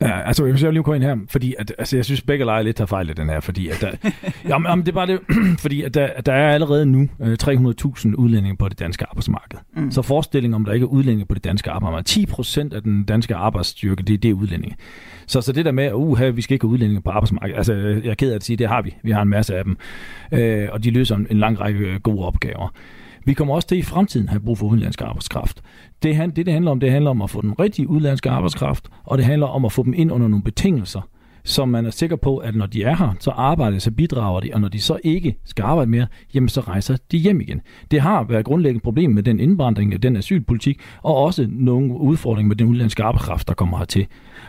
Ja, 0.01 0.21
altså, 0.27 0.45
jeg 0.45 0.55
vil 0.55 0.73
lige 0.73 0.83
gå 0.83 0.95
ind 0.95 1.03
her, 1.03 1.17
fordi 1.29 1.55
at, 1.59 1.73
altså, 1.79 1.97
jeg 1.97 2.05
synes, 2.05 2.23
begge 2.23 2.45
lejre 2.45 2.65
lidt 2.65 2.79
har 2.79 2.87
fejl 2.87 3.11
i 3.11 3.13
den 3.13 3.29
her, 3.29 3.41
fordi 3.41 3.69
at 3.69 3.81
der, 3.81 4.11
jamen, 4.49 4.67
jamen, 4.67 4.87
det 4.87 4.93
er 4.93 4.95
bare 4.95 5.07
det, 5.07 5.21
fordi 5.65 5.83
at 5.83 5.95
der, 5.95 6.09
at 6.17 6.27
der 6.27 6.33
er 6.33 6.55
allerede 6.55 6.87
nu 6.87 7.09
øh, 7.21 7.37
300.000 7.43 8.15
udlændinge 8.15 8.57
på 8.57 8.69
det 8.69 8.79
danske 8.79 9.05
arbejdsmarked. 9.09 9.59
Mm. 9.77 9.91
Så 9.91 10.03
forestillingen 10.03 10.55
om, 10.55 10.65
der 10.65 10.73
ikke 10.73 10.85
er 10.85 10.89
udlændinge 10.89 11.27
på 11.27 11.35
det 11.35 11.45
danske 11.45 11.71
arbejdsmarked, 11.71 12.05
10 12.05 12.27
procent 12.27 12.75
af 12.75 12.83
den 12.83 13.05
danske 13.05 13.35
arbejdsstyrke, 13.35 14.03
det, 14.03 14.23
det 14.23 14.31
er 14.31 14.35
udlændinge. 14.35 14.77
Så, 15.27 15.41
så 15.41 15.53
det 15.53 15.65
der 15.65 15.73
med, 15.73 15.85
at 15.85 15.93
uh, 15.93 16.37
vi 16.37 16.43
skal 16.43 16.55
ikke 16.55 16.67
have 16.67 16.73
udlændinge 16.73 17.03
på 17.03 17.11
arbejdsmarkedet, 17.11 17.57
altså 17.57 17.75
jeg 17.75 18.11
er 18.11 18.15
ked 18.15 18.31
af 18.31 18.35
at 18.35 18.45
sige, 18.45 18.57
det 18.57 18.69
har 18.69 18.83
vi. 18.83 18.95
Vi 19.03 19.11
har 19.11 19.23
en 19.23 19.29
masse 19.29 19.57
af 19.57 19.65
dem, 19.65 19.77
øh, 20.33 20.69
og 20.73 20.85
de 20.85 20.91
løser 20.91 21.17
en, 21.17 21.27
en 21.31 21.39
lang 21.39 21.61
række 21.61 21.79
øh, 21.79 22.01
gode 22.01 22.27
opgaver. 22.27 22.73
Vi 23.25 23.33
kommer 23.35 23.55
også 23.55 23.69
til 23.69 23.79
i 23.79 23.83
fremtiden 23.83 24.27
at 24.27 24.31
have 24.31 24.41
brug 24.41 24.59
for 24.59 24.67
udenlandsk 24.67 25.01
arbejdskraft. 25.03 25.63
Det, 26.03 26.17
han- 26.17 26.31
det, 26.31 26.47
det 26.47 26.53
handler 26.55 26.71
om, 26.71 26.81
det 26.81 26.91
handler 26.91 27.11
om 27.11 27.23
at 27.23 27.31
få 27.31 27.41
den 27.43 27.61
rigtige 27.61 27.89
udenlandske 27.89 28.31
arbejdskraft, 28.31 28.89
og 29.05 29.19
det 29.19 29.27
handler 29.27 29.47
om 29.47 29.65
at 29.65 29.73
få 29.73 29.83
dem 29.83 29.95
ind 29.97 30.13
under 30.13 30.29
nogle 30.29 30.43
betingelser, 30.43 31.01
så 31.47 31.65
man 31.65 31.87
er 31.87 31.91
sikker 31.91 32.17
på, 32.17 32.37
at 32.37 32.55
når 32.55 32.67
de 32.67 32.83
er 32.83 32.97
her, 32.97 33.15
så 33.21 33.31
arbejder 33.31 33.73
de, 33.77 33.81
så 33.81 33.91
bidrager 33.91 34.41
de, 34.41 34.51
og 34.55 34.61
når 34.61 34.69
de 34.69 34.81
så 34.81 34.99
ikke 35.05 35.37
skal 35.45 35.63
arbejde 35.63 35.91
mere, 35.91 36.07
jamen 36.35 36.49
så 36.49 36.61
rejser 36.61 36.97
de 37.13 37.19
hjem 37.19 37.41
igen. 37.41 37.61
Det 37.91 38.01
har 38.01 38.25
været 38.25 38.41
et 38.41 38.47
grundlæggende 38.47 38.83
problem 38.83 39.11
med 39.11 39.23
den 39.23 39.41
indvandring, 39.41 40.03
den 40.03 40.17
asylpolitik, 40.17 40.81
og 41.03 41.17
også 41.17 41.47
nogle 41.51 41.95
udfordringer 42.01 42.49
med 42.49 42.57
den 42.57 42.67
udenlandske 42.67 43.03
arbejdskraft, 43.03 43.49
der 43.49 43.55
kommer 43.55 43.79
hertil. 43.79 44.07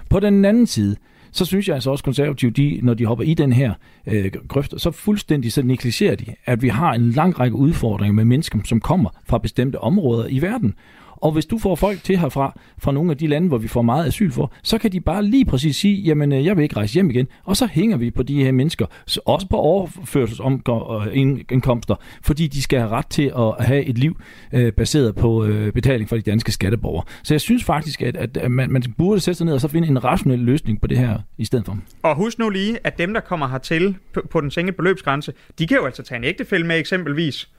På 0.09 0.19
den 0.19 0.45
anden 0.45 0.67
side, 0.67 0.95
så 1.38 1.45
synes 1.45 1.67
jeg 1.67 1.75
altså 1.75 1.91
også 1.91 2.03
konservativt, 2.03 2.57
de, 2.57 2.79
når 2.83 2.93
de 2.93 3.05
hopper 3.05 3.25
i 3.25 3.33
den 3.33 3.53
her 3.53 3.73
øh, 4.07 4.31
grøft, 4.47 4.73
så 4.77 4.91
fuldstændig 4.91 5.53
så 5.53 5.61
negligerer 5.61 6.15
de, 6.15 6.25
at 6.45 6.61
vi 6.61 6.67
har 6.67 6.93
en 6.93 7.11
lang 7.11 7.39
række 7.39 7.55
udfordringer 7.55 8.13
med 8.13 8.25
mennesker, 8.25 8.59
som 8.65 8.79
kommer 8.79 9.09
fra 9.25 9.38
bestemte 9.38 9.79
områder 9.79 10.27
i 10.29 10.41
verden. 10.41 10.73
Og 11.18 11.32
hvis 11.32 11.45
du 11.45 11.57
får 11.57 11.76
folk 11.76 12.03
til 12.03 12.18
herfra, 12.18 12.59
fra 12.78 12.91
nogle 12.91 13.11
af 13.11 13.18
de 13.18 13.28
lande, 13.28 13.47
hvor 13.47 13.57
vi 13.57 13.68
får 13.68 13.82
meget 13.82 14.07
asyl 14.07 14.32
for, 14.32 14.51
så 14.63 14.78
kan 14.78 14.91
de 14.91 14.99
bare 14.99 15.24
lige 15.24 15.45
præcis 15.45 15.76
sige, 15.76 16.01
jamen 16.01 16.32
øh, 16.32 16.45
jeg 16.45 16.57
vil 16.57 16.63
ikke 16.63 16.78
rejse 16.78 16.93
hjem 16.93 17.09
igen. 17.09 17.28
Og 17.43 17.57
så 17.57 17.66
hænger 17.66 17.97
vi 17.97 18.11
på 18.11 18.24
de 18.24 18.43
her 18.43 18.51
mennesker, 18.51 18.86
så 19.05 19.22
også 19.26 19.47
på 19.47 19.57
overførselsindkomster, 19.57 21.95
øh, 21.95 22.22
fordi 22.24 22.47
de 22.47 22.61
skal 22.61 22.80
have 22.80 22.91
ret 22.91 23.07
til 23.07 23.32
at 23.38 23.66
have 23.66 23.84
et 23.84 23.97
liv 23.97 24.20
øh, 24.53 24.72
baseret 24.72 25.16
på 25.16 25.45
øh, 25.45 25.74
betaling 25.74 26.09
fra 26.09 26.16
de 26.16 26.22
danske 26.22 26.51
skatteborgere. 26.51 27.03
Så 27.24 27.34
jeg 27.34 27.41
synes 27.41 27.63
faktisk, 27.63 28.01
at, 28.01 28.38
at 28.38 28.51
man, 28.51 28.72
man 28.72 28.84
burde 28.97 29.20
sætte 29.20 29.38
sig 29.38 29.45
ned 29.45 29.53
og 29.53 29.61
så 29.61 29.68
finde 29.68 29.88
en 29.88 30.03
rationel 30.03 30.39
løsning 30.39 30.82
på 30.82 30.88
det 30.88 30.97
her 30.97 31.20
i 31.38 31.45
stedet 31.45 31.66
for. 31.66 31.78
Og 32.03 32.16
husk 32.16 32.39
nu 32.39 32.49
lige, 32.49 32.78
at 32.84 32.97
dem, 32.97 33.13
der 33.13 33.22
kommer 33.22 33.47
hertil 33.47 33.95
på, 34.13 34.22
på 34.30 34.41
den 34.41 34.51
sænkede 34.51 34.78
beløbsgrænse, 34.78 35.34
de 35.59 35.68
kan 35.68 35.78
jo 35.78 35.86
altså 35.86 36.03
tage 36.03 36.18
en 36.18 36.24
ægtefælle 36.24 36.68
med 36.68 36.80
eksempelvis. 36.80 37.49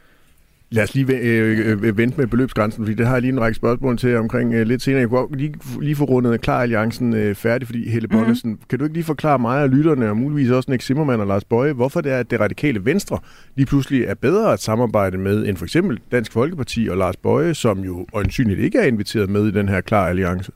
Lad 0.70 0.84
os 0.84 0.94
lige 0.94 1.18
øh, 1.18 1.78
øh, 1.82 1.98
vente 1.98 2.18
med 2.20 2.26
beløbsgrænsen, 2.26 2.84
fordi 2.84 2.94
det 2.94 3.06
har 3.06 3.14
jeg 3.14 3.22
lige 3.22 3.32
en 3.32 3.40
række 3.40 3.56
spørgsmål 3.56 3.98
til 3.98 4.16
omkring 4.16 4.54
øh, 4.54 4.66
lidt 4.66 4.82
senere. 4.82 5.00
Jeg 5.00 5.08
kunne 5.08 5.36
lige, 5.36 5.54
lige 5.80 5.96
få 5.96 6.04
rundet 6.04 6.40
Klar 6.40 6.62
Alliancen 6.62 7.14
øh, 7.14 7.34
færdig, 7.34 7.68
fordi 7.68 7.90
Helle 7.90 8.08
Bonnesen, 8.08 8.50
mm-hmm. 8.50 8.66
kan 8.70 8.78
du 8.78 8.84
ikke 8.84 8.94
lige 8.94 9.04
forklare 9.04 9.38
mig 9.38 9.62
og 9.62 9.68
lytterne, 9.68 10.10
og 10.10 10.16
muligvis 10.16 10.50
også 10.50 10.70
Nick 10.70 10.82
Zimmermann 10.82 11.20
og 11.20 11.26
Lars 11.26 11.44
Bøje, 11.44 11.72
hvorfor 11.72 12.00
det 12.00 12.12
er, 12.12 12.18
at 12.18 12.30
det 12.30 12.40
radikale 12.40 12.84
Venstre 12.84 13.18
lige 13.56 13.66
pludselig 13.66 14.04
er 14.04 14.14
bedre 14.14 14.52
at 14.52 14.60
samarbejde 14.60 15.18
med, 15.18 15.46
end 15.46 15.56
for 15.56 15.64
eksempel 15.64 16.00
Dansk 16.12 16.32
Folkeparti 16.32 16.88
og 16.90 16.96
Lars 16.96 17.16
Bøje, 17.16 17.54
som 17.54 17.78
jo 17.78 18.06
øjensynligt 18.12 18.60
ikke 18.60 18.78
er 18.78 18.84
inviteret 18.86 19.30
med 19.30 19.46
i 19.46 19.50
den 19.50 19.68
her 19.68 19.80
Klar 19.80 20.06
Alliance? 20.06 20.52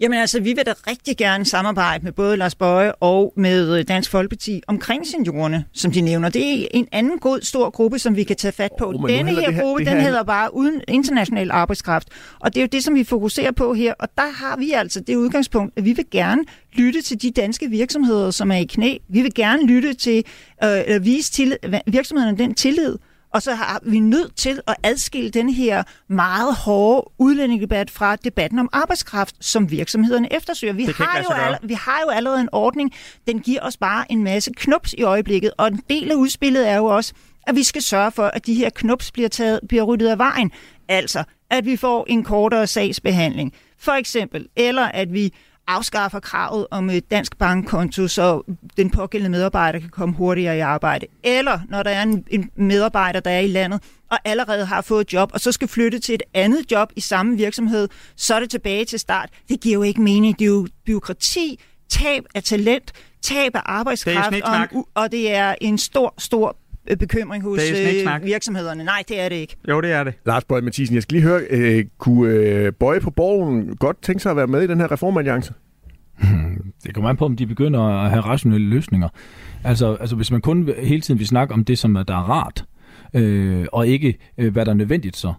Jamen 0.00 0.18
altså, 0.18 0.40
vi 0.40 0.52
vil 0.52 0.66
da 0.66 0.72
rigtig 0.86 1.16
gerne 1.16 1.44
samarbejde 1.44 2.04
med 2.04 2.12
både 2.12 2.36
Lars 2.36 2.54
Bøje 2.54 2.92
og 2.92 3.32
med 3.36 3.78
øh, 3.78 3.84
Dansk 3.88 4.10
Folkeparti 4.10 4.62
omkring 4.66 5.06
seniorerne, 5.06 5.64
som 5.72 5.92
de 5.92 6.00
nævner. 6.00 6.28
Det 6.28 6.62
er 6.62 6.66
en 6.70 6.88
anden 6.92 7.18
god, 7.18 7.40
stor 7.42 7.70
gruppe, 7.70 7.98
som 7.98 8.16
vi 8.16 8.24
kan 8.24 8.36
tage 8.36 8.52
fat 8.52 8.70
på. 8.78 8.84
Oh, 8.84 9.10
Denne 9.10 9.30
her 9.30 9.62
gruppe, 9.62 9.84
den 9.84 10.00
hedder 10.00 10.22
bare 10.22 10.54
uden 10.54 10.80
international 10.88 11.50
arbejdskraft. 11.50 12.08
Og 12.40 12.54
det 12.54 12.60
er 12.60 12.64
jo 12.64 12.68
det, 12.72 12.84
som 12.84 12.94
vi 12.94 13.04
fokuserer 13.04 13.52
på 13.52 13.74
her. 13.74 13.94
Og 13.98 14.08
der 14.16 14.32
har 14.34 14.56
vi 14.56 14.72
altså 14.72 15.00
det 15.00 15.16
udgangspunkt, 15.16 15.72
at 15.76 15.84
vi 15.84 15.92
vil 15.92 16.04
gerne 16.10 16.44
lytte 16.72 17.02
til 17.02 17.22
de 17.22 17.30
danske 17.30 17.70
virksomheder, 17.70 18.30
som 18.30 18.50
er 18.50 18.56
i 18.56 18.64
knæ. 18.64 18.96
Vi 19.08 19.22
vil 19.22 19.34
gerne 19.34 19.66
lytte 19.66 19.94
til, 19.94 20.24
øh, 20.64 20.70
eller 20.86 20.98
vise 20.98 21.32
til 21.32 21.56
virksomhederne 21.86 22.38
den 22.38 22.54
tillid, 22.54 22.96
og 23.30 23.42
så 23.42 23.54
har 23.54 23.80
vi 23.82 24.00
nødt 24.00 24.36
til 24.36 24.60
at 24.66 24.76
adskille 24.82 25.30
den 25.30 25.48
her 25.48 25.82
meget 26.08 26.54
hårde 26.54 27.10
udlændingedebat 27.18 27.90
fra 27.90 28.16
debatten 28.16 28.58
om 28.58 28.68
arbejdskraft, 28.72 29.34
som 29.40 29.70
virksomhederne 29.70 30.32
eftersøger. 30.32 30.72
Vi 30.72 30.84
har, 30.84 31.18
jo 31.18 31.34
alle, 31.34 31.58
vi 31.62 31.74
har 31.74 32.00
jo 32.04 32.10
allerede 32.10 32.40
en 32.40 32.48
ordning, 32.52 32.92
den 33.26 33.40
giver 33.40 33.60
os 33.62 33.76
bare 33.76 34.12
en 34.12 34.24
masse 34.24 34.50
knups 34.56 34.92
i 34.92 35.02
øjeblikket, 35.02 35.52
og 35.58 35.68
en 35.68 35.82
del 35.90 36.10
af 36.10 36.14
udspillet 36.14 36.68
er 36.68 36.76
jo 36.76 36.84
også, 36.84 37.12
at 37.46 37.56
vi 37.56 37.62
skal 37.62 37.82
sørge 37.82 38.10
for, 38.10 38.26
at 38.26 38.46
de 38.46 38.54
her 38.54 38.70
knups 38.70 39.12
bliver, 39.12 39.28
taget, 39.28 39.60
bliver 39.68 39.82
ryddet 39.82 40.08
af 40.08 40.18
vejen. 40.18 40.50
Altså, 40.88 41.24
at 41.50 41.66
vi 41.66 41.76
får 41.76 42.04
en 42.08 42.24
kortere 42.24 42.66
sagsbehandling, 42.66 43.52
for 43.78 43.92
eksempel, 43.92 44.48
eller 44.56 44.84
at 44.84 45.12
vi 45.12 45.32
afskaffer 45.68 46.20
kravet 46.20 46.66
om 46.70 46.90
et 46.90 47.10
dansk 47.10 47.38
bankkonto, 47.38 48.08
så 48.08 48.42
den 48.76 48.90
pågældende 48.90 49.38
medarbejder 49.38 49.78
kan 49.78 49.88
komme 49.88 50.14
hurtigere 50.14 50.56
i 50.56 50.60
arbejde. 50.60 51.06
Eller 51.22 51.60
når 51.68 51.82
der 51.82 51.90
er 51.90 52.02
en, 52.02 52.24
en 52.30 52.50
medarbejder, 52.56 53.20
der 53.20 53.30
er 53.30 53.40
i 53.40 53.46
landet, 53.46 53.82
og 54.10 54.18
allerede 54.24 54.64
har 54.64 54.80
fået 54.80 55.00
et 55.00 55.12
job, 55.12 55.30
og 55.34 55.40
så 55.40 55.52
skal 55.52 55.68
flytte 55.68 55.98
til 55.98 56.14
et 56.14 56.22
andet 56.34 56.72
job 56.72 56.92
i 56.96 57.00
samme 57.00 57.36
virksomhed, 57.36 57.88
så 58.16 58.34
er 58.34 58.40
det 58.40 58.50
tilbage 58.50 58.84
til 58.84 58.98
start. 58.98 59.30
Det 59.48 59.60
giver 59.60 59.74
jo 59.74 59.82
ikke 59.82 60.00
mening. 60.02 60.38
Det 60.38 60.44
er 60.44 60.48
jo 60.48 60.68
byråkrati, 60.86 61.60
tab 61.88 62.24
af 62.34 62.42
talent, 62.42 62.92
tab 63.22 63.56
af 63.56 63.62
arbejdskraft, 63.64 64.42
og, 64.42 64.56
en, 64.56 64.62
u- 64.72 64.92
og 64.94 65.12
det 65.12 65.34
er 65.34 65.54
en 65.60 65.78
stor, 65.78 66.14
stor 66.18 66.56
bekymring 66.98 67.42
hos 67.42 67.70
er 67.70 68.14
øh, 68.14 68.24
virksomhederne. 68.24 68.84
Nej, 68.84 69.02
det 69.08 69.20
er 69.20 69.28
det 69.28 69.36
ikke. 69.36 69.56
Jo, 69.68 69.80
det 69.80 69.92
er 69.92 70.04
det. 70.04 70.14
Lars 70.26 70.44
Bøje 70.44 70.62
Mathisen, 70.62 70.94
jeg 70.94 71.02
skal 71.02 71.14
lige 71.14 71.28
høre, 71.28 71.40
øh, 71.50 71.84
kunne 71.98 72.30
øh, 72.30 72.72
Bøje 72.72 73.00
på 73.00 73.10
borgen 73.10 73.76
godt 73.76 74.02
tænke 74.02 74.22
sig 74.22 74.30
at 74.30 74.36
være 74.36 74.46
med 74.46 74.62
i 74.62 74.66
den 74.66 74.80
her 74.80 74.92
reformalliance? 74.92 75.54
Det 76.84 76.94
kommer 76.94 77.10
an 77.10 77.16
på, 77.16 77.24
om 77.24 77.36
de 77.36 77.46
begynder 77.46 77.80
at 77.80 78.10
have 78.10 78.20
rationelle 78.20 78.66
løsninger. 78.66 79.08
Altså, 79.64 79.94
altså 79.94 80.16
hvis 80.16 80.30
man 80.30 80.40
kun 80.40 80.70
hele 80.78 81.00
tiden 81.00 81.18
vil 81.18 81.26
snakke 81.26 81.54
om 81.54 81.64
det, 81.64 81.78
som 81.78 81.96
er, 81.96 82.02
der 82.02 82.14
er 82.14 82.30
rart, 82.30 82.64
øh, 83.14 83.66
og 83.72 83.86
ikke 83.86 84.18
øh, 84.38 84.52
hvad 84.52 84.64
der 84.64 84.72
er 84.72 84.76
nødvendigt 84.76 85.16
så. 85.16 85.32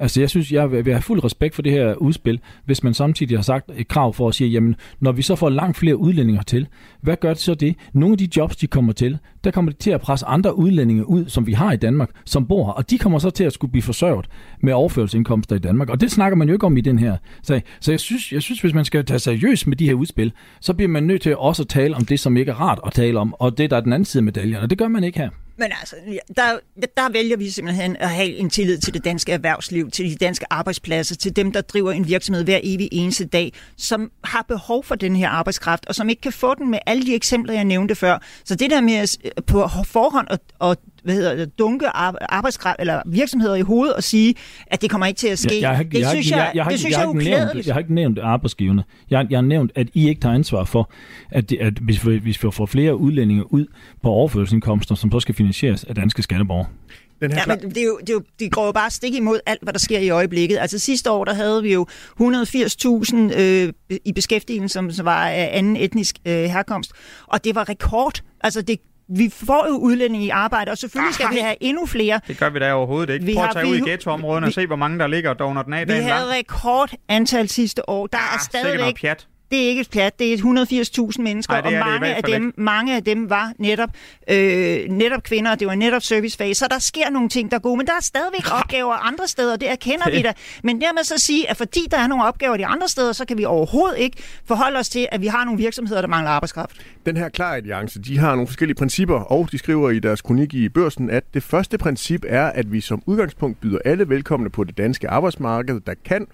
Altså, 0.00 0.20
jeg 0.20 0.30
synes, 0.30 0.52
jeg 0.52 0.70
vil 0.70 0.84
har 0.84 0.92
have 0.92 1.02
fuld 1.02 1.24
respekt 1.24 1.54
for 1.54 1.62
det 1.62 1.72
her 1.72 1.94
udspil, 1.94 2.40
hvis 2.64 2.82
man 2.82 2.94
samtidig 2.94 3.38
har 3.38 3.42
sagt 3.42 3.70
et 3.76 3.88
krav 3.88 4.14
for 4.14 4.28
at 4.28 4.34
sige, 4.34 4.50
jamen, 4.50 4.76
når 5.00 5.12
vi 5.12 5.22
så 5.22 5.36
får 5.36 5.48
langt 5.48 5.76
flere 5.76 5.96
udlændinger 5.96 6.42
til, 6.42 6.66
hvad 7.00 7.16
gør 7.16 7.28
det 7.28 7.38
så 7.38 7.54
det? 7.54 7.76
Nogle 7.92 8.12
af 8.12 8.18
de 8.18 8.28
jobs, 8.36 8.56
de 8.56 8.66
kommer 8.66 8.92
til, 8.92 9.18
der 9.44 9.50
kommer 9.50 9.72
de 9.72 9.76
til 9.76 9.90
at 9.90 10.00
presse 10.00 10.26
andre 10.26 10.58
udlændinge 10.58 11.08
ud, 11.08 11.28
som 11.28 11.46
vi 11.46 11.52
har 11.52 11.72
i 11.72 11.76
Danmark, 11.76 12.10
som 12.24 12.46
bor 12.46 12.66
her, 12.66 12.72
og 12.72 12.90
de 12.90 12.98
kommer 12.98 13.18
så 13.18 13.30
til 13.30 13.44
at 13.44 13.52
skulle 13.52 13.70
blive 13.70 13.82
forsørget 13.82 14.26
med 14.60 14.72
overførselsindkomster 14.72 15.56
i 15.56 15.58
Danmark, 15.58 15.90
og 15.90 16.00
det 16.00 16.10
snakker 16.10 16.36
man 16.36 16.48
jo 16.48 16.54
ikke 16.54 16.66
om 16.66 16.76
i 16.76 16.80
den 16.80 16.98
her 16.98 17.16
sag. 17.42 17.62
Så 17.80 17.92
jeg 17.92 18.00
synes, 18.00 18.32
jeg 18.32 18.42
synes, 18.42 18.60
hvis 18.60 18.74
man 18.74 18.84
skal 18.84 19.04
tage 19.04 19.18
seriøst 19.18 19.66
med 19.66 19.76
de 19.76 19.86
her 19.86 19.94
udspil, 19.94 20.32
så 20.60 20.74
bliver 20.74 20.88
man 20.88 21.02
nødt 21.02 21.22
til 21.22 21.36
også 21.36 21.62
at 21.62 21.68
tale 21.68 21.96
om 21.96 22.04
det, 22.04 22.20
som 22.20 22.36
ikke 22.36 22.50
er 22.50 22.60
rart 22.60 22.80
at 22.86 22.92
tale 22.92 23.18
om, 23.18 23.34
og 23.38 23.58
det, 23.58 23.70
der 23.70 23.76
er 23.76 23.80
den 23.80 23.92
anden 23.92 24.04
side 24.04 24.20
af 24.20 24.24
medaljen, 24.24 24.56
og 24.56 24.70
det 24.70 24.78
gør 24.78 24.88
man 24.88 25.04
ikke 25.04 25.18
her. 25.18 25.30
Men 25.60 25.72
altså, 25.80 25.96
der, 26.36 26.58
der 26.96 27.12
vælger 27.12 27.36
vi 27.36 27.50
simpelthen 27.50 27.96
at 27.96 28.10
have 28.10 28.36
en 28.36 28.50
tillid 28.50 28.78
til 28.78 28.94
det 28.94 29.04
danske 29.04 29.32
erhvervsliv, 29.32 29.90
til 29.90 30.10
de 30.10 30.16
danske 30.16 30.46
arbejdspladser, 30.50 31.14
til 31.14 31.36
dem, 31.36 31.52
der 31.52 31.60
driver 31.60 31.92
en 31.92 32.08
virksomhed 32.08 32.44
hver 32.44 32.60
evig 32.62 32.88
eneste 32.92 33.24
dag, 33.24 33.52
som 33.76 34.10
har 34.24 34.42
behov 34.42 34.84
for 34.84 34.94
den 34.94 35.16
her 35.16 35.28
arbejdskraft, 35.28 35.86
og 35.86 35.94
som 35.94 36.08
ikke 36.08 36.22
kan 36.22 36.32
få 36.32 36.54
den 36.54 36.70
med 36.70 36.78
alle 36.86 37.06
de 37.06 37.14
eksempler, 37.14 37.54
jeg 37.54 37.64
nævnte 37.64 37.94
før. 37.94 38.18
Så 38.44 38.54
det 38.54 38.70
der 38.70 38.80
med 38.80 38.94
at, 38.94 39.18
på 39.46 39.68
forhånd 39.84 40.26
at, 40.30 40.40
at 40.60 40.78
hvad 41.04 41.14
hedder 41.14 41.36
det, 41.36 41.58
dunke 41.58 41.86
arbejdskraft 41.88 42.76
eller 42.80 43.02
virksomheder 43.06 43.54
i 43.54 43.60
hovedet 43.60 43.94
og 43.94 44.02
sige, 44.02 44.34
at 44.66 44.82
det 44.82 44.90
kommer 44.90 45.06
ikke 45.06 45.18
til 45.18 45.28
at 45.28 45.38
ske. 45.38 45.60
Jeg, 45.60 45.76
jeg, 45.78 45.92
det 45.92 46.00
jeg, 46.00 46.08
synes 46.10 46.30
jeg, 46.30 46.36
jeg, 46.36 46.46
jeg, 46.46 46.56
jeg, 46.56 46.64
har 46.64 46.70
er 46.70 46.74
ikke 46.74 46.98
nævnt, 46.98 47.16
uklædeligt. 47.16 47.66
jeg 47.66 47.74
har 47.74 47.78
ikke 47.80 47.94
nævnt 47.94 48.18
arbejdsgiverne. 48.18 48.84
Jeg, 49.10 49.26
jeg 49.30 49.36
har 49.36 49.42
nævnt, 49.42 49.72
at 49.74 49.88
I 49.94 50.08
ikke 50.08 50.20
tager 50.20 50.34
ansvar 50.34 50.64
for, 50.64 50.90
at, 51.30 51.50
det, 51.50 51.58
at 51.60 51.72
hvis, 51.72 52.06
vi, 52.06 52.16
hvis 52.16 52.44
vi 52.44 52.50
får 52.52 52.66
flere 52.66 52.96
udlændinge 52.96 53.52
ud 53.52 53.66
på 54.02 54.08
overførselsindkomster, 54.08 54.94
som 54.94 55.12
så 55.12 55.20
skal 55.20 55.34
finansieres 55.34 55.84
af 55.84 55.94
danske 55.94 56.22
skatteborgere. 56.22 56.66
Den 57.20 57.32
her 57.32 57.38
Ja, 57.38 57.44
klar... 57.44 57.56
men 57.62 57.70
det, 57.70 57.78
er 57.78 57.84
jo, 57.84 57.98
det, 58.00 58.08
er 58.08 58.12
jo, 58.12 58.22
det 58.38 58.52
går 58.52 58.66
jo 58.66 58.72
bare 58.72 58.90
stik 58.90 59.14
imod 59.14 59.40
alt, 59.46 59.62
hvad 59.62 59.72
der 59.72 59.78
sker 59.78 59.98
i 59.98 60.10
øjeblikket. 60.10 60.58
Altså 60.58 60.78
sidste 60.78 61.10
år, 61.10 61.24
der 61.24 61.34
havde 61.34 61.62
vi 61.62 61.72
jo 61.72 61.86
180.000 62.20 63.40
øh, 63.40 63.72
i 64.04 64.12
beskæftigelse, 64.12 64.72
som, 64.72 64.90
som 64.90 65.06
var 65.06 65.28
af 65.28 65.50
anden 65.52 65.76
etnisk 65.76 66.16
øh, 66.26 66.44
herkomst. 66.44 66.92
Og 67.26 67.44
det 67.44 67.54
var 67.54 67.68
rekord. 67.68 68.22
Altså 68.40 68.62
det, 68.62 68.80
vi 69.16 69.30
får 69.44 69.66
jo 69.68 69.74
udlændinge 69.76 70.26
i 70.26 70.30
arbejde, 70.30 70.70
og 70.70 70.78
selvfølgelig 70.78 71.14
skal 71.14 71.26
Ej. 71.26 71.32
vi 71.32 71.38
have 71.38 71.54
endnu 71.60 71.86
flere. 71.86 72.20
Det 72.28 72.38
gør 72.38 72.50
vi 72.50 72.58
da 72.58 72.72
overhovedet 72.72 73.14
ikke. 73.14 73.26
Vi 73.26 73.34
Prøv 73.34 73.40
har- 73.42 73.48
at 73.48 73.54
tage 73.56 73.64
vi- 73.66 73.70
ud 73.72 73.76
i 73.86 73.90
ghettoområderne 73.90 74.46
og 74.46 74.48
vi- 74.48 74.52
se, 74.52 74.66
hvor 74.66 74.76
mange 74.76 74.98
der 74.98 75.06
ligger 75.06 75.30
og 75.30 75.38
dogner 75.38 75.62
den 75.62 75.72
af 75.72 75.86
Vi 75.88 75.92
lang. 75.92 76.12
havde 76.12 76.26
rekord 76.38 76.90
antal 77.08 77.48
sidste 77.48 77.88
år. 77.90 78.06
Der 78.06 78.18
er 78.18 78.22
Ah, 78.22 78.28
noget 78.30 78.42
stadigvæk 78.42 79.00
pjat. 79.00 79.26
Det 79.50 79.64
er 79.64 79.68
ikke 79.68 79.80
et 79.80 79.90
plat, 79.90 80.18
det 80.18 80.32
er 80.32 80.36
180.000 80.36 81.22
mennesker, 81.22 81.54
er 81.54 81.62
og 81.62 81.72
mange 81.72 82.14
af, 82.14 82.22
dem, 82.22 82.54
mange 82.56 82.96
af 82.96 83.04
dem 83.04 83.30
var 83.30 83.52
netop, 83.58 83.88
øh, 84.30 84.80
netop 84.88 85.22
kvinder, 85.22 85.50
og 85.50 85.60
det 85.60 85.66
var 85.68 85.74
netop 85.74 86.02
servicefag. 86.02 86.56
Så 86.56 86.66
der 86.70 86.78
sker 86.78 87.10
nogle 87.10 87.28
ting, 87.28 87.50
der 87.50 87.56
er 87.56 87.60
gode, 87.60 87.76
men 87.76 87.86
der 87.86 87.92
er 87.92 88.02
stadigvæk 88.02 88.52
opgaver 88.62 88.92
andre 88.94 89.28
steder, 89.28 89.56
det 89.56 89.70
erkender 89.70 90.04
Det- 90.04 90.14
vi 90.14 90.22
da. 90.22 90.32
Men 90.64 90.80
dermed 90.80 91.04
så 91.04 91.14
sige, 91.18 91.50
at 91.50 91.56
fordi 91.56 91.80
der 91.90 91.96
er 91.98 92.06
nogle 92.06 92.24
opgaver 92.24 92.56
de 92.56 92.66
andre 92.66 92.88
steder, 92.88 93.12
så 93.12 93.24
kan 93.24 93.38
vi 93.38 93.44
overhovedet 93.44 93.98
ikke 93.98 94.16
forholde 94.44 94.78
os 94.78 94.88
til, 94.88 95.06
at 95.12 95.20
vi 95.20 95.26
har 95.26 95.44
nogle 95.44 95.58
virksomheder, 95.58 96.00
der 96.00 96.08
mangler 96.08 96.30
arbejdskraft. 96.30 96.76
Den 97.06 97.16
her 97.16 97.28
Klar 97.28 97.54
Alliance, 97.54 98.00
de 98.00 98.18
har 98.18 98.30
nogle 98.34 98.46
forskellige 98.46 98.76
principper, 98.76 99.14
og 99.20 99.48
de 99.52 99.58
skriver 99.58 99.90
i 99.90 99.98
deres 99.98 100.22
kronik 100.22 100.54
i 100.54 100.68
børsen, 100.68 101.10
at 101.10 101.24
det 101.34 101.42
første 101.42 101.78
princip 101.78 102.24
er, 102.28 102.46
at 102.46 102.72
vi 102.72 102.80
som 102.80 103.02
udgangspunkt 103.06 103.60
byder 103.60 103.78
alle 103.84 104.08
velkomne 104.08 104.50
på 104.50 104.64
det 104.64 104.78
danske 104.78 105.08
arbejdsmarked, 105.08 105.80
der 105.80 105.94
kan 106.04 106.26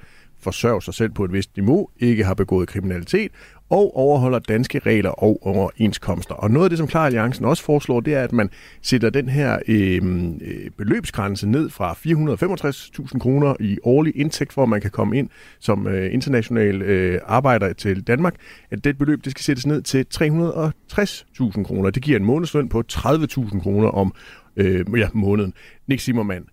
forsørge 0.47 0.82
sig 0.82 0.94
selv 0.94 1.12
på 1.12 1.24
et 1.24 1.32
vist 1.32 1.57
niveau, 1.57 1.88
ikke 1.99 2.24
har 2.24 2.34
begået 2.34 2.68
kriminalitet 2.68 3.32
og 3.70 3.97
overholder 3.97 4.38
danske 4.38 4.78
regler 4.78 5.11
og 5.11 5.38
overenskomster. 5.42 6.34
Og 6.34 6.51
noget 6.51 6.64
af 6.66 6.70
det, 6.70 6.78
som 6.78 6.86
Klar 6.86 7.07
Alliancen 7.07 7.44
også 7.44 7.62
foreslår, 7.62 8.01
det 8.01 8.14
er, 8.14 8.22
at 8.22 8.32
man 8.32 8.51
sætter 8.82 9.11
den 9.11 9.28
her 9.28 9.59
øhm, 9.68 10.40
øh, 10.44 10.70
beløbsgrænse 10.78 11.49
ned 11.49 11.70
fra 11.70 11.92
465.000 11.92 13.18
kroner 13.18 13.55
i 13.61 13.78
årlig 13.82 14.16
indtægt, 14.16 14.53
for 14.53 14.62
at 14.62 14.68
man 14.68 14.80
kan 14.80 14.90
komme 14.90 15.18
ind 15.18 15.28
som 15.59 15.86
øh, 15.86 16.14
international 16.14 16.82
øh, 16.82 17.20
arbejder 17.26 17.72
til 17.72 18.03
Danmark, 18.03 18.34
at 18.70 18.84
det 18.84 18.99
beløb 18.99 19.24
det 19.24 19.30
skal 19.30 19.44
sættes 19.44 19.66
ned 19.66 19.82
til 19.82 20.07
360.000 20.14 21.62
kroner. 21.62 21.90
Det 21.90 22.03
giver 22.03 22.18
en 22.18 22.24
månedsløn 22.24 22.68
på 22.68 22.82
30.000 22.92 23.61
kroner 23.61 23.88
om 23.88 24.14
øh, 24.57 24.84
ja, 24.97 25.09
måneden. 25.12 25.55
Nick 25.86 26.03
Zimmermann, 26.03 26.44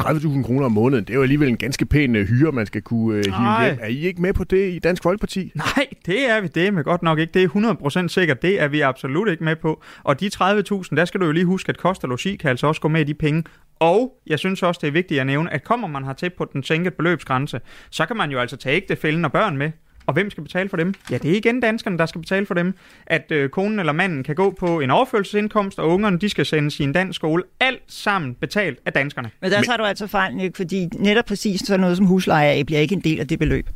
30.000 0.00 0.42
kroner 0.42 0.66
om 0.66 0.72
måneden, 0.72 1.04
det 1.04 1.10
er 1.10 1.14
jo 1.14 1.22
alligevel 1.22 1.48
en 1.48 1.56
ganske 1.56 1.86
pæn 1.86 2.16
øh, 2.16 2.28
hyre, 2.28 2.52
man 2.52 2.66
skal 2.66 2.82
kunne 2.82 3.16
øh, 3.16 3.24
hive 3.24 3.64
hjem. 3.66 3.78
Er 3.80 3.86
I 3.86 4.00
ikke 4.00 4.22
med 4.22 4.32
på 4.32 4.44
det 4.44 4.74
i 4.74 4.78
Dansk 4.78 5.02
Folkeparti? 5.02 5.52
Nej, 5.54 5.86
det 6.06 6.30
er 6.30 6.40
vi 6.40 6.48
det 6.48 6.74
med 6.74 6.84
godt 6.84 7.02
nok 7.02 7.18
ikke. 7.18 7.32
Det 7.34 7.42
er 7.42 8.02
100% 8.04 8.08
sikkert. 8.08 8.42
Det 8.42 8.62
er 8.62 8.68
vi 8.68 8.80
absolut 8.80 9.28
ikke 9.28 9.44
med 9.44 9.56
på. 9.56 9.82
Og 10.02 10.20
de 10.20 10.30
30.000, 10.34 10.96
der 10.96 11.04
skal 11.04 11.20
du 11.20 11.26
jo 11.26 11.32
lige 11.32 11.44
huske, 11.44 11.70
at 11.70 11.78
kost 11.78 12.04
og 12.04 12.08
logi 12.08 12.36
kan 12.36 12.50
altså 12.50 12.66
også 12.66 12.80
gå 12.80 12.88
med 12.88 13.00
i 13.00 13.04
de 13.04 13.14
penge. 13.14 13.44
Og 13.78 14.12
jeg 14.26 14.38
synes 14.38 14.62
også, 14.62 14.78
det 14.82 14.88
er 14.88 14.92
vigtigt 14.92 15.20
at 15.20 15.26
nævne, 15.26 15.52
at 15.52 15.64
kommer 15.64 15.88
man 15.88 16.04
hertil 16.04 16.30
på 16.30 16.44
den 16.52 16.62
sænkede 16.62 16.94
beløbsgrænse, 16.94 17.60
så 17.90 18.06
kan 18.06 18.16
man 18.16 18.30
jo 18.30 18.38
altså 18.38 18.56
tage 18.56 18.76
ægtefælden 18.76 19.24
og 19.24 19.32
børn 19.32 19.56
med. 19.56 19.70
Og 20.06 20.14
hvem 20.14 20.30
skal 20.30 20.42
betale 20.42 20.68
for 20.68 20.76
dem? 20.76 20.94
Ja, 21.10 21.18
det 21.18 21.30
er 21.32 21.36
igen 21.36 21.60
danskerne, 21.60 21.98
der 21.98 22.06
skal 22.06 22.20
betale 22.20 22.46
for 22.46 22.54
dem. 22.54 22.74
At 23.06 23.32
øh, 23.32 23.50
konen 23.50 23.78
eller 23.78 23.92
manden 23.92 24.24
kan 24.24 24.34
gå 24.34 24.50
på 24.50 24.80
en 24.80 24.90
overførselsindkomst, 24.90 25.78
og 25.78 25.88
ungerne 25.88 26.18
de 26.18 26.28
skal 26.28 26.46
sendes 26.46 26.80
i 26.80 26.82
en 26.82 26.92
dansk 26.92 27.16
skole. 27.16 27.42
Alt 27.60 27.82
sammen 27.88 28.34
betalt 28.34 28.78
af 28.86 28.92
danskerne. 28.92 29.30
Men 29.40 29.50
der 29.50 29.62
tager 29.62 29.76
du 29.76 29.84
altså 29.84 30.06
fejl, 30.06 30.36
Nick, 30.36 30.56
fordi 30.56 30.88
netop 30.98 31.24
præcis 31.24 31.60
sådan 31.60 31.80
noget 31.80 31.96
som 31.96 32.06
husleje 32.06 32.64
bliver 32.64 32.80
ikke 32.80 32.94
en 32.94 33.00
del 33.00 33.20
af 33.20 33.28
det 33.28 33.38
beløb. 33.38 33.68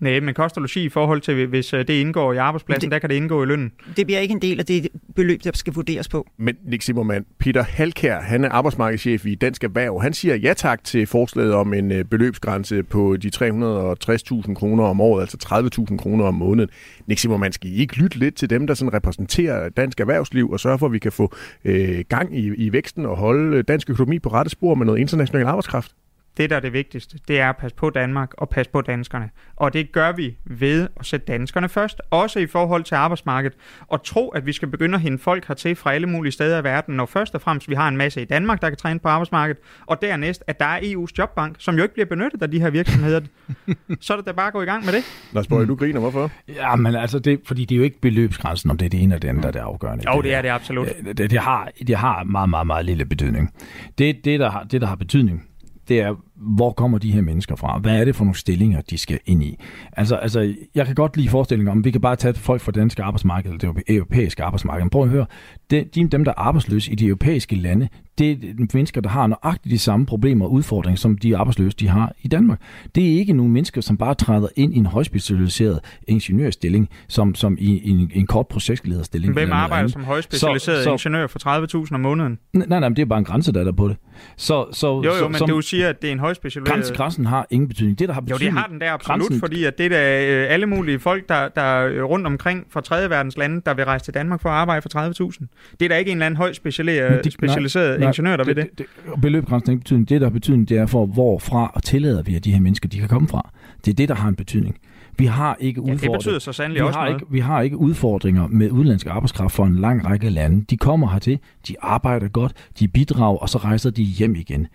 Nej, 0.00 0.20
men 0.20 0.34
kost 0.34 0.56
og 0.56 0.60
logi 0.62 0.84
i 0.84 0.88
forhold 0.88 1.20
til, 1.20 1.46
hvis 1.46 1.72
øh, 1.74 1.78
det 1.78 1.90
indgår 1.94 2.32
i 2.32 2.36
arbejdspladsen, 2.36 2.80
Det- 2.82 2.90
der 2.92 2.98
kan 2.98 3.10
det 3.10 3.16
indgå 3.16 3.42
i 3.42 3.46
lønnen. 3.46 3.72
Det 3.96 4.06
bliver 4.06 4.20
ikke 4.20 4.32
en 4.32 4.42
del 4.42 4.58
af 4.60 4.66
det 4.66 4.88
beløb, 5.16 5.44
der 5.44 5.50
skal 5.54 5.72
vurderes 5.74 6.08
på. 6.08 6.26
Men 6.36 6.56
Nick 6.68 6.82
Zimmermann, 6.82 7.24
Peter 7.38 7.62
Halkær, 7.62 8.20
han 8.20 8.44
er 8.44 8.48
arbejdsmarkedschef 8.48 9.26
i 9.26 9.34
Dansk 9.34 9.64
Erhverv. 9.64 10.00
Han 10.02 10.12
siger 10.12 10.34
ja 10.34 10.54
tak 10.56 10.84
til 10.84 11.06
forslaget 11.06 11.54
om 11.54 11.74
en 11.74 11.92
øh, 11.92 12.04
beløbsgrænse 12.04 12.82
på 12.82 13.16
de 13.16 13.30
360.000 13.36 14.54
kroner 14.54 14.84
om 14.84 15.00
året, 15.00 15.20
altså 15.20 15.70
30.000 15.90 15.96
kroner 15.96 16.24
om 16.24 16.34
måneden. 16.34 16.70
Nick 17.06 17.20
Zimmermann, 17.20 17.52
skal 17.52 17.70
I 17.70 17.74
ikke 17.74 17.96
lytte 17.98 18.18
lidt 18.18 18.34
til 18.34 18.50
dem, 18.50 18.66
der 18.66 18.74
sådan 18.74 18.94
repræsenterer 18.94 19.68
dansk 19.68 20.00
erhvervsliv 20.00 20.50
og 20.50 20.60
sørge 20.60 20.78
for, 20.78 20.86
at 20.86 20.92
vi 20.92 20.98
kan 20.98 21.12
få 21.12 21.34
øh, 21.64 22.04
gang 22.08 22.38
i, 22.38 22.54
i 22.56 22.72
væksten 22.72 23.06
og 23.06 23.16
holde 23.16 23.56
øh, 23.56 23.64
dansk 23.68 23.90
økonomi 23.90 24.18
på 24.18 24.28
rette 24.28 24.50
spor 24.50 24.74
med 24.74 24.86
noget 24.86 24.98
international 25.00 25.46
arbejdskraft? 25.46 25.92
Det, 26.36 26.50
der 26.50 26.56
er 26.56 26.60
det 26.60 26.72
vigtigste, 26.72 27.18
det 27.28 27.40
er 27.40 27.48
at 27.48 27.56
passe 27.56 27.76
på 27.76 27.90
Danmark 27.90 28.34
og 28.38 28.48
passe 28.48 28.72
på 28.72 28.80
danskerne. 28.80 29.30
Og 29.56 29.72
det 29.72 29.92
gør 29.92 30.12
vi 30.12 30.36
ved 30.44 30.88
at 31.00 31.06
sætte 31.06 31.26
danskerne 31.26 31.68
først, 31.68 32.02
også 32.10 32.38
i 32.38 32.46
forhold 32.46 32.84
til 32.84 32.94
arbejdsmarkedet. 32.94 33.58
Og 33.80 34.04
tro, 34.04 34.28
at 34.28 34.46
vi 34.46 34.52
skal 34.52 34.68
begynde 34.68 34.94
at 34.94 35.00
hente 35.00 35.22
folk 35.22 35.48
hertil 35.48 35.76
fra 35.76 35.92
alle 35.92 36.06
mulige 36.06 36.32
steder 36.32 36.60
i 36.60 36.64
verden, 36.64 36.96
når 36.96 37.06
først 37.06 37.34
og 37.34 37.40
fremmest 37.40 37.68
vi 37.68 37.74
har 37.74 37.88
en 37.88 37.96
masse 37.96 38.22
i 38.22 38.24
Danmark, 38.24 38.62
der 38.62 38.68
kan 38.68 38.78
træne 38.78 39.00
på 39.00 39.08
arbejdsmarkedet. 39.08 39.62
Og 39.86 40.02
dernæst, 40.02 40.44
at 40.46 40.60
der 40.60 40.66
er 40.66 40.80
EU's 40.80 41.12
jobbank, 41.18 41.56
som 41.58 41.76
jo 41.76 41.82
ikke 41.82 41.94
bliver 41.94 42.06
benyttet 42.06 42.42
af 42.42 42.50
de 42.50 42.60
her 42.60 42.70
virksomheder. 42.70 43.20
Så 44.00 44.12
er 44.12 44.16
det 44.16 44.26
da 44.26 44.32
bare 44.32 44.46
at 44.46 44.52
gå 44.52 44.62
i 44.62 44.64
gang 44.64 44.84
med 44.84 44.92
det. 44.92 45.04
Lars 45.32 45.46
Bøge, 45.46 45.66
du 45.66 45.74
griner, 45.74 46.00
hvorfor? 46.00 46.30
Ja, 46.48 46.76
men 46.76 46.94
altså, 46.94 47.18
det, 47.18 47.40
fordi 47.46 47.64
det 47.64 47.74
er 47.74 47.76
jo 47.76 47.84
ikke 47.84 48.00
beløbsgrænsen, 48.00 48.70
om 48.70 48.78
det 48.78 48.86
er 48.86 48.90
det 48.90 49.02
ene 49.02 49.14
eller 49.14 49.20
det 49.20 49.28
andet, 49.28 49.42
der 49.42 49.48
er 49.48 49.52
det 49.52 49.58
afgørende. 49.58 50.04
Jo, 50.14 50.22
det 50.22 50.34
er 50.34 50.42
det 50.42 50.48
absolut. 50.48 50.88
Det, 51.04 51.18
det, 51.18 51.30
det, 51.30 51.38
har, 51.38 51.70
det 51.86 51.96
har 51.96 52.24
meget, 52.24 52.50
meget, 52.50 52.66
meget 52.66 52.84
lille 52.84 53.04
betydning. 53.04 53.50
Det, 53.98 54.24
det, 54.24 54.40
der 54.40 54.50
har, 54.50 54.64
det, 54.64 54.80
der 54.80 54.86
har 54.86 54.96
betydning, 54.96 55.48
det 55.88 56.00
er, 56.00 56.16
hvor 56.56 56.70
kommer 56.72 56.98
de 56.98 57.12
her 57.12 57.20
mennesker 57.22 57.56
fra? 57.56 57.78
Hvad 57.78 58.00
er 58.00 58.04
det 58.04 58.16
for 58.16 58.24
nogle 58.24 58.36
stillinger, 58.38 58.80
de 58.80 58.98
skal 58.98 59.18
ind 59.26 59.42
i? 59.42 59.58
Altså, 59.92 60.16
altså 60.16 60.54
jeg 60.74 60.86
kan 60.86 60.94
godt 60.94 61.16
lide 61.16 61.28
forestillingen 61.28 61.72
om, 61.72 61.84
vi 61.84 61.90
kan 61.90 62.00
bare 62.00 62.16
tage 62.16 62.34
folk 62.34 62.60
fra 62.60 62.72
det 62.72 62.80
danske 62.80 63.02
arbejdsmarked, 63.02 63.50
eller 63.52 63.72
det 63.72 63.82
europæiske 63.88 64.42
arbejdsmarked. 64.42 64.84
Men 64.84 64.90
prøv 64.90 65.02
at 65.02 65.08
høre, 65.08 65.26
det, 65.70 65.94
de, 65.94 66.08
dem, 66.08 66.24
der 66.24 66.30
er 66.30 66.40
arbejdsløse 66.40 66.92
i 66.92 66.94
de 66.94 67.06
europæiske 67.06 67.56
lande, 67.56 67.88
det 68.18 68.30
er 68.30 68.36
mennesker, 68.74 69.00
der 69.00 69.08
har 69.08 69.26
nøjagtigt 69.26 69.72
de 69.72 69.78
samme 69.78 70.06
problemer 70.06 70.44
og 70.44 70.52
udfordringer, 70.52 70.96
som 70.96 71.18
de 71.18 71.36
arbejdsløse, 71.36 71.76
de 71.76 71.88
har 71.88 72.12
i 72.22 72.28
Danmark. 72.28 72.60
Det 72.94 73.04
er 73.14 73.18
ikke 73.18 73.32
nogle 73.32 73.52
mennesker, 73.52 73.80
som 73.80 73.96
bare 73.96 74.14
træder 74.14 74.48
ind 74.56 74.74
i 74.74 74.76
en 74.76 74.86
højspecialiseret 74.86 75.80
ingeniørstilling, 76.08 76.88
som, 77.08 77.34
som 77.34 77.56
i, 77.60 77.78
i 77.78 77.90
en, 77.90 78.10
en 78.14 78.26
kort 78.26 78.46
projektlederstilling. 78.48 79.32
Hvem 79.32 79.42
eller 79.42 79.56
arbejder 79.56 79.78
andet. 79.78 79.92
som 79.92 80.04
højspecialiseret 80.04 80.78
Så- 80.78 80.84
så- 80.84 80.90
ingeniør 80.90 81.26
for 81.26 81.84
30.000 81.86 81.94
om 81.94 82.00
måneden? 82.00 82.38
Nej, 82.52 82.66
nej, 82.66 82.80
men 82.88 82.96
det 82.96 83.02
er 83.02 83.06
bare 83.06 83.18
en 83.18 83.24
grænse, 83.24 83.52
der 83.52 83.60
er 83.60 83.64
der 83.64 83.72
på 83.72 83.88
det. 83.88 83.96
Så, 84.36 84.66
så, 84.72 84.86
Jo, 84.86 85.02
jo, 85.04 85.18
så, 85.18 85.28
men 85.28 85.34
som, 85.38 85.48
du 85.48 85.60
siger, 85.60 85.88
at 85.88 86.02
det 86.02 86.08
er 86.08 86.12
en 86.12 86.18
højspecialiseret... 86.18 86.33
grænse, 86.64 86.94
grænsen 86.94 87.26
har 87.26 87.46
ingen 87.50 87.68
betydning. 87.68 87.98
Det, 87.98 88.08
der 88.08 88.14
har 88.14 88.20
Jo, 88.20 88.24
betydning, 88.34 88.54
det 88.54 88.60
har 88.60 88.66
den 88.68 88.80
der 88.80 88.92
absolut, 88.92 89.20
grænsen- 89.20 89.40
fordi 89.40 89.64
at 89.64 89.78
det 89.78 89.92
er 89.92 90.42
øh, 90.44 90.52
alle 90.52 90.66
mulige 90.66 90.98
folk, 90.98 91.28
der, 91.28 91.48
der 91.48 91.86
øh, 91.86 92.02
rundt 92.04 92.26
omkring 92.26 92.66
fra 92.70 92.80
tredje 92.80 93.10
verdens 93.10 93.36
lande, 93.36 93.62
der 93.66 93.74
vil 93.74 93.84
rejse 93.84 94.04
til 94.04 94.14
Danmark 94.14 94.42
for 94.42 94.48
at 94.48 94.54
arbejde 94.54 94.82
for 94.82 95.28
30.000. 95.30 95.46
Det 95.80 95.84
er 95.84 95.88
da 95.88 95.96
ikke 95.96 96.10
en 96.10 96.16
eller 96.16 96.26
anden 96.26 96.36
højt 96.36 96.56
specialiseret, 96.56 97.24
det- 97.24 97.32
specialiseret 97.32 97.88
nej, 97.90 97.98
nej, 97.98 98.06
ingeniør, 98.08 98.36
der 98.36 98.44
vil 98.44 98.56
det. 98.56 98.68
det, 98.78 98.86
det 99.08 99.20
beløbsgrænsen 99.22 99.68
har 99.68 99.72
ikke 99.72 99.80
betydning. 99.84 100.08
Det, 100.08 100.20
der 100.20 100.26
har 100.26 100.32
betydning, 100.32 100.68
det 100.68 100.78
er 100.78 100.86
for, 100.86 101.06
hvorfra 101.06 101.70
og 101.74 101.82
tillader 101.82 102.22
vi, 102.22 102.34
at 102.36 102.44
de 102.44 102.52
her 102.52 102.60
mennesker, 102.60 102.88
de 102.88 102.98
kan 102.98 103.08
komme 103.08 103.28
fra. 103.28 103.50
Det 103.84 103.90
er 103.90 103.94
det, 103.94 104.08
der 104.08 104.14
har 104.14 104.28
en 104.28 104.34
betydning. 104.36 104.76
Vi 105.18 105.26
har 105.26 105.56
ikke 105.60 105.80
Ja, 105.80 105.86
det 105.86 105.92
udfordringer. 105.92 106.18
betyder 106.18 106.38
så 106.38 106.50
vi 106.50 106.54
sandelig 106.54 106.82
også 106.82 106.98
har, 106.98 107.06
noget. 107.06 107.20
ikke, 107.20 107.32
vi 107.32 107.38
har 107.40 107.60
ikke 107.60 107.76
udfordringer 107.76 108.46
med 108.48 108.70
udenlandsk 108.70 109.06
arbejdskraft 109.06 109.54
for 109.54 109.64
en 109.64 109.76
lang 109.76 110.06
række 110.06 110.30
lande. 110.30 110.64
De 110.70 110.76
kommer 110.76 111.10
hertil, 111.10 111.38
de 111.68 111.74
arbejder 111.82 112.28
godt, 112.28 112.52
de 112.78 112.88
bidrager, 112.88 113.38
og 113.38 113.48
så 113.48 113.58
rejser 113.58 113.90
de 113.90 114.02
hjem 114.02 114.34
igen. 114.34 114.66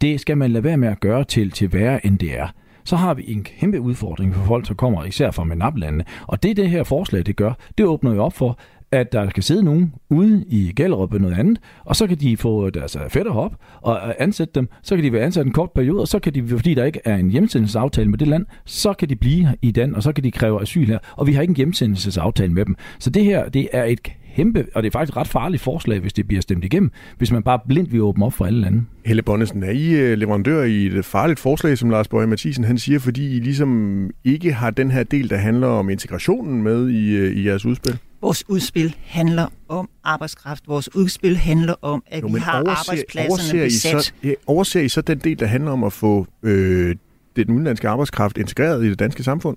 Det 0.00 0.20
skal 0.20 0.38
man 0.38 0.50
lade 0.50 0.64
være 0.64 0.76
med 0.76 0.88
at 0.88 1.00
gøre 1.00 1.24
til, 1.24 1.50
til 1.50 1.72
værre, 1.72 2.06
end 2.06 2.18
det 2.18 2.38
er. 2.38 2.48
Så 2.84 2.96
har 2.96 3.14
vi 3.14 3.24
en 3.26 3.42
kæmpe 3.42 3.80
udfordring 3.80 4.34
for 4.34 4.44
folk, 4.44 4.68
der 4.68 4.74
kommer 4.74 5.04
især 5.04 5.30
fra 5.30 5.44
MENAP-landene. 5.44 6.04
Og 6.26 6.42
det, 6.42 6.56
det 6.56 6.70
her 6.70 6.84
forslag 6.84 7.26
det 7.26 7.36
gør, 7.36 7.52
det 7.78 7.86
åbner 7.86 8.14
jo 8.14 8.24
op 8.24 8.32
for, 8.32 8.58
at 8.92 9.12
der 9.12 9.30
kan 9.30 9.42
sidde 9.42 9.62
nogen 9.62 9.94
ude 10.10 10.44
i 10.48 10.72
Gellerup 10.76 11.12
eller 11.12 11.22
noget 11.22 11.38
andet, 11.38 11.58
og 11.84 11.96
så 11.96 12.06
kan 12.06 12.16
de 12.16 12.36
få 12.36 12.70
deres 12.70 12.96
fætter 13.08 13.32
op 13.32 13.54
og 13.80 14.00
øh, 14.08 14.14
ansætte 14.18 14.52
dem. 14.54 14.68
Så 14.82 14.94
kan 14.94 15.04
de 15.04 15.12
være 15.12 15.22
ansat 15.22 15.46
en 15.46 15.52
kort 15.52 15.70
periode, 15.72 16.00
og 16.00 16.08
så 16.08 16.18
kan 16.18 16.34
de, 16.34 16.48
fordi 16.48 16.74
der 16.74 16.84
ikke 16.84 17.00
er 17.04 17.16
en 17.16 17.30
hjemsendelsesaftale 17.30 18.10
med 18.10 18.18
det 18.18 18.28
land, 18.28 18.46
så 18.64 18.92
kan 18.92 19.08
de 19.08 19.16
blive 19.16 19.54
i 19.62 19.70
den, 19.70 19.94
og 19.94 20.02
så 20.02 20.12
kan 20.12 20.24
de 20.24 20.30
kræve 20.30 20.62
asyl 20.62 20.86
her. 20.86 20.98
Og 21.16 21.26
vi 21.26 21.32
har 21.32 21.42
ikke 21.42 21.50
en 21.50 21.56
hjemsendelsesaftale 21.56 22.52
med 22.52 22.64
dem. 22.64 22.76
Så 22.98 23.10
det 23.10 23.24
her, 23.24 23.48
det 23.48 23.68
er 23.72 23.84
et 23.84 24.00
kæmpe, 24.36 24.66
og 24.74 24.82
det 24.82 24.88
er 24.88 24.92
faktisk 24.92 25.12
et 25.12 25.16
ret 25.16 25.28
farligt 25.28 25.62
forslag, 25.62 25.98
hvis 26.00 26.12
det 26.12 26.26
bliver 26.26 26.40
stemt 26.42 26.64
igennem, 26.64 26.90
hvis 27.18 27.32
man 27.32 27.42
bare 27.42 27.58
blindt 27.68 27.92
vil 27.92 28.00
åbne 28.00 28.24
op 28.24 28.32
for 28.32 28.46
alle 28.46 28.60
lande. 28.60 28.84
Helle 29.04 29.22
Bonnesen, 29.22 29.62
er 29.62 29.70
I 29.70 29.90
øh, 29.90 30.18
leverandør 30.18 30.62
i 30.62 30.86
et 30.86 31.04
farligt 31.04 31.40
forslag, 31.40 31.78
som 31.78 31.90
Lars 31.90 32.08
Bøge 32.08 32.26
Mathisen 32.26 32.64
han 32.64 32.78
siger, 32.78 32.98
fordi 32.98 33.36
I 33.36 33.40
ligesom 33.40 34.10
ikke 34.24 34.52
har 34.52 34.70
den 34.70 34.90
her 34.90 35.02
del, 35.02 35.30
der 35.30 35.36
handler 35.36 35.66
om 35.66 35.90
integrationen 35.90 36.62
med 36.62 36.88
i, 36.88 37.16
øh, 37.16 37.36
i 37.36 37.46
jeres 37.46 37.64
udspil? 37.64 37.98
Vores 38.22 38.48
udspil 38.48 38.94
handler 39.04 39.46
om 39.68 39.88
arbejdskraft. 40.04 40.68
Vores 40.68 40.94
udspil 40.94 41.36
handler 41.36 41.74
om, 41.82 42.02
at 42.06 42.22
jo, 42.22 42.26
vi 42.26 42.40
har 42.40 42.62
overser, 42.62 42.90
arbejdspladserne 42.90 43.60
overser 43.60 43.64
besat. 43.64 43.94
I 43.94 44.02
så, 44.02 44.12
ja, 44.24 44.32
overser 44.46 44.80
I 44.80 44.88
så 44.88 45.00
den 45.00 45.18
del, 45.18 45.38
der 45.38 45.46
handler 45.46 45.70
om 45.70 45.84
at 45.84 45.92
få 45.92 46.26
øh, 46.42 46.96
den 47.36 47.50
udenlandske 47.50 47.88
arbejdskraft 47.88 48.38
integreret 48.38 48.84
i 48.84 48.88
det 48.88 48.98
danske 48.98 49.22
samfund? 49.22 49.56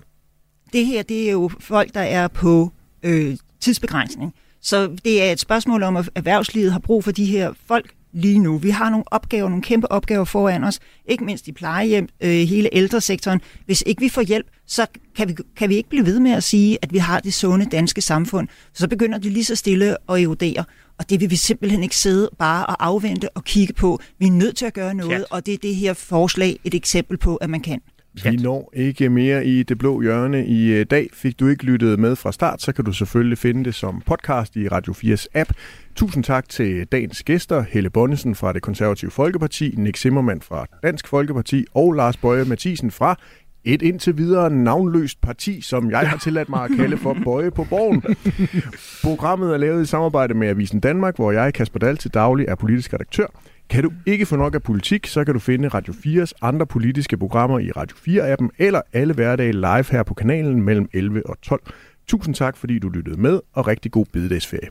Det 0.73 0.85
her, 0.85 1.03
det 1.03 1.27
er 1.27 1.31
jo 1.31 1.49
folk, 1.59 1.93
der 1.93 2.01
er 2.01 2.27
på 2.27 2.71
øh, 3.03 3.37
tidsbegrænsning. 3.59 4.33
Så 4.61 4.95
det 5.05 5.23
er 5.23 5.31
et 5.31 5.39
spørgsmål 5.39 5.83
om, 5.83 5.95
at 5.95 6.09
erhvervslivet 6.15 6.71
har 6.71 6.79
brug 6.79 7.03
for 7.03 7.11
de 7.11 7.25
her 7.25 7.53
folk 7.65 7.93
lige 8.13 8.39
nu. 8.39 8.57
Vi 8.57 8.69
har 8.69 8.89
nogle 8.89 9.03
opgaver, 9.07 9.49
nogle 9.49 9.63
kæmpe 9.63 9.91
opgaver 9.91 10.25
foran 10.25 10.63
os, 10.63 10.79
ikke 11.05 11.23
mindst 11.23 11.47
i 11.47 11.51
plejehjem, 11.51 12.07
øh, 12.21 12.29
hele 12.29 12.69
ældresektoren. 12.71 13.41
Hvis 13.65 13.83
ikke 13.85 14.01
vi 14.01 14.09
får 14.09 14.21
hjælp, 14.21 14.47
så 14.65 14.85
kan 15.15 15.27
vi, 15.27 15.35
kan 15.55 15.69
vi 15.69 15.75
ikke 15.75 15.89
blive 15.89 16.05
ved 16.05 16.19
med 16.19 16.31
at 16.31 16.43
sige, 16.43 16.77
at 16.81 16.93
vi 16.93 16.97
har 16.97 17.19
det 17.19 17.33
sunde 17.33 17.65
danske 17.65 18.01
samfund. 18.01 18.47
Så 18.73 18.87
begynder 18.87 19.17
det 19.17 19.31
lige 19.31 19.45
så 19.45 19.55
stille 19.55 19.97
at 20.11 20.21
erodere. 20.23 20.63
Og 20.97 21.09
det 21.09 21.19
vil 21.19 21.29
vi 21.29 21.35
simpelthen 21.35 21.83
ikke 21.83 21.97
sidde 21.97 22.29
bare 22.39 22.65
og 22.65 22.85
afvente 22.85 23.29
og 23.29 23.43
kigge 23.43 23.73
på. 23.73 23.99
Vi 24.19 24.27
er 24.27 24.31
nødt 24.31 24.57
til 24.57 24.65
at 24.65 24.73
gøre 24.73 24.93
noget, 24.93 25.19
ja. 25.19 25.23
og 25.29 25.45
det 25.45 25.53
er 25.53 25.57
det 25.57 25.75
her 25.75 25.93
forslag 25.93 26.59
et 26.63 26.73
eksempel 26.73 27.17
på, 27.17 27.35
at 27.35 27.49
man 27.49 27.61
kan. 27.61 27.81
Vi 28.13 28.35
når 28.35 28.71
ikke 28.73 29.09
mere 29.09 29.45
i 29.45 29.63
det 29.63 29.77
blå 29.77 30.01
hjørne 30.01 30.45
i 30.45 30.71
øh, 30.71 30.85
dag. 30.91 31.09
Fik 31.13 31.39
du 31.39 31.47
ikke 31.47 31.63
lyttet 31.63 31.99
med 31.99 32.15
fra 32.15 32.31
start, 32.31 32.61
så 32.61 32.71
kan 32.71 32.85
du 32.85 32.91
selvfølgelig 32.91 33.37
finde 33.37 33.63
det 33.63 33.75
som 33.75 34.01
podcast 34.05 34.55
i 34.55 34.67
Radio 34.67 34.93
4's 34.93 35.25
app. 35.33 35.49
Tusind 35.95 36.23
tak 36.23 36.49
til 36.49 36.85
dagens 36.85 37.23
gæster, 37.23 37.61
Helle 37.69 37.89
Bonnesen 37.89 38.35
fra 38.35 38.53
det 38.53 38.61
konservative 38.61 39.11
Folkeparti, 39.11 39.73
Nick 39.77 39.97
Zimmermann 39.97 40.41
fra 40.41 40.65
Dansk 40.83 41.07
Folkeparti 41.07 41.65
og 41.73 41.93
Lars 41.93 42.17
Bøje 42.17 42.45
Mathisen 42.45 42.91
fra 42.91 43.15
et 43.63 43.81
indtil 43.81 44.17
videre 44.17 44.49
navnløst 44.49 45.21
parti, 45.21 45.61
som 45.61 45.91
jeg 45.91 46.09
har 46.09 46.17
tilladt 46.17 46.49
mig 46.49 46.63
at 46.63 46.71
kalde 46.75 46.97
for 46.97 47.17
Bøje 47.23 47.51
på 47.51 47.63
Borgen. 47.63 48.03
Programmet 49.03 49.53
er 49.53 49.57
lavet 49.57 49.83
i 49.83 49.85
samarbejde 49.85 50.33
med 50.33 50.47
Avisen 50.47 50.79
Danmark, 50.79 51.15
hvor 51.15 51.31
jeg, 51.31 51.53
Kasper 51.53 51.79
Dahl, 51.79 51.97
til 51.97 52.13
daglig 52.13 52.45
er 52.47 52.55
politisk 52.55 52.93
redaktør. 52.93 53.27
Kan 53.69 53.83
du 53.83 53.91
ikke 54.05 54.25
få 54.25 54.35
nok 54.35 54.55
af 54.55 54.63
politik, 54.63 55.07
så 55.07 55.25
kan 55.25 55.33
du 55.33 55.39
finde 55.39 55.67
Radio 55.67 55.93
4's 55.93 56.31
andre 56.41 56.65
politiske 56.65 57.17
programmer 57.17 57.59
i 57.59 57.71
Radio 57.71 57.97
4-appen 57.97 58.47
eller 58.57 58.81
alle 58.93 59.13
hverdage 59.13 59.51
live 59.51 59.85
her 59.91 60.03
på 60.03 60.13
kanalen 60.13 60.61
mellem 60.61 60.89
11 60.93 61.29
og 61.29 61.41
12. 61.41 61.61
Tusind 62.07 62.35
tak, 62.35 62.57
fordi 62.57 62.79
du 62.79 62.89
lyttede 62.89 63.21
med, 63.21 63.39
og 63.53 63.67
rigtig 63.67 63.91
god 63.91 64.05
bededagsferie. 64.13 64.69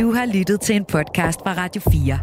Du 0.00 0.12
har 0.12 0.38
lyttet 0.38 0.60
til 0.60 0.76
en 0.76 0.84
podcast 0.84 1.40
fra 1.40 1.54
Radio 1.56 1.82
4. 1.92 2.18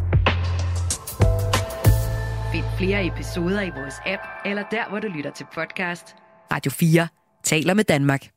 Find 2.51 2.65
flere 2.77 3.07
episoder 3.07 3.61
i 3.61 3.69
vores 3.69 3.95
app, 4.05 4.21
eller 4.45 4.63
der, 4.71 4.89
hvor 4.89 4.99
du 4.99 5.07
lytter 5.07 5.31
til 5.31 5.45
podcast. 5.55 6.15
Radio 6.53 6.71
4 6.71 7.07
taler 7.43 7.73
med 7.73 7.83
Danmark. 7.83 8.34